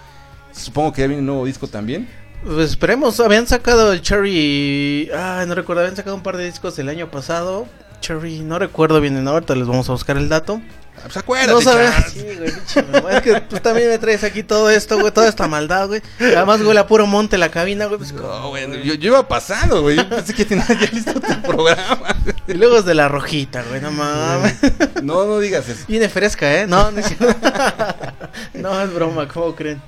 Supongo 0.53 0.93
que 0.93 1.03
ya 1.03 1.07
viene 1.07 1.21
un 1.21 1.27
nuevo 1.27 1.45
disco 1.45 1.69
también. 1.69 2.09
Pues 2.45 2.71
esperemos, 2.71 3.19
habían 3.21 3.47
sacado 3.47 3.93
el 3.93 4.01
Cherry. 4.01 5.11
Ah, 5.15 5.45
no 5.47 5.55
recuerdo, 5.55 5.83
habían 5.83 5.97
sacado 5.97 6.17
un 6.17 6.23
par 6.23 6.37
de 6.37 6.45
discos 6.47 6.79
el 6.79 6.89
año 6.89 7.11
pasado. 7.11 7.67
Cherry, 8.01 8.41
no 8.41 8.59
recuerdo 8.59 9.01
bien, 9.01 9.27
ahorita 9.27 9.55
les 9.57 9.67
vamos 9.67 9.89
a 9.89 9.93
buscar 9.93 10.17
el 10.17 10.29
dato. 10.29 10.61
Ah, 10.97 11.01
Pues 11.05 11.17
acuérdate, 11.17 11.53
No 11.53 11.61
sabes. 11.61 11.91
Sí, 12.13 12.23
güey, 12.23 13.17
Es 13.17 13.23
que 13.23 13.41
tú 13.43 13.57
también 13.59 13.89
me 13.89 13.99
traes 13.99 14.25
aquí 14.25 14.43
todo 14.43 14.71
esto, 14.71 14.99
güey, 14.99 15.13
toda 15.13 15.29
esta 15.29 15.47
maldad, 15.49 15.89
güey. 15.89 16.03
Además, 16.21 16.63
güey, 16.63 16.75
la 16.75 16.87
puro 16.87 17.07
monte 17.07 17.39
la 17.39 17.51
cabina, 17.51 17.87
güey. 17.87 17.99
Pues, 17.99 18.13
No, 18.13 18.51
bueno, 18.51 18.77
yo, 18.77 18.95
yo 18.95 19.09
iba 19.09 19.27
pasando, 19.29 19.83
güey. 19.83 19.97
Yo 19.97 20.09
pensé 20.09 20.33
que 20.35 20.45
tenías 20.45 20.69
ya 20.69 20.89
listo 20.93 21.15
tu 21.15 21.43
programa. 21.43 22.17
Y 22.49 22.55
luego 22.55 22.79
es 22.79 22.85
de 22.85 22.95
la 22.95 23.09
rojita, 23.09 23.63
güey, 23.69 23.81
no 23.81 23.91
mames. 23.93 24.55
No, 25.03 25.27
no 25.27 25.39
digas 25.39 25.69
eso. 25.69 25.85
Viene 25.87 26.09
fresca, 26.09 26.61
¿eh? 26.61 26.67
No, 26.67 26.91
no 26.91 26.99
es. 27.01 27.07
No, 28.55 28.81
es 28.83 28.93
broma, 28.93 29.29
¿cómo 29.29 29.55
creen? 29.55 29.81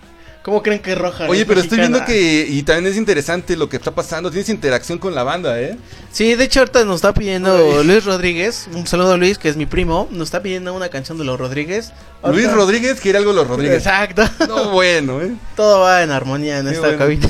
¿Cómo 0.42 0.62
creen 0.62 0.80
que 0.80 0.92
es 0.92 0.98
roja? 0.98 1.26
Oye, 1.28 1.42
Es 1.42 1.46
pero 1.46 1.60
estoy 1.60 1.78
viendo 1.78 2.02
que, 2.04 2.46
y 2.48 2.62
también 2.62 2.90
es 2.90 2.96
interesante 2.96 3.56
lo 3.56 3.68
que 3.68 3.76
está 3.76 3.90
pasando, 3.94 4.30
tienes 4.30 4.48
interacción 4.48 4.98
con 4.98 5.14
la 5.14 5.22
banda, 5.22 5.60
¿eh? 5.60 5.76
Sí, 6.12 6.34
de 6.34 6.44
hecho 6.44 6.60
ahorita 6.60 6.82
nos 6.86 6.96
está 6.96 7.12
pidiendo 7.12 7.82
Luis 7.84 8.04
Rodríguez, 8.06 8.66
un 8.72 8.86
saludo 8.86 9.12
a 9.12 9.16
Luis, 9.18 9.36
que 9.36 9.50
es 9.50 9.56
mi 9.56 9.66
primo, 9.66 10.08
nos 10.10 10.28
está 10.28 10.40
pidiendo 10.40 10.72
una 10.72 10.88
canción 10.88 11.18
de 11.18 11.24
los 11.24 11.38
Rodríguez. 11.38 11.92
Luis 12.24 12.50
Rodríguez 12.50 13.00
quiere 13.00 13.18
algo 13.18 13.32
de 13.32 13.36
los 13.36 13.48
Rodríguez. 13.48 13.76
Exacto. 13.78 14.24
No, 14.48 14.70
bueno, 14.70 15.20
¿eh? 15.20 15.32
Todo 15.56 15.80
va 15.80 16.02
en 16.02 16.10
armonía 16.10 16.58
en 16.58 16.64
Qué 16.66 16.70
esta 16.72 16.82
bueno. 16.86 16.98
cabina. 16.98 17.28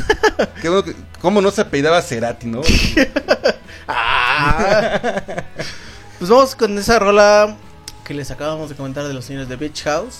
Qué 0.62 0.68
bueno 0.68 0.84
que- 0.84 0.94
¿Cómo 1.20 1.40
no 1.42 1.50
se 1.50 1.62
apellidaba 1.62 2.00
Cerati, 2.02 2.46
no? 2.46 2.60
Pues 6.20 6.28
vamos 6.28 6.54
con 6.54 6.76
esa 6.76 6.98
rola 6.98 7.56
que 8.04 8.12
les 8.12 8.30
acabamos 8.30 8.68
de 8.68 8.76
comentar 8.76 9.04
de 9.04 9.14
los 9.14 9.24
señores 9.24 9.48
de 9.48 9.56
Beach 9.56 9.84
House. 9.84 10.18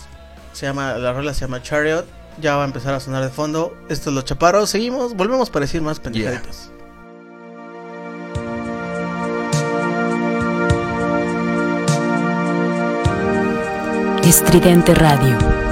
Se 0.55 0.65
llama, 0.65 0.95
la 0.95 1.13
rola 1.13 1.35
se 1.35 1.43
llama 1.43 1.61
Chariot. 1.61 2.07
Ya 2.41 2.57
va 2.57 2.63
a 2.63 2.67
empezar 2.67 2.95
a 2.95 3.01
sonar 3.01 3.23
de 3.23 3.29
fondo. 3.29 3.77
Esto 3.91 4.09
es 4.09 4.15
Los 4.15 4.25
Chaparros. 4.25 4.71
Seguimos, 4.71 5.15
volvemos 5.15 5.51
para 5.51 5.67
decir 5.67 5.83
más 5.83 6.01
pendejaditas. 6.01 6.71
Estridente 14.25 14.95
Radio. 14.95 15.70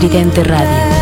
Wait 0.00 0.10
Estridente 0.10 0.42
Radio. 0.44 0.99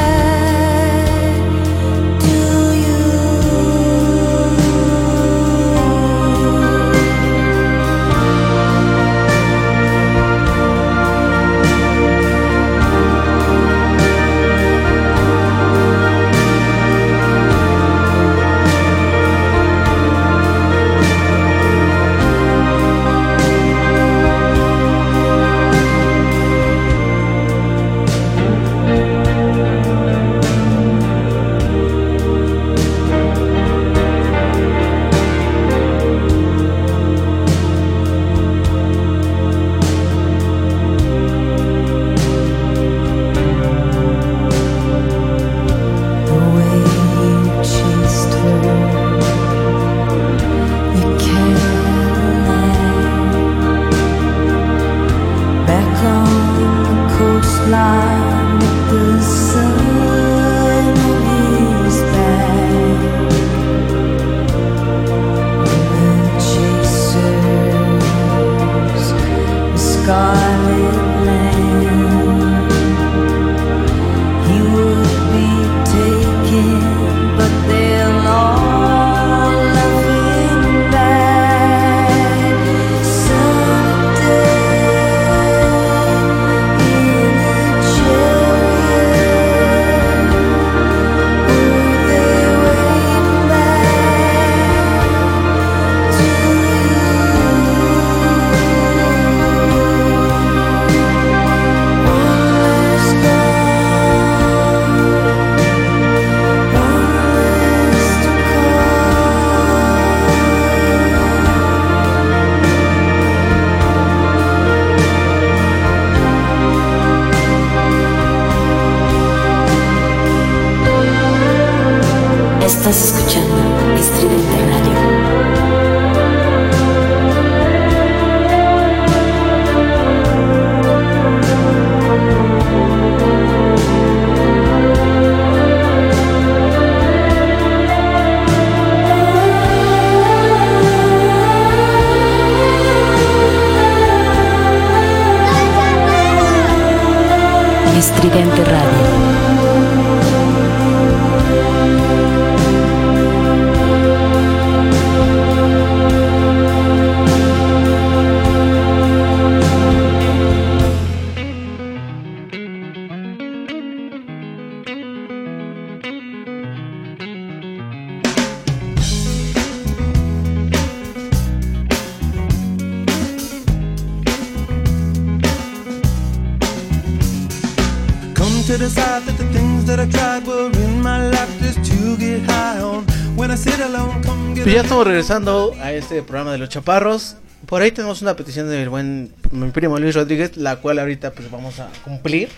Regresando 185.28 185.74
a 185.82 185.92
este 185.92 186.22
programa 186.22 186.52
de 186.52 186.58
los 186.58 186.68
chaparros. 186.70 187.36
Por 187.66 187.82
ahí 187.82 187.92
tenemos 187.92 188.22
una 188.22 188.34
petición 188.34 188.68
del 188.70 188.88
buen 188.88 189.32
mi 189.50 189.70
primo 189.70 189.98
Luis 189.98 190.14
Rodríguez, 190.14 190.56
la 190.56 190.76
cual 190.76 190.98
ahorita 190.98 191.32
pues 191.32 191.50
vamos 191.50 191.80
a 191.80 191.88
cumplir. 192.02 192.48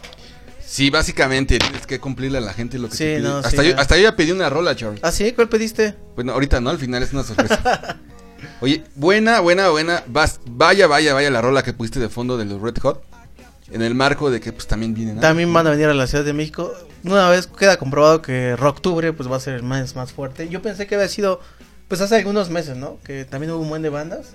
Sí, 0.65 0.89
básicamente 0.89 1.59
tienes 1.59 1.85
que 1.87 1.99
cumplirle 1.99 2.39
a 2.39 2.41
la 2.41 2.53
gente 2.53 2.79
lo 2.79 2.89
que 2.89 2.95
Sí, 2.97 3.05
te 3.05 3.17
pide. 3.17 3.29
no, 3.29 3.39
hasta, 3.39 3.51
sí, 3.51 3.57
yo, 3.57 3.63
ya. 3.75 3.81
hasta 3.81 3.97
yo 3.97 4.03
ya 4.05 4.15
pedí 4.15 4.31
una 4.31 4.49
rola, 4.49 4.77
Charles. 4.77 5.01
¿Ah, 5.03 5.11
sí? 5.11 5.33
¿Cuál 5.33 5.49
pediste? 5.49 5.97
Bueno, 6.15 6.33
ahorita 6.33 6.61
no, 6.61 6.71
al 6.71 6.79
final 6.79 7.03
es 7.03 7.13
una 7.13 7.25
sorpresa. 7.25 7.99
Oye, 8.61 8.85
buena, 8.95 9.41
buena, 9.41 9.69
buena. 9.71 10.05
Vas- 10.07 10.39
vaya, 10.47 10.87
vaya, 10.87 11.13
vaya 11.13 11.29
la 11.31 11.41
rola 11.43 11.65
que 11.65 11.73
pusiste 11.73 11.99
de 11.99 12.09
fondo 12.09 12.39
de 12.39 12.45
los 12.45 12.61
Red 12.63 12.77
Hot. 12.83 13.03
En 13.73 13.83
el 13.83 13.95
marco 13.97 14.31
de 14.31 14.41
que 14.41 14.53
pues 14.53 14.67
también 14.69 14.95
vienen. 14.95 15.17
¿no? 15.17 15.21
También 15.21 15.53
van 15.53 15.67
a 15.67 15.71
venir 15.71 15.87
a 15.87 15.95
la 15.95 16.07
Ciudad 16.07 16.25
de 16.25 16.33
México. 16.35 16.73
Una 17.03 17.29
vez 17.31 17.47
queda 17.49 17.77
comprobado 17.79 18.23
que 18.23 18.55
Rocktubre 18.57 19.13
pues 19.13 19.31
va 19.31 19.37
a 19.37 19.41
ser 19.41 19.55
el 19.55 19.63
mes 19.65 19.97
más 19.97 20.13
fuerte. 20.13 20.49
Yo 20.49 20.63
pensé 20.63 20.87
que 20.87 20.95
había 20.95 21.09
sido 21.09 21.41
pues 21.91 22.01
hace 22.01 22.17
algunos 22.17 22.49
meses, 22.49 22.79
¿no? 22.79 22.97
Que 23.05 23.27
también 23.27 23.53
hubo 23.53 23.61
un 23.61 23.69
buen 23.69 23.83
de 23.83 23.91
bandas. 23.91 24.29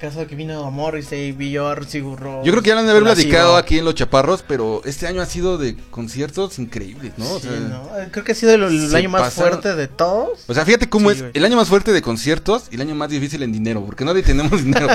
Caso 0.00 0.24
que 0.28 0.36
vino 0.36 0.70
Morrissey, 0.70 1.32
Björk, 1.32 1.88
Sigur 1.88 2.20
Rós, 2.20 2.46
Yo 2.46 2.52
creo 2.52 2.62
que 2.62 2.68
ya 2.68 2.74
lo 2.74 2.80
han 2.82 2.86
de 2.86 2.92
haber 2.92 3.02
platicado 3.02 3.56
aquí 3.56 3.80
en 3.80 3.84
Los 3.84 3.96
Chaparros, 3.96 4.44
pero 4.46 4.80
este 4.84 5.08
año 5.08 5.20
ha 5.20 5.26
sido 5.26 5.58
de 5.58 5.76
conciertos 5.90 6.60
increíbles, 6.60 7.14
¿no? 7.16 7.28
O 7.32 7.40
Sí, 7.40 7.48
sea, 7.48 7.58
¿no? 7.58 7.98
Eh, 7.98 8.08
Creo 8.12 8.24
que 8.24 8.30
ha 8.30 8.34
sido 8.36 8.54
el, 8.54 8.94
año 8.94 9.08
más 9.08 9.22
pasaron. 9.22 9.54
fuerte 9.60 9.74
de 9.74 9.88
todos. 9.88 10.44
O 10.46 10.54
sea, 10.54 10.64
fíjate 10.64 10.88
cómo 10.88 11.10
Sí, 11.10 11.16
es 11.16 11.22
güey. 11.22 11.32
el 11.34 11.44
año 11.44 11.56
más 11.56 11.66
fuerte 11.66 11.90
de 11.90 12.00
conciertos 12.00 12.66
y 12.70 12.76
el 12.76 12.82
año 12.82 12.94
más 12.94 13.10
difícil 13.10 13.42
en 13.42 13.50
dinero, 13.50 13.84
porque 13.84 14.04
nadie 14.04 14.22
tenemos 14.22 14.52
dinero 14.64 14.86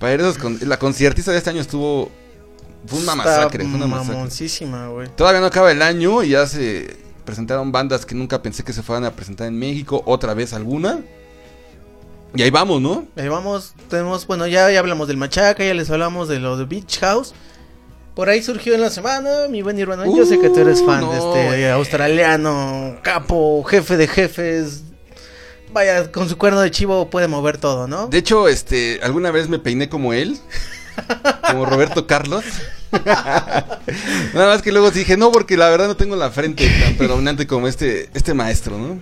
para 0.00 0.14
ir 0.14 0.20
a 0.20 0.22
esos 0.24 0.38
con- 0.38 0.58
La 0.68 0.80
conciertista 0.80 1.30
de 1.30 1.38
este 1.38 1.50
año 1.50 1.60
estuvo... 1.60 2.10
Fue 2.86 2.98
una 2.98 3.14
masacre, 3.14 3.64
fue 3.66 3.74
una 3.76 3.86
masacre. 3.86 4.88
güey. 4.88 5.08
Todavía 5.14 5.40
no 5.40 5.46
acaba 5.46 5.70
el 5.70 5.80
año 5.82 6.24
y 6.24 6.30
ya 6.30 6.46
se 6.48 6.96
presentaron 7.30 7.70
bandas 7.70 8.04
que 8.04 8.16
nunca 8.16 8.42
pensé 8.42 8.64
que 8.64 8.72
se 8.72 8.82
fueran 8.82 9.04
a 9.04 9.12
presentar 9.12 9.46
en 9.46 9.56
México, 9.56 10.02
otra 10.04 10.34
vez 10.34 10.52
alguna. 10.52 10.98
Y 12.34 12.42
ahí 12.42 12.50
vamos, 12.50 12.82
¿no? 12.82 13.06
Ahí 13.16 13.28
vamos, 13.28 13.72
tenemos, 13.88 14.26
bueno, 14.26 14.48
ya, 14.48 14.68
ya 14.68 14.80
hablamos 14.80 15.06
del 15.06 15.16
Machaca, 15.16 15.64
ya 15.64 15.72
les 15.72 15.88
hablamos 15.90 16.26
de 16.26 16.40
lo 16.40 16.56
de 16.56 16.64
Beach 16.64 16.98
House. 16.98 17.32
Por 18.16 18.28
ahí 18.28 18.42
surgió 18.42 18.74
en 18.74 18.80
la 18.80 18.90
semana, 18.90 19.46
mi 19.48 19.62
buen 19.62 19.76
Nirvana. 19.76 20.06
yo 20.06 20.26
sé 20.26 20.40
que 20.40 20.50
tú 20.50 20.58
eres 20.58 20.80
Uh, 20.80 20.86
fan 20.86 21.02
no, 21.02 21.12
de 21.12 21.18
este 21.18 21.70
australiano, 21.70 22.98
capo, 23.02 23.62
jefe 23.62 23.96
de 23.96 24.08
jefes. 24.08 24.82
Vaya, 25.72 26.10
con 26.10 26.28
su 26.28 26.36
cuerno 26.36 26.60
de 26.60 26.72
chivo 26.72 27.10
puede 27.10 27.28
mover 27.28 27.58
todo, 27.58 27.86
¿no? 27.86 28.08
De 28.08 28.18
hecho, 28.18 28.48
este, 28.48 28.98
alguna 29.04 29.30
vez 29.30 29.48
me 29.48 29.60
peiné 29.60 29.88
como 29.88 30.12
él, 30.12 30.36
como 31.50 31.66
Roberto 31.66 32.06
Carlos. 32.06 32.44
Nada 32.92 33.74
más 34.34 34.62
que 34.62 34.72
luego 34.72 34.90
dije, 34.90 35.16
no, 35.16 35.30
porque 35.30 35.56
la 35.56 35.68
verdad 35.68 35.86
no 35.88 35.96
tengo 35.96 36.16
la 36.16 36.30
frente 36.30 36.68
tan 36.80 36.94
predominante 36.96 37.46
como 37.46 37.68
este, 37.68 38.10
este 38.14 38.34
maestro, 38.34 38.78
¿no? 38.78 39.00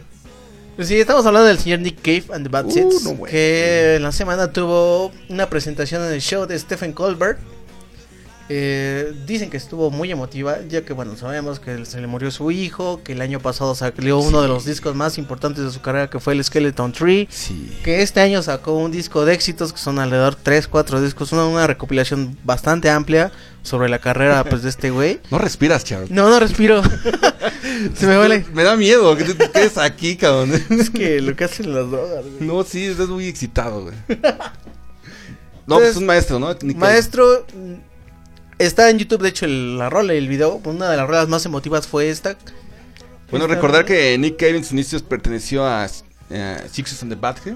Pues 0.76 0.88
sí, 0.88 1.00
estamos 1.00 1.26
hablando 1.26 1.48
del 1.48 1.58
señor 1.58 1.80
Nick 1.80 2.00
Cave 2.02 2.24
and 2.32 2.46
the 2.46 2.50
Bad 2.50 2.66
Uh, 2.66 2.70
Seeds, 2.70 3.02
no, 3.02 3.24
que 3.24 3.96
en 3.96 4.02
la 4.02 4.12
semana 4.12 4.52
tuvo 4.52 5.10
una 5.28 5.50
presentación 5.50 6.04
en 6.04 6.12
el 6.12 6.20
show 6.20 6.46
de 6.46 6.58
Stephen 6.58 6.92
Colbert. 6.92 7.38
Eh, 8.50 9.12
dicen 9.26 9.50
que 9.50 9.58
estuvo 9.58 9.90
muy 9.90 10.10
emotiva, 10.10 10.58
ya 10.68 10.82
que 10.82 10.94
bueno, 10.94 11.16
sabemos 11.16 11.60
que 11.60 11.84
se 11.84 12.00
le 12.00 12.06
murió 12.06 12.30
su 12.30 12.50
hijo, 12.50 13.02
que 13.04 13.12
el 13.12 13.20
año 13.20 13.40
pasado 13.40 13.74
salió 13.74 14.18
uno 14.18 14.40
de 14.40 14.48
los 14.48 14.64
discos 14.64 14.94
más 14.94 15.18
importantes 15.18 15.64
de 15.64 15.70
su 15.70 15.82
carrera, 15.82 16.08
que 16.08 16.18
fue 16.18 16.32
el 16.32 16.42
Skeleton 16.42 16.92
Tree, 16.92 17.28
Sí. 17.30 17.70
que 17.84 18.00
este 18.02 18.20
año 18.20 18.42
sacó 18.42 18.72
un 18.74 18.90
disco 18.90 19.26
de 19.26 19.34
éxitos, 19.34 19.72
que 19.72 19.78
son 19.78 19.98
alrededor 19.98 20.34
3, 20.34 20.66
4 20.66 21.02
discos, 21.02 21.32
una, 21.32 21.44
una 21.44 21.66
recopilación 21.66 22.38
bastante 22.42 22.88
amplia 22.88 23.30
sobre 23.62 23.90
la 23.90 23.98
carrera 23.98 24.42
pues, 24.44 24.62
de 24.62 24.70
este 24.70 24.90
güey. 24.90 25.20
No 25.30 25.36
respiras, 25.38 25.84
Charles. 25.84 26.10
No, 26.10 26.30
no 26.30 26.40
respiro. 26.40 26.82
se 27.94 28.06
me 28.06 28.18
huele. 28.18 28.46
Me 28.54 28.62
da 28.62 28.76
miedo 28.76 29.14
que 29.14 29.24
te 29.24 29.50
quedes 29.50 29.76
aquí, 29.76 30.16
cabrón. 30.16 30.52
Es 30.70 30.88
que 30.88 31.20
lo 31.20 31.36
que 31.36 31.44
hacen 31.44 31.74
las 31.74 31.90
drogas, 31.90 32.24
güey. 32.24 32.48
No, 32.48 32.62
sí, 32.64 32.86
estás 32.86 33.08
muy 33.08 33.26
excitado, 33.26 33.82
güey. 33.82 33.94
No, 35.66 35.74
Entonces, 35.74 35.88
pues 35.88 35.96
un 35.98 36.06
maestro, 36.06 36.38
¿no? 36.38 36.56
Maestro, 36.76 37.44
está 38.58 38.90
en 38.90 38.98
YouTube, 38.98 39.22
de 39.22 39.28
hecho, 39.28 39.44
el- 39.46 39.78
la 39.78 39.90
rola 39.90 40.14
y 40.14 40.18
el 40.18 40.28
video. 40.28 40.60
Una 40.64 40.90
de 40.90 40.96
las 40.96 41.06
rolas 41.06 41.28
más 41.28 41.44
emotivas 41.46 41.86
fue 41.86 42.10
esta. 42.10 42.36
Bueno, 43.30 43.44
Esta 43.46 43.54
recordar 43.56 43.82
rola. 43.82 43.94
que 43.94 44.16
Nick 44.18 44.36
Cave 44.38 44.56
en 44.56 44.64
sus 44.64 44.72
inicios 44.72 45.02
perteneció 45.02 45.66
a 45.66 45.86
eh, 46.30 46.58
Sixes 46.70 47.02
on 47.02 47.08
the 47.10 47.14
Badge. 47.14 47.54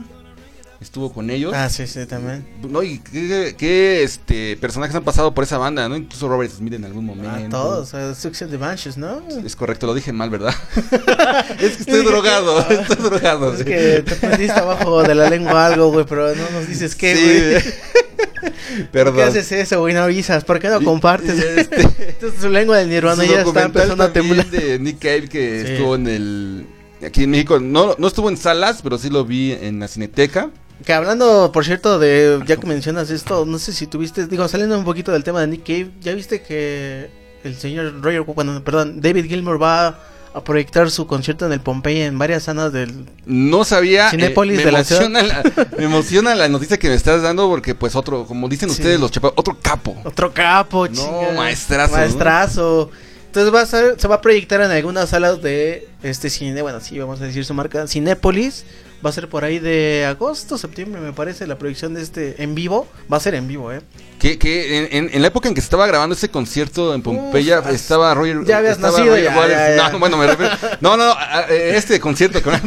Estuvo 0.80 1.12
con 1.12 1.30
ellos. 1.30 1.52
Ah, 1.54 1.68
sí, 1.68 1.86
sí, 1.86 2.04
también. 2.06 2.44
No, 2.68 2.82
y 2.82 2.98
qué, 2.98 3.54
qué, 3.56 4.02
este, 4.02 4.56
personajes 4.56 4.96
han 4.96 5.04
pasado 5.04 5.32
por 5.32 5.44
esa 5.44 5.56
banda, 5.56 5.88
¿no? 5.88 5.96
Incluso 5.96 6.28
Robert 6.28 6.50
Smith 6.50 6.72
en 6.74 6.84
algún 6.84 7.04
momento. 7.06 7.56
A 7.56 7.60
todos, 7.62 7.94
a 7.94 8.16
Success 8.16 8.50
the 8.50 8.56
Banshees, 8.56 8.96
¿no? 8.96 9.22
Es 9.46 9.54
correcto, 9.54 9.86
lo 9.86 9.94
dije 9.94 10.12
mal, 10.12 10.28
¿verdad? 10.28 10.52
es 11.60 11.76
que 11.76 11.82
estoy 11.84 12.04
drogado, 12.04 12.66
¿qué? 12.66 12.74
estoy 12.74 12.96
drogado. 12.96 13.52
Es 13.52 13.58
sí. 13.60 13.64
que 13.64 14.02
te 14.04 14.16
prendiste 14.16 14.58
abajo 14.58 15.04
de 15.04 15.14
la 15.14 15.30
lengua 15.30 15.66
algo, 15.66 15.92
güey, 15.92 16.04
pero 16.04 16.34
no 16.34 16.50
nos 16.50 16.66
dices 16.66 16.96
qué, 16.96 17.14
Sí, 17.14 17.22
güey. 17.70 17.74
¿Por 18.76 18.86
Perdón. 18.90 19.14
qué 19.16 19.22
haces 19.22 19.52
eso, 19.52 19.80
güey? 19.80 19.94
No 19.94 20.02
avisas. 20.02 20.44
¿Por 20.44 20.58
qué 20.58 20.68
no 20.68 20.80
compartes? 20.82 21.38
este- 21.38 21.82
Entonces 22.08 22.40
su 22.40 22.48
lengua 22.48 22.78
del 22.78 22.88
Nirvana 22.88 23.24
ya 23.24 23.42
está 23.42 23.62
empezando 23.64 24.04
a 24.04 24.12
temblar. 24.12 24.46
de 24.50 24.78
Nick 24.78 24.98
Cave 24.98 25.28
que 25.28 25.62
Sí. 25.66 25.72
estuvo 25.72 25.94
en 25.96 26.06
el... 26.08 26.66
Aquí 27.06 27.24
en 27.24 27.30
México, 27.30 27.58
no, 27.58 27.96
no 27.98 28.06
estuvo 28.06 28.28
en 28.28 28.36
salas, 28.36 28.80
pero 28.82 28.96
sí 28.96 29.10
lo 29.10 29.24
vi 29.24 29.52
en 29.52 29.80
la 29.80 29.88
Cineteca. 29.88 30.50
Que 30.86 30.92
hablando, 30.92 31.50
por 31.52 31.64
cierto, 31.64 31.98
de 31.98 32.40
ya 32.46 32.56
que 32.56 32.66
mencionas 32.66 33.10
esto, 33.10 33.44
no 33.44 33.58
sé 33.58 33.72
si 33.72 33.86
tuviste, 33.88 34.26
digo, 34.26 34.46
saliendo 34.48 34.78
un 34.78 34.84
poquito 34.84 35.10
del 35.12 35.24
tema 35.24 35.40
de 35.40 35.48
Nick 35.48 35.62
Cave, 35.64 35.90
¿ya 36.00 36.12
viste 36.14 36.42
que 36.42 37.08
el 37.44 37.56
señor 37.56 38.00
Roger, 38.02 38.22
bueno, 38.22 38.62
perdón, 38.64 39.00
David 39.00 39.26
Gilmour 39.26 39.60
va 39.60 39.98
a 40.34 40.42
proyectar 40.44 40.90
su 40.90 41.06
concierto 41.06 41.46
en 41.46 41.52
el 41.52 41.60
Pompeya 41.60 42.06
en 42.06 42.18
varias 42.18 42.44
salas 42.44 42.72
del... 42.72 43.06
No 43.26 43.64
sabía. 43.64 44.10
Cinépolis 44.10 44.56
me, 44.58 44.64
de 44.64 44.72
la 44.72 44.78
emociona 44.80 45.22
la, 45.22 45.42
me 45.78 45.84
emociona 45.84 46.34
la 46.34 46.48
noticia 46.48 46.78
que 46.78 46.88
me 46.88 46.94
estás 46.94 47.22
dando 47.22 47.48
porque, 47.48 47.74
pues, 47.74 47.94
otro, 47.96 48.24
como 48.26 48.48
dicen 48.48 48.68
Sí. 48.70 48.76
ustedes, 48.80 48.98
los 49.00 49.10
chapados, 49.10 49.34
otro 49.36 49.56
capo. 49.60 49.96
Otro 50.04 50.32
capo, 50.32 50.88
No, 50.88 50.94
chinga. 50.94 51.32
maestrazo, 51.36 51.92
¿no? 51.92 51.98
Maestrazo. 51.98 52.90
Entonces 53.26 53.54
va 53.54 53.60
a 53.62 53.66
ser, 53.66 53.94
se 53.98 54.08
va 54.08 54.16
a 54.16 54.20
proyectar 54.20 54.60
en 54.60 54.70
algunas 54.70 55.08
salas 55.08 55.40
de 55.42 55.88
este 56.02 56.28
cine, 56.30 56.60
bueno, 56.62 56.80
sí, 56.80 56.98
vamos 56.98 57.20
a 57.20 57.24
decir 57.24 57.44
su 57.44 57.54
marca, 57.54 57.86
Cinépolis. 57.86 58.64
Va 59.04 59.10
a 59.10 59.12
ser 59.12 59.28
por 59.28 59.44
ahí 59.44 59.58
de 59.58 60.04
agosto, 60.08 60.56
septiembre, 60.56 61.00
me 61.00 61.12
parece, 61.12 61.46
la 61.48 61.58
proyección 61.58 61.92
de 61.94 62.02
este 62.02 62.42
en 62.42 62.54
vivo. 62.54 62.86
Va 63.12 63.16
a 63.16 63.20
ser 63.20 63.34
en 63.34 63.48
vivo, 63.48 63.72
¿eh? 63.72 63.80
Que, 64.20 64.38
que 64.38 64.78
en, 64.78 64.88
en- 65.06 65.10
en 65.12 65.22
la 65.22 65.28
época 65.28 65.48
en 65.48 65.54
que 65.54 65.60
se 65.60 65.64
estaba 65.64 65.86
grabando 65.88 66.14
ese 66.14 66.28
concierto 66.28 66.94
en 66.94 67.02
Pompeya, 67.02 67.58
Uf, 67.60 67.70
estaba 67.70 68.14
Roger. 68.14 68.44
ya 68.44 68.58
habías 68.58 68.78
nacido, 68.78 69.18
ya, 69.18 69.36
Waters. 69.36 69.50
ya, 69.58 69.76
ya. 69.76 69.90
No, 69.90 69.98
bueno, 69.98 70.16
me 70.16 70.26
refiero. 70.28 70.52
No, 70.80 70.96
no, 70.96 71.06
no, 71.06 71.12
a- 71.12 71.38
a- 71.40 71.48
este 71.48 71.98
concierto 71.98 72.40
que 72.40 72.48
van 72.50 72.62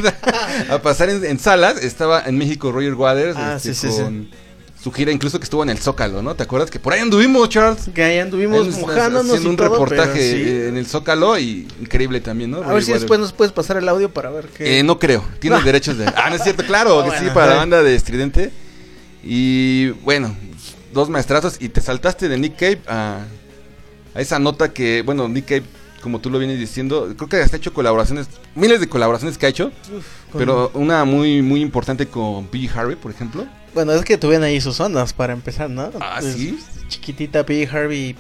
a, 0.70 0.74
a 0.76 0.82
pasar 0.82 1.10
en, 1.10 1.24
en 1.24 1.40
salas, 1.40 1.82
estaba 1.82 2.24
en 2.26 2.38
México 2.38 2.72
Roger 2.74 2.94
Waters. 2.96 3.38
Ah, 3.38 3.54
este, 3.56 3.74
sí, 3.74 3.88
sí, 3.90 3.96
sí. 3.96 4.30
Su 4.86 4.92
gira, 4.92 5.12
incluso 5.12 5.40
que 5.40 5.46
estuvo 5.46 5.64
en 5.64 5.72
el 5.72 5.80
Zócalo, 5.80 6.22
¿no? 6.22 6.36
¿Te 6.36 6.44
acuerdas? 6.44 6.70
Que 6.70 6.80
por 6.80 6.94
ahí 6.94 7.00
anduvimos, 7.00 7.50
Charles. 7.50 7.90
Que 7.92 8.04
ahí 8.04 8.20
anduvimos 8.20 8.68
Él 8.68 8.74
mojándonos 8.82 9.32
haciendo 9.32 9.48
y 9.48 9.50
un 9.50 9.58
todo, 9.58 9.70
reportaje 9.70 10.32
sí. 10.32 10.68
en 10.68 10.78
el 10.78 10.86
Zócalo 10.86 11.40
y 11.40 11.68
increíble 11.82 12.22
también, 12.22 12.52
¿no? 12.52 12.62
A 12.62 12.72
ver 12.72 12.84
si 12.84 12.94
después 12.94 13.20
nos 13.20 13.34
puedes 13.34 13.52
pasar 13.52 13.78
el 13.78 13.90
audio 13.90 14.14
para 14.14 14.30
ver 14.30 14.46
qué. 14.50 14.78
Eh, 14.78 14.84
no 14.84 15.00
creo, 15.00 15.26
tienes 15.40 15.66
derechos 15.66 15.98
de... 15.98 16.06
Ah, 16.06 16.30
no 16.30 16.36
es 16.36 16.44
cierto, 16.44 16.64
claro, 16.64 16.98
que 17.04 17.10
bueno, 17.10 17.20
sí, 17.20 17.34
para 17.34 17.48
la 17.48 17.56
banda 17.56 17.82
de 17.82 17.96
Estridente. 17.96 18.52
Y 19.24 19.88
bueno, 20.04 20.38
dos 20.94 21.10
maestrazos 21.10 21.58
y 21.60 21.70
te 21.70 21.82
saltaste 21.82 22.30
de 22.30 22.38
Nick 22.38 22.56
Cave 22.56 22.82
a, 22.86 23.22
a 24.14 24.22
esa 24.22 24.38
nota 24.38 24.72
que, 24.72 25.02
bueno, 25.02 25.28
Nick 25.28 25.46
Cave, 25.46 25.64
como 26.04 26.20
tú 26.20 26.30
lo 26.30 26.38
vienes 26.38 26.60
diciendo, 26.60 27.12
creo 27.18 27.28
que 27.28 27.38
hasta 27.38 27.56
ha 27.56 27.58
hecho 27.58 27.74
colaboraciones, 27.74 28.28
miles 28.54 28.80
de 28.80 28.88
colaboraciones 28.88 29.40
que 29.40 29.48
ha 29.48 29.50
hecho, 29.50 29.72
pero 30.38 30.70
una 30.76 31.06
muy, 31.06 31.42
muy 31.42 31.62
importante 31.62 32.06
con 32.06 32.46
P. 32.46 32.70
Harvey, 32.72 32.96
por 32.96 33.10
ejemplo. 33.10 33.48
Bueno, 33.76 33.92
es 33.92 34.06
que 34.06 34.18
tuvieron 34.18 34.46
ahí 34.46 34.62
sus 34.62 34.80
ondas 34.80 35.12
para 35.12 35.34
empezar, 35.34 35.70
¿no? 35.70 35.92
Ah, 36.00 36.18
Pues, 36.22 36.34
¿sí? 36.34 36.58
Chiquitita 36.88 37.46
P. 37.46 37.68
Harvey 37.72 38.16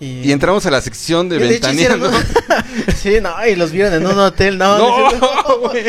y. 0.00 0.22
Y 0.22 0.32
entramos 0.32 0.64
a 0.64 0.70
la 0.70 0.80
sección 0.80 1.28
de 1.28 1.36
Y 1.36 1.38
ventaneando. 1.40 2.10
sí, 2.96 3.18
no, 3.22 3.30
y 3.46 3.54
los 3.54 3.70
vieron 3.70 3.92
en 3.92 4.06
un 4.06 4.18
hotel, 4.18 4.56
no. 4.56 4.78
No, 4.78 5.10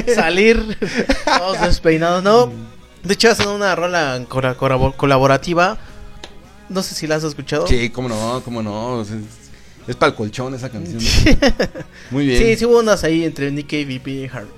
salir 0.13 0.77
todos 1.25 1.61
despeinados, 1.61 2.21
no. 2.23 2.51
De 3.03 3.13
hecho, 3.13 3.31
hacen 3.31 3.47
una 3.47 3.73
rola 3.73 4.21
colaborativa. 4.27 5.77
No 6.67 6.83
sé 6.83 6.93
si 6.93 7.07
la 7.07 7.15
has 7.15 7.23
escuchado. 7.23 7.67
Sí, 7.67 7.89
cómo 7.91 8.09
no, 8.09 8.41
cómo 8.43 8.61
no. 8.61 9.05
Es 9.87 9.95
para 9.95 10.09
el 10.09 10.15
colchón 10.15 10.53
esa 10.55 10.69
canción. 10.69 10.99
Muy 12.11 12.27
bien. 12.27 12.41
Sí, 12.41 12.55
sí 12.57 12.65
hubo 12.65 12.79
unas 12.79 13.03
ahí 13.05 13.23
entre 13.23 13.49
Nick 13.49 13.71
y 13.71 13.99
PJ 13.99 14.35
Harvey. 14.35 14.51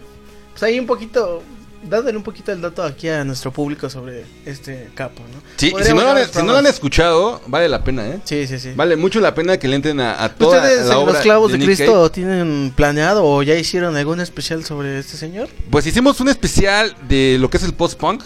Pues 0.51 0.63
ahí 0.63 0.79
un 0.79 0.87
poquito, 0.87 1.43
dándole 1.83 2.17
un 2.17 2.23
poquito 2.23 2.51
el 2.51 2.61
dato 2.61 2.83
aquí 2.83 3.07
a 3.09 3.23
nuestro 3.23 3.51
público 3.51 3.89
sobre 3.89 4.25
este 4.45 4.89
capo, 4.95 5.21
¿no? 5.33 5.41
Sí, 5.57 5.73
si 5.81 5.93
no, 5.93 6.01
lo 6.01 6.09
han, 6.09 6.15
dar 6.15 6.27
si 6.27 6.37
no 6.39 6.51
lo 6.51 6.57
han 6.57 6.65
escuchado, 6.67 7.41
vale 7.47 7.69
la 7.69 7.83
pena, 7.83 8.07
¿eh? 8.07 8.19
Sí, 8.23 8.47
sí, 8.47 8.59
sí. 8.59 8.71
Vale 8.75 8.95
mucho 8.95 9.19
la 9.19 9.33
pena 9.33 9.57
que 9.57 9.67
le 9.67 9.75
entren 9.75 9.99
a, 9.99 10.23
a 10.23 10.29
toda 10.33 10.57
¿Ustedes 10.61 10.85
la 10.87 10.93
en 10.93 10.99
obra 10.99 11.13
los 11.13 11.21
clavos 11.21 11.51
de, 11.51 11.59
Cristo 11.59 11.93
Cave. 11.93 12.09
tienen 12.09 12.73
planeado 12.75 13.23
o 13.25 13.43
ya 13.43 13.55
hicieron 13.55 13.95
algún 13.95 14.19
especial 14.19 14.63
sobre 14.65 14.99
este 14.99 15.17
señor? 15.17 15.49
Pues 15.69 15.85
hicimos 15.87 16.19
un 16.19 16.29
especial 16.29 16.95
de 17.07 17.37
lo 17.39 17.49
que 17.49 17.57
es 17.57 17.63
el 17.63 17.73
post-punk. 17.73 18.23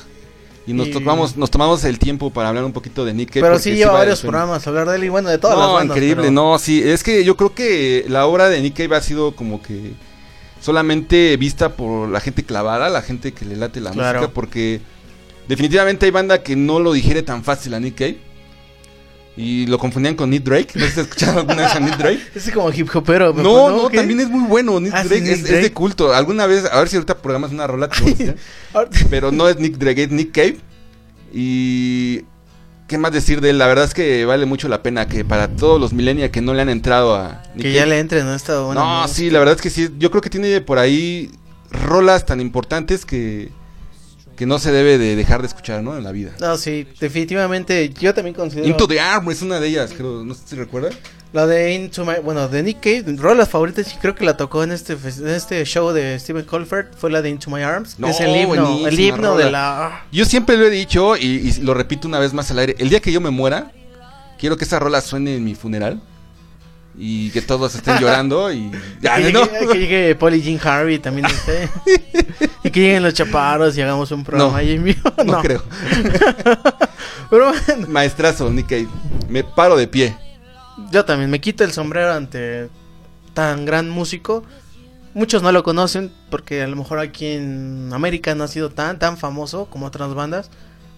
Y 0.68 0.74
nos, 0.74 0.90
Y- 0.90 0.92
tomamos, 0.92 1.36
nos 1.38 1.50
tomamos 1.50 1.84
el 1.86 1.98
tiempo 1.98 2.30
para 2.30 2.50
hablar 2.50 2.64
un 2.64 2.72
poquito 2.72 3.04
de 3.04 3.16
Nick 3.16 3.30
Cave. 3.32 3.42
Pero 3.42 3.58
sí 3.58 3.72
lleva 3.74 3.94
varios 3.94 4.22
programas 4.22 4.66
hablar 4.68 4.88
de 4.88 4.96
él 4.98 5.06
y 5.06 5.10
bueno, 5.10 5.28
de 5.30 5.40
todas 5.40 5.58
las 5.58 5.68
No, 5.68 5.74
bandas. 5.74 5.98
increíble, 5.98 6.22
pero- 6.22 6.32
no, 6.32 6.60
sí, 6.60 6.84
es 6.88 7.04
que 7.04 7.24
yo 7.24 7.36
creo 7.36 7.56
que 7.56 8.06
la 8.08 8.28
obra 8.28 8.48
de 8.48 8.62
Nick 8.62 8.78
Cave 8.78 8.96
ha 8.96 9.02
sido 9.02 9.36
como 9.36 9.60
que 9.64 9.94
solamente 10.62 11.36
vista 11.38 11.76
por 11.76 12.08
la 12.08 12.22
gente 12.22 12.44
clavada, 12.44 12.90
la 12.90 13.02
gente 13.02 13.34
que 13.34 13.44
le 13.46 13.58
late 13.58 13.82
la 13.82 13.92
Claro. 13.92 14.20
música, 14.20 14.34
porque 14.34 14.80
definitivamente 15.50 16.06
hay 16.06 16.12
banda 16.12 16.42
que 16.44 16.56
no 16.56 16.80
lo 16.80 16.94
digiere 16.94 17.24
tan 17.24 17.44
fácil 17.44 17.74
a 17.74 17.80
Nick 17.80 17.96
Cave. 17.96 18.18
Y 19.38 19.66
lo 19.68 19.78
confundían 19.80 20.16
con 20.16 20.30
Nick 20.30 20.44
Drake. 20.44 20.72
¿No 20.76 20.86
has 20.86 20.98
escuchado 20.98 21.40
alguna 21.40 21.64
vez 21.64 21.74
a 21.76 21.80
Nick 21.80 21.98
Drake? 21.98 22.20
Es 22.36 22.52
como 22.52 22.70
hip 22.72 22.90
hopero. 22.94 23.34
No, 23.34 23.70
no, 23.70 23.88
¿Qué? 23.90 23.98
también 23.98 24.20
es 24.20 24.30
muy 24.30 24.46
bueno. 24.48 24.78
Nick 24.82 24.94
Ah, 24.94 25.04
sí, 25.04 25.08
Drake, 25.10 25.22
Nick 25.24 25.34
es, 25.50 25.62
de 25.64 25.72
culto. 25.74 26.14
Alguna 26.14 26.46
vez, 26.48 26.66
a 26.70 26.78
ver 26.80 26.90
si 26.90 26.98
ahorita 26.98 27.18
programas 27.22 27.52
una 27.52 27.66
rola. 27.66 27.90
Pero 29.10 29.32
no 29.32 29.48
es 29.48 29.58
Nick 29.58 29.78
Drake, 29.78 30.04
es 30.04 30.12
Nick 30.12 30.34
Cave. 30.34 30.58
Y. 31.34 32.24
¿Qué 32.92 32.98
más 32.98 33.14
decir 33.14 33.40
de 33.40 33.52
él? 33.52 33.58
La 33.58 33.68
verdad 33.68 33.86
es 33.86 33.94
que 33.94 34.26
vale 34.26 34.46
mucho 34.46 34.68
la 34.68 34.84
pena 34.84 35.08
que 35.08 35.24
para 35.24 35.48
todos 35.48 35.80
los 35.80 35.94
millennials 35.94 36.30
que 36.30 36.42
no 36.42 36.54
le 36.54 36.62
han 36.62 36.68
entrado 36.68 37.16
a 37.16 37.42
Que 37.58 37.72
ya 37.72 37.86
le 37.86 37.98
entren 37.98 38.28
a 38.28 38.36
esta 38.36 38.60
buena 38.60 38.82
No, 38.82 39.08
sí, 39.08 39.30
la 39.30 39.40
verdad 39.40 39.56
es 39.56 39.62
que 39.62 39.70
sí. 39.70 39.88
Yo 39.98 40.12
creo 40.12 40.22
que 40.22 40.30
tiene 40.30 40.60
por 40.60 40.78
ahí 40.78 41.32
rolas 41.70 42.26
tan 42.26 42.42
importantes 42.42 43.06
que. 43.06 43.50
Que 44.36 44.46
no 44.46 44.60
se 44.60 44.74
debe 44.74 44.98
de 44.98 45.16
dejar 45.16 45.40
de 45.40 45.48
escuchar, 45.48 45.82
¿no? 45.82 45.96
En 45.96 46.04
la 46.04 46.12
vida. 46.12 46.32
No, 46.42 46.58
sí, 46.58 46.86
definitivamente. 47.00 47.94
Yo 47.98 48.14
también 48.14 48.34
considero. 48.36 48.68
Into 48.68 48.86
the 48.90 49.00
Arm 49.00 49.32
es 49.32 49.42
una 49.42 49.62
de 49.62 49.70
ellas, 49.70 49.94
creo. 49.96 50.26
No 50.26 50.34
sé 50.34 50.42
si 50.48 50.56
recuerdas. 50.58 50.94
La 51.34 51.48
de 51.48 51.74
Into 51.74 52.04
My. 52.06 52.16
Bueno, 52.24 52.48
de 52.50 52.62
Nick 52.62 52.82
Cave, 52.82 53.06
rolas 53.18 53.48
favoritas 53.48 53.94
y 53.94 53.98
creo 53.98 54.14
que 54.16 54.26
la 54.26 54.36
tocó 54.36 54.64
en 54.64 54.72
este, 54.74 54.94
en 54.94 55.30
este 55.30 55.64
show 55.64 55.92
de 55.94 56.20
Steven 56.20 56.44
Colford. 56.44 56.88
Fue 56.98 57.10
la 57.10 57.22
de 57.22 57.30
Into 57.30 57.50
My 57.50 57.62
Arms. 57.62 57.98
No, 58.00 58.08
es 58.08 58.20
el 58.20 58.36
himno. 58.36 58.86
El 58.86 59.00
himno 59.00 59.38
de 59.38 59.50
la. 59.50 60.04
Yo 60.12 60.26
siempre 60.26 60.58
lo 60.58 60.66
he 60.66 60.70
dicho 60.70 61.16
y, 61.16 61.24
y 61.26 61.54
lo 61.62 61.74
repito 61.74 62.08
una 62.08 62.20
vez 62.20 62.34
más 62.34 62.52
al 62.52 62.60
aire. 62.60 62.76
El 62.80 62.90
día 62.90 63.00
que 63.00 63.14
yo 63.14 63.22
me 63.22 63.30
muera, 63.30 63.72
quiero 64.38 64.58
que 64.58 64.66
esa 64.66 64.78
rola 64.80 65.00
suene 65.00 65.36
en 65.38 65.46
mi 65.46 65.56
funeral. 65.56 66.02
Y 66.98 67.30
que 67.30 67.42
todos 67.42 67.74
estén 67.74 67.98
llorando 68.02 68.52
y... 68.52 68.70
Ya, 69.02 69.16
que, 69.16 69.32
¿no? 69.32 69.46
llegue, 69.46 69.68
que 69.72 69.80
llegue 69.80 70.16
Paul 70.16 70.36
y 70.36 70.42
Jean 70.42 70.60
Harvey 70.62 71.00
también 71.00 71.26
esté. 71.28 71.70
y 72.66 72.70
que 72.70 72.82
lleguen 72.82 73.04
los 73.04 73.14
chaparros 73.14 73.78
y 73.78 73.82
hagamos 73.82 74.12
un 74.12 74.26
programa 74.26 74.52
No, 74.52 74.58
ahí 74.58 74.78
vivo. 74.78 75.00
no 75.26 75.42
creo. 75.42 75.64
Pero 77.30 77.54
bueno, 77.54 77.88
Maestrazo, 77.88 78.50
Nick 78.50 78.68
Cave. 78.68 78.90
Me 79.30 79.46
paro 79.46 79.78
de 79.78 79.88
pie. 79.88 80.18
Yo 80.92 81.06
también 81.06 81.30
me 81.30 81.42
quito 81.42 81.64
el 81.64 81.72
sombrero 81.72 82.14
ante 82.14 82.70
tan 83.34 83.66
gran 83.66 83.90
músico. 83.90 84.44
Muchos 85.14 85.44
no 85.44 85.52
lo 85.52 85.64
conocen 85.64 86.12
porque 86.30 86.62
a 86.62 86.68
lo 86.68 86.76
mejor 86.76 87.00
aquí 87.00 87.26
en 87.28 87.90
América 87.94 88.34
no 88.34 88.46
ha 88.46 88.48
sido 88.48 88.70
tan 88.70 88.98
tan 88.98 89.18
famoso 89.18 89.66
como 89.66 89.86
otras 89.88 90.14
bandas. 90.14 90.50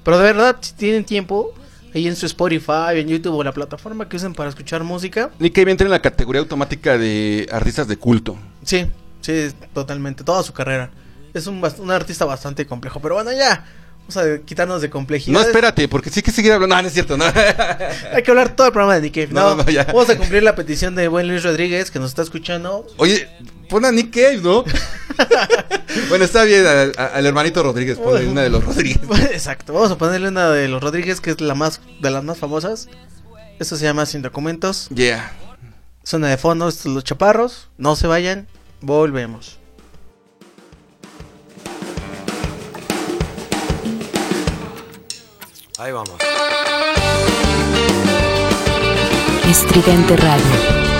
Pero 0.03 0.17
de 0.17 0.23
verdad, 0.25 0.57
si 0.61 0.73
tienen 0.73 1.05
tiempo, 1.05 1.53
ahí 1.93 2.07
en 2.07 2.15
su 2.15 2.25
Spotify, 2.25 2.95
en 2.95 3.07
YouTube 3.07 3.35
o 3.35 3.43
la 3.43 3.53
plataforma 3.53 4.07
que 4.07 4.17
usen 4.17 4.33
para 4.33 4.49
escuchar 4.49 4.83
música, 4.83 5.31
Nick 5.39 5.55
Cave 5.55 5.71
entra 5.71 5.85
en 5.85 5.91
la 5.91 6.01
categoría 6.01 6.41
automática 6.41 6.97
de 6.97 7.47
artistas 7.51 7.87
de 7.87 7.97
culto. 7.97 8.37
sí, 8.63 8.85
sí, 9.21 9.49
totalmente, 9.73 10.23
toda 10.23 10.43
su 10.43 10.53
carrera. 10.53 10.91
Es 11.33 11.47
un, 11.47 11.63
un 11.79 11.91
artista 11.91 12.25
bastante 12.25 12.67
complejo, 12.67 12.99
pero 12.99 13.15
bueno, 13.15 13.31
ya, 13.31 13.65
vamos 14.07 14.17
a 14.17 14.39
quitarnos 14.45 14.81
de 14.81 14.89
complejidad. 14.89 15.39
No, 15.39 15.45
espérate, 15.45 15.87
porque 15.87 16.09
sí 16.09 16.19
hay 16.19 16.23
que 16.23 16.31
seguir 16.31 16.51
hablando. 16.51 16.75
No, 16.75 16.81
no 16.81 16.87
es 16.87 16.93
cierto, 16.93 17.17
no. 17.17 17.25
Hay 18.13 18.21
que 18.23 18.31
hablar 18.31 18.55
todo 18.55 18.67
el 18.67 18.73
programa 18.73 18.95
de 18.95 19.01
Nick 19.01 19.13
Cave. 19.15 19.27
No, 19.31 19.55
No, 19.55 19.63
no, 19.63 19.69
ya. 19.69 19.85
vamos 19.85 20.09
a 20.09 20.17
cumplir 20.17 20.43
la 20.43 20.55
petición 20.55 20.95
de 20.95 21.07
buen 21.07 21.27
Luis 21.27 21.43
Rodríguez 21.43 21.89
que 21.91 21.99
nos 21.99 22.09
está 22.09 22.21
escuchando. 22.21 22.85
Oye, 22.97 23.27
pon 23.69 23.85
a 23.85 23.91
Nick 23.91 24.13
Cave, 24.13 24.37
¿no? 24.43 24.63
bueno, 26.09 26.25
está 26.25 26.43
bien, 26.43 26.65
al, 26.65 26.91
al 26.97 27.25
hermanito 27.25 27.63
Rodríguez, 27.63 27.97
ponle 27.97 28.27
una 28.27 28.41
de 28.41 28.49
los 28.49 28.63
Rodríguez. 28.63 28.99
Exacto, 29.31 29.73
vamos 29.73 29.91
a 29.91 29.97
ponerle 29.97 30.27
una 30.27 30.49
de 30.51 30.67
los 30.67 30.81
Rodríguez 30.83 31.21
que 31.21 31.31
es 31.31 31.41
la 31.41 31.55
más 31.55 31.81
de 32.01 32.11
las 32.11 32.23
más 32.23 32.37
famosas. 32.37 32.87
Esto 33.59 33.77
se 33.77 33.83
llama 33.85 34.05
Sin 34.05 34.21
Documentos. 34.21 34.89
Yeah. 34.89 35.31
Suena 36.03 36.27
de 36.27 36.37
fondo, 36.37 36.67
estos 36.67 36.91
los 36.93 37.03
chaparros. 37.03 37.69
No 37.77 37.95
se 37.95 38.07
vayan, 38.07 38.47
volvemos. 38.81 39.59
Ahí 45.83 45.91
vamos. 45.91 46.15
Estridente 49.49 50.15
Radio. 50.15 50.92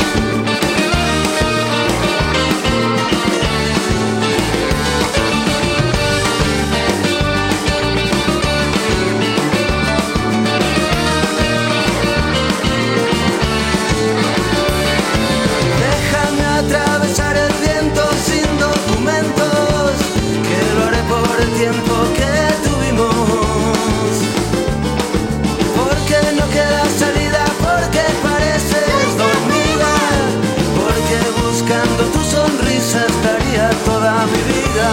Toda 33.86 34.26
mi 34.32 34.42
vida. 34.52 34.90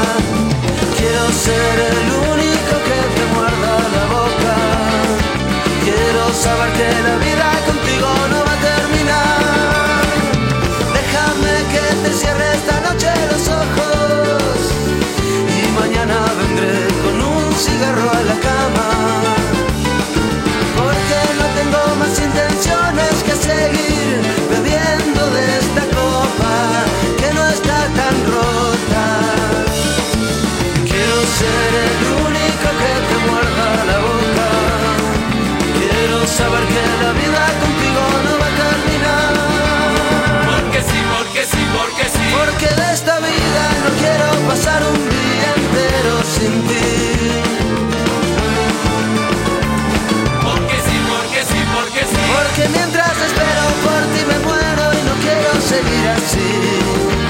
Quiero 0.96 1.24
ser 1.46 1.74
el 1.90 1.98
único 2.32 2.74
que 2.88 2.98
te 3.16 3.24
muerda 3.34 3.72
la 3.96 4.04
boca. 4.16 4.56
Quiero 5.84 6.24
saber 6.44 6.70
que 6.78 6.88
la 7.08 7.16
vida 7.26 7.48
contigo 7.66 8.08
no 8.32 8.38
va 8.46 8.52
a 8.52 8.60
terminar. 8.70 10.02
Déjame 10.98 11.52
que 11.72 11.84
te 12.02 12.10
cierre 12.20 12.46
esta 12.58 12.76
noche 12.86 13.08
los 13.32 13.44
ojos 13.62 14.58
y 15.56 15.60
mañana 15.80 16.16
vendré 16.40 16.78
con 17.04 17.16
un 17.34 17.52
cigarro 17.54 18.08
a 18.18 18.22
la 18.30 18.36
cama. 18.48 18.88
Porque 20.78 21.18
no 21.38 21.46
tengo 21.58 21.82
más 22.00 22.14
intenciones 22.28 23.14
que 23.26 23.34
seguir 23.48 24.12
bebiendo 24.52 25.30
de 25.30 25.58
esta 25.58 25.84
copa 25.94 26.09
saber 36.30 36.64
que 36.66 36.82
la 37.02 37.12
vida 37.12 37.42
contigo 37.60 38.02
no 38.24 38.32
va 38.38 38.46
a 38.46 38.54
terminar. 38.64 39.34
Porque 40.48 40.80
sí, 40.82 40.98
porque 41.14 41.42
sí, 41.44 41.62
porque 41.76 42.04
sí. 42.14 42.24
Porque 42.38 42.68
de 42.80 42.92
esta 42.92 43.18
vida 43.18 43.62
no 43.84 43.90
quiero 44.00 44.26
pasar 44.48 44.80
un 44.84 45.00
día 45.10 45.48
entero 45.60 46.14
sin 46.34 46.52
ti. 46.68 46.88
Porque 50.46 50.76
sí, 50.86 50.96
porque 51.10 51.40
sí, 51.50 51.60
porque 51.74 52.02
sí. 52.10 52.20
Porque 52.36 52.68
mientras 52.78 53.14
espero 53.28 53.64
por 53.84 54.00
ti 54.12 54.22
me 54.30 54.38
muero 54.46 54.84
y 54.98 55.02
no 55.08 55.14
quiero 55.24 55.50
seguir 55.60 56.08
así. 56.16 57.29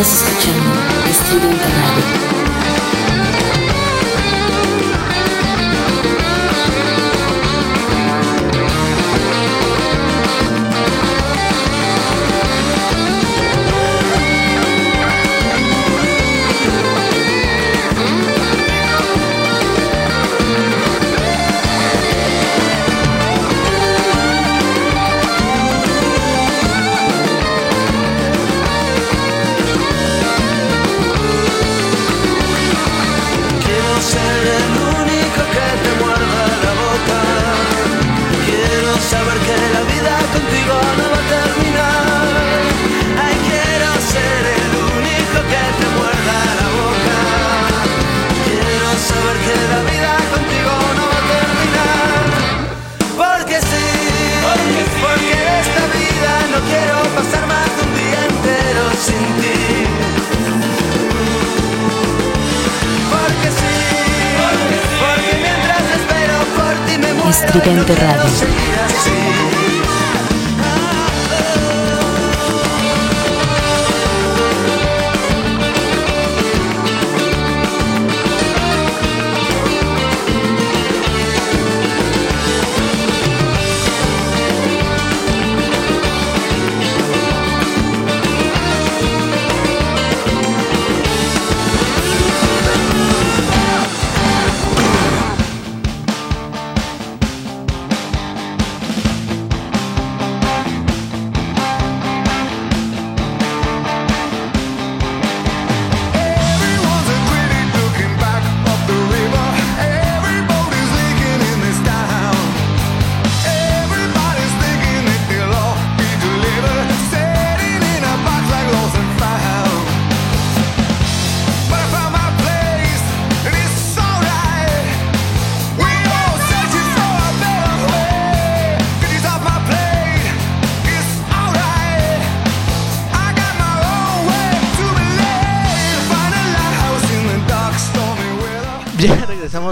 Estás 0.00 0.27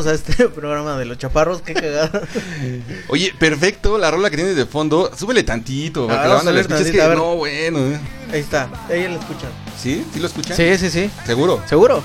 a 0.07 0.15
este 0.15 0.49
programa 0.55 0.99
de 0.99 1.05
los 1.05 1.19
chaparros, 1.19 1.63
qué 1.63 1.75
cagada. 1.75 2.23
Oye, 3.09 3.35
perfecto, 3.39 3.99
la 3.99 4.11
rola 4.11 4.31
que 4.31 4.37
tienes 4.37 4.57
de 4.57 4.67
fondo, 4.67 5.11
súbele 5.17 5.43
tantito, 5.43 6.07
para 6.07 6.23
que 6.23 6.29
la 6.29 6.35
banda 6.35 6.53
la 6.53 6.61
escuche. 6.61 6.83
Es 6.83 6.91
que, 6.91 6.99
no, 6.99 7.37
bueno, 7.37 7.79
¿eh? 7.79 8.01
Ahí 8.33 8.41
está, 8.41 8.69
ahí 8.89 9.03
la 9.09 9.19
escuchan. 9.19 9.51
¿Sí? 9.81 10.05
¿Sí 10.13 10.21
lo 10.21 10.27
escuchan? 10.27 10.57
Sí, 10.57 10.79
sí, 10.79 10.91
sí. 10.91 11.11
¿Seguro? 11.25 11.63
¿Seguro? 11.67 12.03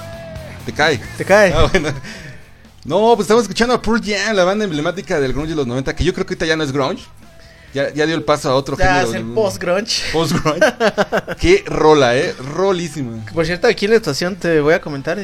¿Te 0.65 0.73
cae? 0.73 0.99
¿Te 1.17 1.25
cae? 1.25 1.53
Ah, 1.53 1.67
bueno. 1.71 1.89
No, 2.83 3.13
pues 3.15 3.25
estamos 3.25 3.43
escuchando 3.43 3.75
a 3.75 3.81
Pearl 3.81 4.01
Jam, 4.03 4.35
la 4.35 4.43
banda 4.43 4.65
emblemática 4.65 5.19
del 5.19 5.33
grunge 5.33 5.49
de 5.49 5.55
los 5.55 5.67
90, 5.67 5.95
que 5.95 6.03
yo 6.03 6.13
creo 6.13 6.25
que 6.25 6.33
ahorita 6.33 6.45
ya 6.45 6.55
no 6.55 6.63
es 6.63 6.71
grunge. 6.71 7.03
Ya, 7.73 7.93
ya 7.93 8.05
dio 8.05 8.15
el 8.15 8.23
paso 8.23 8.49
a 8.49 8.55
otro 8.55 8.77
Ya 8.77 8.85
género. 8.85 9.09
es 9.09 9.15
el 9.15 9.27
¿no? 9.29 9.35
post-grunge. 9.35 10.03
Post-grunge. 10.11 10.59
Qué 11.39 11.63
rola, 11.65 12.17
eh. 12.17 12.35
Rolísima. 12.53 13.23
Por 13.33 13.45
cierto, 13.45 13.67
aquí 13.67 13.85
en 13.85 13.91
la 13.91 13.97
estación 13.97 14.35
te 14.35 14.59
voy 14.59 14.73
a 14.73 14.81
comentar, 14.81 15.17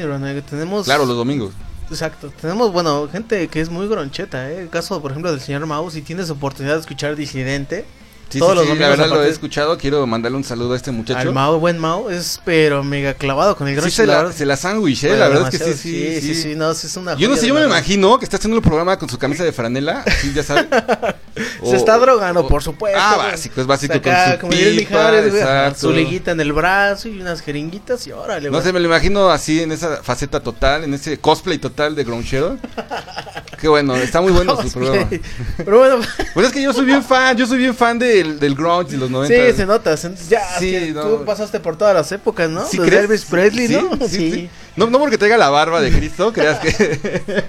tenemos... 0.48 0.86
Claro, 0.86 1.04
los 1.04 1.16
domingos. 1.16 1.52
Exacto, 1.90 2.30
tenemos, 2.38 2.70
bueno, 2.70 3.08
gente 3.08 3.48
que 3.48 3.60
es 3.62 3.70
muy 3.70 3.88
groncheta, 3.88 4.50
¿eh? 4.50 4.60
El 4.60 4.68
caso, 4.68 5.00
por 5.00 5.10
ejemplo, 5.10 5.30
del 5.30 5.40
señor 5.40 5.64
Mau, 5.64 5.90
si 5.90 6.02
tienes 6.02 6.28
oportunidad 6.28 6.74
de 6.74 6.80
escuchar 6.80 7.16
Disidente, 7.16 7.86
Sí, 8.30 8.38
Todos 8.40 8.52
sí, 8.52 8.66
los 8.66 8.66
sí, 8.76 8.78
la 8.82 8.88
verdad 8.90 9.08
lo 9.08 9.22
he 9.22 9.28
escuchado. 9.28 9.78
Quiero 9.78 10.06
mandarle 10.06 10.36
un 10.36 10.44
saludo 10.44 10.74
a 10.74 10.76
este 10.76 10.90
muchacho. 10.90 11.18
al 11.20 11.32
Mau, 11.32 11.58
buen 11.58 11.78
Mau, 11.78 12.10
es 12.10 12.40
pero 12.44 12.84
mega 12.84 13.14
clavado 13.14 13.56
con 13.56 13.68
el 13.68 13.74
Sí, 13.74 13.80
grunge. 13.80 13.96
se 13.96 14.06
la, 14.06 14.32
se 14.32 14.44
la 14.44 14.56
sandwiché, 14.56 15.08
Bueno, 15.08 15.22
la 15.22 15.28
verdad 15.28 15.44
es 15.54 15.58
que 15.58 15.64
demasiado, 15.64 15.82
sí, 15.82 16.20
sí, 16.20 16.34
sí, 16.34 16.42
sí, 16.42 16.54
no, 16.54 16.74
sí, 16.74 16.86
es 16.88 16.96
una 16.98 17.14
Yo 17.16 17.28
no 17.28 17.36
sé, 17.36 17.42
de 17.42 17.48
yo 17.48 17.54
me 17.54 17.60
verdad. 17.60 17.76
imagino 17.76 18.18
que 18.18 18.24
está 18.26 18.36
haciendo 18.36 18.56
el 18.58 18.62
programa 18.62 18.98
con 18.98 19.08
su 19.08 19.16
camisa 19.18 19.44
de 19.44 19.52
franela, 19.52 20.04
ya 20.34 20.42
sabes. 20.42 20.66
Se 21.64 21.76
está 21.76 21.96
drogando, 21.98 22.46
por 22.48 22.62
supuesto. 22.62 22.98
Ah, 23.00 23.14
güey. 23.16 23.30
básico, 23.30 23.60
es 23.60 23.66
básico 23.66 23.94
con 24.02 24.12
su 24.12 24.48
pipa, 24.48 24.72
Mijares, 24.74 25.30
güey, 25.32 25.74
su 25.76 25.92
liguita 25.92 26.32
en 26.32 26.40
el 26.40 26.52
brazo 26.52 27.08
y 27.08 27.20
unas 27.20 27.40
jeringuitas 27.40 28.06
y 28.08 28.12
órale, 28.12 28.50
No 28.50 28.60
sé, 28.60 28.72
me 28.72 28.80
lo 28.80 28.86
imagino 28.86 29.30
así 29.30 29.62
en 29.62 29.72
esa 29.72 30.02
faceta 30.02 30.40
total, 30.40 30.84
en 30.84 30.94
ese 30.94 31.18
cosplay 31.18 31.58
total 31.58 31.94
de 31.94 32.04
Gronchero. 32.04 32.58
Qué 33.60 33.66
bueno, 33.68 33.96
está 33.96 34.20
muy 34.20 34.32
bueno 34.32 34.60
su 34.60 34.70
programa. 34.70 35.08
Pero 35.56 35.78
bueno, 35.78 35.96
Pues 36.34 36.46
es 36.46 36.52
que 36.52 36.62
yo 36.62 36.72
soy 36.72 36.84
bien 36.86 37.02
fan, 37.02 37.36
yo 37.36 37.46
soy 37.46 37.58
bien 37.58 37.74
fan 37.74 37.98
del, 38.18 38.38
del 38.40 38.54
grunge 38.54 38.92
de 38.92 38.98
los 38.98 39.10
90. 39.10 39.50
sí, 39.50 39.56
se 39.56 39.66
nota. 39.66 39.96
se- 39.96 40.14
Ya, 40.28 40.58
Sí, 40.58 40.92
no. 40.94 41.02
tú 41.02 41.24
pasaste 41.24 41.60
por 41.60 41.76
todas 41.76 41.94
las 41.94 42.10
épocas, 42.12 42.48
¿no? 42.50 42.64
¿Sí 42.66 42.78
Desde? 42.78 43.00
Elvis 43.00 43.24
Presley, 43.24 43.68
¿no? 43.68 43.96
sí, 44.08 44.32
sí. 44.32 44.50
No, 44.76 44.86
no 44.90 44.98
porque 44.98 45.18
traiga 45.18 45.36
la 45.36 45.48
barba 45.50 45.80
de 45.80 45.90
Cristo, 45.90 46.32
creas 46.34 46.58
que... 46.60 47.44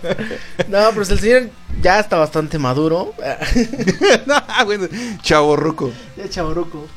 No, 0.68 0.92
pues 0.94 1.10
el 1.10 1.20
señor 1.20 1.50
ya 1.82 2.00
está 2.00 2.18
bastante 2.18 2.58
maduro. 2.58 3.14
no, 4.26 4.66
bueno, 4.66 4.88
chaborruco. 5.22 5.92
ya 6.18 6.30
chavorruco. 6.30 6.88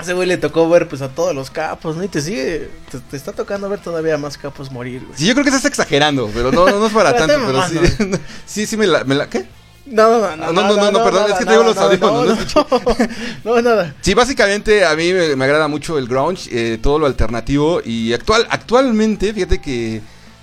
Ese 0.00 0.12
güey 0.14 0.28
le 0.28 0.36
tocó 0.36 0.68
ver 0.68 0.86
pues 0.86 1.02
a 1.02 1.08
todos 1.08 1.34
los 1.34 1.50
capos, 1.50 1.96
¿no? 1.96 2.04
Y 2.04 2.08
te 2.08 2.20
sigue, 2.20 2.70
te, 2.88 3.00
te 3.00 3.16
está 3.16 3.32
tocando 3.32 3.68
ver 3.68 3.80
todavía 3.80 4.16
más 4.16 4.38
capos 4.38 4.70
morir, 4.70 5.02
güey. 5.04 5.18
Sí, 5.18 5.26
yo 5.26 5.32
creo 5.34 5.42
que 5.42 5.50
estás 5.50 5.64
exagerando, 5.64 6.30
pero 6.32 6.52
no, 6.52 6.68
no, 6.68 6.78
no 6.78 6.86
es 6.86 6.92
para 6.92 7.12
Pero 7.12 7.26
tanto, 7.26 7.46
pero 7.46 7.66
sí. 7.68 8.20
sí, 8.46 8.66
sí 8.66 8.76
me 8.76 8.86
la, 8.86 9.02
me 9.02 9.16
la... 9.16 9.28
¿Qué? 9.28 9.46
No, 9.90 10.10
no, 10.10 10.36
no, 10.36 10.44
Ah, 10.44 10.52
no, 10.52 10.62
no, 10.62 10.76
no, 10.76 10.90
no, 10.92 11.04
perdón, 11.04 11.30
es 11.30 11.38
que 11.38 11.44
traigo 11.44 11.62
los 11.64 11.76
audífonos, 11.76 12.26
No, 12.54 12.66
no, 12.70 13.08
no, 13.56 13.62
nada. 13.62 13.94
Sí, 14.00 14.14
básicamente 14.14 14.84
a 14.84 14.94
mí 14.94 15.12
me, 15.12 15.34
me 15.36 15.44
agrada 15.44 15.68
mucho 15.68 15.98
el 15.98 16.06
grunge, 16.06 16.48
eh, 16.52 16.78
todo 16.78 16.98
lo 16.98 17.06
alternativo 17.06 17.80
y 17.84 18.12
actual, 18.12 18.46
actualmente, 18.50 19.32
fíjate 19.32 19.60
que 19.60 20.00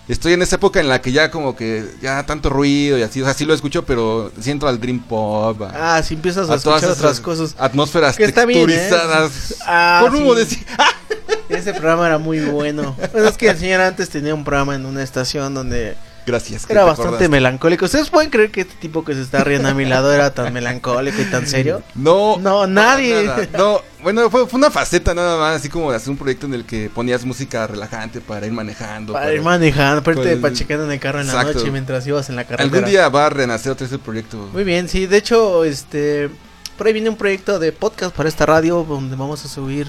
estoy 0.08 0.34
en 0.34 0.42
esa 0.44 0.56
época 0.58 0.80
en 0.80 0.88
la 0.88 1.02
que 1.02 1.12
ya 1.12 1.32
como 1.32 1.56
que 1.56 1.84
ya 2.02 2.24
tanto 2.26 2.50
ruido 2.50 2.98
y 2.98 3.02
así, 3.04 3.22
o 3.22 3.26
sea, 3.26 3.34
sí 3.34 3.46
lo 3.46 3.54
escucho, 3.54 3.84
pero 3.86 4.32
siento 4.40 4.68
al 4.68 4.80
dream 4.80 5.00
pop, 5.00 5.62
a, 5.64 5.98
Ah, 5.98 6.04
si 6.04 6.14
empiezas 6.16 6.50
a, 6.50 6.54
a 6.54 6.60
todas 6.60 6.82
escuchar 6.84 6.92
esas 6.92 6.98
otras 7.00 7.20
cosas. 7.22 7.56
atmósferas 7.60 8.16
Que 8.18 8.26
está 8.26 8.46
bien, 8.46 8.62
¿eh? 8.70 8.74
texturizadas. 8.74 9.56
Ah, 9.66 10.00
Por 10.02 10.16
un 10.16 10.30
sí. 10.30 10.36
decir, 10.36 10.66
Ese 11.50 11.74
programa 11.74 12.08
era 12.08 12.18
muy 12.18 12.40
bueno. 12.40 12.96
Bueno, 13.14 13.28
es 13.30 13.38
que 13.38 13.48
el 13.50 13.58
señor 13.58 13.80
antes 13.82 14.10
tenía 14.10 14.34
un 14.34 14.44
programa 14.44 14.74
en 14.76 14.86
una 14.88 15.04
estación 15.04 15.54
donde 15.54 15.96
gracias. 16.26 16.64
era 16.70 16.82
te 16.82 16.86
bastante 16.86 17.02
acordaste. 17.10 17.30
melancólico. 17.30 17.86
¿Ustedes 17.86 18.10
pueden 18.10 18.30
creer 18.30 18.52
que 18.52 18.62
este 18.62 18.76
tipo 18.76 19.04
que 19.06 19.14
se 19.14 19.22
está 19.22 19.44
riendo 19.44 19.70
a 19.70 19.74
mi 19.74 19.86
lado 19.86 20.12
era 20.14 20.34
tan 20.34 20.52
melancólico 20.54 21.22
y 21.22 21.26
tan 21.26 21.46
serio? 21.48 21.82
No, 21.96 22.38
No, 22.38 22.68
nadie. 22.68 23.24
nada. 23.26 23.48
No, 23.58 23.82
bueno, 24.04 24.30
fue, 24.30 24.48
fue 24.48 24.58
una 24.58 24.70
faceta 24.72 25.14
nada 25.14 25.38
más, 25.38 25.56
así 25.58 25.70
como 25.70 25.90
de 25.92 25.98
hacer 25.98 26.10
un 26.12 26.18
proyecto 26.18 26.46
en 26.46 26.54
el 26.54 26.66
que 26.66 26.90
ponías 26.94 27.26
música 27.26 27.66
relajante 27.68 28.22
para 28.22 28.46
ir 28.46 28.52
manejando. 28.54 29.14
Para 29.14 29.34
ir 29.34 29.42
manejando, 29.42 30.00
aparte 30.02 30.22
de 30.22 30.38
Pues, 30.38 30.54
pachequeando 30.54 30.86
en 30.86 30.92
el 30.92 31.00
carro 31.00 31.22
en 31.22 31.28
la 31.28 31.44
noche 31.44 31.72
mientras 31.72 32.06
ibas 32.08 32.30
en 32.30 32.36
la 32.36 32.44
carretera. 32.44 32.64
Algún 32.76 32.90
día 32.90 33.10
va 33.10 33.26
a 33.28 33.30
renacer 33.30 33.72
otra 33.72 33.86
vez 33.86 33.94
el 33.94 34.00
proyecto. 34.00 34.38
Muy 34.54 34.64
bien, 34.64 34.88
sí. 34.90 35.06
De 35.08 35.18
hecho, 35.18 35.64
este. 35.64 36.30
Por 36.78 36.88
ahí 36.88 36.94
viene 36.94 37.10
un 37.10 37.16
proyecto 37.16 37.58
de 37.58 37.72
podcast 37.72 38.14
para 38.14 38.28
esta 38.28 38.46
radio 38.46 38.84
donde 38.88 39.16
vamos 39.16 39.46
a 39.46 39.48
subir 39.48 39.88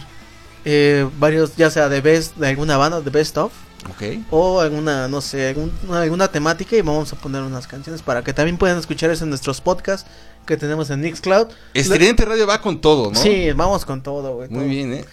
eh, 0.69 1.09
varios, 1.19 1.55
ya 1.57 1.71
sea 1.71 1.89
de 1.89 2.01
best, 2.01 2.37
de 2.37 2.49
alguna 2.49 2.77
banda, 2.77 3.01
de 3.01 3.09
best 3.11 3.39
of, 3.39 3.53
Ok. 3.89 4.03
o 4.31 4.61
alguna, 4.61 5.07
no 5.07 5.21
sé, 5.21 5.49
algún- 5.51 5.73
alguna 5.93 6.27
temática 6.29 6.75
y 6.77 6.83
vamos 6.83 7.13
a 7.13 7.17
poner 7.17 7.41
unas 7.43 7.67
canciones 7.69 8.03
para 8.03 8.23
que 8.25 8.33
también 8.33 8.59
puedan 8.59 8.77
escuchar 8.79 9.11
eso 9.11 9.23
en 9.25 9.31
nuestros 9.31 9.61
podcasts 9.61 10.11
que 10.45 10.57
tenemos 10.57 10.91
en 10.91 11.01
Mixcloud. 11.01 11.47
Estridente 11.73 12.25
Radio 12.25 12.47
va 12.49 12.61
con 12.61 12.81
todo, 12.81 13.13
¿no? 13.13 13.19
Sí, 13.21 13.53
vamos 13.53 13.85
con 13.85 14.03
todo, 14.03 14.35
güey. 14.35 14.49
Muy 14.49 14.59
todo. 14.61 14.69
bien, 14.69 14.93
¿eh? 14.93 15.05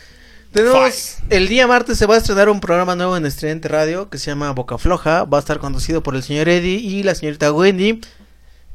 Tenemos 0.51 1.17
el 1.29 1.47
día 1.47 1.65
martes 1.67 1.97
se 1.97 2.05
va 2.05 2.15
a 2.15 2.17
estrenar 2.19 2.47
un 2.49 2.59
programa 2.59 2.95
nuevo 2.95 3.17
en 3.17 3.25
Estridente 3.25 3.67
Radio 3.67 4.09
que 4.09 4.19
se 4.19 4.27
llama 4.31 4.51
Boca 4.51 4.77
Floja. 4.77 5.23
Va 5.23 5.37
a 5.37 5.39
estar 5.39 5.57
conducido 5.59 6.03
por 6.03 6.15
el 6.15 6.21
señor 6.21 6.47
Eddie 6.49 6.77
y 6.77 7.01
la 7.03 7.15
señorita 7.15 7.51
Wendy. 7.51 8.01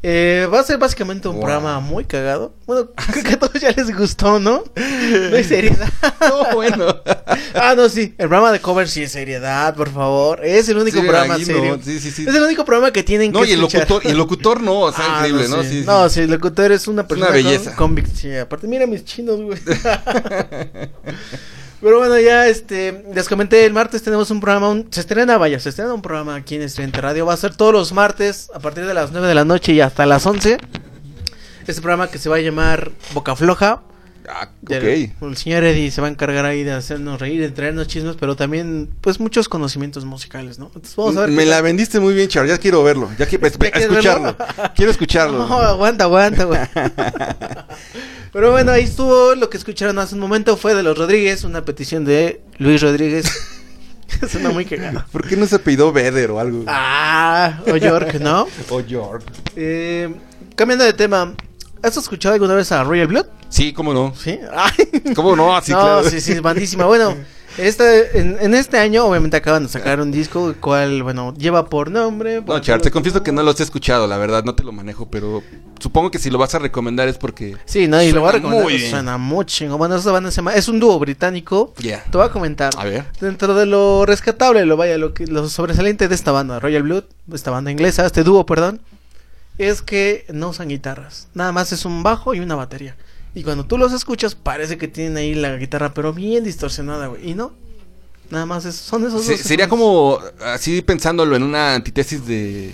Eh, 0.00 0.46
va 0.52 0.60
a 0.60 0.62
ser 0.62 0.78
básicamente 0.78 1.26
un 1.26 1.34
Wow. 1.34 1.42
programa 1.44 1.80
muy 1.80 2.04
cagado. 2.04 2.54
Bueno, 2.66 2.90
creo 3.12 3.24
que 3.24 3.32
a 3.32 3.38
todos 3.38 3.60
ya 3.60 3.72
les 3.72 3.96
gustó, 3.96 4.38
¿no? 4.38 4.62
No 4.76 5.36
hay 5.36 5.42
seriedad. 5.44 5.88
No, 6.20 6.54
bueno. 6.54 6.86
ah, 7.54 7.74
no, 7.76 7.88
sí. 7.88 8.14
El 8.18 8.28
programa 8.28 8.52
de 8.52 8.60
cover 8.60 8.88
sí 8.88 9.02
es 9.02 9.10
seriedad, 9.12 9.74
por 9.74 9.90
favor. 9.92 10.44
Es 10.44 10.68
el 10.68 10.78
único 10.78 10.98
Sí, 10.98 11.02
programa 11.06 11.34
aquí 11.34 11.46
no, 11.46 11.54
serio. 11.54 11.80
sí, 11.82 11.98
sí. 12.00 12.24
Es 12.28 12.34
el 12.34 12.42
único 12.42 12.64
programa 12.64 12.92
que 12.92 13.02
tienen 13.02 13.32
No, 13.32 13.40
que 13.42 13.48
y 13.48 13.52
el 13.52 13.58
escuchar. 13.60 13.80
locutor, 13.88 14.06
y 14.06 14.10
el 14.10 14.16
locutor 14.18 14.60
no, 14.62 14.80
o 14.80 14.92
sea, 14.92 15.04
Ah, 15.04 15.26
increíble, 15.28 15.48
¿no? 15.48 15.62
sí. 15.64 15.82
No, 15.86 16.08
sí, 16.08 16.20
el 16.20 16.30
locutor 16.30 16.70
es 16.72 16.86
una 16.86 17.06
persona 17.08 17.30
belleza. 17.32 17.74
con 17.74 17.96
sí, 18.14 18.36
aparte, 18.36 18.66
mira 18.68 18.86
mis 18.86 19.04
chinos, 19.04 19.40
güey. 19.40 19.58
Pero 21.80 21.98
bueno, 21.98 22.18
ya 22.18 22.48
este, 22.48 23.04
les 23.14 23.28
comenté, 23.28 23.64
el 23.64 23.72
martes 23.72 24.02
tenemos 24.02 24.30
un 24.32 24.40
programa, 24.40 24.68
un- 24.68 24.88
se 24.90 25.00
estrena, 25.00 25.38
vaya, 25.38 25.60
se 25.60 25.68
estrena 25.68 25.94
un 25.94 26.02
programa 26.02 26.34
aquí 26.34 26.56
en 26.56 26.62
Estudiante 26.62 27.00
Radio, 27.00 27.24
va 27.24 27.34
a 27.34 27.36
ser 27.36 27.54
todos 27.54 27.72
los 27.72 27.92
martes 27.92 28.50
a 28.52 28.58
partir 28.58 28.84
de 28.84 28.94
las 28.94 29.12
9 29.12 29.28
de 29.28 29.34
la 29.34 29.44
noche 29.44 29.72
y 29.72 29.80
hasta 29.80 30.04
las 30.04 30.26
11. 30.26 30.58
Este 31.66 31.80
programa 31.80 32.08
que 32.08 32.18
se 32.18 32.28
va 32.28 32.36
a 32.36 32.40
llamar 32.40 32.90
Boca 33.14 33.36
Floja. 33.36 33.82
Ah, 34.30 34.50
Ya 34.62 34.78
ok. 34.78 34.84
El, 34.84 35.12
el 35.22 35.36
señor 35.36 35.64
Eddie 35.64 35.90
se 35.90 36.00
va 36.00 36.06
a 36.08 36.10
encargar 36.10 36.44
ahí 36.44 36.62
de 36.64 36.72
hacernos 36.72 37.20
reír, 37.20 37.40
de 37.40 37.50
traernos 37.50 37.86
chismes, 37.88 38.16
pero 38.20 38.36
también, 38.36 38.90
pues, 39.00 39.20
muchos 39.20 39.48
conocimientos 39.48 40.04
musicales, 40.04 40.58
¿no? 40.58 40.66
Entonces, 40.66 40.94
vamos 40.96 41.16
a 41.16 41.20
ver. 41.22 41.30
Me 41.30 41.46
la 41.46 41.60
vendiste 41.62 41.98
muy 42.00 42.14
bien, 42.14 42.28
Char. 42.28 42.46
Ya 42.46 42.58
quiero 42.58 42.82
verlo. 42.84 43.08
Ya 43.18 43.26
quiero 43.26 43.48
¿Ya 43.48 43.56
quieres 43.58 43.82
escucharlo. 43.84 44.36
verlo? 44.38 44.72
Quiero 44.76 44.90
escucharlo. 44.90 45.38
No, 45.48 45.58
aguanta, 45.58 46.04
aguanta, 46.04 46.44
güey. 46.44 46.60
Pero 48.32 48.50
bueno, 48.52 48.72
ahí 48.72 48.84
estuvo. 48.84 49.34
Lo 49.34 49.48
que 49.50 49.56
escucharon 49.56 49.98
hace 49.98 50.14
un 50.14 50.20
momento 50.20 50.56
fue 50.56 50.74
de 50.74 50.82
los 50.82 50.96
Rodríguez, 50.96 51.44
una 51.44 51.64
petición 51.64 52.04
de 52.04 52.40
Luis 52.58 52.80
Rodríguez. 52.82 53.26
Suena 54.30 54.50
muy 54.50 54.64
cagado. 54.64 55.04
¿Por 55.12 55.26
qué 55.26 55.36
no 55.36 55.46
se 55.46 55.58
pidió 55.58 55.92
Vedder 55.92 56.30
o 56.30 56.40
algo? 56.40 56.64
Ah, 56.66 57.60
o 57.70 57.76
York, 57.76 58.14
¿no? 58.20 58.46
O 58.70 58.80
York. 58.80 59.24
Eh, 59.56 60.12
cambiando 60.56 60.84
de 60.84 60.92
tema, 60.92 61.34
¿has 61.82 61.96
escuchado 61.96 62.34
alguna 62.34 62.54
vez 62.54 62.72
a 62.72 62.84
Royal 62.84 63.06
Blood? 63.06 63.26
Sí, 63.48 63.72
cómo 63.72 63.92
no. 63.94 64.14
Sí. 64.14 64.38
Ay. 64.54 65.14
¿Cómo 65.14 65.36
no? 65.36 65.56
Así, 65.56 65.72
no, 65.72 65.78
claro. 65.78 66.10
sí, 66.10 66.20
sí, 66.20 66.38
bandísima. 66.40 66.84
Bueno, 66.86 67.14
este, 67.56 68.20
en, 68.20 68.36
en 68.40 68.54
este 68.54 68.78
año 68.78 69.04
obviamente 69.04 69.36
acaban 69.36 69.64
de 69.64 69.68
sacar 69.68 70.00
un 70.00 70.12
disco, 70.12 70.50
el 70.50 70.56
cual, 70.56 71.02
bueno, 71.02 71.34
lleva 71.36 71.68
por 71.68 71.90
nombre. 71.90 72.40
por 72.40 72.56
No, 72.56 72.60
Char, 72.60 72.80
te 72.80 72.90
confieso 72.90 73.22
que 73.22 73.32
no 73.32 73.42
los 73.42 73.58
he 73.58 73.64
escuchado, 73.64 74.06
la 74.06 74.16
verdad, 74.16 74.44
no 74.44 74.54
te 74.54 74.62
lo 74.62 74.70
manejo, 74.70 75.08
pero 75.10 75.42
supongo 75.80 76.10
que 76.10 76.18
si 76.18 76.30
lo 76.30 76.38
vas 76.38 76.54
a 76.54 76.60
recomendar 76.60 77.08
es 77.08 77.18
porque... 77.18 77.56
Sí, 77.64 77.88
no, 77.88 78.00
y 78.00 78.12
lo 78.12 78.20
voy 78.20 78.28
a 78.28 78.32
recomendar. 78.32 78.62
muy 78.64 78.76
bien. 78.76 78.90
Suena 78.90 79.18
muy 79.18 79.44
chingo. 79.46 79.76
Bueno, 79.76 79.96
esa 79.96 80.12
banda 80.12 80.30
se 80.30 80.36
llama. 80.36 80.54
Es 80.54 80.68
un 80.68 80.78
dúo 80.78 80.98
británico. 81.00 81.74
Ya. 81.78 82.04
Te 82.04 82.16
voy 82.16 82.26
a 82.26 82.30
comentar. 82.30 82.72
A 82.76 82.84
ver. 82.84 83.06
Dentro 83.20 83.54
de 83.54 83.66
lo 83.66 84.06
rescatable, 84.06 84.64
lo 84.64 84.76
vaya, 84.76 84.96
lo 84.98 85.12
que 85.12 85.26
lo 85.26 85.48
sobresaliente 85.48 86.06
de 86.06 86.14
esta 86.14 86.30
banda, 86.30 86.60
Royal 86.60 86.84
Blood, 86.84 87.04
esta 87.32 87.50
banda 87.50 87.72
inglesa, 87.72 88.06
este 88.06 88.22
dúo, 88.22 88.46
perdón, 88.46 88.80
es 89.56 89.82
que 89.82 90.26
no 90.32 90.50
usan 90.50 90.68
guitarras. 90.68 91.26
Nada 91.34 91.50
más 91.50 91.72
es 91.72 91.84
un 91.84 92.04
bajo 92.04 92.34
y 92.34 92.40
una 92.40 92.54
batería. 92.54 92.96
Y 93.34 93.42
cuando 93.42 93.64
tú 93.64 93.78
los 93.78 93.92
escuchas, 93.92 94.34
parece 94.34 94.78
que 94.78 94.88
tienen 94.88 95.16
ahí 95.16 95.34
la 95.34 95.56
guitarra, 95.56 95.94
pero 95.94 96.12
bien 96.12 96.44
distorsionada, 96.44 97.06
güey. 97.08 97.30
Y 97.30 97.34
no. 97.34 97.52
Nada 98.30 98.46
más 98.46 98.64
es- 98.64 98.74
son 98.76 99.06
esos 99.06 99.24
Se- 99.24 99.32
dos. 99.32 99.40
sería 99.40 99.64
esos- 99.66 99.70
como, 99.70 100.18
así 100.44 100.82
pensándolo 100.82 101.34
en 101.36 101.42
una 101.42 101.74
antítesis 101.74 102.26
de 102.26 102.72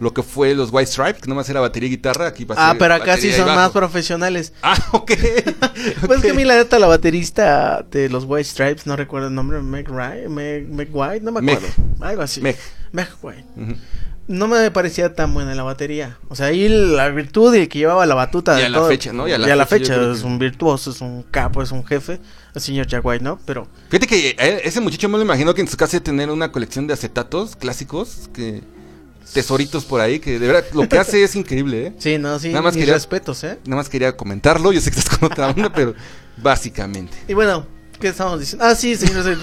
lo 0.00 0.12
que 0.14 0.22
fue 0.22 0.54
los 0.54 0.70
White 0.72 0.90
Stripes, 0.90 1.22
que 1.22 1.28
nomás 1.28 1.48
era 1.48 1.60
batería 1.60 1.88
y 1.88 1.90
guitarra, 1.90 2.26
aquí 2.26 2.44
va 2.44 2.54
a 2.56 2.68
Ah, 2.68 2.70
ser 2.72 2.78
pero 2.78 2.94
acá 2.94 3.16
sí 3.16 3.30
son 3.32 3.46
más 3.46 3.70
profesionales. 3.70 4.52
Ah, 4.62 4.76
ok. 4.92 5.12
Pues 6.06 6.18
Ok. 6.18 6.22
que 6.24 6.30
a 6.30 6.34
mí 6.34 6.44
la 6.44 6.56
neta, 6.56 6.78
la 6.78 6.86
baterista 6.86 7.84
de 7.90 8.08
los 8.08 8.24
White 8.24 8.44
Stripes, 8.48 8.86
no 8.86 8.96
recuerdo 8.96 9.28
el 9.28 9.34
nombre, 9.34 9.60
Meg 9.60 9.88
Wright, 9.90 10.28
Meg, 10.28 10.68
Meg 10.68 10.88
White, 10.92 11.20
no 11.20 11.32
me 11.32 11.40
Meg. 11.42 11.56
acuerdo. 11.56 11.74
Algo 12.00 12.22
así. 12.22 12.40
Meg. 12.40 12.56
Meg 12.92 13.08
White. 13.22 13.44
Ujú. 13.56 13.74
No 14.26 14.48
me 14.48 14.70
parecía 14.70 15.14
tan 15.14 15.34
buena 15.34 15.54
la 15.54 15.62
batería. 15.62 16.16
O 16.28 16.34
sea, 16.36 16.46
ahí 16.46 16.66
la 16.68 17.08
virtud 17.10 17.52
de 17.52 17.68
que 17.68 17.78
llevaba 17.78 18.06
la 18.06 18.14
batuta. 18.14 18.54
Y 18.56 18.60
de 18.60 18.66
a 18.66 18.68
la 18.70 18.82
fecha, 18.86 19.12
¿no? 19.12 19.28
Y 19.28 19.32
a 19.32 19.38
la 19.38 19.66
fecha 19.66 20.10
es 20.12 20.20
que- 20.20 20.26
un 20.26 20.38
virtuoso, 20.38 20.90
es 20.92 21.00
un 21.02 21.22
capo, 21.30 21.62
es 21.62 21.70
un 21.72 21.84
jefe. 21.84 22.20
El 22.54 22.60
señor 22.60 22.86
White, 23.02 23.22
¿no? 23.22 23.38
Pero 23.44 23.66
Fíjate 23.90 24.06
que 24.06 24.30
eh, 24.38 24.60
ese 24.64 24.80
muchacho 24.80 25.08
me 25.08 25.18
lo 25.18 25.24
imagino 25.24 25.52
que 25.54 25.60
en 25.60 25.68
su 25.68 25.76
casa 25.76 25.98
de 25.98 26.00
tener 26.00 26.30
una 26.30 26.50
colección 26.52 26.86
de 26.86 26.94
acetatos 26.94 27.54
clásicos, 27.56 28.30
que 28.32 28.62
tesoritos 29.32 29.84
por 29.84 30.00
ahí, 30.00 30.20
que 30.20 30.38
de 30.38 30.46
verdad 30.46 30.64
lo 30.72 30.88
que 30.88 30.98
hace 30.98 31.22
es 31.24 31.34
increíble, 31.36 31.86
¿eh? 31.88 31.92
sí, 31.98 32.18
no, 32.18 32.38
sí. 32.38 32.48
Nada 32.50 32.62
más 32.62 32.76
quería- 32.76 32.94
respetos, 32.94 33.42
¿eh? 33.44 33.58
Nada 33.64 33.76
más 33.76 33.88
quería 33.88 34.16
comentarlo, 34.16 34.72
yo 34.72 34.80
sé 34.80 34.90
que 34.90 34.98
estás 35.00 35.18
con 35.18 35.30
otra 35.32 35.48
onda, 35.48 35.70
pero 35.72 35.94
básicamente. 36.42 37.14
Y 37.28 37.34
bueno, 37.34 37.66
¿qué 37.98 38.08
estamos 38.08 38.40
diciendo? 38.40 38.64
Ah, 38.64 38.74
sí, 38.74 38.96
señores. 38.96 39.38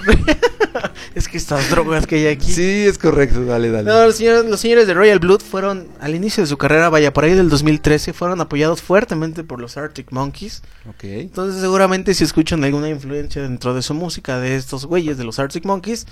es 1.15 1.27
que 1.27 1.37
estas 1.37 1.69
drogas 1.69 2.07
que 2.07 2.15
hay 2.15 2.27
aquí. 2.27 2.51
Sí, 2.51 2.85
es 2.85 2.97
correcto, 2.97 3.45
dale, 3.45 3.69
dale. 3.69 3.89
No, 3.89 4.05
los 4.05 4.15
señores, 4.15 4.45
los 4.45 4.59
señores 4.59 4.87
de 4.87 4.93
Royal 4.93 5.19
Blood 5.19 5.41
fueron, 5.41 5.87
al 5.99 6.15
inicio 6.15 6.43
de 6.43 6.47
su 6.47 6.57
carrera, 6.57 6.89
vaya, 6.89 7.13
por 7.13 7.23
ahí 7.23 7.33
del 7.33 7.49
2013, 7.49 8.13
fueron 8.13 8.41
apoyados 8.41 8.81
fuertemente 8.81 9.43
por 9.43 9.59
los 9.59 9.77
Arctic 9.77 10.11
Monkeys. 10.11 10.61
Ok. 10.87 11.03
Entonces, 11.03 11.61
seguramente 11.61 12.13
si 12.13 12.23
escuchan 12.23 12.63
alguna 12.63 12.89
influencia 12.89 13.41
dentro 13.41 13.73
de 13.73 13.81
su 13.81 13.93
música 13.93 14.39
de 14.39 14.55
estos 14.55 14.85
güeyes 14.85 15.17
de 15.17 15.23
los 15.23 15.39
Arctic 15.39 15.65
Monkeys, 15.65 16.05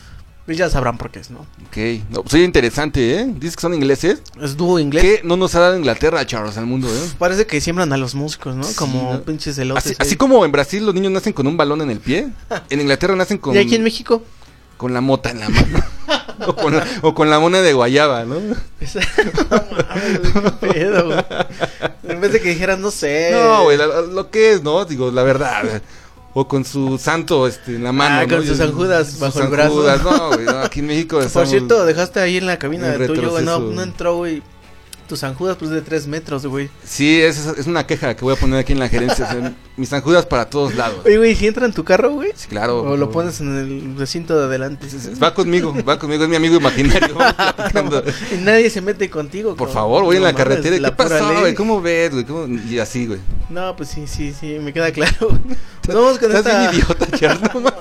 pues 0.49 0.57
ya 0.57 0.67
sabrán 0.67 0.97
por 0.97 1.11
qué 1.11 1.19
es, 1.19 1.29
¿no? 1.29 1.41
Ok, 1.41 1.77
no, 2.09 2.23
pues 2.23 2.33
oye, 2.33 2.43
interesante, 2.43 3.19
¿eh? 3.19 3.25
Dices 3.35 3.55
que 3.55 3.61
son 3.61 3.75
ingleses. 3.75 4.23
Es 4.41 4.57
dúo 4.57 4.79
inglés. 4.79 5.03
¿Qué 5.03 5.21
no 5.23 5.37
nos 5.37 5.53
ha 5.53 5.59
dado 5.59 5.77
Inglaterra, 5.77 6.25
Charles, 6.25 6.57
al 6.57 6.65
mundo, 6.65 6.87
eh? 6.87 7.09
Parece 7.19 7.45
que 7.45 7.61
siembran 7.61 7.93
a 7.93 7.97
los 7.97 8.15
músicos, 8.15 8.55
¿no? 8.55 8.63
Sí, 8.63 8.73
Como 8.73 9.13
¿no? 9.13 9.21
pinches 9.21 9.59
elotes. 9.59 9.85
Así, 9.85 9.95
así 9.99 10.15
como 10.15 10.43
en 10.43 10.51
Brasil 10.51 10.83
los 10.83 10.95
niños 10.95 11.11
nacen 11.11 11.33
con 11.33 11.45
un 11.45 11.55
balón 11.55 11.83
en 11.83 11.91
el 11.91 11.99
pie, 11.99 12.29
en 12.71 12.81
Inglaterra 12.81 13.15
nacen 13.15 13.37
con, 13.37 13.53
Y 13.53 13.59
aquí 13.59 13.75
en 13.75 13.83
México. 13.83 14.23
con 14.77 14.91
la 14.91 15.01
mota 15.01 15.29
en 15.29 15.39
la 15.39 15.49
mano. 15.49 15.83
o, 16.47 16.55
con 16.55 16.75
la, 16.75 16.87
o 17.03 17.13
con 17.13 17.29
la 17.29 17.37
mona 17.39 17.61
de 17.61 17.73
guayaba, 17.73 18.25
¿no? 18.25 18.39
No 18.39 18.55
qué 18.79 20.51
pedo, 20.67 21.05
güey. 21.05 21.25
En 22.07 22.21
vez 22.21 22.33
de 22.33 22.41
que 22.41 22.49
dijeran, 22.49 22.81
no 22.81 22.89
sé. 22.89 23.29
No, 23.33 23.65
güey, 23.65 23.77
la- 23.77 24.01
lo 24.01 24.31
que 24.31 24.53
es, 24.53 24.63
¿no? 24.63 24.83
Digo, 24.85 25.11
la 25.11 25.21
verdad. 25.21 25.83
O 26.33 26.47
con 26.47 26.63
su 26.63 26.97
santo 26.97 27.47
este, 27.47 27.75
en 27.75 27.83
la 27.83 27.91
mano. 27.91 28.19
Ah, 28.19 28.25
¿no? 28.25 28.35
con 28.35 28.45
sus 28.45 28.57
San 28.57 28.71
Judas 28.71 29.19
bajo 29.19 29.41
el 29.41 29.47
brazo. 29.47 29.73
Judas, 29.73 30.03
No, 30.03 30.29
güey, 30.29 30.45
no, 30.45 30.59
aquí 30.59 30.79
en 30.79 30.87
México 30.87 31.19
Por 31.33 31.47
cierto, 31.47 31.85
dejaste 31.85 32.19
ahí 32.19 32.37
en 32.37 32.45
la 32.45 32.59
cabina 32.59 32.89
de 32.89 33.07
tuyo. 33.07 33.41
No, 33.41 33.59
no 33.59 33.81
entró, 33.81 34.17
güey. 34.17 34.43
Tu 35.09 35.17
San 35.17 35.33
Judas, 35.33 35.57
pues 35.57 35.71
de 35.71 35.81
3 35.81 36.05
metros, 36.05 36.45
güey. 36.45 36.69
Sí, 36.85 37.19
es, 37.19 37.43
es 37.57 37.65
una 37.65 37.87
queja 37.87 38.15
que 38.15 38.23
voy 38.23 38.35
a 38.35 38.39
poner 38.39 38.59
aquí 38.59 38.73
en 38.73 38.79
la 38.79 38.87
gerencia. 38.87 39.25
o 39.25 39.31
sea, 39.31 39.53
mis 39.75 39.89
San 39.89 40.01
Judas 40.01 40.27
para 40.27 40.47
todos 40.49 40.75
lados. 40.75 40.99
Oye, 41.03 41.17
güey, 41.17 41.35
si 41.35 41.47
entra 41.47 41.65
en 41.65 41.73
tu 41.73 41.83
carro, 41.83 42.11
güey. 42.11 42.31
Sí, 42.35 42.47
claro. 42.47 42.83
O 42.83 42.95
lo 42.95 43.09
pones 43.09 43.41
en 43.41 43.57
el 43.57 43.97
recinto 43.97 44.37
de 44.37 44.45
adelante. 44.45 44.85
Va 45.21 45.33
conmigo, 45.33 45.73
va 45.83 45.97
conmigo, 45.97 46.23
es 46.25 46.29
mi 46.29 46.35
amigo 46.35 46.57
imaginario. 46.57 47.17
Y 48.31 48.37
nadie 48.37 48.69
se 48.69 48.81
mete 48.81 49.09
contigo. 49.09 49.55
Por 49.55 49.67
cabrón. 49.69 49.73
favor, 49.73 50.03
voy 50.03 50.17
en 50.17 50.21
No 50.21 50.27
la 50.27 50.33
mames, 50.33 50.47
carretera. 50.47 50.77
la 50.79 50.89
¿Qué 50.89 50.95
pasó, 50.95 51.39
güey? 51.39 51.55
¿Cómo 51.55 51.81
ves, 51.81 52.11
güey? 52.11 52.25
¿Cómo? 52.25 52.47
Y 52.69 52.77
así, 52.79 53.07
güey. 53.07 53.19
No, 53.49 53.75
pues 53.75 53.89
sí, 53.89 54.05
sí, 54.05 54.33
sí, 54.39 54.57
me 54.61 54.71
queda 54.73 54.91
claro. 54.91 55.29
Nos 55.87 55.95
Vamos 55.95 56.19
con 56.19 56.35
esta. 56.35 56.69
bien 56.69 56.83
idiota, 56.83 57.07
no. 57.59 57.73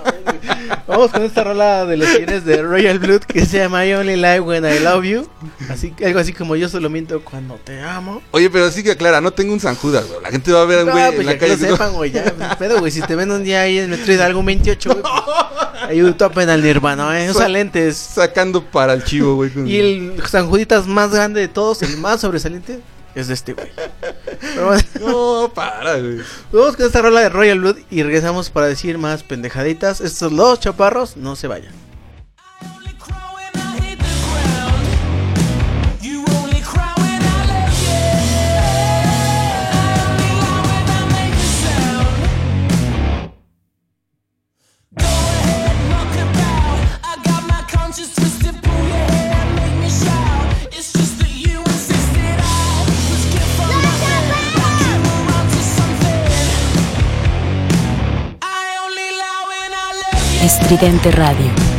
Vamos 0.87 1.11
con 1.11 1.22
esta 1.22 1.45
rola 1.45 1.85
de 1.85 1.99
los 1.99 2.09
señores 2.09 2.45
de 2.47 2.62
Royal 2.62 2.99
Blood 2.99 3.20
que 3.20 3.45
se 3.45 3.59
llama 3.59 3.85
I 3.85 3.93
Only 3.93 4.16
Lie 4.16 4.41
When 4.41 4.64
I 4.64 4.79
Love 4.79 5.05
You. 5.05 5.29
Así, 5.68 5.93
algo 6.05 6.18
así 6.18 6.33
como 6.33 6.57
yo 6.57 6.68
solo 6.70 6.89
miento 6.89 7.17
cuando 7.20 7.54
te 7.64 7.80
amo. 7.82 8.22
Oye, 8.30 8.48
pero 8.50 8.70
sí 8.70 8.82
que 8.82 8.92
aclara, 8.92 9.20
no 9.20 9.30
tengo 9.32 9.52
un 9.52 9.60
San 9.60 9.74
Judas, 9.76 10.06
güey. 10.08 10.20
La 10.22 10.30
gente 10.30 10.52
va 10.52 10.62
a 10.62 10.64
ver 10.64 10.80
a 10.80 10.82
un 10.82 10.88
No, 10.88 10.92
güey 10.94 11.06
pues 11.08 11.20
en 11.20 11.26
la 11.26 11.32
que 11.34 11.38
calle. 11.38 11.56
lo 11.56 11.70
sepan, 11.70 11.92
güey, 11.94 12.10
ya. 12.10 12.56
Pero, 12.58 12.78
güey, 12.80 12.90
si 12.92 13.00
te 13.02 13.14
ven 13.14 13.30
un 13.30 13.44
día 13.44 13.62
ahí 13.62 13.78
en 13.78 13.84
el 13.92 13.98
metro 13.98 14.12
Hidalgo 14.12 14.42
28, 14.42 14.90
güey, 14.90 15.02
pues, 15.02 15.12
ahí 15.88 16.02
un 16.02 16.14
topen 16.16 16.48
al 16.50 16.62
Nirvana, 16.62 17.24
¿eh? 17.24 17.30
Usa 17.30 17.42
Sa- 17.42 17.48
lentes. 17.48 17.96
Sacando 17.96 18.62
para 18.64 18.92
el 18.94 19.04
chivo, 19.04 19.34
güey. 19.36 19.50
con- 19.50 19.66
Y 19.66 19.76
el 19.76 20.22
San 20.28 20.48
Juditas 20.48 20.86
más 20.86 21.10
grande 21.12 21.40
de 21.40 21.48
todos, 21.48 21.82
el 21.82 21.96
más 21.98 22.20
sobresaliente, 22.20 22.80
es 23.14 23.28
de 23.28 23.34
este 23.34 23.52
güey. 23.54 23.68
No, 25.00 25.50
para, 25.54 25.98
güey. 25.98 26.18
vamos 26.52 26.76
con 26.76 26.86
esta 26.86 27.02
rola 27.02 27.20
de 27.20 27.28
Royal 27.28 27.58
Blood 27.60 27.76
y 27.90 28.02
regresamos 28.02 28.50
para 28.50 28.66
decir 28.66 28.98
más 28.98 29.22
pendejaditas. 29.22 30.00
Estos 30.00 30.32
los 30.32 30.60
chaparros, 30.60 31.16
no 31.16 31.36
se 31.36 31.46
vayan. 31.48 31.72
Estridente 60.70 61.10
Radio. 61.12 61.78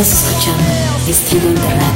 Estás 0.00 0.24
escuchando 0.24 0.64
Estridente 1.06 1.60
Radio. 1.60 1.89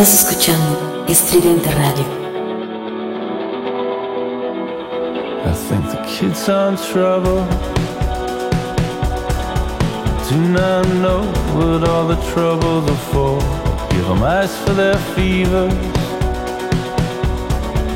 Estás 0.00 0.30
escuchando 0.30 1.04
Estridente 1.08 1.68
Radio. 1.72 2.04
I 5.44 5.52
think 5.52 5.90
the 5.90 5.98
kids 6.06 6.48
are 6.48 6.70
in 6.70 6.76
trouble. 6.76 7.44
Do 10.30 10.36
not 10.36 10.86
know 11.00 11.24
what 11.56 11.82
all 11.88 12.06
the 12.06 12.14
troubles 12.32 12.88
are 12.88 12.96
for. 13.10 13.40
Give 13.90 14.06
them 14.06 14.22
ice 14.22 14.54
for 14.64 14.76
their 14.76 14.96
fevers. 15.16 15.74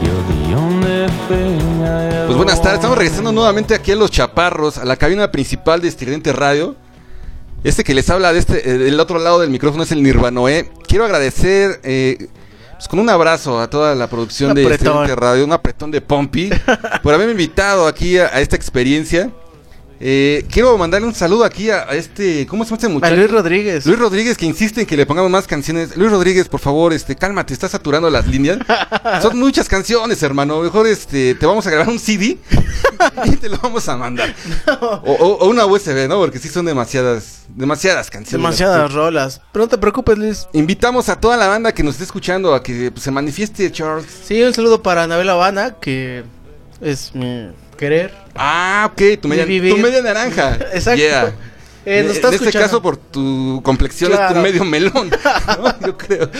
You're 0.03 0.25
the 0.27 0.57
only 0.57 1.07
thing 1.29 1.85
I 1.85 2.17
ever 2.17 2.27
Pues 2.27 2.37
buenas 2.37 2.61
tardes, 2.61 2.79
estamos 2.79 2.99
regresando 2.99 3.31
nuevamente 3.31 3.77
aquí 3.77 3.93
a 3.93 3.95
Los 3.95 4.11
Chaparros, 4.11 4.77
a 4.77 4.85
la 4.85 4.97
cabina 4.97 5.31
principal 5.31 5.81
de 5.81 5.87
Estridente 5.87 6.33
Radio. 6.33 6.75
Este 7.65 7.85
que 7.85 7.95
les 7.95 8.11
habla 8.11 8.33
de 8.33 8.41
este, 8.41 8.69
eh, 8.69 8.79
del 8.79 8.99
otro 8.99 9.19
lado 9.21 9.39
del 9.39 9.51
micrófono 9.51 9.85
es 9.85 9.93
el 9.93 10.03
Nirvanoé. 10.03 10.69
Quiero 10.87 11.05
agradecer 11.05 11.81
eh, 11.85 12.29
pues, 12.73 12.89
con 12.89 12.99
un 12.99 13.09
abrazo 13.09 13.61
a 13.61 13.71
toda 13.71 13.95
la 13.95 14.09
producción 14.09 14.51
Un 14.51 14.57
de 14.57 15.15
Radio, 15.15 15.45
un 15.45 15.53
apretón 15.53 15.93
de 15.93 16.01
Pompi, 16.01 16.51
por 17.03 17.15
haberme 17.15 17.33
invitado 17.33 17.87
aquí 17.87 18.19
a, 18.19 18.27
a 18.27 18.41
esta 18.41 18.57
experiencia. 18.57 19.31
Eh, 20.05 20.45
quiero 20.51 20.77
mandarle 20.77 21.07
un 21.07 21.15
saludo 21.15 21.45
aquí 21.45 21.71
a, 21.71 21.83
a 21.89 21.95
este, 21.95 22.45
¿cómo 22.49 22.65
se 22.65 22.71
llama 22.71 22.77
este 22.77 22.87
A 22.87 22.91
muchacho? 22.91 23.15
Luis 23.17 23.31
Rodríguez. 23.31 23.87
Luis 23.87 23.99
Rodríguez 24.01 24.37
que 24.37 24.47
insiste 24.47 24.81
en 24.81 24.87
que 24.89 24.97
le 24.97 25.07
pongamos 25.07 25.31
más 25.31 25.47
canciones. 25.47 25.97
Luis 25.97 26.11
Rodríguez, 26.11 26.49
por 26.49 26.59
favor, 26.59 26.93
este, 26.93 27.15
cálmate, 27.15 27.55
estás 27.55 27.71
saturando 27.71 28.11
las 28.11 28.27
líneas. 28.27 28.59
Son 29.23 29.39
muchas 29.39 29.69
canciones, 29.69 30.21
hermano. 30.25 30.61
Mejor 30.61 30.89
este, 30.89 31.37
te 31.37 31.47
vamos 31.47 31.65
a 31.69 31.71
grabar 31.71 31.89
un 31.89 32.01
CD 32.01 32.37
y 33.27 33.37
te 33.37 33.49
lo 33.49 33.59
vamos 33.59 33.89
a 33.89 33.97
mandar. 33.97 34.35
O, 34.81 35.13
o- 35.13 35.39
o 35.39 35.49
una 35.49 35.67
USB, 35.67 36.09
¿no? 36.09 36.19
Porque 36.19 36.41
sí 36.41 36.49
son 36.49 36.65
demasiadas, 36.67 37.43
demasiadas 37.55 38.11
canciones. 38.11 38.33
Demasiadas 38.43 38.93
rolas. 38.93 39.41
Pero 39.53 39.67
no 39.67 39.69
te 39.69 39.79
preocupes, 39.79 40.19
Luis. 40.19 40.49
Invitamos 40.53 41.09
a 41.11 41.21
toda 41.21 41.37
la 41.37 41.47
banda 41.47 41.73
que 41.73 41.85
nos 41.85 41.93
esté 41.95 42.05
escuchando 42.05 42.55
a 42.55 42.63
que 42.65 42.91
pues, 42.91 43.05
se 43.05 43.13
manifieste, 43.13 43.71
Charles. 43.71 44.07
Sí, 44.25 44.43
un 44.43 44.53
saludo 44.53 44.83
para 44.83 45.05
Anabel 45.05 45.29
Habana, 45.31 45.77
que 45.81 46.25
es 46.81 47.15
mi 47.15 47.51
querer. 47.83 48.11
Ah, 48.35 48.87
ok, 48.87 49.19
tu 49.19 49.27
media, 49.29 49.45
tu 49.45 49.77
media 49.77 50.01
naranja. 50.03 50.55
Exacto. 50.79 51.03
Yeah. 51.03 51.35
Eh, 51.85 52.05
nos 52.07 52.15
está 52.17 52.29
en 52.29 52.35
este 52.35 52.53
caso, 52.53 52.81
por 52.81 52.97
tu 52.97 53.61
complexión, 53.65 54.13
es 54.13 54.29
tu 54.29 54.35
medio 54.37 54.65
melón. 54.65 55.11
¿no? 55.11 55.81
Yo 55.87 55.97
creo. 55.99 56.31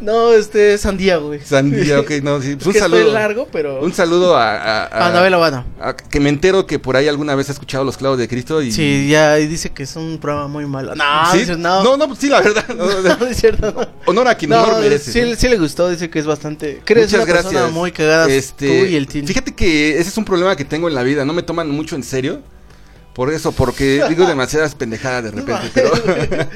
No, 0.00 0.32
este 0.32 0.74
es 0.74 0.80
Sandía, 0.80 1.18
güey. 1.18 1.40
Sandía, 1.40 2.00
ok, 2.00 2.10
no, 2.22 2.40
sí. 2.40 2.56
Pues 2.56 2.60
Es 2.62 2.66
un 2.66 2.72
que 2.72 2.78
saludo. 2.78 2.98
estoy 3.00 3.12
largo, 3.14 3.48
pero. 3.52 3.80
Un 3.82 3.92
saludo 3.92 4.36
a, 4.36 4.54
a, 4.56 4.84
a- 4.86 5.06
Anabel 5.08 5.34
Habana. 5.34 5.66
a- 5.80 5.94
que 5.94 6.20
me 6.20 6.28
entero 6.30 6.66
que 6.66 6.78
por 6.78 6.96
ahí 6.96 7.06
alguna 7.06 7.34
vez 7.34 7.50
ha 7.50 7.52
escuchado 7.52 7.84
los 7.84 7.96
clavos 7.98 8.18
de 8.18 8.28
Cristo 8.28 8.62
y 8.62 8.72
Sí, 8.72 9.08
ya 9.10 9.38
y 9.38 9.46
dice 9.46 9.70
que 9.70 9.82
es 9.82 9.94
un 9.96 10.18
programa 10.18 10.48
muy 10.48 10.64
malo. 10.66 10.94
No, 10.94 11.04
¿Sí? 11.32 11.40
dice, 11.40 11.56
no. 11.56 11.84
no, 11.84 11.96
no, 11.98 12.06
pues 12.08 12.18
sí, 12.20 12.28
la 12.28 12.40
verdad. 12.40 12.64
no, 13.20 13.26
es 13.26 13.36
cierto. 13.36 13.72
no. 13.72 13.86
honor 14.06 14.28
a 14.28 14.34
quien 14.34 14.50
No, 14.50 14.62
honor 14.64 14.80
merece. 14.80 15.36
sí, 15.36 15.48
le 15.48 15.58
gustó, 15.58 15.90
dice 15.90 16.08
que 16.10 16.18
es 16.18 16.26
bastante. 16.26 16.80
Crees 16.84 17.08
Muchas 17.12 17.24
una 17.24 17.32
persona 17.34 17.52
gracias. 17.52 17.72
muy 17.72 17.92
cagada 17.92 18.26
Este, 18.28 18.66
tú 18.66 18.86
y 18.86 18.96
el 18.96 19.06
team. 19.06 19.26
Fíjate 19.26 19.54
que 19.54 19.98
ese 19.98 20.08
es 20.08 20.16
un 20.16 20.24
problema 20.24 20.56
que 20.56 20.64
tengo 20.64 20.88
en 20.88 20.94
la 20.94 21.02
vida. 21.02 21.24
No 21.26 21.32
me 21.34 21.42
toman 21.42 21.68
mucho 21.70 21.94
en 21.94 22.02
serio. 22.02 22.40
Por 23.12 23.32
eso, 23.32 23.52
porque 23.52 24.02
digo 24.08 24.26
demasiadas 24.26 24.74
pendejadas 24.74 25.24
de 25.24 25.30
repente. 25.32 25.70
pero, 25.74 25.92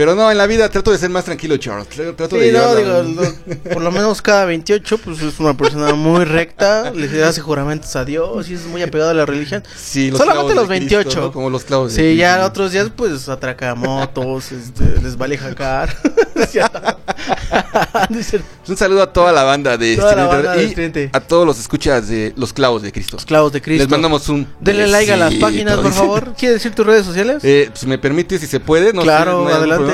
pero 0.00 0.14
no, 0.14 0.30
en 0.30 0.38
la 0.38 0.46
vida 0.46 0.66
trato 0.70 0.92
de 0.92 0.96
ser 0.96 1.10
más 1.10 1.26
tranquilo, 1.26 1.58
Charles. 1.58 1.86
Trato 1.88 2.14
trato 2.14 2.36
de 2.36 2.46
Sí, 2.50 2.56
no, 2.56 2.74
digo, 2.74 3.02
lo- 3.02 3.70
por 3.74 3.82
lo 3.82 3.90
menos 3.90 4.22
cada 4.22 4.46
28, 4.46 4.96
pues 4.96 5.20
es 5.20 5.38
una 5.38 5.54
persona 5.54 5.92
muy 5.92 6.24
recta, 6.24 6.90
le 6.90 7.22
hace 7.22 7.42
juramentos 7.42 7.94
a 7.96 8.06
Dios 8.06 8.48
y 8.48 8.54
es 8.54 8.64
muy 8.64 8.80
apegado 8.80 9.10
a 9.10 9.14
la 9.14 9.26
religión. 9.26 9.62
Sí, 9.76 10.10
Solamente 10.10 10.54
los 10.54 10.70
de 10.70 10.78
Cristo, 10.78 10.96
28. 10.96 11.20
¿no? 11.20 11.32
Como 11.32 11.50
los 11.50 11.64
clavos 11.64 11.92
Sí, 11.92 11.98
Cristo. 12.00 12.18
ya 12.18 12.46
otros 12.46 12.72
días, 12.72 12.88
pues 12.96 13.28
atraca 13.28 13.74
motos, 13.74 14.52
este, 14.52 15.02
les 15.02 15.18
vale 15.18 15.36
jacar. 15.36 15.94
Un 18.68 18.76
saludo 18.76 19.02
a 19.02 19.12
toda 19.12 19.32
la 19.32 19.42
banda 19.42 19.76
de 19.76 19.96
Toda 19.96 20.14
la 20.14 20.22
Estridente 20.22 20.36
banda 20.46 20.52
de 20.56 20.62
y 20.62 20.66
Estridente. 20.66 21.10
a 21.12 21.20
todos 21.20 21.46
los 21.46 21.58
escuchas 21.58 22.08
de 22.08 22.32
los 22.36 22.52
clavos 22.52 22.82
de 22.82 22.92
Cristo. 22.92 23.16
Los 23.16 23.26
clavos 23.26 23.52
de 23.52 23.60
Cristo. 23.60 23.82
Les 23.84 23.90
mandamos 23.90 24.28
un 24.28 24.46
Denle 24.60 24.86
like 24.86 25.12
a 25.12 25.16
las 25.16 25.34
páginas, 25.34 25.78
por 25.78 25.92
favor. 25.92 26.34
¿Quieres 26.38 26.56
decir 26.56 26.74
tus 26.74 26.86
redes 26.86 27.04
sociales? 27.04 27.42
Eh, 27.44 27.70
si 27.74 27.86
me 27.86 27.98
permite, 27.98 28.38
si 28.38 28.46
se 28.46 28.60
puede, 28.60 28.92
no 28.92 29.02
sé, 29.02 29.06
Claro, 29.06 29.44
no 29.44 29.48
adelante. 29.54 29.89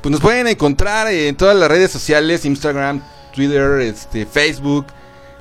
Pues 0.00 0.12
nos 0.12 0.20
pueden 0.20 0.46
encontrar 0.46 1.08
en 1.08 1.36
todas 1.36 1.56
las 1.56 1.68
redes 1.68 1.90
sociales, 1.90 2.44
Instagram, 2.44 3.02
Twitter, 3.34 3.80
este, 3.80 4.26
Facebook, 4.26 4.86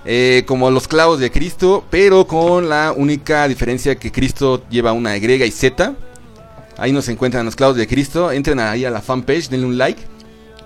eh, 0.05 0.43
como 0.47 0.71
los 0.71 0.87
clavos 0.87 1.19
de 1.19 1.31
Cristo, 1.31 1.83
pero 1.89 2.27
con 2.27 2.69
la 2.69 2.93
única 2.95 3.47
diferencia 3.47 3.95
que 3.95 4.11
Cristo 4.11 4.63
lleva 4.69 4.93
una 4.93 5.17
Y 5.17 5.43
y 5.43 5.51
Z. 5.51 5.95
Ahí 6.77 6.91
nos 6.91 7.07
encuentran 7.07 7.45
los 7.45 7.55
clavos 7.55 7.77
de 7.77 7.87
Cristo. 7.87 8.31
Entren 8.31 8.59
ahí 8.59 8.85
a 8.85 8.91
la 8.91 9.01
fanpage, 9.01 9.49
denle 9.49 9.65
un 9.65 9.77
like. 9.77 10.01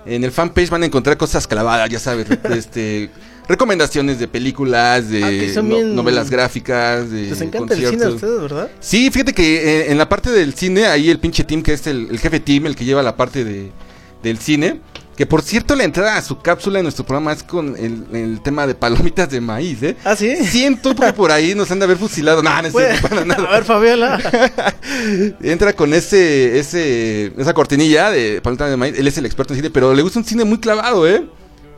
En 0.06 0.24
el 0.24 0.32
fanpage 0.32 0.70
van 0.70 0.82
a 0.82 0.86
encontrar 0.86 1.16
cosas 1.16 1.46
clavadas, 1.46 1.88
ya 1.90 1.98
sabes, 1.98 2.26
este, 2.50 3.10
recomendaciones 3.50 4.18
de 4.18 4.28
películas, 4.28 5.08
de 5.10 5.22
Ah, 5.54 5.60
no- 5.62 5.68
bien- 5.76 5.94
novelas 5.94 6.30
gráficas, 6.30 7.10
de 7.10 7.22
Les 7.24 7.40
encanta 7.40 7.74
el 7.74 7.86
cine 7.86 8.04
a 8.04 8.08
ustedes, 8.08 8.40
¿verdad? 8.40 8.70
Sí, 8.80 9.10
fíjate 9.10 9.34
que 9.34 9.56
eh, 9.82 9.90
en 9.92 9.98
la 9.98 10.08
parte 10.08 10.30
del 10.30 10.54
cine, 10.54 10.86
ahí 10.86 11.10
el 11.10 11.18
pinche 11.18 11.44
team, 11.44 11.62
que 11.62 11.74
es 11.74 11.86
el, 11.86 12.08
el 12.10 12.18
jefe 12.18 12.40
team, 12.40 12.66
el 12.66 12.76
que 12.76 12.84
lleva 12.84 13.02
la 13.02 13.16
parte 13.16 13.44
de, 13.44 13.70
del 14.22 14.38
cine. 14.38 14.80
Que 15.16 15.26
por 15.26 15.42
cierto, 15.42 15.76
la 15.76 15.84
entrada 15.84 16.16
a 16.16 16.22
su 16.22 16.38
cápsula 16.40 16.78
en 16.78 16.84
nuestro 16.84 17.04
programa 17.04 17.34
es 17.34 17.42
con 17.42 17.76
el, 17.76 18.06
el 18.16 18.40
tema 18.42 18.66
de 18.66 18.74
palomitas 18.74 19.28
de 19.28 19.38
maíz, 19.42 19.82
¿eh? 19.82 19.94
¿Ah, 20.02 20.16
sí? 20.16 20.34
Siento 20.46 20.94
que 20.94 21.12
por 21.12 21.30
ahí 21.30 21.54
nos 21.54 21.70
han 21.70 21.78
de 21.78 21.84
haber 21.84 21.98
fusilado. 21.98 22.42
No, 22.42 22.62
no 22.62 22.68
es 22.80 23.00
para 23.02 23.26
nada. 23.26 23.46
a 23.46 23.52
ver, 23.52 23.64
Fabiola. 23.64 24.18
Entra 25.42 25.74
con 25.74 25.92
ese, 25.92 26.58
ese, 26.58 27.32
esa 27.36 27.52
cortinilla 27.52 28.10
de 28.10 28.40
palomitas 28.40 28.70
de 28.70 28.76
maíz. 28.78 28.98
Él 28.98 29.06
es 29.06 29.18
el 29.18 29.26
experto 29.26 29.52
en 29.52 29.58
cine, 29.58 29.70
pero 29.70 29.92
le 29.92 30.00
gusta 30.00 30.18
un 30.20 30.24
cine 30.24 30.44
muy 30.44 30.58
clavado, 30.58 31.06
¿eh? 31.06 31.26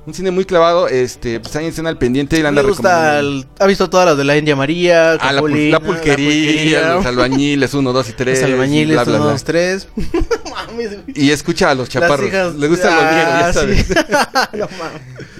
Un 0.05 0.15
cine 0.15 0.31
muy 0.33 0.45
clavado. 0.45 0.89
Este, 0.89 1.39
pues 1.39 1.55
ahí 1.55 1.66
escena 1.66 1.89
al 1.89 1.97
pendiente. 1.99 2.37
Él 2.39 2.47
anda 2.47 2.62
Me 2.62 2.69
gusta, 2.69 3.20
el- 3.20 3.47
ha 3.61 3.66
visto 3.66 3.89
todas 3.89 4.07
las 4.07 4.16
de 4.16 4.24
la 4.24 4.37
India 4.37 4.57
María, 4.57 5.12
Ah, 5.12 5.33
la, 5.33 5.41
pul- 5.41 5.70
la 5.70 5.79
pulquería, 5.79 6.95
los 6.95 7.07
albañiles 7.12 7.73
1, 7.73 7.93
2 7.93 8.09
y 8.09 8.12
3. 8.12 8.41
los 8.43 8.51
albañiles, 8.51 8.97
bla, 8.97 9.05
bla, 9.05 9.15
uno, 9.15 9.23
bla. 9.24 9.33
dos, 9.33 9.45
tres. 9.45 9.87
Mames, 10.51 10.91
güey. 11.05 11.15
Y 11.15 11.31
escucha 11.31 11.70
a 11.70 11.74
los 11.77 11.89
chaparros. 11.89 12.27
Hijas- 12.27 12.55
Le 12.57 12.66
gustan 12.69 12.95
los 12.97 13.15
viejos, 13.15 13.33
ya 13.33 13.47
Ah, 13.49 13.53
sabes. 13.53 13.87
sí. 13.87 13.95
No. 14.59 14.69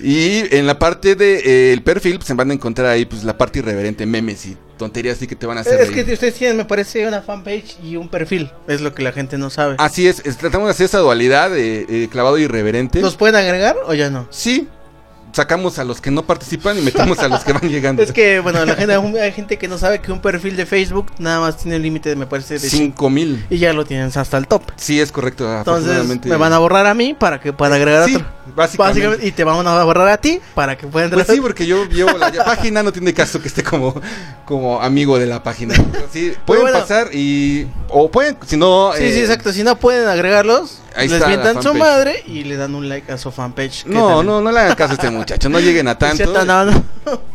Y 0.03 0.57
en 0.57 0.67
la 0.67 0.79
parte 0.79 1.15
del 1.17 1.83
perfil, 1.83 2.17
pues 2.17 2.27
se 2.29 2.35
van 2.35 2.51
a 2.51 2.55
encontrar 2.55 2.89
ahí 2.89 3.05
pues 3.05 3.25
la 3.25 3.37
parte 3.37 3.59
irreverente, 3.61 4.07
memes 4.07 4.47
y 4.47 4.57
tonterías 4.83 5.17
así 5.17 5.27
que 5.27 5.37
te 5.37 5.47
van 5.47 5.59
a 5.59 5.61
hacer. 5.61 5.81
Es 5.81 5.89
reír. 5.93 6.05
que 6.05 6.13
ustedes 6.15 6.35
tienen, 6.35 6.57
me 6.57 6.65
parece, 6.65 7.07
una 7.07 7.23
fanpage 7.23 7.77
y 7.85 7.97
un 7.97 8.09
perfil. 8.09 8.51
Es 8.67 8.81
lo 8.81 8.93
que 8.95 9.03
la 9.03 9.13
gente 9.13 9.39
no 9.39 9.49
sabe. 9.51 9.77
Así 9.79 10.07
es, 10.09 10.21
es- 10.25 10.37
tratamos 10.39 10.67
de 10.67 10.73
hacer 10.73 10.87
esa 10.87 10.99
dualidad 10.99 11.51
de 11.51 11.87
eh, 11.89 12.09
clavado 12.11 12.37
y 12.39 12.43
irreverente. 12.43 13.01
¿Los 13.01 13.17
pueden 13.17 13.37
agregar 13.37 13.77
o 13.87 13.95
ya 13.95 14.11
no? 14.11 14.27
Sí, 14.31 14.69
sacamos 15.33 15.79
a 15.79 15.85
los 15.85 16.01
que 16.01 16.11
no 16.11 16.23
participan 16.25 16.79
y 16.79 16.83
metemos 16.83 17.19
a 17.19 17.29
los 17.29 17.43
que 17.45 17.53
van 17.53 17.69
llegando. 17.69 18.03
Es 18.03 18.13
que, 18.13 18.41
bueno, 18.41 18.65
la 18.65 18.75
gente, 18.75 18.95
hay 19.21 19.33
gente 19.33 19.59
que 19.59 19.67
no 19.69 19.79
sabe 19.79 20.01
que 20.01 20.13
un 20.13 20.21
perfil 20.21 20.57
de 20.57 20.67
Facebook 20.67 21.07
nada 21.19 21.41
más 21.41 21.57
tiene 21.57 21.77
un 21.77 21.83
límite, 21.83 22.15
me 22.17 22.27
parece, 22.27 22.55
de 22.55 22.61
5. 22.61 22.77
5 22.95 23.11
mil. 23.11 23.47
Y 23.51 23.59
ya 23.59 23.73
lo 23.73 23.85
tienes 23.85 24.17
hasta 24.17 24.37
el 24.37 24.47
top. 24.47 24.63
Sí, 24.77 25.01
es 25.01 25.11
correcto. 25.11 25.51
Entonces, 25.59 26.05
me 26.25 26.37
van 26.37 26.53
a 26.53 26.59
borrar 26.59 26.87
a 26.87 26.95
mí 26.95 27.15
para 27.15 27.41
que 27.41 27.53
pueda 27.53 27.75
agregar 27.77 28.09
Sí, 28.09 28.15
a 28.15 28.19
otro. 28.19 28.29
básicamente. 28.55 29.27
Y 29.27 29.33
te 29.33 29.45
van 29.45 29.67
a 29.67 29.85
borrar 29.85 30.09
a 30.09 30.19
ti 30.19 30.41
para 30.55 30.77
que 30.77 30.87
pueda 30.87 31.07
entrar. 31.07 31.25
Pues 31.25 31.35
sí, 31.37 31.41
porque 31.41 31.67
yo 31.67 31.87
llevo 31.89 32.17
la 32.19 32.31
página, 32.45 32.83
no 32.83 32.93
tiene 32.93 33.15
caso 33.15 33.41
que 33.41 33.49
esté 33.49 33.63
como, 33.63 34.01
como 34.45 34.81
amigo 34.83 35.19
de 35.19 35.27
la 35.27 35.43
página. 35.43 35.75
Sí, 36.13 36.35
pueden 36.45 36.65
bueno. 36.65 36.79
pasar 36.81 37.09
y. 37.15 37.67
O 37.89 38.11
pueden, 38.11 38.37
si 38.47 38.57
no. 38.57 38.93
Sí, 38.97 39.05
eh, 39.05 39.13
sí, 39.15 39.21
exacto. 39.21 39.53
Si 39.53 39.63
no 39.63 39.77
pueden 39.77 40.07
agregarlos, 40.09 40.82
Ahí 40.97 41.09
les 41.09 41.17
está 41.19 41.29
mientan 41.29 41.63
su 41.63 41.75
madre 41.75 42.23
y 42.27 42.45
le 42.45 42.57
dan 42.57 42.75
un 42.75 42.89
like 42.89 43.11
a 43.13 43.19
su 43.19 43.31
fanpage. 43.31 43.87
No, 43.87 44.07
también- 44.09 44.27
no, 44.27 44.41
no 44.41 44.53
le 44.53 44.61
hagan 44.61 44.75
caso 44.77 44.93
a 44.93 44.95
este 44.95 45.11
muchacho, 45.11 45.49
no 45.49 45.59
lleguen 45.61 45.89
a 45.89 45.93
Es 45.93 45.99
tanto. 45.99 46.17
cierto, 46.17 46.45
no, 46.45 46.65
no. 46.65 46.85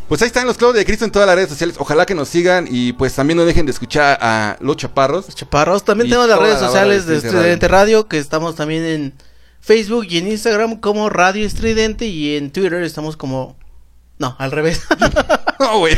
Pues 0.07 0.21
ahí 0.21 0.27
están 0.27 0.47
los 0.47 0.57
clavos 0.57 0.75
de 0.75 0.85
Cristo 0.85 1.05
en 1.05 1.11
todas 1.11 1.25
las 1.27 1.35
redes 1.35 1.49
sociales. 1.49 1.75
Ojalá 1.79 2.05
que 2.05 2.15
nos 2.15 2.29
sigan 2.29 2.67
y 2.69 2.93
pues 2.93 3.13
también 3.13 3.37
no 3.37 3.45
dejen 3.45 3.65
de 3.65 3.71
escuchar 3.71 4.17
a 4.21 4.57
Los 4.61 4.77
Chaparros. 4.77 5.27
Chaparros. 5.35 5.83
También 5.83 6.09
tenemos 6.09 6.29
las 6.29 6.39
redes 6.39 6.61
la 6.61 6.67
sociales 6.67 7.05
de 7.05 7.11
de 7.11 7.17
Estridente 7.17 7.37
Estridente 7.39 7.67
Radio, 7.67 8.07
que 8.07 8.17
estamos 8.17 8.55
también 8.55 8.83
en 8.85 9.13
Facebook 9.59 10.05
y 10.09 10.17
en 10.19 10.27
Instagram 10.27 10.77
como 10.79 11.09
Radio 11.09 11.45
Estridente 11.45 12.05
y 12.07 12.37
en 12.37 12.51
Twitter 12.51 12.81
estamos 12.83 13.17
como... 13.17 13.57
No, 14.19 14.35
al 14.39 14.51
revés. 14.51 14.81
No, 15.59 15.79
güey. 15.79 15.95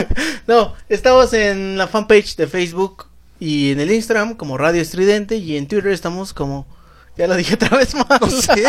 no, 0.46 0.72
estamos 0.88 1.34
en 1.34 1.76
la 1.76 1.86
fanpage 1.86 2.34
de 2.36 2.46
Facebook 2.46 3.04
y 3.38 3.70
en 3.72 3.80
el 3.80 3.92
Instagram 3.92 4.34
como 4.36 4.56
Radio 4.56 4.80
Estridente 4.80 5.36
y 5.36 5.56
en 5.58 5.68
Twitter 5.68 5.92
estamos 5.92 6.32
como... 6.32 6.66
Ya 7.14 7.26
lo 7.26 7.36
dije 7.36 7.54
otra 7.54 7.76
vez 7.76 7.94
más. 7.94 8.06
No 8.20 8.30
sé. 8.30 8.64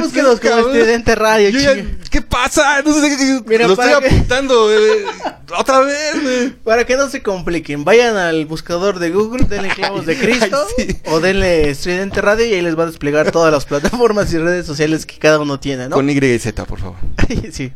Búsquenos 0.00 0.40
como. 0.40 0.58
Estridente 0.68 1.14
Radio, 1.14 1.48
ya-. 1.50 1.76
¿Qué 2.10 2.20
pasa? 2.20 2.82
No 2.82 2.92
sé, 2.92 3.16
qué- 3.16 3.40
Mira, 3.46 3.66
lo 3.68 3.74
estoy 3.74 3.88
que- 4.00 4.06
apuntando. 4.08 4.72
eh, 4.72 5.04
Otra 5.56 5.80
vez, 5.80 6.22
güey. 6.22 6.50
Para 6.64 6.84
que 6.84 6.96
no 6.96 7.08
se 7.08 7.22
compliquen, 7.22 7.84
vayan 7.84 8.16
al 8.16 8.46
buscador 8.46 8.98
de 8.98 9.10
Google, 9.10 9.46
denle 9.48 9.68
clavos 9.68 10.06
de 10.06 10.14
Ay, 10.14 10.18
Cristo 10.18 10.66
sí. 10.76 10.96
o 11.06 11.20
denle 11.20 11.70
Estridente 11.70 12.20
Radio 12.20 12.46
y 12.46 12.54
ahí 12.54 12.62
les 12.62 12.76
va 12.76 12.82
a 12.82 12.86
desplegar 12.86 13.30
todas 13.30 13.52
las 13.52 13.64
plataformas 13.66 14.32
y 14.32 14.38
redes 14.38 14.66
sociales 14.66 15.06
que 15.06 15.18
cada 15.18 15.38
uno 15.38 15.60
tiene, 15.60 15.88
¿no? 15.88 15.94
Con 15.94 16.10
Y 16.10 16.14
y 16.18 16.38
Z, 16.40 16.64
por 16.64 16.80
favor. 16.80 16.96
sí. 17.52 17.70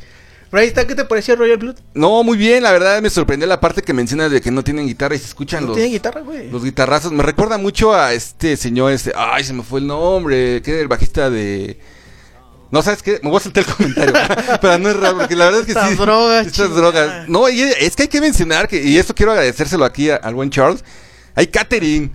¿Qué 0.64 0.94
te 0.94 1.04
pareció 1.04 1.36
Royal 1.36 1.58
Blood? 1.58 1.76
No, 1.94 2.22
muy 2.22 2.36
bien, 2.38 2.62
la 2.62 2.72
verdad 2.72 3.00
me 3.02 3.10
sorprendió 3.10 3.46
la 3.48 3.60
parte 3.60 3.82
que 3.82 3.92
mencionas 3.92 4.30
de 4.30 4.40
que 4.40 4.50
no 4.50 4.62
tienen 4.64 4.86
guitarra 4.86 5.14
y 5.14 5.18
se 5.18 5.26
escuchan 5.26 5.62
No 5.62 5.68
los, 5.68 5.76
tiene 5.76 5.92
guitarra, 5.92 6.20
güey. 6.22 6.50
los 6.50 6.64
guitarrazos. 6.64 7.12
Me 7.12 7.22
recuerda 7.22 7.58
mucho 7.58 7.94
a 7.94 8.12
este 8.12 8.56
señor, 8.56 8.92
este, 8.92 9.12
ay, 9.16 9.44
se 9.44 9.52
me 9.52 9.62
fue 9.62 9.80
el 9.80 9.86
nombre, 9.86 10.62
que 10.62 10.72
era 10.72 10.80
el 10.80 10.88
bajista 10.88 11.30
de... 11.30 11.78
No, 12.70 12.82
¿sabes 12.82 13.02
qué? 13.02 13.20
Me 13.22 13.30
voy 13.30 13.38
a 13.38 13.40
saltar 13.40 13.64
el 13.66 13.72
comentario. 13.74 14.14
Pero 14.60 14.78
no 14.78 14.88
es 14.90 14.96
raro, 14.96 15.18
porque 15.18 15.36
la 15.36 15.44
verdad 15.46 15.60
es 15.60 15.66
que 15.66 15.72
Estas 15.72 15.90
sí. 15.90 15.94
drogas, 15.96 16.46
Estas 16.46 16.66
chingada. 16.68 16.76
drogas. 16.80 17.28
No, 17.28 17.48
y 17.48 17.62
es 17.62 17.94
que 17.94 18.02
hay 18.02 18.08
que 18.08 18.20
mencionar 18.20 18.66
que, 18.66 18.82
y 18.82 18.98
esto 18.98 19.14
quiero 19.14 19.32
agradecérselo 19.32 19.84
aquí 19.84 20.10
a- 20.10 20.16
al 20.16 20.34
buen 20.34 20.50
Charles. 20.50 20.84
Hay 21.36 21.46
catering. 21.46 22.10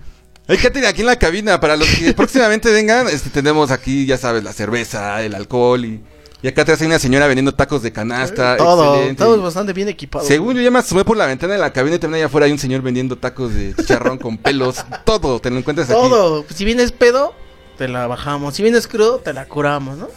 Hay 0.48 0.58
catering 0.58 0.86
aquí 0.86 1.00
en 1.00 1.06
la 1.06 1.16
cabina. 1.16 1.58
Para 1.58 1.76
los 1.76 1.88
que 1.88 2.12
próximamente 2.16 2.70
vengan, 2.70 3.08
este, 3.08 3.30
tenemos 3.30 3.70
aquí, 3.70 4.04
ya 4.04 4.18
sabes, 4.18 4.44
la 4.44 4.52
cerveza, 4.52 5.22
el 5.22 5.34
alcohol 5.34 5.84
y, 5.86 6.02
y 6.42 6.48
acá 6.48 6.62
atrás 6.62 6.80
hay 6.80 6.88
una 6.88 6.98
señora 6.98 7.26
vendiendo 7.28 7.54
tacos 7.54 7.82
de 7.82 7.92
canasta. 7.92 8.56
Todo, 8.56 8.94
excelente. 8.94 9.10
estamos 9.22 9.42
bastante 9.42 9.72
bien 9.72 9.88
equipados. 9.88 10.26
Según 10.26 10.56
yo 10.56 10.62
ya 10.62 10.70
me 10.70 10.80
asomé 10.80 11.04
por 11.04 11.16
la 11.16 11.26
ventana 11.26 11.52
de 11.52 11.60
la 11.60 11.72
cabina 11.72 11.96
y 11.96 11.98
también 11.98 12.16
allá 12.16 12.26
afuera 12.26 12.46
hay 12.46 12.52
un 12.52 12.58
señor 12.58 12.82
vendiendo 12.82 13.16
tacos 13.16 13.54
de 13.54 13.74
chicharrón 13.76 14.18
con 14.18 14.38
pelos. 14.38 14.84
Todo, 15.04 15.40
te 15.40 15.50
lo 15.50 15.58
encuentras 15.58 15.88
aquí. 15.88 15.98
Todo. 15.98 16.44
Si 16.52 16.64
vienes 16.64 16.90
pedo, 16.90 17.32
te 17.78 17.86
la 17.86 18.06
bajamos. 18.08 18.54
Si 18.56 18.62
vienes 18.62 18.88
crudo, 18.88 19.18
te 19.18 19.32
la 19.32 19.46
curamos, 19.46 19.96
¿no? 19.98 20.08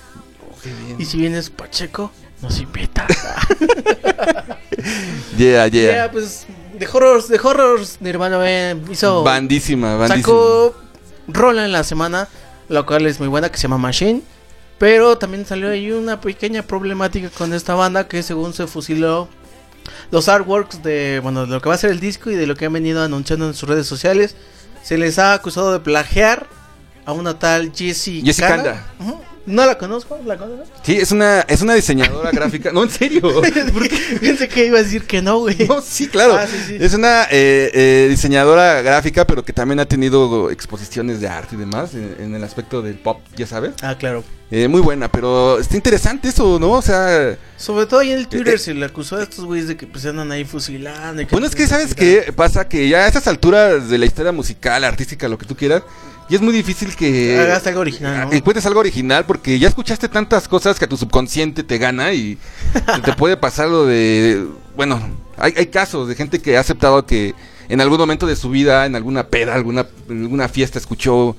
Qué 0.64 0.74
bien. 0.74 0.96
Y 1.00 1.06
si 1.06 1.18
vienes 1.18 1.52
pacheco, 1.52 2.12
nos 2.42 2.60
invita. 2.60 3.06
Yeah, 5.38 5.68
Ya, 5.68 5.68
yeah. 5.68 6.12
pues, 6.12 6.46
de 6.78 6.88
horrors, 6.88 7.28
de 7.28 7.40
horrors, 7.42 7.98
Nirvana 8.02 8.40
eh, 8.44 8.76
hizo... 8.92 9.24
Bandísima, 9.24 9.96
bandísima. 9.96 10.22
Sacó 10.22 10.76
rola 11.28 11.66
en 11.66 11.72
la 11.72 11.84
semana, 11.84 12.28
la 12.70 12.84
cual 12.84 13.06
es 13.08 13.20
muy 13.20 13.28
buena, 13.30 13.50
que 13.50 13.58
se 13.58 13.64
llama 13.64 13.78
Machine. 13.78 14.22
Pero 14.78 15.18
también 15.18 15.46
salió 15.46 15.70
ahí 15.70 15.92
una 15.92 16.20
pequeña 16.20 16.64
problemática 16.64 17.30
con 17.30 17.54
esta 17.54 17.76
banda 17.76 18.08
que 18.08 18.24
según 18.24 18.54
se 18.54 18.68
fusiló 18.68 19.30
los 20.12 20.28
artworks 20.28 20.84
de, 20.84 21.20
bueno, 21.24 21.46
de 21.46 21.54
lo 21.54 21.62
que 21.62 21.70
va 21.70 21.76
a 21.76 21.78
ser 21.78 21.92
el 21.92 22.00
disco 22.00 22.30
y 22.30 22.36
de 22.36 22.48
lo 22.48 22.56
que 22.56 22.66
han 22.66 22.74
venido 22.74 23.02
anunciando 23.02 23.48
en 23.48 23.54
sus 23.54 23.70
redes 23.70 23.88
sociales. 23.88 24.36
Se 24.84 24.98
les 24.98 25.18
ha 25.18 25.34
acusado 25.34 25.72
de 25.72 25.80
plagiar 25.80 26.48
a 27.06 27.14
una 27.14 27.40
tal 27.40 27.72
Jessie 27.74 28.22
Jessie 28.24 28.44
Kanda. 28.44 28.86
Kanda. 28.98 29.14
Ujú. 29.14 29.35
No 29.46 29.66
la 29.66 29.78
conozco, 29.78 30.20
¿la 30.26 30.38
conozco? 30.38 30.66
Sí, 30.84 30.98
es 30.98 31.12
una, 31.12 31.42
es 31.42 31.62
una 31.62 31.74
diseñadora 31.76 32.32
gráfica. 32.34 32.72
No, 32.72 32.84
en 32.84 32.90
serio. 32.90 33.22
Pensé 34.22 34.48
que 34.48 34.66
iba 34.66 34.80
a 34.80 34.84
decir 34.84 35.04
que 35.04 35.22
no, 35.22 35.40
güey. 35.40 35.68
No, 35.68 35.82
sí, 35.82 36.08
claro. 36.08 36.36
Ah, 36.36 36.48
sí, 36.48 36.58
sí. 36.68 36.78
Es 36.80 36.94
una 36.94 37.24
eh, 37.26 37.72
eh, 37.74 38.08
diseñadora 38.10 38.82
gráfica, 38.82 39.26
pero 39.28 39.46
que 39.46 39.54
también 39.54 39.80
ha 39.80 39.86
tenido 39.86 40.50
exposiciones 40.50 41.22
de 41.22 41.28
arte 41.28 41.56
y 41.56 41.60
demás 41.60 41.94
en, 41.94 42.16
en 42.20 42.36
el 42.36 42.44
aspecto 42.44 42.82
del 42.82 42.96
pop, 42.96 43.20
ya 43.36 43.46
sabes. 43.46 43.74
Ah, 43.82 43.96
claro. 43.98 44.24
Eh, 44.52 44.68
muy 44.68 44.80
buena, 44.82 45.12
pero 45.12 45.60
está 45.60 45.76
interesante 45.76 46.30
eso, 46.30 46.60
¿no? 46.60 46.72
O 46.74 46.82
sea, 46.82 47.36
Sobre 47.58 47.88
todo 47.88 48.02
ahí 48.02 48.12
en 48.12 48.20
el 48.20 48.28
Twitter 48.28 48.54
Eh, 48.54 48.58
se 48.60 48.76
le 48.76 48.86
acusó 48.86 49.16
a 49.18 49.24
estos 49.24 49.44
güeyes 49.44 49.68
de 49.68 49.76
que 49.76 49.88
pues 49.88 50.06
andan 50.06 50.32
ahí 50.32 50.46
fusilando. 50.46 51.22
y 51.22 51.26
Bueno, 51.26 51.48
es 51.48 51.56
que 51.56 51.66
sabes 51.66 51.96
qué 51.96 52.32
pasa 52.36 52.68
que 52.68 52.88
ya 52.88 53.00
a 53.06 53.08
estas 53.08 53.28
alturas 53.28 53.90
de 53.90 53.98
la 53.98 54.06
historia 54.06 54.32
musical, 54.32 54.84
artística, 54.84 55.28
lo 55.28 55.40
que 55.40 55.48
tú 55.48 55.56
quieras, 55.56 55.82
y 56.30 56.36
es 56.36 56.42
muy 56.42 56.54
difícil 56.54 56.96
que 56.96 57.38
Hagas 57.40 57.66
algo 57.68 57.82
original, 57.82 58.30
¿no? 58.30 58.34
encuentres 58.36 58.66
algo 58.66 58.80
original 58.80 59.26
porque 59.26 59.60
ya 59.60 59.68
escuchaste 59.68 60.10
tantas 60.10 60.48
cosas 60.48 60.80
que 60.80 60.86
a 60.86 60.90
tu 60.90 60.98
subconsciente 60.98 61.64
te 61.64 61.78
gana 61.78 62.14
y 62.14 62.38
te 63.04 63.14
puede 63.14 63.38
pasar 63.38 63.70
lo 63.70 63.86
de, 63.86 64.46
bueno, 64.76 65.00
hay, 65.38 65.54
hay 65.58 65.68
casos 65.68 66.08
de 66.08 66.16
gente 66.16 66.40
que 66.40 66.58
ha 66.58 66.62
aceptado 66.62 67.06
que 67.06 67.34
en 67.70 67.82
algún 67.82 67.98
momento 68.00 68.26
de 68.28 68.36
su 68.36 68.50
vida, 68.50 68.86
en 68.86 68.96
alguna 68.96 69.28
peda, 69.28 69.54
alguna, 69.56 69.86
en 70.10 70.22
alguna 70.24 70.48
fiesta 70.48 70.78
escuchó 70.80 71.36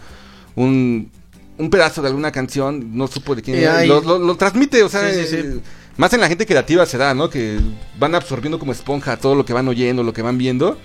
un, 0.55 1.11
un 1.59 1.71
pedazo 1.71 2.03
de 2.03 2.09
alguna 2.09 2.31
canción, 2.33 2.97
no 2.97 3.07
supo 3.07 3.35
de 3.35 3.43
quién 3.43 3.57
era, 3.59 3.85
lo, 3.85 4.01
lo- 4.01 4.19
lo 4.19 4.37
transmite, 4.37 4.83
o 4.83 4.89
sea, 4.89 5.09
Sí, 5.13 5.21
sí, 5.23 5.27
sí. 5.29 5.37
eh, 5.37 5.61
más 5.97 6.13
en 6.13 6.21
la 6.21 6.29
gente 6.29 6.45
creativa 6.47 6.85
se 6.85 6.99
da, 6.99 7.15
¿no? 7.15 7.31
Que 7.31 7.59
van 7.99 8.15
absorbiendo 8.15 8.59
como 8.59 8.73
esponja 8.73 9.17
todo 9.17 9.35
lo 9.35 9.45
que 9.45 9.53
van 9.53 9.67
oyendo, 9.69 10.03
lo 10.03 10.13
que 10.13 10.21
van 10.23 10.37
viendo. 10.37 10.79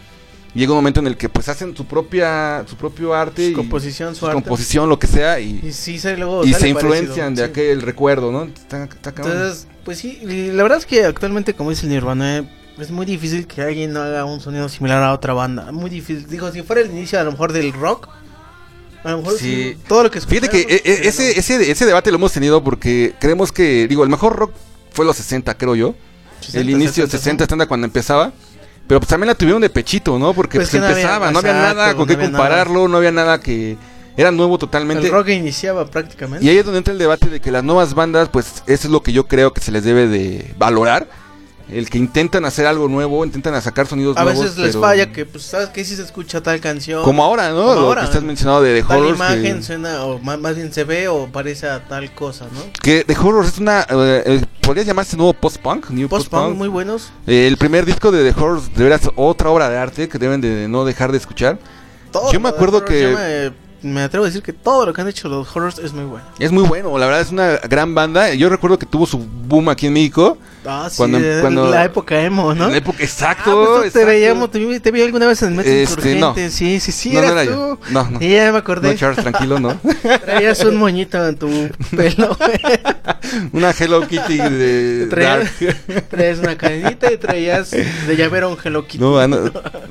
Llega 0.54 0.72
un 0.74 0.78
momento 0.80 1.00
en 1.00 1.08
el 1.08 1.16
que 1.16 1.30
pues 1.30 1.48
hacen 1.48 1.76
su 1.78 1.86
propia 1.86 2.66
su 2.68 2.76
propio 2.76 3.14
arte 3.14 3.46
Su 3.46 3.52
y 3.52 3.54
composición, 3.54 4.16
su 4.16 4.26
arte. 4.28 4.34
composición, 4.36 4.90
lo 4.90 5.00
que 5.00 5.08
sea 5.08 5.40
y, 5.40 5.62
Y 5.64 5.72
sí 5.72 5.98
se 5.98 6.18
luego 6.18 6.44
y 6.44 6.52
sale 6.52 6.60
se 6.64 6.70
influencian 6.70 7.36
de 7.36 7.46
sí. 7.46 7.50
aquel 7.50 7.82
recuerdo, 7.82 8.32
¿no? 8.34 8.44
Está, 8.44 8.84
está 8.84 9.14
cabrón. 9.14 9.34
Entonces, 9.38 9.68
pues 9.86 10.00
sí, 10.00 10.20
la 10.24 10.62
verdad 10.64 10.80
es 10.80 10.86
que 10.86 11.06
actualmente, 11.06 11.54
como 11.54 11.70
dice 11.70 11.86
el 11.86 11.92
Nirvana, 11.94 12.44
es 12.78 12.92
muy 12.92 13.06
difícil 13.06 13.48
que 13.48 13.62
alguien 13.62 13.96
haga 13.96 14.26
un 14.26 14.42
sonido 14.42 14.68
similar 14.68 15.02
a 15.04 15.14
otra 15.14 15.34
banda. 15.34 15.72
Muy 15.72 15.90
difícil. 15.90 16.28
Digo, 16.28 16.52
si 16.52 16.64
fuera 16.64 16.82
el 16.82 16.92
inicio 16.92 17.18
a 17.20 17.24
lo 17.24 17.32
mejor 17.32 17.54
del 17.54 17.72
rock, 17.72 18.10
a 19.04 19.12
lo 19.12 19.18
mejor 19.20 19.38
Sí. 19.38 19.78
todo 19.88 20.04
lo 20.04 20.12
que 20.12 20.20
Fíjate 20.20 20.50
que 20.50 20.62
eh, 20.62 20.82
eh, 20.84 21.00
ese, 21.04 21.40
ese, 21.40 21.72
ese 21.72 21.86
debate 21.86 22.12
lo 22.12 22.18
hemos 22.18 22.34
tenido 22.34 22.62
porque 22.64 23.14
creemos 23.20 23.52
que, 23.54 23.88
digo, 23.88 24.04
el 24.04 24.10
mejor 24.10 24.36
rock 24.36 24.52
fue 24.92 25.06
los 25.06 25.16
60, 25.16 25.56
creo 25.58 25.76
yo. 25.76 25.96
60, 26.42 26.60
el 26.60 26.70
inicio 26.72 27.06
70, 27.06 27.18
60, 27.18 27.44
60 27.46 27.66
cuando 27.68 27.86
empezaba. 27.86 28.34
Pero 28.92 29.00
pues 29.00 29.08
también 29.08 29.28
la 29.30 29.36
tuvieron 29.36 29.62
de 29.62 29.70
pechito, 29.70 30.20
¿no? 30.20 30.34
Porque 30.34 30.58
Pues 30.58 30.68
pues, 30.68 30.72
que 30.72 30.80
no 30.80 30.86
había- 30.88 30.98
empezaba, 30.98 31.32
no 31.32 31.40
había, 31.40 31.52
exacto, 31.52 31.76
nada 31.78 31.96
con 31.96 32.10
no 32.10 32.18
qué 32.18 32.22
compararlo, 32.22 32.88
no 32.90 32.98
había 32.98 33.14
nada 33.14 33.40
que 33.40 33.78
era 34.18 34.32
nuevo 34.32 34.58
totalmente. 34.58 35.06
El 35.08 35.14
rock 35.14 35.30
iniciaba 35.30 35.86
prácticamente. 35.86 36.46
Y 36.46 36.50
ahí 36.50 36.58
es 36.58 36.66
donde 36.66 36.80
entra 36.80 36.92
el 36.92 37.00
debate 37.00 37.30
de 37.30 37.40
que 37.40 37.52
las 37.52 37.64
nuevas 37.64 37.94
bandas, 37.94 38.28
pues 38.28 38.64
eso 38.68 38.88
es 38.88 38.92
lo 38.92 39.02
que 39.02 39.14
yo 39.14 39.28
creo 39.30 39.54
que 39.54 39.62
se 39.62 39.72
les 39.72 39.86
debe 39.86 40.10
de 40.10 40.54
valorar. 40.58 41.08
El 41.72 41.90
que 41.90 41.98
intentan 41.98 42.44
hacer 42.44 42.66
algo 42.68 42.88
nuevo, 42.90 43.24
intentan 43.24 43.60
sacar 43.62 43.88
sonidos 43.88 44.18
a 44.18 44.24
nuevos. 44.24 44.44
veces 44.44 44.58
les 44.58 44.68
pero- 44.72 44.82
falla 44.82 45.12
que, 45.12 45.26
pues, 45.26 45.46
¿sabes 45.46 45.70
qué? 45.70 45.86
Si 45.86 45.96
se 45.96 46.04
escucha 46.04 46.42
tal 46.42 46.60
canción. 46.60 47.02
Como 47.04 47.24
ahora, 47.24 47.50
¿no? 47.52 47.62
Como 47.64 47.74
lo 47.76 47.80
ahora. 47.88 48.02
que 48.02 48.08
estás 48.08 48.24
mencionando 48.24 48.62
de 48.62 48.82
The 48.82 48.88
Tal 48.88 48.98
Horrors. 49.00 49.16
imagen 49.16 49.58
que- 49.58 49.64
suena, 49.64 50.04
o 50.04 50.20
más, 50.20 50.38
más 50.40 50.56
bien 50.56 50.74
se 50.74 50.84
ve 50.84 51.08
o 51.08 51.28
parece 51.32 51.70
a 51.70 51.88
tal 51.88 52.14
cosa, 52.14 52.46
¿no? 52.54 52.60
Que 52.84 53.06
The 53.06 53.16
Horrors 53.18 53.48
es 53.54 53.58
una. 53.60 53.82
eh, 53.90 54.24
eh, 54.26 54.42
¿Podría 54.62 54.84
llamarse 54.84 55.16
nuevo 55.18 55.34
post-punk? 55.34 55.88
Post-punk 56.10 56.56
muy 56.56 56.68
buenos. 56.68 57.10
Eh, 57.26 57.48
el 57.48 57.58
primer 57.58 57.86
disco 57.86 58.12
de 58.12 58.32
The 58.32 58.40
Horrors 58.40 58.74
de 58.76 58.84
veras 58.84 59.02
otra 59.16 59.50
obra 59.50 59.70
de 59.70 59.78
arte 59.78 60.10
que 60.10 60.18
deben 60.18 60.42
de 60.42 60.68
no 60.68 60.84
dejar 60.86 61.12
de 61.12 61.18
escuchar. 61.20 61.58
Todo 62.12 62.32
Yo 62.34 62.40
me 62.42 62.50
acuerdo 62.50 62.84
que- 62.84 63.52
me 63.82 64.02
atrevo 64.02 64.26
a 64.26 64.28
decir 64.28 64.44
que 64.44 64.54
todo 64.54 64.86
lo 64.86 64.94
que 64.94 65.02
han 65.02 65.08
hecho 65.08 65.28
los 65.28 65.56
horrors 65.56 65.80
es 65.80 65.92
muy 65.94 66.04
bueno. 66.06 66.24
Es 66.38 66.52
muy 66.52 66.64
bueno, 66.64 66.96
la 67.00 67.06
verdad 67.08 67.22
es 67.22 67.32
una 67.32 67.58
gran 67.68 67.96
banda. 67.96 68.32
Yo 68.36 68.48
recuerdo 68.50 68.78
que 68.78 68.86
tuvo 68.86 69.08
su 69.08 69.18
boom 69.18 69.70
aquí 69.70 69.88
en 69.88 69.94
México. 69.94 70.38
Ah, 70.64 70.88
sí, 70.92 70.98
Cuando- 70.98 71.20
de 71.20 71.42
cuando- 71.42 71.70
la 71.72 71.86
época 71.86 72.22
emo, 72.22 72.54
¿no? 72.54 72.70
La 72.70 72.78
época, 72.78 72.98
exacto. 73.04 73.76
Ah, 73.78 73.80
pues 73.82 73.94
te 73.94 74.06
veíamos, 74.06 74.52
te, 74.52 74.60
vi- 74.60 74.80
te 74.80 74.92
vi 74.92 75.02
alguna 75.02 75.26
vez 75.26 75.42
en 75.42 75.56
Metro 75.56 75.72
Este, 75.72 76.16
no. 76.16 76.36
Sí, 76.36 76.80
sí, 76.80 76.92
sí, 76.92 77.10
No, 77.14 77.22
no 77.22 77.28
eras 77.32 77.32
era 77.32 77.44
tú. 77.46 77.50
yo. 77.52 77.80
No, 77.90 78.10
no. 78.12 78.20
Sí, 78.20 78.30
ya 78.30 78.52
me 78.52 78.58
acordé. 78.60 78.90
No, 78.90 78.96
Charles, 78.96 79.22
tranquilo, 79.24 79.60
¿no? 79.60 79.80
Traías 80.26 80.64
un 80.64 80.76
moñito 80.78 81.28
en 81.28 81.36
tu 81.38 81.50
pelo. 81.96 82.38
Una 83.54 83.72
Hello 83.72 84.08
Kitty 84.08 84.38
de 84.38 85.08
traías, 85.10 85.50
Dark. 85.60 86.08
traías 86.10 86.40
una 86.40 86.58
cadenita 86.58 87.12
y 87.12 87.18
traías 87.18 87.72
de 87.72 88.16
llavero 88.16 88.50
un 88.50 88.58
Hello 88.64 88.86
Kitty. 88.86 89.00
No, 89.04 89.18
ah, 89.20 89.28
no, 89.28 89.38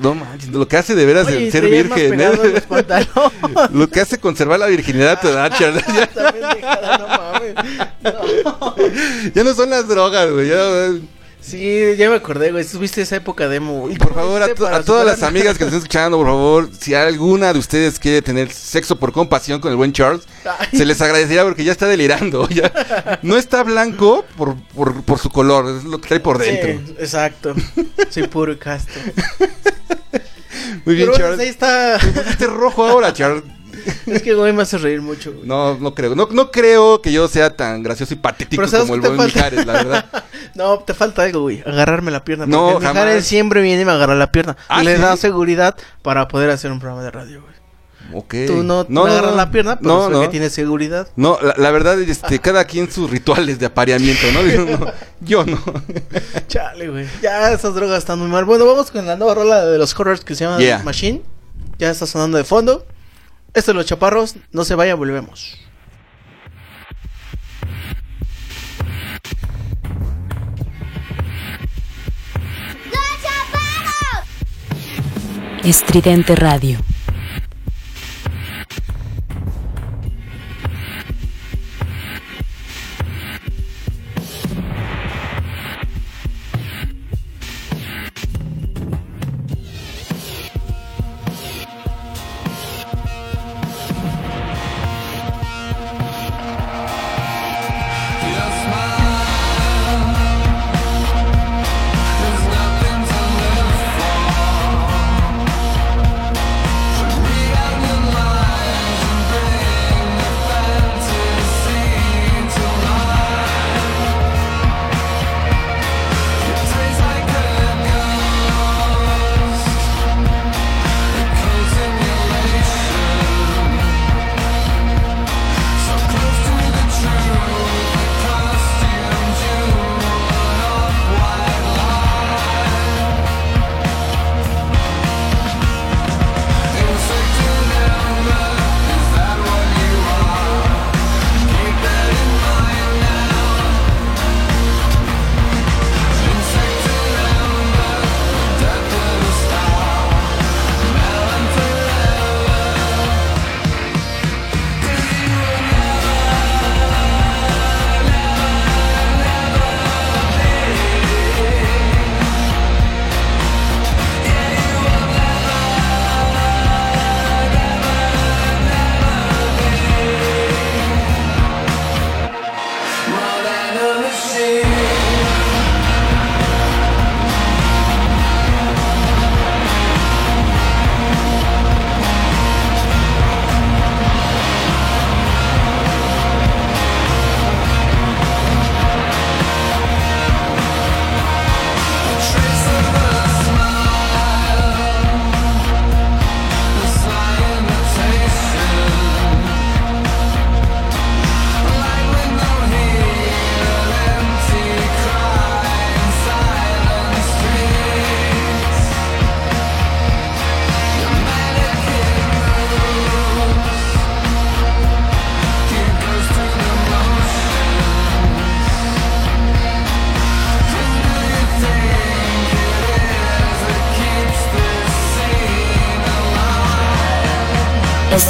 no 0.00 0.14
manches, 0.14 0.50
lo 0.50 0.68
que 0.68 0.76
hace 0.76 0.94
de 0.94 1.04
veras 1.04 1.26
Oye, 1.26 1.36
el 1.38 1.42
y 1.44 1.50
ser 1.50 1.66
virgen, 1.66 2.20
¿eh? 2.20 2.30
los. 2.34 3.70
Lo 3.72 3.88
que 3.88 4.00
hace 4.00 4.18
conservar 4.18 4.60
la 4.60 4.66
virginidad 4.66 5.20
te 5.20 5.32
da, 5.32 5.50
Charles. 5.50 5.84
Ya- 6.60 6.98
no 6.98 7.08
mames. 7.08 7.54
No. 8.02 8.74
Ya 9.34 9.44
no 9.44 9.54
son 9.54 9.70
las 9.70 9.88
drogas, 9.88 10.30
güey. 10.30 10.48
ya- 10.48 10.59
Sí, 11.42 11.94
ya 11.96 12.10
me 12.10 12.16
acordé, 12.16 12.52
güey. 12.52 12.66
Tuviste 12.66 13.00
esa 13.00 13.16
época 13.16 13.48
de 13.48 13.56
emo. 13.56 13.88
¿Y 13.90 13.96
Por 13.96 14.12
favor, 14.14 14.42
a, 14.42 14.48
to- 14.54 14.68
todas 14.84 15.06
las 15.06 15.22
amigas 15.22 15.56
que 15.56 15.64
nos 15.64 15.72
están 15.72 15.78
escuchando, 15.78 16.18
por 16.18 16.26
favor, 16.26 16.68
si 16.78 16.92
alguna 16.94 17.54
de 17.54 17.58
ustedes 17.58 17.98
quiere 17.98 18.20
tener 18.20 18.52
sexo 18.52 18.96
por 18.96 19.10
compasión 19.12 19.58
con 19.58 19.70
el 19.70 19.76
buen 19.78 19.94
Charles, 19.94 20.24
Ay. 20.44 20.68
se 20.76 20.84
les 20.84 21.00
agradecería 21.00 21.42
porque 21.44 21.64
ya 21.64 21.72
está 21.72 21.86
delirando. 21.86 22.46
Ya. 22.50 23.18
No 23.22 23.38
está 23.38 23.62
blanco 23.62 24.26
por, 24.36 24.54
por, 24.74 25.02
por 25.02 25.18
su 25.18 25.30
color, 25.30 25.78
es 25.78 25.84
lo 25.84 25.98
que 25.98 26.08
trae 26.08 26.20
por 26.20 26.36
dentro. 26.36 26.72
Sí, 26.86 26.94
exacto. 26.98 27.54
Soy 28.10 28.26
puro 28.28 28.58
casto. 28.58 28.92
Muy 30.84 30.94
bien, 30.94 31.08
Pero 31.08 31.18
Charles. 31.18 31.40
ahí 31.40 31.48
está. 31.48 31.96
Este 31.96 32.46
rojo 32.46 32.84
ahora, 32.84 33.12
Charles. 33.14 33.44
Es 34.06 34.22
que 34.22 34.34
güey 34.34 34.52
me 34.52 34.62
hace 34.62 34.78
reír 34.78 35.00
mucho, 35.00 35.32
güey. 35.32 35.46
No, 35.46 35.76
no 35.78 35.94
creo. 35.94 36.14
No, 36.14 36.28
no 36.30 36.50
creo 36.50 37.00
que 37.00 37.12
yo 37.12 37.28
sea 37.28 37.54
tan 37.56 37.82
gracioso 37.82 38.14
y 38.14 38.16
patético 38.16 38.60
Pero 38.60 38.68
¿sabes 38.68 38.86
como 38.86 38.94
el 38.94 39.00
buen 39.00 39.16
falta? 39.16 39.36
Mijares, 39.36 39.66
la 39.66 39.72
verdad. 39.72 40.06
No, 40.52 40.80
te 40.80 40.94
falta 40.94 41.22
algo, 41.22 41.42
güey. 41.42 41.62
Agarrarme 41.64 42.10
la 42.10 42.24
pierna. 42.24 42.44
No, 42.44 42.72
porque 42.72 42.86
jamás. 42.86 43.04
Mijares 43.04 43.26
siempre 43.26 43.62
viene 43.62 43.82
y 43.82 43.84
me 43.84 43.92
agarra 43.92 44.16
la 44.16 44.32
pierna. 44.32 44.56
¿Ah, 44.68 44.82
Le 44.82 44.96
sí? 44.96 45.02
da 45.02 45.16
seguridad 45.16 45.76
para 46.02 46.26
poder 46.26 46.50
hacer 46.50 46.72
un 46.72 46.80
programa 46.80 47.04
de 47.04 47.10
radio, 47.12 47.40
güey. 47.42 47.54
Ok. 48.12 48.34
Tú 48.46 48.62
no, 48.64 48.84
me 48.88 49.10
agarras 49.10 49.36
la 49.36 49.50
pierna, 49.50 49.78
pero 49.78 49.88
no, 49.88 50.10
no. 50.10 50.20
que 50.22 50.28
tienes 50.28 50.52
seguridad. 50.52 51.08
No, 51.16 51.38
la, 51.40 51.54
la 51.56 51.70
verdad, 51.70 52.00
este, 52.00 52.38
cada 52.40 52.64
quien 52.64 52.90
sus 52.90 53.08
rituales 53.10 53.58
de 53.58 53.66
apareamiento, 53.66 54.26
¿no? 54.32 54.42
No, 54.42 54.92
yo 55.20 55.44
no. 55.44 55.62
Chale, 56.48 56.88
güey. 56.88 57.06
Ya 57.22 57.52
esas 57.52 57.74
drogas 57.74 57.98
están 57.98 58.18
muy 58.18 58.28
mal. 58.28 58.44
Bueno, 58.44 58.66
vamos 58.66 58.90
con 58.90 59.06
la 59.06 59.16
nueva 59.16 59.34
rola 59.34 59.64
de 59.64 59.78
los 59.78 59.98
horrors 59.98 60.24
que 60.24 60.34
se 60.34 60.44
llama 60.44 60.58
Yeah. 60.58 60.82
Machine. 60.82 61.22
Ya 61.78 61.90
está 61.90 62.06
sonando 62.06 62.36
de 62.36 62.44
fondo. 62.44 62.84
Esto 63.52 63.72
es 63.72 63.74
Los 63.74 63.86
Chaparros. 63.86 64.36
No 64.52 64.64
se 64.64 64.74
vaya, 64.74 64.94
volvemos. 64.94 65.58
Estridente 75.64 76.34
Radio. 76.36 76.78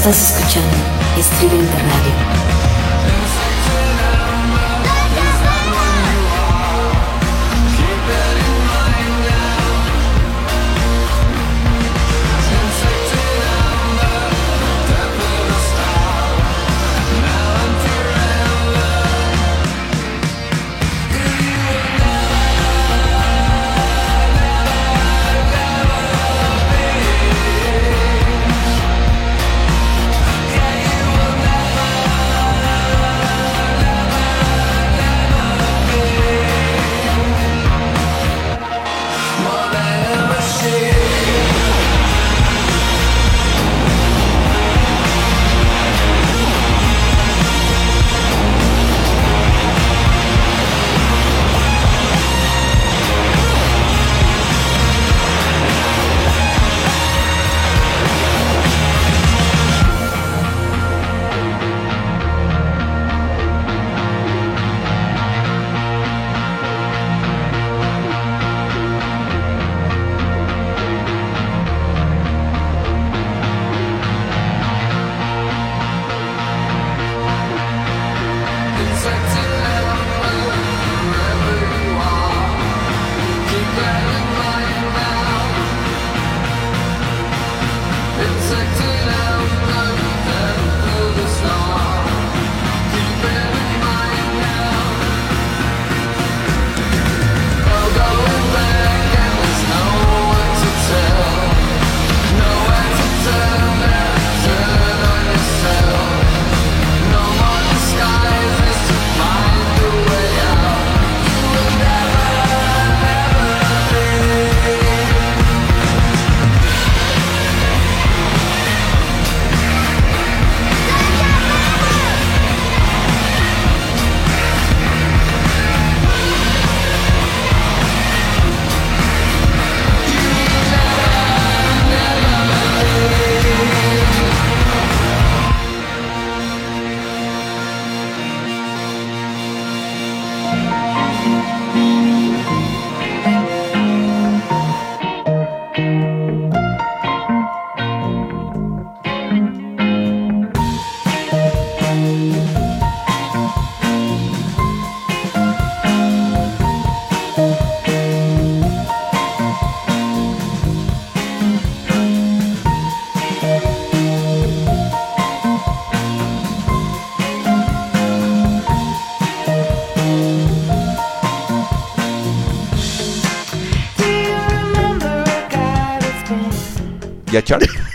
Estás 0.01 0.40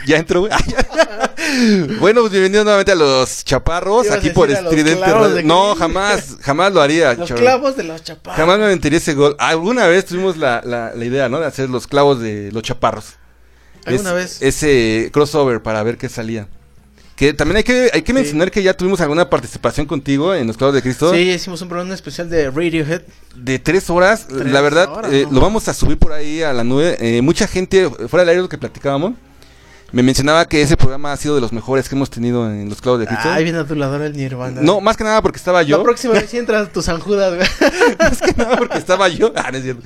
¿Ya 0.08 0.18
entró, 0.18 0.42
güey? 0.42 0.52
Bueno, 2.00 2.22
pues 2.22 2.32
bienvenidos 2.32 2.66
nuevamente 2.66 2.92
a 2.92 2.96
los 2.96 3.44
chaparros, 3.46 4.10
aquí 4.10 4.30
por 4.32 4.50
Estridente 4.50 5.06
Radio. 5.06 5.44
No, 5.44 5.76
jamás, 5.76 6.38
jamás 6.42 6.74
lo 6.74 6.82
haría, 6.82 7.14
Los 7.14 7.32
clavos 7.32 7.76
de 7.78 7.84
los 7.84 8.04
chaparros. 8.04 8.38
Jamás 8.38 8.58
me 8.58 8.66
aventaría 8.66 8.98
ese 8.98 9.14
gol. 9.14 9.36
Alguna 9.38 9.86
vez 9.88 10.06
tuvimos 10.06 10.38
la, 10.38 10.62
la, 10.66 10.94
la 10.96 11.06
idea, 11.06 11.30
¿no? 11.30 11.40
De 11.40 11.46
hacer 11.46 11.70
los 11.70 11.88
clavos 11.88 12.20
de 12.20 12.52
los 12.52 12.64
chaparros. 12.64 13.14
¿Alguna 13.86 14.10
Es- 14.12 14.16
vez? 14.16 14.42
Ese 14.42 15.10
crossover 15.14 15.62
para 15.62 15.84
ver 15.84 15.98
qué 15.98 16.10
salía. 16.10 16.48
Que 17.16 17.34
también 17.34 17.58
hay 17.58 17.64
que, 17.64 17.90
hay 17.94 18.02
que 18.02 18.14
mencionar 18.14 18.52
que 18.52 18.62
ya 18.64 18.74
tuvimos 18.76 19.00
alguna 19.02 19.30
participación 19.30 19.86
contigo 19.86 20.34
en 20.34 20.48
los 20.48 20.58
clavos 20.58 20.76
de 20.76 20.82
Cristo. 20.82 21.14
Sí, 21.14 21.20
hicimos 21.32 21.62
un 21.62 21.70
programa 21.70 21.94
especial 21.94 22.30
de 22.30 22.50
Radiohead. 22.50 23.04
De 23.36 23.60
tres 23.60 23.90
horas. 23.90 24.28
Tres 24.28 24.52
la 24.52 24.62
verdad, 24.62 24.90
horas, 24.92 25.14
eh, 25.14 25.26
no. 25.28 25.34
lo 25.36 25.42
vamos 25.42 25.68
a 25.68 25.74
subir 25.74 25.98
por 25.98 26.12
ahí 26.12 26.42
a 26.42 26.52
la 26.54 26.64
nube. 26.64 26.98
Eh, 27.00 27.22
mucha 27.22 27.48
gente, 27.48 27.90
fuera 28.10 28.24
del 28.24 28.30
aire 28.30 28.42
lo 28.42 28.50
que 28.50 28.58
platicábamos, 28.58 29.14
me 29.92 30.04
mencionaba 30.04 30.46
que 30.48 30.62
ese 30.62 30.76
programa 30.76 31.14
ha 31.14 31.18
sido 31.18 31.36
de 31.36 31.42
los 31.42 31.54
mejores 31.54 31.88
que 31.88 31.96
hemos 31.96 32.10
tenido 32.10 32.50
en 32.52 32.68
los 32.68 32.82
clavos 32.82 33.00
de 33.00 33.08
Cristo. 33.08 33.30
Ay, 33.32 33.44
bien 33.46 33.56
adulador 33.56 34.02
el 34.02 34.18
Nirvana. 34.18 34.60
no, 34.62 34.82
más 34.82 34.98
que 34.98 35.04
nada 35.06 35.22
porque 35.22 35.38
estaba 35.38 35.64
yo. 35.64 35.78
La 35.78 35.84
próxima 35.84 36.14
vez 36.16 36.30
sí 36.30 36.38
entras 36.38 36.72
tu 36.74 36.82
San 36.82 37.00
Judas, 37.00 37.34
güey. 37.36 37.48
más 38.00 38.20
que 38.22 38.34
nada 38.34 38.58
porque 38.58 38.78
estaba 38.78 39.08
yo. 39.08 39.32
Ah, 39.36 39.52
no 39.52 39.58
es 39.58 39.64
cierto. 39.64 39.84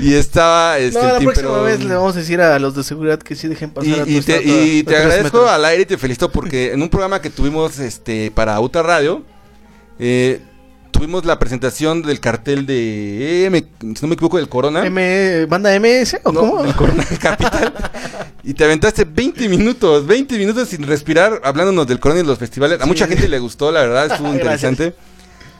Y 0.00 0.14
estaba 0.14 0.78
este, 0.78 1.00
no, 1.00 1.06
la 1.14 1.18
próxima 1.18 1.48
pero- 1.50 1.62
vez 1.64 1.82
le 1.82 1.94
vamos 1.94 2.14
a 2.14 2.18
decir 2.20 2.40
a 2.40 2.58
los 2.58 2.74
de 2.76 2.84
seguridad 2.84 3.18
que 3.18 3.34
sí 3.34 3.48
dejen 3.48 3.70
pasar 3.70 3.88
Y, 3.88 3.92
a 4.00 4.04
tu 4.04 4.10
y 4.10 4.20
te, 4.20 4.32
estatua 4.36 4.52
y 4.52 4.76
de 4.76 4.84
te 4.84 4.96
agradezco 4.96 5.24
metros. 5.38 5.50
al 5.50 5.64
aire 5.64 5.82
y 5.82 5.86
te 5.86 5.98
felicito 5.98 6.30
porque 6.30 6.72
en 6.72 6.82
un 6.82 6.88
programa 6.88 7.20
que 7.20 7.30
tuvimos 7.30 7.78
este 7.80 8.30
para 8.30 8.60
Uta 8.60 8.82
Radio, 8.82 9.24
eh, 9.98 10.40
tuvimos 10.98 11.24
la 11.24 11.38
presentación 11.38 12.02
del 12.02 12.20
cartel 12.20 12.66
de, 12.66 13.44
M, 13.46 13.64
si 13.80 13.86
no 14.02 14.08
me 14.08 14.14
equivoco, 14.14 14.36
del 14.36 14.48
Corona. 14.48 14.84
M, 14.84 15.46
¿Banda 15.46 15.70
MS 15.78 16.18
o 16.24 16.32
No, 16.32 16.40
cómo? 16.40 16.62
del 16.64 16.74
Corona 16.74 17.04
Capital. 17.20 17.72
y 18.42 18.52
te 18.54 18.64
aventaste 18.64 19.04
20 19.04 19.48
minutos, 19.48 20.06
20 20.06 20.36
minutos 20.38 20.68
sin 20.68 20.84
respirar, 20.86 21.40
hablándonos 21.44 21.86
del 21.86 22.00
Corona 22.00 22.20
y 22.20 22.24
los 22.24 22.38
festivales. 22.38 22.80
A 22.80 22.82
Sí. 22.84 22.88
mucha 22.88 23.06
gente 23.06 23.28
le 23.28 23.38
gustó, 23.38 23.70
la 23.70 23.80
verdad, 23.80 24.06
estuvo 24.12 24.28
interesante. 24.32 24.94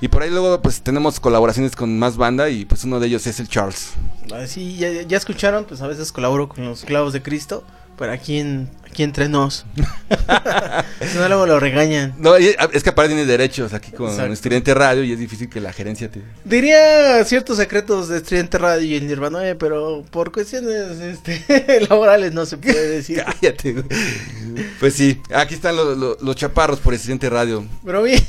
Y 0.01 0.09
por 0.09 0.23
ahí 0.23 0.31
luego 0.31 0.61
pues 0.63 0.81
tenemos 0.81 1.19
colaboraciones 1.19 1.75
con 1.75 1.99
más 1.99 2.17
banda 2.17 2.49
y 2.51 2.65
pues 2.65 2.85
uno 2.85 3.01
de 3.01 3.07
ellos 3.09 3.27
es 3.27 3.41
el 3.41 3.49
Charles. 3.49 3.91
Ah, 4.33 4.47
Sí, 4.47 4.77
ya, 4.77 4.91
ya 5.03 5.17
escucharon, 5.17 5.65
pues 5.65 5.81
a 5.83 5.87
veces 5.89 6.13
colaboro 6.13 6.49
con 6.49 6.65
los 6.65 6.85
clavos 6.85 7.13
de 7.13 7.23
Cristo, 7.23 7.65
pero 7.99 8.13
aquí, 8.13 8.39
en, 8.39 8.71
aquí 8.87 9.03
entre 9.03 9.29
nos. 9.29 9.67
no, 11.17 11.29
luego 11.29 11.47
lo 11.47 11.61
regañan. 11.61 12.15
No, 12.19 12.39
y- 12.39 12.55
es 12.73 12.83
que 12.83 12.91
aparte 12.91 13.09
tienes 13.11 13.27
derechos 13.27 13.75
aquí 13.75 13.91
con 13.93 14.11
Exacto. 14.11 14.33
Estridente 14.33 14.75
Radio 14.75 15.03
y 15.05 15.13
es 15.13 15.19
difícil 15.19 15.49
que 15.49 15.61
la 15.61 15.73
gerencia 15.73 16.11
te... 16.11 16.23
Diría 16.45 17.25
ciertos 17.25 17.57
secretos 17.59 18.09
de 18.09 18.19
Estridente 18.19 18.59
Radio 18.59 18.83
y 18.87 18.95
el 18.95 19.07
Nirvana, 19.07 19.47
eh, 19.49 19.55
pero 19.55 20.05
por 20.11 20.33
cuestiones 20.33 20.99
este, 21.01 21.81
laborales 21.91 22.33
no 22.33 22.47
se 22.47 22.57
puede 22.57 22.89
decir. 22.89 23.23
Cállate. 23.41 23.85
Pues 24.81 24.95
sí, 24.95 25.21
aquí 25.35 25.55
están 25.55 25.77
los, 25.77 25.97
los- 25.99 26.23
los 26.23 26.37
chaparros 26.37 26.79
por 26.81 26.95
Estridente 26.95 27.29
Radio. 27.29 27.65
Pero 27.85 28.03
bien. 28.03 28.23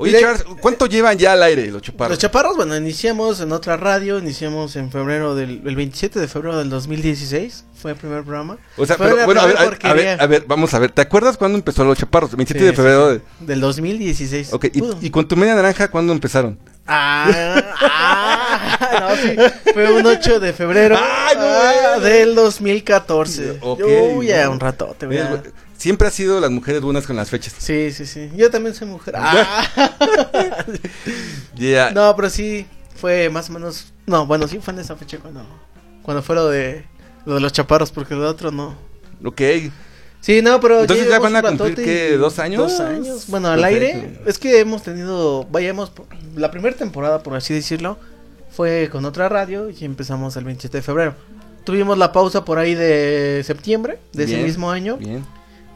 Oye, 0.00 0.12
Mire, 0.12 0.22
Charles, 0.22 0.44
¿cuánto 0.60 0.86
llevan 0.86 1.18
ya 1.18 1.32
al 1.32 1.42
aire 1.42 1.66
los 1.72 1.82
chaparros? 1.82 2.10
Los 2.12 2.18
chaparros, 2.20 2.54
bueno, 2.56 2.76
iniciamos 2.76 3.40
en 3.40 3.50
otra 3.50 3.76
radio, 3.76 4.18
iniciamos 4.20 4.76
en 4.76 4.92
febrero 4.92 5.34
del 5.34 5.60
el 5.66 5.74
27 5.74 6.20
de 6.20 6.28
febrero 6.28 6.56
del 6.56 6.70
2016, 6.70 7.64
fue 7.74 7.90
el 7.90 7.96
primer 7.96 8.22
programa. 8.22 8.58
o 8.76 8.86
sea, 8.86 8.96
pero 8.96 9.24
bueno, 9.24 9.40
a 9.40 9.46
ver, 9.46 9.56
a, 9.56 9.62
a 9.90 9.92
ver, 9.94 10.20
a 10.22 10.26
ver, 10.26 10.44
vamos 10.46 10.72
a 10.72 10.78
ver. 10.78 10.92
¿Te 10.92 11.02
acuerdas 11.02 11.36
cuándo 11.36 11.58
empezó 11.58 11.84
los 11.84 11.98
chaparros? 11.98 12.30
27 12.36 12.64
de 12.64 12.70
Sí, 12.70 12.76
febrero. 12.76 13.14
sí, 13.14 13.20
sí. 13.40 13.44
Del 13.46 13.60
2016. 13.60 14.50
de- 14.50 14.56
Ok. 14.56 14.64
¿y, 14.72 15.06
y 15.06 15.10
con 15.10 15.26
tu 15.26 15.36
media 15.36 15.56
naranja 15.56 15.88
cuándo 15.90 16.12
empezaron? 16.12 16.56
Ah, 16.86 17.60
ah, 17.80 18.78
no, 19.00 19.16
sí, 19.16 19.72
fue 19.74 19.92
un 19.92 20.06
8 20.06 20.40
de 20.40 20.52
febrero 20.52 20.96
Ay, 20.98 21.36
no, 21.36 21.42
ah, 21.44 21.96
güey. 21.98 22.10
del 22.10 22.34
2014. 22.34 23.58
Ok, 23.60 23.80
Uy, 24.14 24.26
ya 24.28 24.44
no. 24.44 24.52
un 24.52 24.60
ratote, 24.60 25.06
güey. 25.06 25.18
Oye, 25.18 25.28
güey, 25.28 25.40
Siempre 25.78 26.08
ha 26.08 26.10
sido 26.10 26.40
las 26.40 26.50
mujeres 26.50 26.82
buenas 26.82 27.06
con 27.06 27.14
las 27.14 27.30
fechas. 27.30 27.54
Sí, 27.56 27.92
sí, 27.92 28.04
sí. 28.04 28.30
Yo 28.36 28.50
también 28.50 28.74
soy 28.74 28.88
mujer. 28.88 29.14
Ah. 29.16 29.64
Yeah. 31.56 31.90
No, 31.90 32.14
pero 32.14 32.30
sí 32.30 32.66
fue 32.96 33.30
más 33.30 33.48
o 33.48 33.52
menos. 33.52 33.92
No, 34.06 34.26
bueno, 34.26 34.46
sí 34.46 34.58
fue 34.60 34.74
en 34.74 34.80
esa 34.80 34.94
fecha 34.96 35.18
cuando 35.18 35.44
cuando 36.02 36.22
fue 36.22 36.36
lo 36.36 36.48
de 36.48 36.84
lo 37.26 37.34
de 37.34 37.40
los 37.40 37.52
chaparros, 37.52 37.90
porque 37.90 38.14
lo 38.14 38.28
otro 38.28 38.50
no. 38.50 38.76
Ok. 39.24 39.40
Sí, 40.20 40.42
no, 40.42 40.60
pero 40.60 40.80
Entonces 40.80 41.06
ya 41.06 41.16
llevamos 41.18 41.32
van 41.32 41.44
a 41.44 41.48
cumplir, 41.58 41.74
¿qué? 41.76 42.16
¿Dos 42.16 42.38
años? 42.38 42.72
Dos 42.72 42.80
años. 42.80 43.24
Bueno, 43.28 43.48
al 43.48 43.60
Perfecto. 43.60 43.98
aire. 43.98 44.20
Es 44.26 44.38
que 44.38 44.58
hemos 44.60 44.82
tenido, 44.82 45.44
vayamos, 45.44 45.92
la 46.36 46.50
primera 46.50 46.76
temporada, 46.76 47.22
por 47.22 47.36
así 47.36 47.54
decirlo, 47.54 47.98
fue 48.50 48.88
con 48.90 49.04
otra 49.04 49.28
radio 49.28 49.70
y 49.70 49.84
empezamos 49.84 50.36
el 50.36 50.44
27 50.44 50.78
de 50.78 50.82
febrero. 50.82 51.14
Tuvimos 51.64 51.98
la 51.98 52.12
pausa 52.12 52.44
por 52.44 52.58
ahí 52.58 52.74
de 52.74 53.42
septiembre 53.44 53.98
de 54.12 54.24
ese 54.24 54.42
mismo 54.42 54.70
año 54.70 54.96
Bien. 54.96 55.24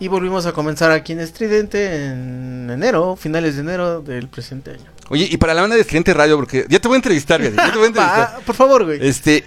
Y 0.02 0.08
volvimos 0.08 0.46
a 0.46 0.52
comenzar 0.52 0.90
aquí 0.90 1.12
en 1.12 1.20
Estridente 1.20 2.06
en 2.06 2.68
enero, 2.70 3.14
finales 3.16 3.54
de 3.54 3.60
enero 3.62 4.00
del 4.02 4.28
presente 4.28 4.72
año. 4.72 4.82
Oye, 5.10 5.28
y 5.30 5.36
para 5.36 5.54
la 5.54 5.60
banda 5.60 5.76
de 5.76 5.82
Estridente 5.82 6.12
Radio, 6.14 6.36
porque 6.36 6.64
ya 6.68 6.80
te 6.80 6.88
voy 6.88 6.94
a 6.94 6.98
entrevistar, 6.98 7.40
fíjate, 7.40 7.56
ya 7.56 7.70
te 7.70 7.76
voy 7.78 7.84
a 7.84 7.86
entrevistar. 7.88 8.40
Por 8.44 8.54
favor, 8.56 8.84
güey. 8.84 8.98
Este, 9.06 9.44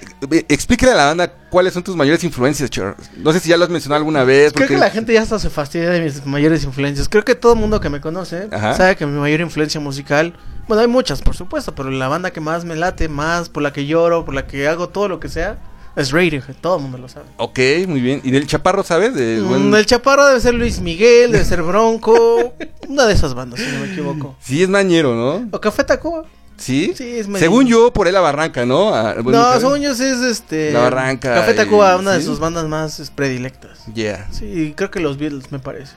explícale 0.48 0.92
a 0.94 0.96
la 0.96 1.06
banda 1.08 1.34
cuáles 1.50 1.74
son 1.74 1.84
tus 1.84 1.96
mayores 1.96 2.24
influencias, 2.24 2.70
Charles. 2.70 3.10
No 3.18 3.34
sé 3.34 3.40
si 3.42 3.50
ya 3.50 3.58
lo 3.58 3.64
has 3.66 3.70
mencionado 3.70 3.98
alguna 3.98 4.24
vez. 4.24 4.54
Creo 4.54 4.66
porque- 4.68 4.76
que 4.76 4.80
la 4.80 4.90
gente 4.92 5.14
ya 5.14 5.24
hasta 5.24 5.40
se 5.40 5.50
fastidia 5.50 5.90
de 5.90 6.02
mis 6.02 6.26
mayores 6.26 6.64
influencias. 6.64 7.10
Creo 7.10 7.26
que 7.26 7.36
todo 7.36 7.54
el 7.54 7.60
mundo 7.60 7.82
que 7.82 7.90
me 7.90 8.00
conoce 8.00 8.48
Ajá. 8.52 8.76
sabe 8.76 8.96
que 8.96 9.06
mi 9.06 9.20
mayor 9.20 9.42
influencia 9.42 9.80
musical, 9.82 10.36
bueno, 10.68 10.82
hay 10.82 10.88
muchas, 10.88 11.22
por 11.22 11.36
supuesto, 11.36 11.76
pero 11.76 11.90
la 11.92 12.08
banda 12.08 12.32
que 12.32 12.40
más 12.42 12.64
me 12.64 12.76
late, 12.76 13.10
más 13.10 13.50
por 13.50 13.62
la 13.64 13.74
que 13.74 13.86
lloro, 13.88 14.24
por 14.24 14.36
la 14.36 14.48
que 14.48 14.68
hago 14.70 14.88
todo 14.90 15.08
lo 15.10 15.20
que 15.20 15.28
sea, 15.30 15.58
es 15.96 16.12
Radiohead. 16.12 16.56
Todo 16.62 16.78
el 16.78 16.82
mundo 16.84 16.98
lo 16.98 17.08
sabe. 17.10 17.26
Ok, 17.38 17.60
muy 17.88 18.02
bien. 18.02 18.22
¿Y 18.24 18.32
del 18.32 18.48
Chaparro, 18.48 18.84
sabes? 18.84 19.14
De, 19.16 19.40
Mm, 19.42 19.48
buen- 19.48 19.74
El 19.76 19.86
Chaparro 19.86 20.26
debe 20.26 20.40
ser 20.42 20.54
Luis 20.54 20.80
Miguel, 20.82 21.32
debe 21.32 21.46
ser 21.46 21.62
Bronco, 21.64 22.54
una 22.90 23.06
de 23.06 23.14
esas 23.14 23.34
bandas, 23.34 23.60
si 23.60 23.66
no 23.72 23.80
me 23.80 23.92
equivoco. 23.92 24.36
Sí, 24.42 24.64
es 24.64 24.70
mañero, 24.70 25.16
¿no? 25.16 25.48
O 25.52 25.60
Café 25.62 25.84
Tacuba. 25.84 26.24
Sí. 26.58 26.94
Sí, 26.96 27.18
es 27.18 27.28
medio- 27.28 27.40
Según 27.40 27.68
yo, 27.68 27.92
por 27.92 28.08
ahí 28.08 28.14
la 28.14 28.22
barranca, 28.22 28.66
¿no? 28.66 28.96
Ah, 28.96 29.16
bueno, 29.22 29.40
No, 29.54 29.60
según 29.60 29.82
yo 29.82 29.92
es 29.92 30.00
este. 30.00 30.72
La 30.72 30.80
Barranca 30.84 31.34
Café 31.36 31.52
y- 31.52 31.56
Tacuba, 31.56 31.98
una 31.98 32.14
de 32.14 32.22
¿sí? 32.22 32.26
sus 32.28 32.40
bandas 32.40 32.64
más 32.66 33.12
predilectas. 33.14 33.80
Yeah, 33.94 34.28
Sí, 34.32 34.74
creo 34.76 34.90
que 34.90 35.02
los 35.02 35.18
Beatles 35.18 35.52
me 35.52 35.60
parece. 35.60 35.94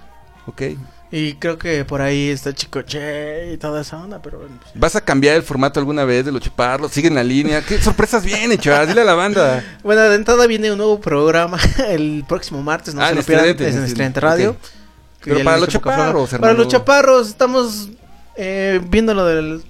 ok. 0.47 0.62
Y 1.10 1.35
creo 1.35 1.56
que 1.56 1.86
por 1.86 2.02
ahí 2.02 2.28
está 2.28 2.52
Chico 2.52 2.82
Che 2.82 3.52
y 3.52 3.56
toda 3.56 3.80
esa 3.80 3.97
onda, 3.97 4.20
pero 4.20 4.40
pues, 4.40 4.51
¿Vas 4.74 4.94
a 4.94 5.01
cambiar 5.01 5.36
el 5.36 5.43
formato 5.43 5.80
alguna 5.80 6.05
vez 6.05 6.26
de 6.26 6.32
los 6.32 6.43
chaparros? 6.43 6.93
¿Siguen 6.93 7.14
la 7.14 7.24
línea? 7.24 7.62
¿Qué 7.62 7.80
sorpresas 7.80 8.24
vienen, 8.24 8.59
Charles? 8.59 8.89
Dile 8.89 9.01
a 9.01 9.05
la 9.05 9.14
banda. 9.14 9.64
Bueno, 9.82 10.02
de 10.02 10.16
entrada 10.16 10.47
viene 10.47 10.70
un 10.70 10.76
nuevo 10.76 11.01
programa 11.01 11.59
el 11.89 12.24
próximo 12.28 12.62
martes, 12.62 12.94
no 12.94 13.02
Ah, 13.02 13.09
se 13.09 13.14
lo 13.14 13.22
pierdan, 13.22 13.48
es 13.48 13.74
en 13.74 13.85
Estridente, 13.85 14.20
Radio. 14.20 14.56
Pero 15.24 15.43
para 15.44 15.56
los 15.56 15.68
chaparros. 15.68 16.30
Para 16.30 16.52
los 16.52 16.68
chaparros 16.68 17.28
estamos 17.28 17.89
eh, 18.36 18.80
viendo 18.89 19.14
lo 19.14 19.24
del 19.24 19.62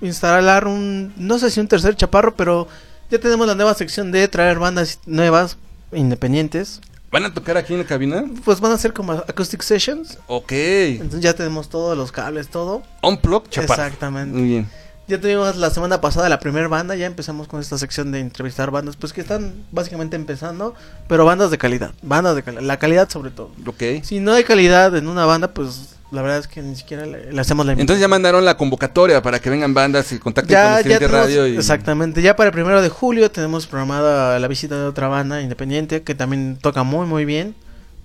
instalar 0.00 0.66
un, 0.66 1.12
no 1.16 1.38
sé 1.38 1.50
si 1.50 1.60
un 1.60 1.68
tercer 1.68 1.94
chaparro, 1.94 2.34
pero 2.34 2.66
ya 3.10 3.18
tenemos 3.18 3.46
la 3.46 3.54
nueva 3.54 3.74
sección 3.74 4.10
de 4.12 4.26
traer 4.28 4.58
bandas 4.58 4.98
nuevas, 5.06 5.56
independientes. 5.92 6.80
¿Van 7.10 7.24
a 7.24 7.34
tocar 7.34 7.56
aquí 7.56 7.72
en 7.72 7.80
la 7.80 7.84
cabina? 7.86 8.24
Pues 8.44 8.60
van 8.60 8.70
a 8.70 8.78
ser 8.78 8.92
como 8.92 9.12
acoustic 9.12 9.62
sessions. 9.62 10.18
Ok. 10.28 10.52
Entonces 10.52 11.20
ya 11.20 11.34
tenemos 11.34 11.68
todos 11.68 11.96
los 11.96 12.12
cables, 12.12 12.48
todo. 12.48 12.82
Unplug, 13.02 13.48
chaparro. 13.48 13.82
Exactamente. 13.82 14.38
Muy 14.38 14.48
bien. 14.48 14.70
Ya 15.10 15.20
tuvimos 15.20 15.56
la 15.56 15.70
semana 15.70 16.00
pasada 16.00 16.28
la 16.28 16.38
primera 16.38 16.68
banda, 16.68 16.94
ya 16.94 17.06
empezamos 17.06 17.48
con 17.48 17.58
esta 17.60 17.76
sección 17.76 18.12
de 18.12 18.20
entrevistar 18.20 18.70
bandas, 18.70 18.94
pues 18.94 19.12
que 19.12 19.20
están 19.20 19.54
básicamente 19.72 20.14
empezando, 20.14 20.76
pero 21.08 21.24
bandas 21.24 21.50
de 21.50 21.58
calidad, 21.58 21.90
bandas 22.00 22.36
de 22.36 22.44
calidad, 22.44 22.62
la 22.62 22.78
calidad 22.78 23.08
sobre 23.10 23.32
todo. 23.32 23.50
Ok. 23.66 23.82
Si 24.04 24.20
no 24.20 24.32
hay 24.34 24.44
calidad 24.44 24.96
en 24.96 25.08
una 25.08 25.24
banda, 25.26 25.48
pues 25.52 25.96
la 26.12 26.22
verdad 26.22 26.38
es 26.38 26.46
que 26.46 26.62
ni 26.62 26.76
siquiera 26.76 27.06
le, 27.06 27.32
le 27.32 27.40
hacemos 27.40 27.66
la 27.66 27.72
Entonces 27.72 28.00
ya 28.00 28.06
mandaron 28.06 28.44
la 28.44 28.56
convocatoria 28.56 29.20
para 29.20 29.40
que 29.40 29.50
vengan 29.50 29.74
bandas 29.74 30.12
y 30.12 30.20
contacten 30.20 30.52
ya, 30.52 30.62
con 30.62 30.70
ya 30.70 30.78
Estridente 30.78 31.06
tenemos- 31.06 31.26
Radio. 31.26 31.46
Y... 31.48 31.56
exactamente, 31.56 32.22
ya 32.22 32.36
para 32.36 32.46
el 32.50 32.52
primero 32.54 32.80
de 32.80 32.88
julio 32.88 33.32
tenemos 33.32 33.66
programada 33.66 34.38
la 34.38 34.46
visita 34.46 34.76
de 34.76 34.84
otra 34.84 35.08
banda 35.08 35.40
independiente 35.40 36.02
que 36.02 36.14
también 36.14 36.56
toca 36.56 36.84
muy 36.84 37.04
muy 37.08 37.24
bien. 37.24 37.56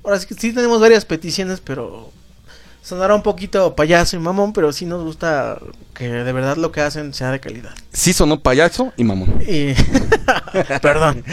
Ahora 0.03 0.19
sí 0.19 0.25
que 0.25 0.33
sí 0.33 0.53
tenemos 0.53 0.81
varias 0.81 1.05
peticiones, 1.05 1.61
pero 1.63 2.09
sonará 2.85 3.15
un 3.15 3.23
poquito 3.23 3.75
payaso 3.75 4.15
y 4.15 4.19
mamón, 4.19 4.53
pero 4.53 4.71
sí 4.71 4.85
nos 4.85 5.03
gusta 5.03 5.57
que 5.95 6.07
de 6.09 6.31
verdad 6.33 6.57
lo 6.57 6.71
que 6.71 6.81
hacen 6.81 7.13
sea 7.13 7.31
de 7.31 7.39
calidad. 7.39 7.71
Sí 7.91 8.13
sonó 8.13 8.41
payaso 8.41 8.93
y 8.97 9.03
mamón. 9.05 9.41
Y 9.47 9.73
perdón. 10.81 11.23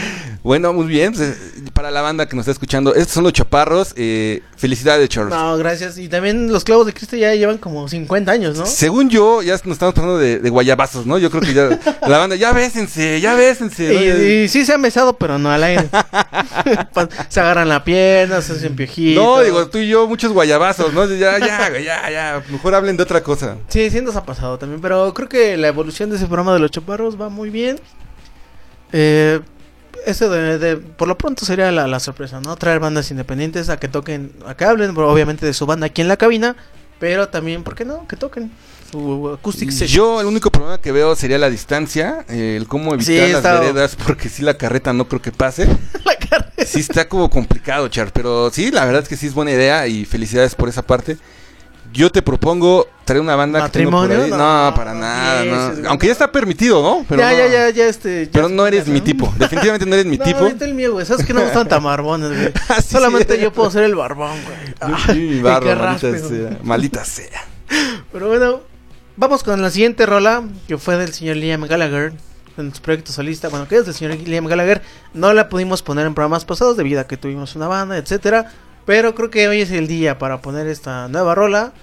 Bueno, 0.41 0.73
muy 0.73 0.87
bien. 0.87 1.13
pues, 1.13 1.29
eh, 1.29 1.35
para 1.73 1.91
la 1.91 2.01
banda 2.01 2.27
que 2.27 2.35
nos 2.35 2.43
está 2.43 2.51
escuchando, 2.51 2.95
estos 2.95 3.13
son 3.13 3.23
los 3.23 3.33
chaparros. 3.33 3.93
eh, 3.97 4.41
felicidades, 4.57 5.09
Charles. 5.09 5.33
No, 5.35 5.57
gracias. 5.57 5.97
Y 5.97 6.07
también 6.07 6.51
los 6.51 6.63
clavos 6.63 6.85
de 6.85 6.93
Cristo 6.93 7.17
ya 7.17 7.33
llevan 7.35 7.57
como 7.57 7.87
50 7.87 8.31
años, 8.31 8.57
¿no? 8.57 8.65
Según 8.65 9.09
yo, 9.09 9.41
ya 9.41 9.53
nos 9.53 9.67
estamos 9.73 9.93
pasando 9.93 10.17
de, 10.17 10.39
de 10.39 10.49
guayabazos, 10.49 11.05
¿no? 11.05 11.17
Yo 11.17 11.29
creo 11.29 11.41
que 11.41 11.53
ya 11.53 11.69
la 12.07 12.17
banda, 12.17 12.35
ya 12.37 12.53
bésense, 12.53 13.19
ya 13.19 13.35
bésense. 13.35 13.93
¿no? 13.93 14.01
Y, 14.23 14.43
y 14.43 14.47
sí 14.47 14.65
se 14.65 14.73
han 14.73 14.81
besado, 14.81 15.17
pero 15.17 15.37
no 15.37 15.51
al 15.51 15.63
aire. 15.63 15.89
Pa- 16.93 17.09
se 17.27 17.39
agarran 17.41 17.67
la 17.69 17.83
pierna, 17.83 18.41
se 18.41 18.53
hacen 18.53 18.75
piojitos. 18.75 19.21
No, 19.23 19.41
digo, 19.41 19.67
tú 19.67 19.77
y 19.79 19.87
yo, 19.89 20.07
muchos 20.07 20.31
guayabazos, 20.31 20.93
¿no? 20.93 21.05
Ya, 21.13 21.37
ya, 21.47 21.69
güey, 21.69 21.83
ya, 21.83 22.09
ya. 22.09 22.43
Mejor 22.49 22.75
hablen 22.75 22.97
de 22.97 23.03
otra 23.03 23.21
cosa. 23.23 23.57
Sí, 23.67 23.89
sí 23.89 24.01
nos 24.01 24.15
ha 24.15 24.25
pasado 24.25 24.57
también, 24.57 24.81
pero 24.81 25.13
creo 25.13 25.29
que 25.29 25.57
la 25.57 25.67
evolución 25.67 26.09
de 26.09 26.15
ese 26.17 26.25
programa 26.25 26.53
de 26.53 26.59
los 26.59 26.71
chaparros 26.71 27.19
va 27.19 27.29
muy 27.29 27.49
bien. 27.49 27.79
Eh, 28.91 29.39
eso 30.05 30.29
de, 30.29 30.57
de- 30.59 30.77
por 30.77 31.07
lo 31.07 31.17
pronto 31.17 31.45
sería 31.45 31.71
la, 31.71 31.87
la 31.87 31.99
sorpresa, 31.99 32.41
¿no? 32.41 32.55
Traer 32.55 32.79
bandas 32.79 33.09
independientes 33.11 33.69
a 33.69 33.77
que 33.77 33.87
toquen, 33.87 34.31
a 34.45 34.55
que 34.55 34.65
hablen 34.65 34.95
obviamente 34.97 35.45
de 35.45 35.53
su 35.53 35.65
banda 35.65 35.87
aquí 35.87 36.01
en 36.01 36.07
la 36.07 36.17
cabina, 36.17 36.55
pero 36.99 37.29
también, 37.29 37.63
¿por 37.63 37.75
qué 37.75 37.85
no? 37.85 38.07
Que 38.07 38.15
toquen 38.17 38.51
su 38.91 39.29
acoustic 39.33 39.71
session. 39.71 39.87
Yo 39.97 40.21
el 40.21 40.27
único 40.27 40.51
problema 40.51 40.77
que 40.79 40.91
veo 40.91 41.15
sería 41.15 41.37
la 41.39 41.49
distancia, 41.49 42.25
eh, 42.29 42.55
el 42.57 42.67
cómo 42.67 42.93
evitar 42.93 43.05
Sí, 43.13 43.17
las 43.31 43.37
está- 43.37 43.59
veredas, 43.59 43.95
porque 43.95 44.29
si 44.29 44.43
la 44.43 44.55
carreta 44.57 44.93
no 44.93 45.07
creo 45.07 45.21
que 45.21 45.31
pase. 45.31 45.65
La. 46.05 46.13
Sí 46.65 46.79
está 46.79 47.07
como 47.07 47.29
complicado, 47.29 47.87
Char, 47.87 48.11
pero 48.13 48.49
sí, 48.51 48.71
la 48.71 48.85
verdad 48.85 49.03
es 49.03 49.09
que 49.09 49.17
sí 49.17 49.27
es 49.27 49.33
buena 49.33 49.51
idea 49.51 49.87
y 49.87 50.05
felicidades 50.05 50.55
por 50.55 50.69
esa 50.69 50.81
parte. 50.81 51.17
Yo 51.91 52.09
te 52.09 52.23
propongo 52.23 52.87
traer 53.05 53.21
una 53.21 53.35
banda 53.35 53.65
que 53.65 53.69
tengo 53.79 53.91
por 53.91 53.99
¿Matrimonio? 54.07 54.25
ahí. 54.25 54.31
No, 54.31 54.69
No, 54.69 54.75
para 54.75 54.95
nada, 54.95 55.43
no. 55.45 55.73
es- 55.73 55.85
Aunque 55.85 56.07
ya 56.07 56.13
está 56.13 56.31
permitido, 56.31 56.81
¿no? 56.81 57.05
Pero 57.07 57.21
ya, 57.21 57.31
no, 57.31 57.37
ya, 57.37 57.47
ya, 57.47 57.69
ya, 57.69 57.85
este. 57.87 58.25
ya 58.25 58.31
Pero 58.31 58.49
no 58.49 58.65
eres 58.65 58.87
mi 58.87 58.99
tipo. 58.99 59.31
Definitivamente 59.37 59.85
no 59.85 59.93
eres 59.93 60.07
mi 60.07 60.17
no, 60.17 60.25
tipo. 60.25 60.39
ahorita 60.39 60.65
el 60.65 60.73
mío, 60.73 60.93
güey. 60.93 61.05
¿Sabes 61.05 61.23
que 61.23 61.33
no 61.35 61.41
gustan 61.43 61.67
tan 61.67 61.83
barbones, 61.83 62.29
güey? 62.29 62.51
Ah, 62.69 62.81
Solamente 62.81 63.39
yo 63.39 63.53
puedo 63.53 63.69
ser 63.69 63.83
el 63.83 63.93
barbón, 63.93 64.31
güey. 64.43 64.91
Yo- 65.07 65.13
mi 65.13 65.37
y 65.37 65.41
barba, 65.41 65.69
que 65.69 65.75
maldita 65.75 65.85
raspe, 66.11 66.19
sea. 66.19 66.57
Maldita 66.63 67.05
sea. 67.05 67.45
Pero 68.11 68.27
bueno, 68.27 68.61
vamos 69.15 69.43
con 69.43 69.61
la 69.61 69.69
siguiente 69.69 70.07
rola, 70.07 70.41
que 70.67 70.79
fue 70.79 70.97
del 70.97 71.13
señor 71.13 71.35
Liam 71.35 71.61
Gallagher, 71.67 72.13
en 72.57 72.73
su 72.73 72.81
proyecto 72.81 73.11
solista. 73.11 73.49
Bueno, 73.49 73.67
que 73.67 73.77
es 73.77 73.85
del 73.85 73.93
señor 73.93 74.15
Liam 74.15 74.45
Gallagher. 74.45 74.81
No 75.13 75.33
la 75.33 75.49
pudimos 75.49 75.81
poner 75.81 76.05
en 76.05 76.13
programas 76.13 76.45
pasados 76.45 76.77
debido 76.77 77.01
a 77.01 77.07
que 77.07 77.17
tuvimos 77.17 77.55
una 77.55 77.67
banda, 77.67 77.97
etcétera. 77.97 78.51
Pero 78.85 79.15
creo 79.15 79.29
que 79.29 79.47
hoy 79.47 79.61
es 79.61 79.71
el 79.71 79.87
día 79.87 80.17
para 80.17 80.41
poner 80.41 80.67
esta 80.67 81.07
nueva 81.07 81.35
rola 81.35 81.73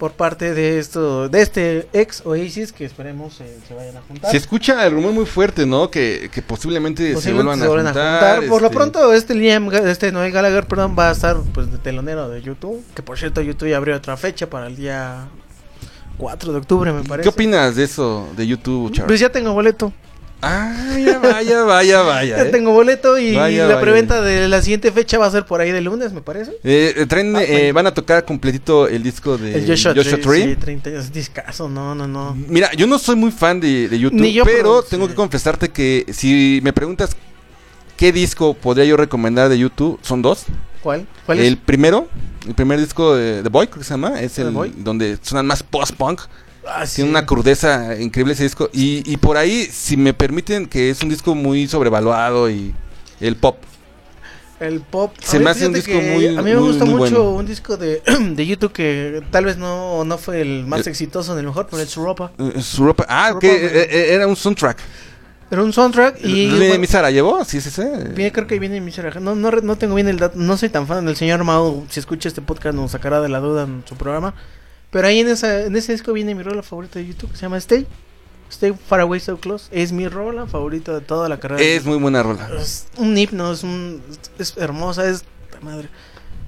por 0.00 0.12
parte 0.12 0.54
de 0.54 0.78
esto, 0.78 1.28
de 1.28 1.42
este 1.42 1.88
ex 1.92 2.22
Oasis 2.24 2.72
que 2.72 2.86
esperemos 2.86 3.38
eh, 3.42 3.58
se 3.68 3.74
vayan 3.74 3.98
a 3.98 4.00
juntar. 4.00 4.30
Se 4.30 4.38
escucha 4.38 4.86
el 4.86 4.94
rumor 4.94 5.12
muy 5.12 5.26
fuerte, 5.26 5.66
¿no? 5.66 5.90
Que, 5.90 6.30
que 6.32 6.40
posiblemente, 6.40 7.08
se 7.08 7.14
Posiblemente 7.14 7.68
vuelvan 7.68 7.88
a 7.88 7.90
juntar. 7.90 8.46
Por 8.46 8.62
lo 8.62 8.68
este, 8.68 8.78
pronto, 8.78 9.12
este 9.12 9.34
Liam, 9.34 9.70
este 9.74 10.10
Noel 10.10 10.32
Gallagher, 10.32 10.66
perdón, 10.66 10.96
va 10.98 11.10
a 11.10 11.12
estar 11.12 11.36
pues 11.52 11.70
de 11.70 11.76
telonero 11.76 12.30
de 12.30 12.40
YouTube. 12.40 12.82
Que 12.94 13.02
por 13.02 13.18
cierto, 13.18 13.42
YouTube 13.42 13.68
ya 13.68 13.76
abrió 13.76 13.94
otra 13.94 14.16
fecha 14.16 14.48
para 14.48 14.68
el 14.68 14.76
día 14.76 15.28
4 16.20 16.52
de 16.52 16.58
octubre, 16.58 16.92
me 16.92 17.02
parece. 17.02 17.28
¿Qué 17.28 17.34
opinas 17.34 17.74
de 17.76 17.84
eso 17.84 18.28
de 18.36 18.46
YouTube, 18.46 18.92
Char? 18.92 19.06
Pues 19.06 19.18
ya 19.18 19.30
tengo 19.30 19.54
boleto. 19.54 19.90
Ah, 20.42 20.96
ya 21.02 21.18
vaya, 21.18 21.62
vaya, 21.64 22.02
vaya. 22.02 22.36
Ya 22.36 22.42
eh. 22.44 22.50
tengo 22.50 22.72
boleto 22.72 23.18
y 23.18 23.34
Vaya, 23.34 23.66
la 23.66 23.80
preventa 23.80 24.20
de 24.20 24.48
la 24.48 24.60
siguiente 24.60 24.92
fecha 24.92 25.18
va 25.18 25.26
a 25.26 25.30
ser 25.30 25.46
por 25.46 25.62
ahí 25.62 25.70
de 25.72 25.80
lunes, 25.80 26.12
me 26.12 26.20
parece. 26.20 26.52
Eh, 26.62 26.94
eh, 26.96 27.06
traen, 27.06 27.34
Ah, 27.36 27.42
eh, 27.42 27.72
van 27.72 27.86
a 27.86 27.94
tocar 27.94 28.24
completito 28.26 28.86
el 28.86 29.02
disco 29.02 29.38
de 29.38 29.54
el 29.54 29.66
Joshua, 29.66 29.94
Joshua 29.94 30.18
Tree. 30.18 30.44
Sí, 30.44 30.56
30 30.56 30.90
años, 30.90 31.12
discazo, 31.12 31.68
no, 31.68 31.94
no, 31.94 32.06
no. 32.06 32.36
Mira, 32.48 32.70
yo 32.74 32.86
no 32.86 32.98
soy 32.98 33.16
muy 33.16 33.30
fan 33.30 33.60
de, 33.60 33.88
de 33.88 33.98
YouTube, 33.98 34.30
yo, 34.30 34.44
pero 34.44 34.60
pero 34.60 34.82
tengo 34.82 35.06
sí. 35.06 35.10
que 35.10 35.14
confesarte 35.14 35.68
que 35.70 36.04
si 36.12 36.60
me 36.62 36.72
preguntas 36.74 37.16
qué 37.96 38.12
disco 38.12 38.54
podría 38.54 38.84
yo 38.84 38.96
recomendar 38.96 39.48
de 39.48 39.58
YouTube, 39.58 39.98
son 40.02 40.20
dos. 40.20 40.44
¿Cuál? 40.82 41.06
¿Cuál 41.26 41.38
el 41.40 41.54
es? 41.54 41.58
primero, 41.58 42.08
el 42.46 42.54
primer 42.54 42.80
disco 42.80 43.14
de 43.14 43.42
The 43.42 43.48
Boy, 43.48 43.66
creo 43.66 43.78
que 43.80 43.84
se 43.84 43.90
llama, 43.94 44.20
es 44.20 44.34
¿The 44.34 44.42
el 44.42 44.50
Boy? 44.50 44.72
donde 44.76 45.18
suenan 45.22 45.46
más 45.46 45.62
post-punk. 45.62 46.20
Ah, 46.66 46.86
sí. 46.86 46.96
Tiene 46.96 47.10
una 47.10 47.24
crudeza 47.26 47.98
increíble 48.00 48.34
ese 48.34 48.42
disco. 48.44 48.68
Y, 48.72 49.02
y 49.10 49.16
por 49.16 49.36
ahí, 49.36 49.64
si 49.72 49.96
me 49.96 50.12
permiten, 50.14 50.66
que 50.66 50.90
es 50.90 51.02
un 51.02 51.08
disco 51.08 51.34
muy 51.34 51.66
sobrevaluado 51.68 52.50
y 52.50 52.74
el 53.20 53.36
pop. 53.36 53.56
El 54.60 54.80
pop. 54.80 55.14
Se 55.22 55.38
A 55.38 55.40
me 55.40 55.48
hace 55.50 55.66
un 55.66 55.72
disco 55.72 55.94
muy- 55.94 56.26
A 56.26 56.42
mí 56.42 56.50
me 56.50 56.56
muy- 56.56 56.68
gusta 56.68 56.84
muy 56.84 56.94
mucho 56.96 57.22
bueno. 57.24 57.38
un 57.38 57.46
disco 57.46 57.78
de, 57.78 58.02
de 58.34 58.46
YouTube 58.46 58.72
que 58.72 59.22
tal 59.30 59.46
vez 59.46 59.56
no, 59.56 60.04
no 60.04 60.18
fue 60.18 60.42
el 60.42 60.66
más 60.66 60.80
El- 60.80 60.88
exitoso 60.88 61.32
ni 61.34 61.40
el 61.40 61.46
mejor, 61.46 61.66
pero. 61.70 61.82
Eh, 61.82 61.86
su 61.86 62.04
ropa- 62.04 63.06
ah, 63.08 63.30
Su 63.32 63.38
que 63.38 63.48
eh, 63.50 63.88
eh, 63.90 64.14
era 64.14 64.26
un 64.26 64.36
soundtrack. 64.36 64.78
Era 65.50 65.62
un 65.62 65.72
soundtrack 65.72 66.24
y. 66.24 66.48
¿De 66.48 66.56
bueno, 66.58 66.78
mi 66.78 66.86
Sarajevo? 66.86 67.44
Sí, 67.44 67.60
sí, 67.60 67.70
sí. 67.70 67.82
Viene, 68.14 68.30
creo 68.32 68.46
que 68.46 68.58
viene 68.58 68.80
mi 68.80 68.92
Sarah- 68.92 69.18
No, 69.20 69.34
no, 69.34 69.50
no 69.50 69.76
tengo 69.76 69.94
bien 69.96 70.08
el 70.08 70.18
dato. 70.18 70.38
No 70.38 70.56
soy 70.56 70.68
tan 70.68 70.86
fan 70.86 71.04
del 71.06 71.16
señor 71.16 71.42
Mao. 71.44 71.84
Si 71.90 71.98
escucha 71.98 72.28
este 72.28 72.40
podcast, 72.40 72.74
nos 72.76 72.92
sacará 72.92 73.20
de 73.20 73.28
la 73.28 73.40
duda 73.40 73.64
en 73.64 73.82
su 73.88 73.96
programa. 73.96 74.34
Pero 74.90 75.06
ahí 75.08 75.20
en, 75.20 75.28
esa, 75.28 75.62
en 75.64 75.74
ese 75.76 75.92
disco 75.92 76.12
viene 76.12 76.34
mi 76.34 76.42
rola 76.42 76.62
favorita 76.62 76.98
de 76.98 77.06
YouTube. 77.06 77.30
que 77.30 77.36
Se 77.36 77.42
llama 77.42 77.56
Stay. 77.58 77.86
Stay 78.50 78.72
Far 78.72 79.00
Away 79.00 79.20
So 79.20 79.38
Close. 79.38 79.66
Es 79.72 79.92
mi 79.92 80.08
rola 80.08 80.46
favorita 80.46 80.92
de 80.94 81.00
toda 81.00 81.28
la 81.28 81.38
carrera. 81.40 81.62
Es 81.62 81.84
muy 81.84 81.98
buena 81.98 82.22
rola. 82.22 82.48
Es 82.60 82.86
un 82.96 83.16
himno. 83.16 83.52
Es, 83.52 83.62
un, 83.64 84.02
es 84.38 84.56
hermosa. 84.56 85.08
Es. 85.08 85.24
Madre. 85.62 85.88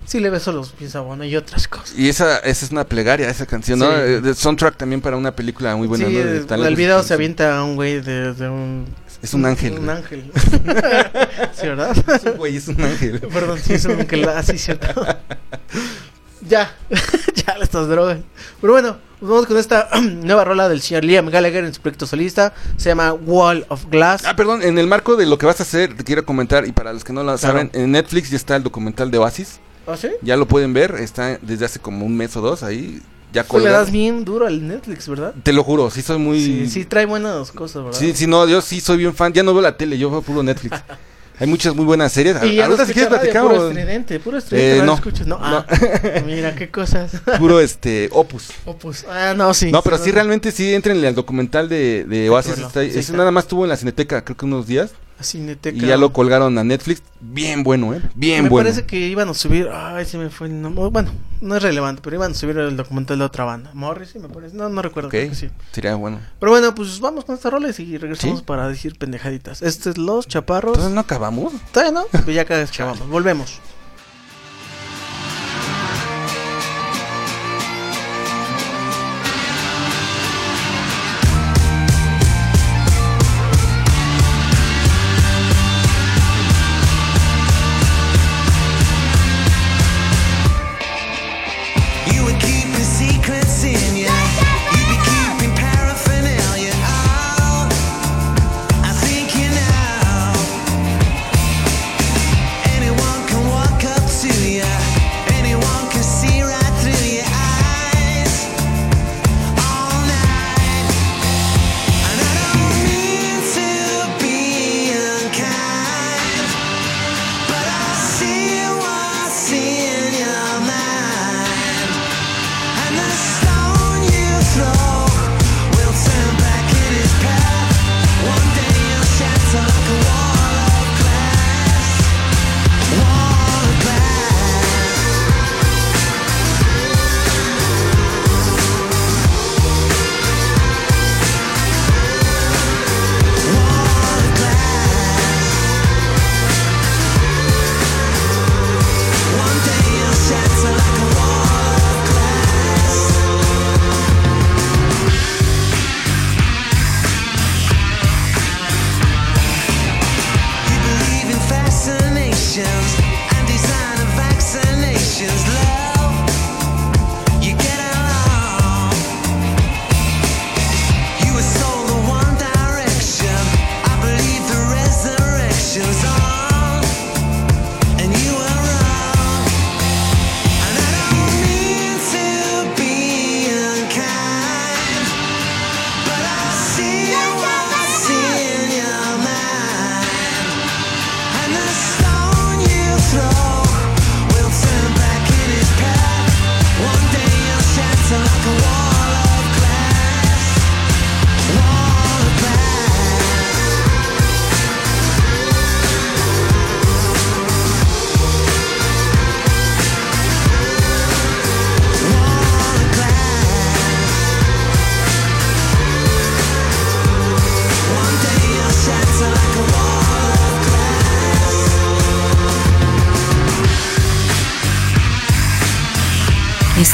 Sí 0.04 0.20
le 0.20 0.30
beso 0.30 0.52
los 0.52 0.70
pies 0.72 0.94
a 0.96 1.00
Bono 1.00 1.24
y 1.24 1.36
otras 1.36 1.68
cosas. 1.68 1.94
Y 1.96 2.08
esa, 2.08 2.38
esa 2.40 2.64
es 2.66 2.70
una 2.72 2.84
plegaria, 2.84 3.28
esa 3.30 3.46
canción, 3.46 3.78
¿no? 3.78 3.86
Sí. 3.86 3.92
Eh, 3.96 4.34
soundtrack 4.34 4.76
también 4.76 5.00
para 5.00 5.16
una 5.16 5.34
película 5.34 5.74
muy 5.76 5.86
buena, 5.86 6.06
sí, 6.06 6.12
¿no? 6.12 6.18
De 6.62 6.68
el- 6.68 6.76
video 6.76 7.02
se 7.02 7.14
avienta 7.14 7.56
a 7.58 7.64
un 7.64 7.76
güey 7.76 8.00
de, 8.00 8.34
de 8.34 8.48
un. 8.48 8.86
Es 9.22 9.32
un 9.34 9.46
ángel. 9.46 9.78
Un 9.78 9.84
güey. 9.86 9.96
ángel. 9.96 10.30
sí, 11.54 11.66
¿verdad? 11.68 11.96
Es 12.14 12.24
un 12.24 12.36
güey, 12.36 12.56
es 12.56 12.68
un 12.68 12.82
ángel. 12.82 13.20
Perdón, 13.32 13.58
sí, 13.62 13.74
es 13.74 13.84
un 13.84 14.00
ángel. 14.00 14.28
Ah, 14.28 14.42
sí, 14.42 14.58
cierto. 14.58 14.88
ya, 16.48 16.74
ya 17.46 17.56
le 17.56 17.64
estás 17.64 17.88
drogas. 17.88 18.18
Pero 18.60 18.72
bueno, 18.72 18.96
vamos 19.20 19.46
con 19.46 19.56
esta 19.56 19.88
nueva 20.02 20.44
rola 20.44 20.68
del 20.68 20.80
señor 20.82 21.04
Liam 21.04 21.28
Gallagher 21.30 21.64
en 21.64 21.72
su 21.72 21.80
proyecto 21.80 22.06
solista. 22.06 22.52
Se 22.76 22.88
llama 22.88 23.12
Wall 23.12 23.64
of 23.68 23.84
Glass. 23.90 24.24
Ah, 24.26 24.34
perdón, 24.34 24.62
en 24.62 24.76
el 24.78 24.88
marco 24.88 25.16
de 25.16 25.26
lo 25.26 25.38
que 25.38 25.46
vas 25.46 25.60
a 25.60 25.62
hacer, 25.62 25.96
te 25.96 26.02
quiero 26.04 26.26
comentar, 26.26 26.66
y 26.66 26.72
para 26.72 26.92
los 26.92 27.04
que 27.04 27.12
no 27.12 27.20
lo 27.22 27.36
Claro. 27.36 27.38
saben, 27.38 27.70
en 27.72 27.92
Netflix 27.92 28.30
ya 28.30 28.36
está 28.36 28.56
el 28.56 28.62
documental 28.64 29.10
de 29.10 29.18
Oasis. 29.18 29.60
¿Ah, 29.86 29.96
sí? 29.96 30.08
Ya 30.22 30.36
lo 30.36 30.46
pueden 30.46 30.72
ver, 30.72 30.94
está 31.00 31.38
desde 31.42 31.64
hace 31.64 31.78
como 31.78 32.06
un 32.06 32.16
mes 32.16 32.36
o 32.36 32.40
dos 32.40 32.62
ahí. 32.62 33.00
Ya 33.32 33.46
le 33.50 33.70
das 33.70 33.90
bien 33.90 34.26
duro 34.26 34.46
al 34.46 34.66
Netflix, 34.68 35.08
¿verdad? 35.08 35.32
Te 35.42 35.54
lo 35.54 35.64
juro, 35.64 35.90
sí 35.90 36.02
soy 36.02 36.18
muy... 36.18 36.38
Sí, 36.44 36.68
sí, 36.68 36.84
trae 36.84 37.06
buenas 37.06 37.50
cosas, 37.50 37.82
¿verdad? 37.82 37.98
Sí, 37.98 38.12
sí, 38.14 38.26
no, 38.26 38.46
yo 38.46 38.60
sí 38.60 38.80
soy 38.80 38.98
bien 38.98 39.14
fan. 39.14 39.32
Ya 39.32 39.42
no 39.42 39.54
veo 39.54 39.62
la 39.62 39.74
tele, 39.76 39.96
yo 39.96 40.10
veo 40.10 40.20
puro 40.20 40.42
Netflix. 40.42 40.76
Hay 41.38 41.46
muchas 41.46 41.74
muy 41.74 41.86
buenas 41.86 42.12
series. 42.12 42.36
Y 42.44 42.60
Ahorita 42.60 42.84
si 42.84 42.92
quieres 42.92 43.10
escucha 43.10 43.16
radio, 43.16 43.20
platicamos. 43.32 43.52
puro 43.54 43.68
estridente, 43.68 44.20
puro 44.20 44.36
estridente, 44.38 44.76
Eh, 44.76 44.78
no, 44.80 44.84
no. 44.86 44.94
escuchas, 44.94 45.26
no, 45.26 45.38
ah, 45.40 45.66
mira 46.26 46.54
qué 46.54 46.70
cosas. 46.70 47.12
Puro 47.38 47.58
este 47.58 48.10
Opus. 48.12 48.48
Pues, 48.78 49.06
ah, 49.08 49.32
no, 49.34 49.52
sí. 49.54 49.72
No, 49.72 49.82
pero 49.82 49.96
sí 49.96 50.10
realmente 50.12 50.52
sí 50.52 50.74
entren 50.74 51.02
al 51.02 51.14
documental 51.14 51.70
de, 51.70 52.04
de 52.04 52.28
Oasis. 52.28 52.58
está. 52.58 52.82
Sí, 52.84 52.98
está. 52.98 53.14
nada 53.16 53.30
más 53.30 53.44
estuvo 53.44 53.64
en 53.64 53.70
la 53.70 53.76
Cineteca, 53.78 54.22
creo 54.22 54.36
que 54.36 54.44
unos 54.44 54.66
días. 54.66 54.90
Cineteca. 55.22 55.76
Y 55.76 55.88
ya 55.88 55.96
lo 55.96 56.12
colgaron 56.12 56.56
a 56.58 56.64
Netflix. 56.64 57.02
Bien 57.20 57.62
bueno, 57.62 57.94
¿eh? 57.94 58.02
Bien 58.14 58.44
me 58.44 58.48
bueno. 58.50 58.64
parece 58.68 58.86
que 58.86 58.98
iban 58.98 59.28
a 59.28 59.34
subir. 59.34 59.68
Ay, 59.72 60.04
se 60.04 60.18
me 60.18 60.30
fue 60.30 60.48
el 60.48 60.60
nombre. 60.60 60.84
Bueno, 60.88 61.12
no 61.40 61.56
es 61.56 61.62
relevante, 61.62 62.00
pero 62.02 62.16
iban 62.16 62.32
a 62.32 62.34
subir 62.34 62.58
el 62.58 62.76
documental 62.76 63.18
de 63.18 63.24
otra 63.24 63.44
banda. 63.44 63.70
Morrissey, 63.74 64.20
me 64.20 64.28
parece. 64.28 64.56
No, 64.56 64.68
no 64.68 64.82
recuerdo. 64.82 65.08
Que 65.08 65.34
sí. 65.34 65.50
sería 65.72 65.94
bueno. 65.94 66.20
Pero 66.40 66.52
bueno, 66.52 66.74
pues 66.74 67.00
vamos 67.00 67.24
con 67.24 67.34
estas 67.34 67.52
roles 67.52 67.78
y 67.80 67.98
regresamos 67.98 68.40
¿Sí? 68.40 68.44
para 68.44 68.68
decir 68.68 68.98
pendejaditas. 68.98 69.62
Este 69.62 69.90
es 69.90 69.98
Los 69.98 70.26
Chaparros. 70.26 70.74
Entonces 70.74 70.94
no 70.94 71.00
acabamos. 71.00 71.52
¿Todavía 71.72 71.92
no? 71.92 72.06
Pues 72.24 72.34
ya 72.34 72.44
cada 72.44 72.66
chavamos. 72.66 73.08
Volvemos. 73.08 73.60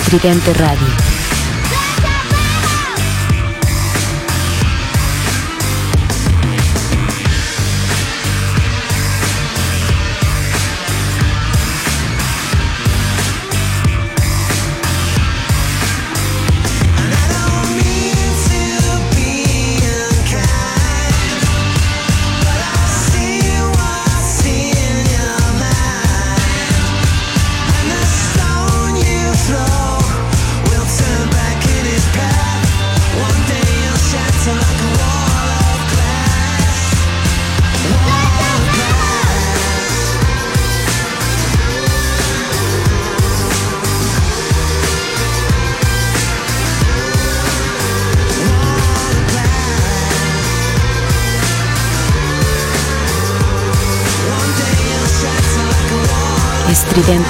Estridente 0.08 0.54
Radio. 0.54 1.07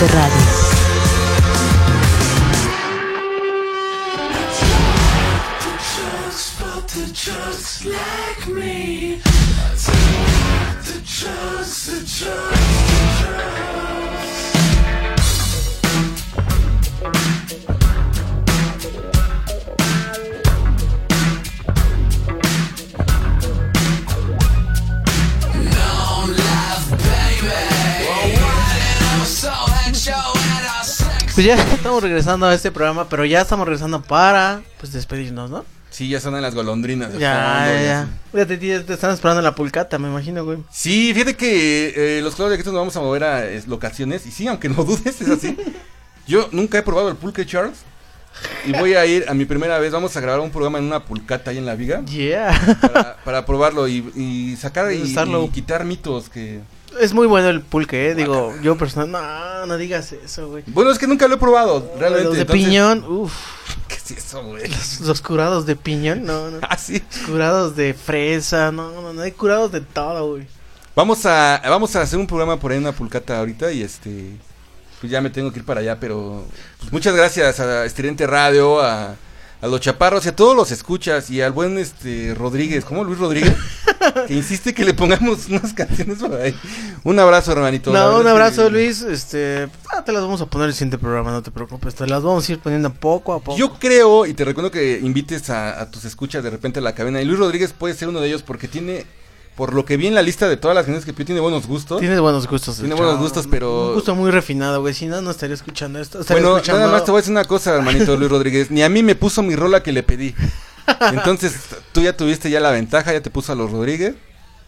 Radio. 0.00 0.47
Regresando 32.28 32.46
a 32.46 32.54
este 32.54 32.70
programa, 32.70 33.08
pero 33.08 33.24
ya 33.24 33.40
estamos 33.40 33.66
regresando 33.66 34.02
para 34.02 34.60
pues 34.78 34.92
despedirnos, 34.92 35.50
¿no? 35.50 35.64
Sí, 35.88 36.10
ya 36.10 36.20
suenan 36.20 36.42
las 36.42 36.54
golondrinas. 36.54 37.14
Ya, 37.14 37.18
ya. 37.66 37.82
ya. 38.34 38.44
Te, 38.46 38.58
te- 38.58 38.80
te 38.80 38.92
están 38.92 39.12
esperando 39.12 39.40
en 39.40 39.44
la 39.44 39.54
pulcata, 39.54 39.98
me 39.98 40.08
imagino, 40.08 40.44
güey. 40.44 40.58
Sí, 40.70 41.12
fíjate 41.14 41.34
que 41.36 42.18
eh, 42.18 42.20
los 42.22 42.34
clavos 42.34 42.50
de 42.52 42.58
queso 42.58 42.70
nos 42.70 42.80
vamos 42.80 42.96
a 42.96 43.00
mover 43.00 43.24
a 43.24 43.46
eh, 43.46 43.62
locaciones. 43.66 44.26
Y 44.26 44.30
sí, 44.30 44.46
aunque 44.46 44.68
no 44.68 44.74
dudes, 44.84 45.22
es 45.22 45.28
así. 45.30 45.56
Yo 46.26 46.50
nunca 46.52 46.76
he 46.76 46.82
probado 46.82 47.08
el 47.08 47.16
pulque 47.16 47.46
Charles. 47.46 47.78
Y 48.66 48.72
voy 48.72 48.92
a 48.94 49.06
ir 49.06 49.24
a 49.26 49.32
mi 49.32 49.46
primera 49.46 49.78
vez. 49.78 49.90
Vamos 49.90 50.14
a 50.14 50.20
grabar 50.20 50.40
un 50.40 50.50
programa 50.50 50.76
en 50.78 50.84
una 50.84 51.02
pulcata 51.06 51.50
ahí 51.50 51.56
en 51.58 51.64
la 51.64 51.74
viga. 51.76 52.04
Yeah. 52.04 52.76
Para, 52.82 53.16
para 53.24 53.46
probarlo 53.46 53.88
y, 53.88 54.12
y 54.14 54.56
sacar 54.56 54.92
y 54.92 55.14
quitar 55.54 55.84
mitos 55.86 56.28
que... 56.28 56.60
es 57.00 57.14
muy 57.14 57.26
bueno 57.26 57.48
el 57.48 57.60
pulque, 57.60 58.10
eh. 58.10 58.14
Digo, 58.14 58.54
yo 58.62 58.76
personal, 58.76 59.10
no, 59.10 59.66
no 59.66 59.76
digas 59.76 60.12
eso, 60.12 60.48
güey. 60.48 60.64
Bueno, 60.66 60.90
es 60.90 60.98
que 60.98 61.06
nunca 61.06 61.26
lo 61.28 61.34
he 61.34 61.38
probado, 61.38 61.92
realmente. 61.98 62.24
Los 62.24 62.34
de 62.34 62.40
entonces- 62.42 62.64
piñón, 62.66 63.04
uff. 63.08 63.32
¿Qué 63.88 63.94
es 63.94 64.10
eso, 64.10 64.42
güey? 64.44 64.68
Los, 64.68 65.00
los 65.00 65.20
curados 65.22 65.66
de 65.66 65.76
piñón, 65.76 66.24
no, 66.24 66.50
no. 66.50 66.58
Ah, 66.62 66.76
sí. 66.76 67.00
Curados 67.26 67.76
de 67.76 67.94
fresa, 67.94 68.70
no, 68.72 68.90
no, 69.00 69.12
no 69.12 69.22
hay 69.22 69.32
curados 69.32 69.72
de 69.72 69.80
todo, 69.80 70.32
güey. 70.32 70.46
Vamos 70.94 71.24
a, 71.26 71.62
vamos 71.64 71.94
a 71.94 72.02
hacer 72.02 72.18
un 72.18 72.26
programa 72.26 72.58
por 72.58 72.72
ahí 72.72 72.78
en 72.78 72.82
una 72.84 72.92
pulcata 72.92 73.38
ahorita 73.38 73.70
y 73.72 73.82
este... 73.82 74.36
Pues 75.00 75.12
ya 75.12 75.20
me 75.20 75.30
tengo 75.30 75.52
que 75.52 75.60
ir 75.60 75.64
para 75.64 75.80
allá, 75.80 76.00
pero... 76.00 76.44
pues 76.80 76.92
muchas 76.92 77.14
gracias 77.14 77.60
a 77.60 77.84
Estridente 77.84 78.26
Radio, 78.26 78.80
a, 78.80 79.14
a 79.60 79.66
los 79.66 79.80
chaparros 79.80 80.24
y 80.24 80.28
a 80.28 80.36
todos 80.36 80.54
los 80.54 80.70
escuchas 80.70 81.30
y 81.30 81.40
al 81.42 81.52
buen 81.52 81.78
este 81.78 82.34
Rodríguez, 82.36 82.84
¿cómo 82.84 83.02
Luis 83.04 83.18
Rodríguez? 83.18 83.54
que 84.28 84.34
insiste 84.34 84.72
que 84.72 84.84
le 84.84 84.94
pongamos 84.94 85.48
unas 85.48 85.72
canciones 85.74 86.18
por 86.18 86.32
ahí. 86.40 86.54
Un 87.04 87.18
abrazo, 87.18 87.52
hermanito. 87.52 87.92
No, 87.92 88.20
un 88.20 88.26
abrazo, 88.26 88.64
que- 88.66 88.70
Luis. 88.70 89.02
Este, 89.02 89.68
ah, 89.92 90.04
te 90.04 90.12
las 90.12 90.22
vamos 90.22 90.40
a 90.40 90.46
poner 90.46 90.68
el 90.68 90.74
siguiente 90.74 90.98
programa, 90.98 91.32
no 91.32 91.42
te 91.42 91.50
preocupes. 91.50 91.94
Te 91.94 92.06
las 92.06 92.22
vamos 92.22 92.48
a 92.48 92.52
ir 92.52 92.58
poniendo 92.60 92.92
poco 92.92 93.32
a 93.32 93.40
poco. 93.40 93.58
Yo 93.58 93.74
creo, 93.78 94.26
y 94.26 94.34
te 94.34 94.44
recuerdo 94.44 94.70
que 94.70 95.00
invites 95.02 95.50
a, 95.50 95.80
a 95.80 95.90
tus 95.90 96.04
escuchas 96.04 96.44
de 96.44 96.50
repente 96.50 96.78
a 96.78 96.82
la 96.82 96.94
cabina. 96.94 97.20
Y 97.20 97.24
Luis 97.24 97.38
Rodríguez 97.40 97.72
puede 97.72 97.94
ser 97.94 98.08
uno 98.08 98.20
de 98.20 98.28
ellos 98.28 98.42
porque 98.42 98.68
tiene, 98.68 99.06
por 99.58 99.74
lo 99.74 99.84
que 99.84 99.96
vi 99.96 100.06
en 100.06 100.14
la 100.14 100.22
lista 100.22 100.48
de 100.48 100.56
todas 100.56 100.74
las 100.74 100.84
canciones 100.84 101.04
que 101.04 101.12
pidió, 101.12 101.26
tiene 101.26 101.40
buenos 101.40 101.66
gustos. 101.66 101.98
Tienes 101.98 102.20
buenos 102.20 102.46
gustos. 102.46 102.78
el 102.78 102.86
Tiene 102.86 102.94
buenos 102.94 103.18
gustos, 103.18 103.48
pero- 103.50 103.88
Un 103.88 103.94
gusto 103.94 104.14
muy 104.14 104.30
refinado, 104.30 104.80
güey. 104.80 104.94
Si 104.94 105.06
no, 105.06 105.20
no 105.20 105.32
estaría 105.32 105.54
escuchando 105.54 105.98
esto. 106.00 106.20
Estaría 106.20 106.40
Bueno, 106.42 106.56
escuchando... 106.58 106.80
nada 106.82 106.92
más 106.92 107.04
te 107.04 107.10
voy 107.10 107.18
a 107.18 107.22
decir 107.22 107.32
una 107.32 107.44
cosa, 107.44 107.74
hermanito 107.74 108.16
Luis 108.16 108.30
Rodríguez. 108.30 108.70
Ni 108.70 108.82
a 108.84 108.88
mí 108.88 109.02
me 109.02 109.16
puso 109.16 109.42
mi 109.42 109.56
rola 109.56 109.82
que 109.82 109.90
le 109.92 110.02
pedí. 110.04 110.32
Entonces, 111.12 111.54
tú 111.92 112.00
ya 112.02 112.16
tuviste 112.16 112.48
ya 112.50 112.60
la 112.60 112.70
ventaja, 112.70 113.12
ya 113.12 113.20
te 113.20 113.30
puso 113.30 113.50
a 113.52 113.56
los 113.56 113.70
Rodríguez. 113.72 114.14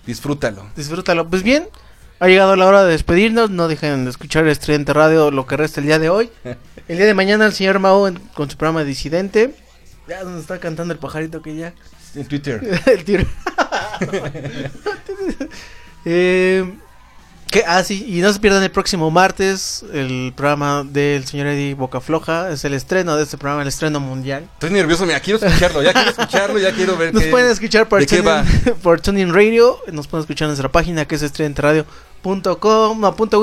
Disfrútalo. 0.07 0.67
Disfrútalo. 0.77 1.29
Pues 1.31 1.45
bien, 1.45 1.69
ha 2.19 2.27
llegado 2.27 2.57
la 2.57 2.67
hora 2.67 2.83
de 2.85 2.91
despedirnos. 2.91 3.49
No 3.51 3.69
dejen 3.69 4.05
de 4.05 4.11
escuchar 4.11 4.47
Estudiante 4.49 4.93
Radio 4.93 5.31
lo 5.31 5.47
que 5.47 5.57
resta 5.57 5.79
el 5.81 5.87
día 5.87 6.01
de 6.01 6.11
hoy. 6.11 6.31
El 6.89 6.97
día 6.97 7.07
de 7.07 7.15
mañana 7.15 7.47
el 7.47 7.53
señor 7.53 7.79
Mao 7.79 8.09
en- 8.09 8.17
con 8.35 8.51
su 8.51 8.57
programa 8.57 8.83
Disidente. 8.83 9.55
Ya 10.09 10.25
nos 10.25 10.41
está 10.41 10.59
cantando 10.59 10.93
el 10.93 10.99
pajarito 10.99 11.41
que 11.43 11.55
ya. 11.55 11.75
En 12.17 12.27
Twitter. 12.27 12.81
el 12.87 13.05
tiro. 13.05 13.25
eh, 16.05 16.75
que, 17.51 17.65
ah, 17.67 17.83
sí, 17.83 18.05
y 18.07 18.21
no 18.21 18.33
se 18.33 18.39
pierdan 18.39 18.63
el 18.63 18.71
próximo 18.71 19.11
martes 19.11 19.85
el 19.93 20.33
programa 20.37 20.85
del 20.85 21.27
señor 21.27 21.49
Eddie 21.49 21.75
Boca 21.75 22.01
Floja. 22.01 22.51
Es 22.51 22.65
el 22.65 22.75
estreno 22.75 23.17
de 23.17 23.25
este 23.25 23.37
programa, 23.39 23.63
el 23.63 23.69
estreno 23.69 23.99
mundial. 23.99 24.49
Estoy 24.55 24.71
nervioso, 24.71 25.05
mira, 25.05 25.19
quiero 25.19 25.45
escucharlo, 25.45 25.83
ya 25.83 25.93
quiero 25.93 26.11
escucharlo, 26.11 26.59
ya 26.61 26.73
quiero 26.73 26.97
ver 26.97 27.13
Nos 27.13 27.25
qué- 27.25 27.31
pueden 27.31 27.51
escuchar 27.51 27.89
por. 27.89 28.05
Tuning, 28.07 28.25
por 28.83 29.01
Tuning 29.01 29.35
Radio. 29.35 29.79
Nos 29.91 30.07
pueden 30.07 30.23
escuchar 30.23 30.47
en 30.47 30.51
nuestra 30.51 30.71
página 30.71 31.07
que 31.07 31.17
es 31.17 31.23
estudianteradio.com, 31.23 33.01
no, 33.01 33.17
punto 33.17 33.41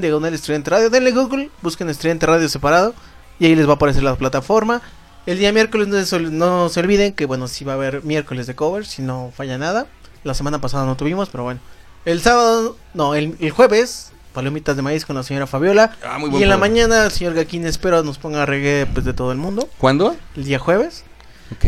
diagonal 0.00 0.34
estudiante 0.34 0.70
radio. 0.70 0.88
Denle 0.88 1.10
Google, 1.10 1.50
busquen 1.62 1.90
estudiante 1.90 2.26
radio 2.26 2.48
separado 2.48 2.94
y 3.40 3.46
ahí 3.46 3.56
les 3.56 3.66
va 3.66 3.72
a 3.72 3.74
aparecer 3.74 4.04
la 4.04 4.14
plataforma. 4.14 4.80
El 5.26 5.38
día 5.38 5.52
miércoles 5.52 5.88
no 5.88 6.04
se, 6.04 6.20
no 6.20 6.68
se 6.68 6.80
olviden 6.80 7.12
que, 7.12 7.26
bueno, 7.26 7.46
sí 7.46 7.64
va 7.64 7.72
a 7.72 7.76
haber 7.76 8.02
miércoles 8.02 8.46
de 8.46 8.54
cover, 8.54 8.84
si 8.84 9.02
no 9.02 9.32
falla 9.34 9.56
nada. 9.58 9.86
La 10.24 10.34
semana 10.34 10.60
pasada 10.60 10.84
no 10.84 10.96
tuvimos, 10.96 11.28
pero 11.28 11.44
bueno. 11.44 11.60
El 12.04 12.20
sábado, 12.20 12.76
no, 12.94 13.14
el, 13.14 13.36
el 13.38 13.50
jueves, 13.52 14.12
palomitas 14.32 14.74
de 14.74 14.82
maíz 14.82 15.06
con 15.06 15.14
la 15.14 15.22
señora 15.22 15.46
Fabiola. 15.46 15.96
Ah, 16.04 16.18
muy 16.18 16.30
y 16.36 16.42
en 16.42 16.48
la 16.48 16.56
mañana 16.56 17.04
el 17.04 17.12
señor 17.12 17.34
Gaquín 17.34 17.66
espero 17.66 18.02
nos 18.02 18.18
ponga 18.18 18.44
reggae 18.46 18.86
pues, 18.86 19.04
de 19.04 19.12
todo 19.12 19.30
el 19.30 19.38
mundo. 19.38 19.68
¿Cuándo? 19.78 20.16
El 20.36 20.44
día 20.44 20.58
jueves. 20.58 21.04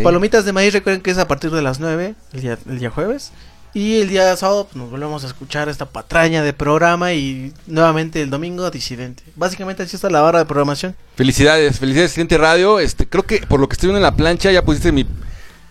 Palomitas 0.02 0.44
de 0.44 0.52
maíz, 0.52 0.72
recuerden 0.72 1.02
que 1.02 1.10
es 1.10 1.18
a 1.18 1.28
partir 1.28 1.50
de 1.50 1.60
las 1.60 1.78
9, 1.78 2.14
el 2.32 2.40
día, 2.40 2.58
el 2.66 2.78
día 2.78 2.90
jueves. 2.90 3.32
Y 3.74 4.00
el 4.00 4.08
día 4.08 4.36
sábado 4.36 4.66
pues, 4.66 4.76
nos 4.76 4.88
volvemos 4.88 5.24
a 5.24 5.26
escuchar 5.26 5.68
esta 5.68 5.86
patraña 5.86 6.44
de 6.44 6.52
programa 6.52 7.12
y 7.12 7.52
nuevamente 7.66 8.22
el 8.22 8.30
domingo 8.30 8.70
disidente. 8.70 9.24
Básicamente 9.34 9.82
así 9.82 9.96
está 9.96 10.08
la 10.08 10.20
barra 10.20 10.38
de 10.38 10.44
programación. 10.44 10.94
Felicidades, 11.16 11.80
felicidades, 11.80 12.12
Siguiente 12.12 12.38
Radio. 12.38 12.78
Este, 12.78 13.08
creo 13.08 13.24
que 13.24 13.38
por 13.48 13.58
lo 13.58 13.68
que 13.68 13.72
estoy 13.72 13.88
viendo 13.88 13.98
en 13.98 14.04
la 14.04 14.14
plancha 14.14 14.52
ya 14.52 14.64
pusiste 14.64 14.92
mi, 14.92 15.04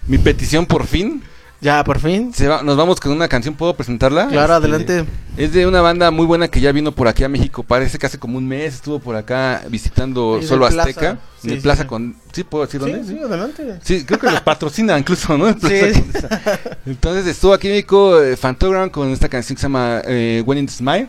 mi 0.08 0.18
petición 0.18 0.66
por 0.66 0.86
fin. 0.86 1.24
Ya, 1.64 1.82
por 1.84 2.00
fin. 2.00 2.34
Se 2.34 2.48
va- 2.48 2.62
nos 2.62 2.76
vamos 2.76 3.00
con 3.00 3.12
una 3.14 3.28
canción, 3.30 3.56
¿puedo 3.56 3.74
presentarla? 3.74 4.28
Claro, 4.28 4.56
Este, 4.58 4.68
adelante. 4.68 5.06
Es 5.38 5.54
de 5.54 5.66
una 5.66 5.80
banda 5.82 6.12
muy 6.12 6.26
buena 6.26 6.50
que 6.50 6.60
ya 6.60 6.72
vino 6.74 6.92
por 6.92 7.08
aquí 7.08 7.24
a 7.24 7.30
México. 7.30 7.64
Parece 7.64 7.98
que 7.98 8.06
hace 8.06 8.20
como 8.20 8.38
un 8.38 8.46
mes 8.48 8.76
estuvo 8.76 9.00
por 9.00 9.16
acá 9.16 9.64
visitando 9.70 10.42
Solo 10.44 10.68
Plaza. 10.68 10.82
Azteca. 10.90 11.20
Sí, 11.42 11.48
en 11.48 11.54
el 11.54 11.60
sí, 11.60 11.64
Plaza 11.64 11.84
sí. 11.84 11.88
con... 11.88 12.16
¿Sí 12.34 12.44
puedo 12.44 12.66
decir 12.66 12.82
dónde? 12.82 13.04
Sí, 13.06 13.18
adelante. 13.18 13.80
Sí, 13.82 14.04
creo 14.06 14.20
que 14.20 14.30
los 14.30 14.42
patrocina 14.42 15.00
incluso, 15.00 15.38
¿no? 15.38 15.48
El 15.48 15.56
Plaza. 15.56 16.42
Entonces 16.86 17.28
estuvo 17.28 17.54
aquí 17.54 17.68
en 17.68 17.74
México 17.76 18.22
eh, 18.22 18.36
Fantogram 18.36 18.90
con 18.90 19.10
esta 19.12 19.30
canción 19.30 19.56
que 19.56 19.62
se 19.62 19.66
llama 19.66 20.02
eh, 20.06 20.44
When 20.46 20.60
in 20.60 20.68
Smile. 20.70 21.08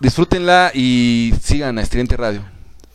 Disfrútenla 0.00 0.72
y 0.74 1.32
sigan 1.42 1.78
a 1.78 1.82
Estridente 1.82 2.16
Radio. 2.16 2.42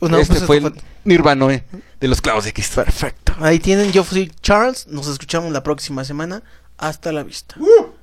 No, 0.02 0.18
este 0.18 0.34
pues 0.36 0.46
fue 0.46 0.58
esto 0.58 0.74
el 1.08 1.10
Nirvanoe 1.10 1.64
de 2.00 2.08
los 2.08 2.22
clavos 2.22 2.46
de 2.46 2.54
Cristo. 2.54 2.84
Perfecto. 2.84 3.34
Ahí 3.40 3.60
tienen, 3.60 3.92
yo 3.92 4.04
fui 4.04 4.32
Charles. 4.42 4.88
Nos 4.88 5.08
escuchamos 5.08 5.52
la 5.52 5.64
próxima 5.64 6.04
semana. 6.04 6.44
Hasta 6.78 7.12
la 7.12 7.24
vista. 7.24 7.56
You 7.58 7.94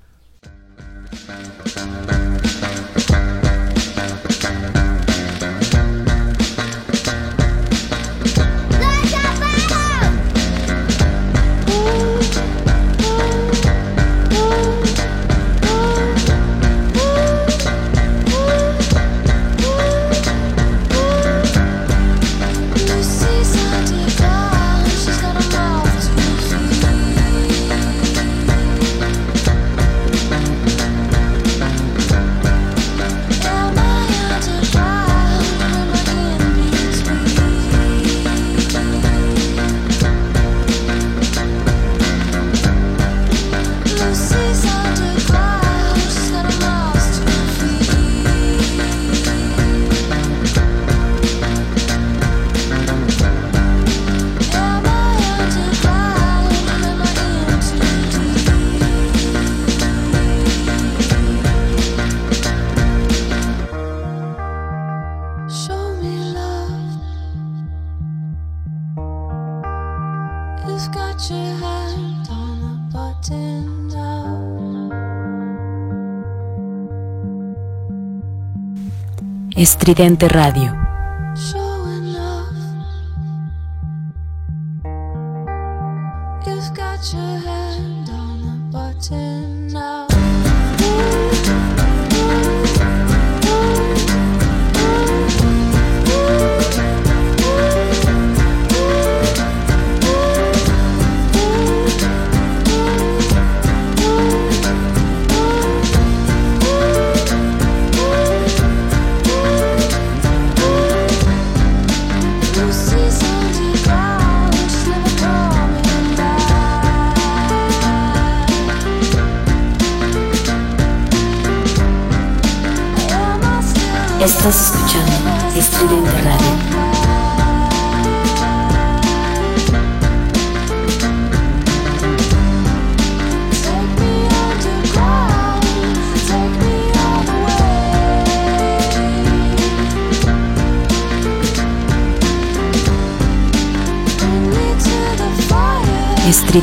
Estridente 79.64 80.28
Radio. 80.28 80.93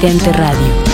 Estridente 0.04 0.32
Radio. 0.32 0.91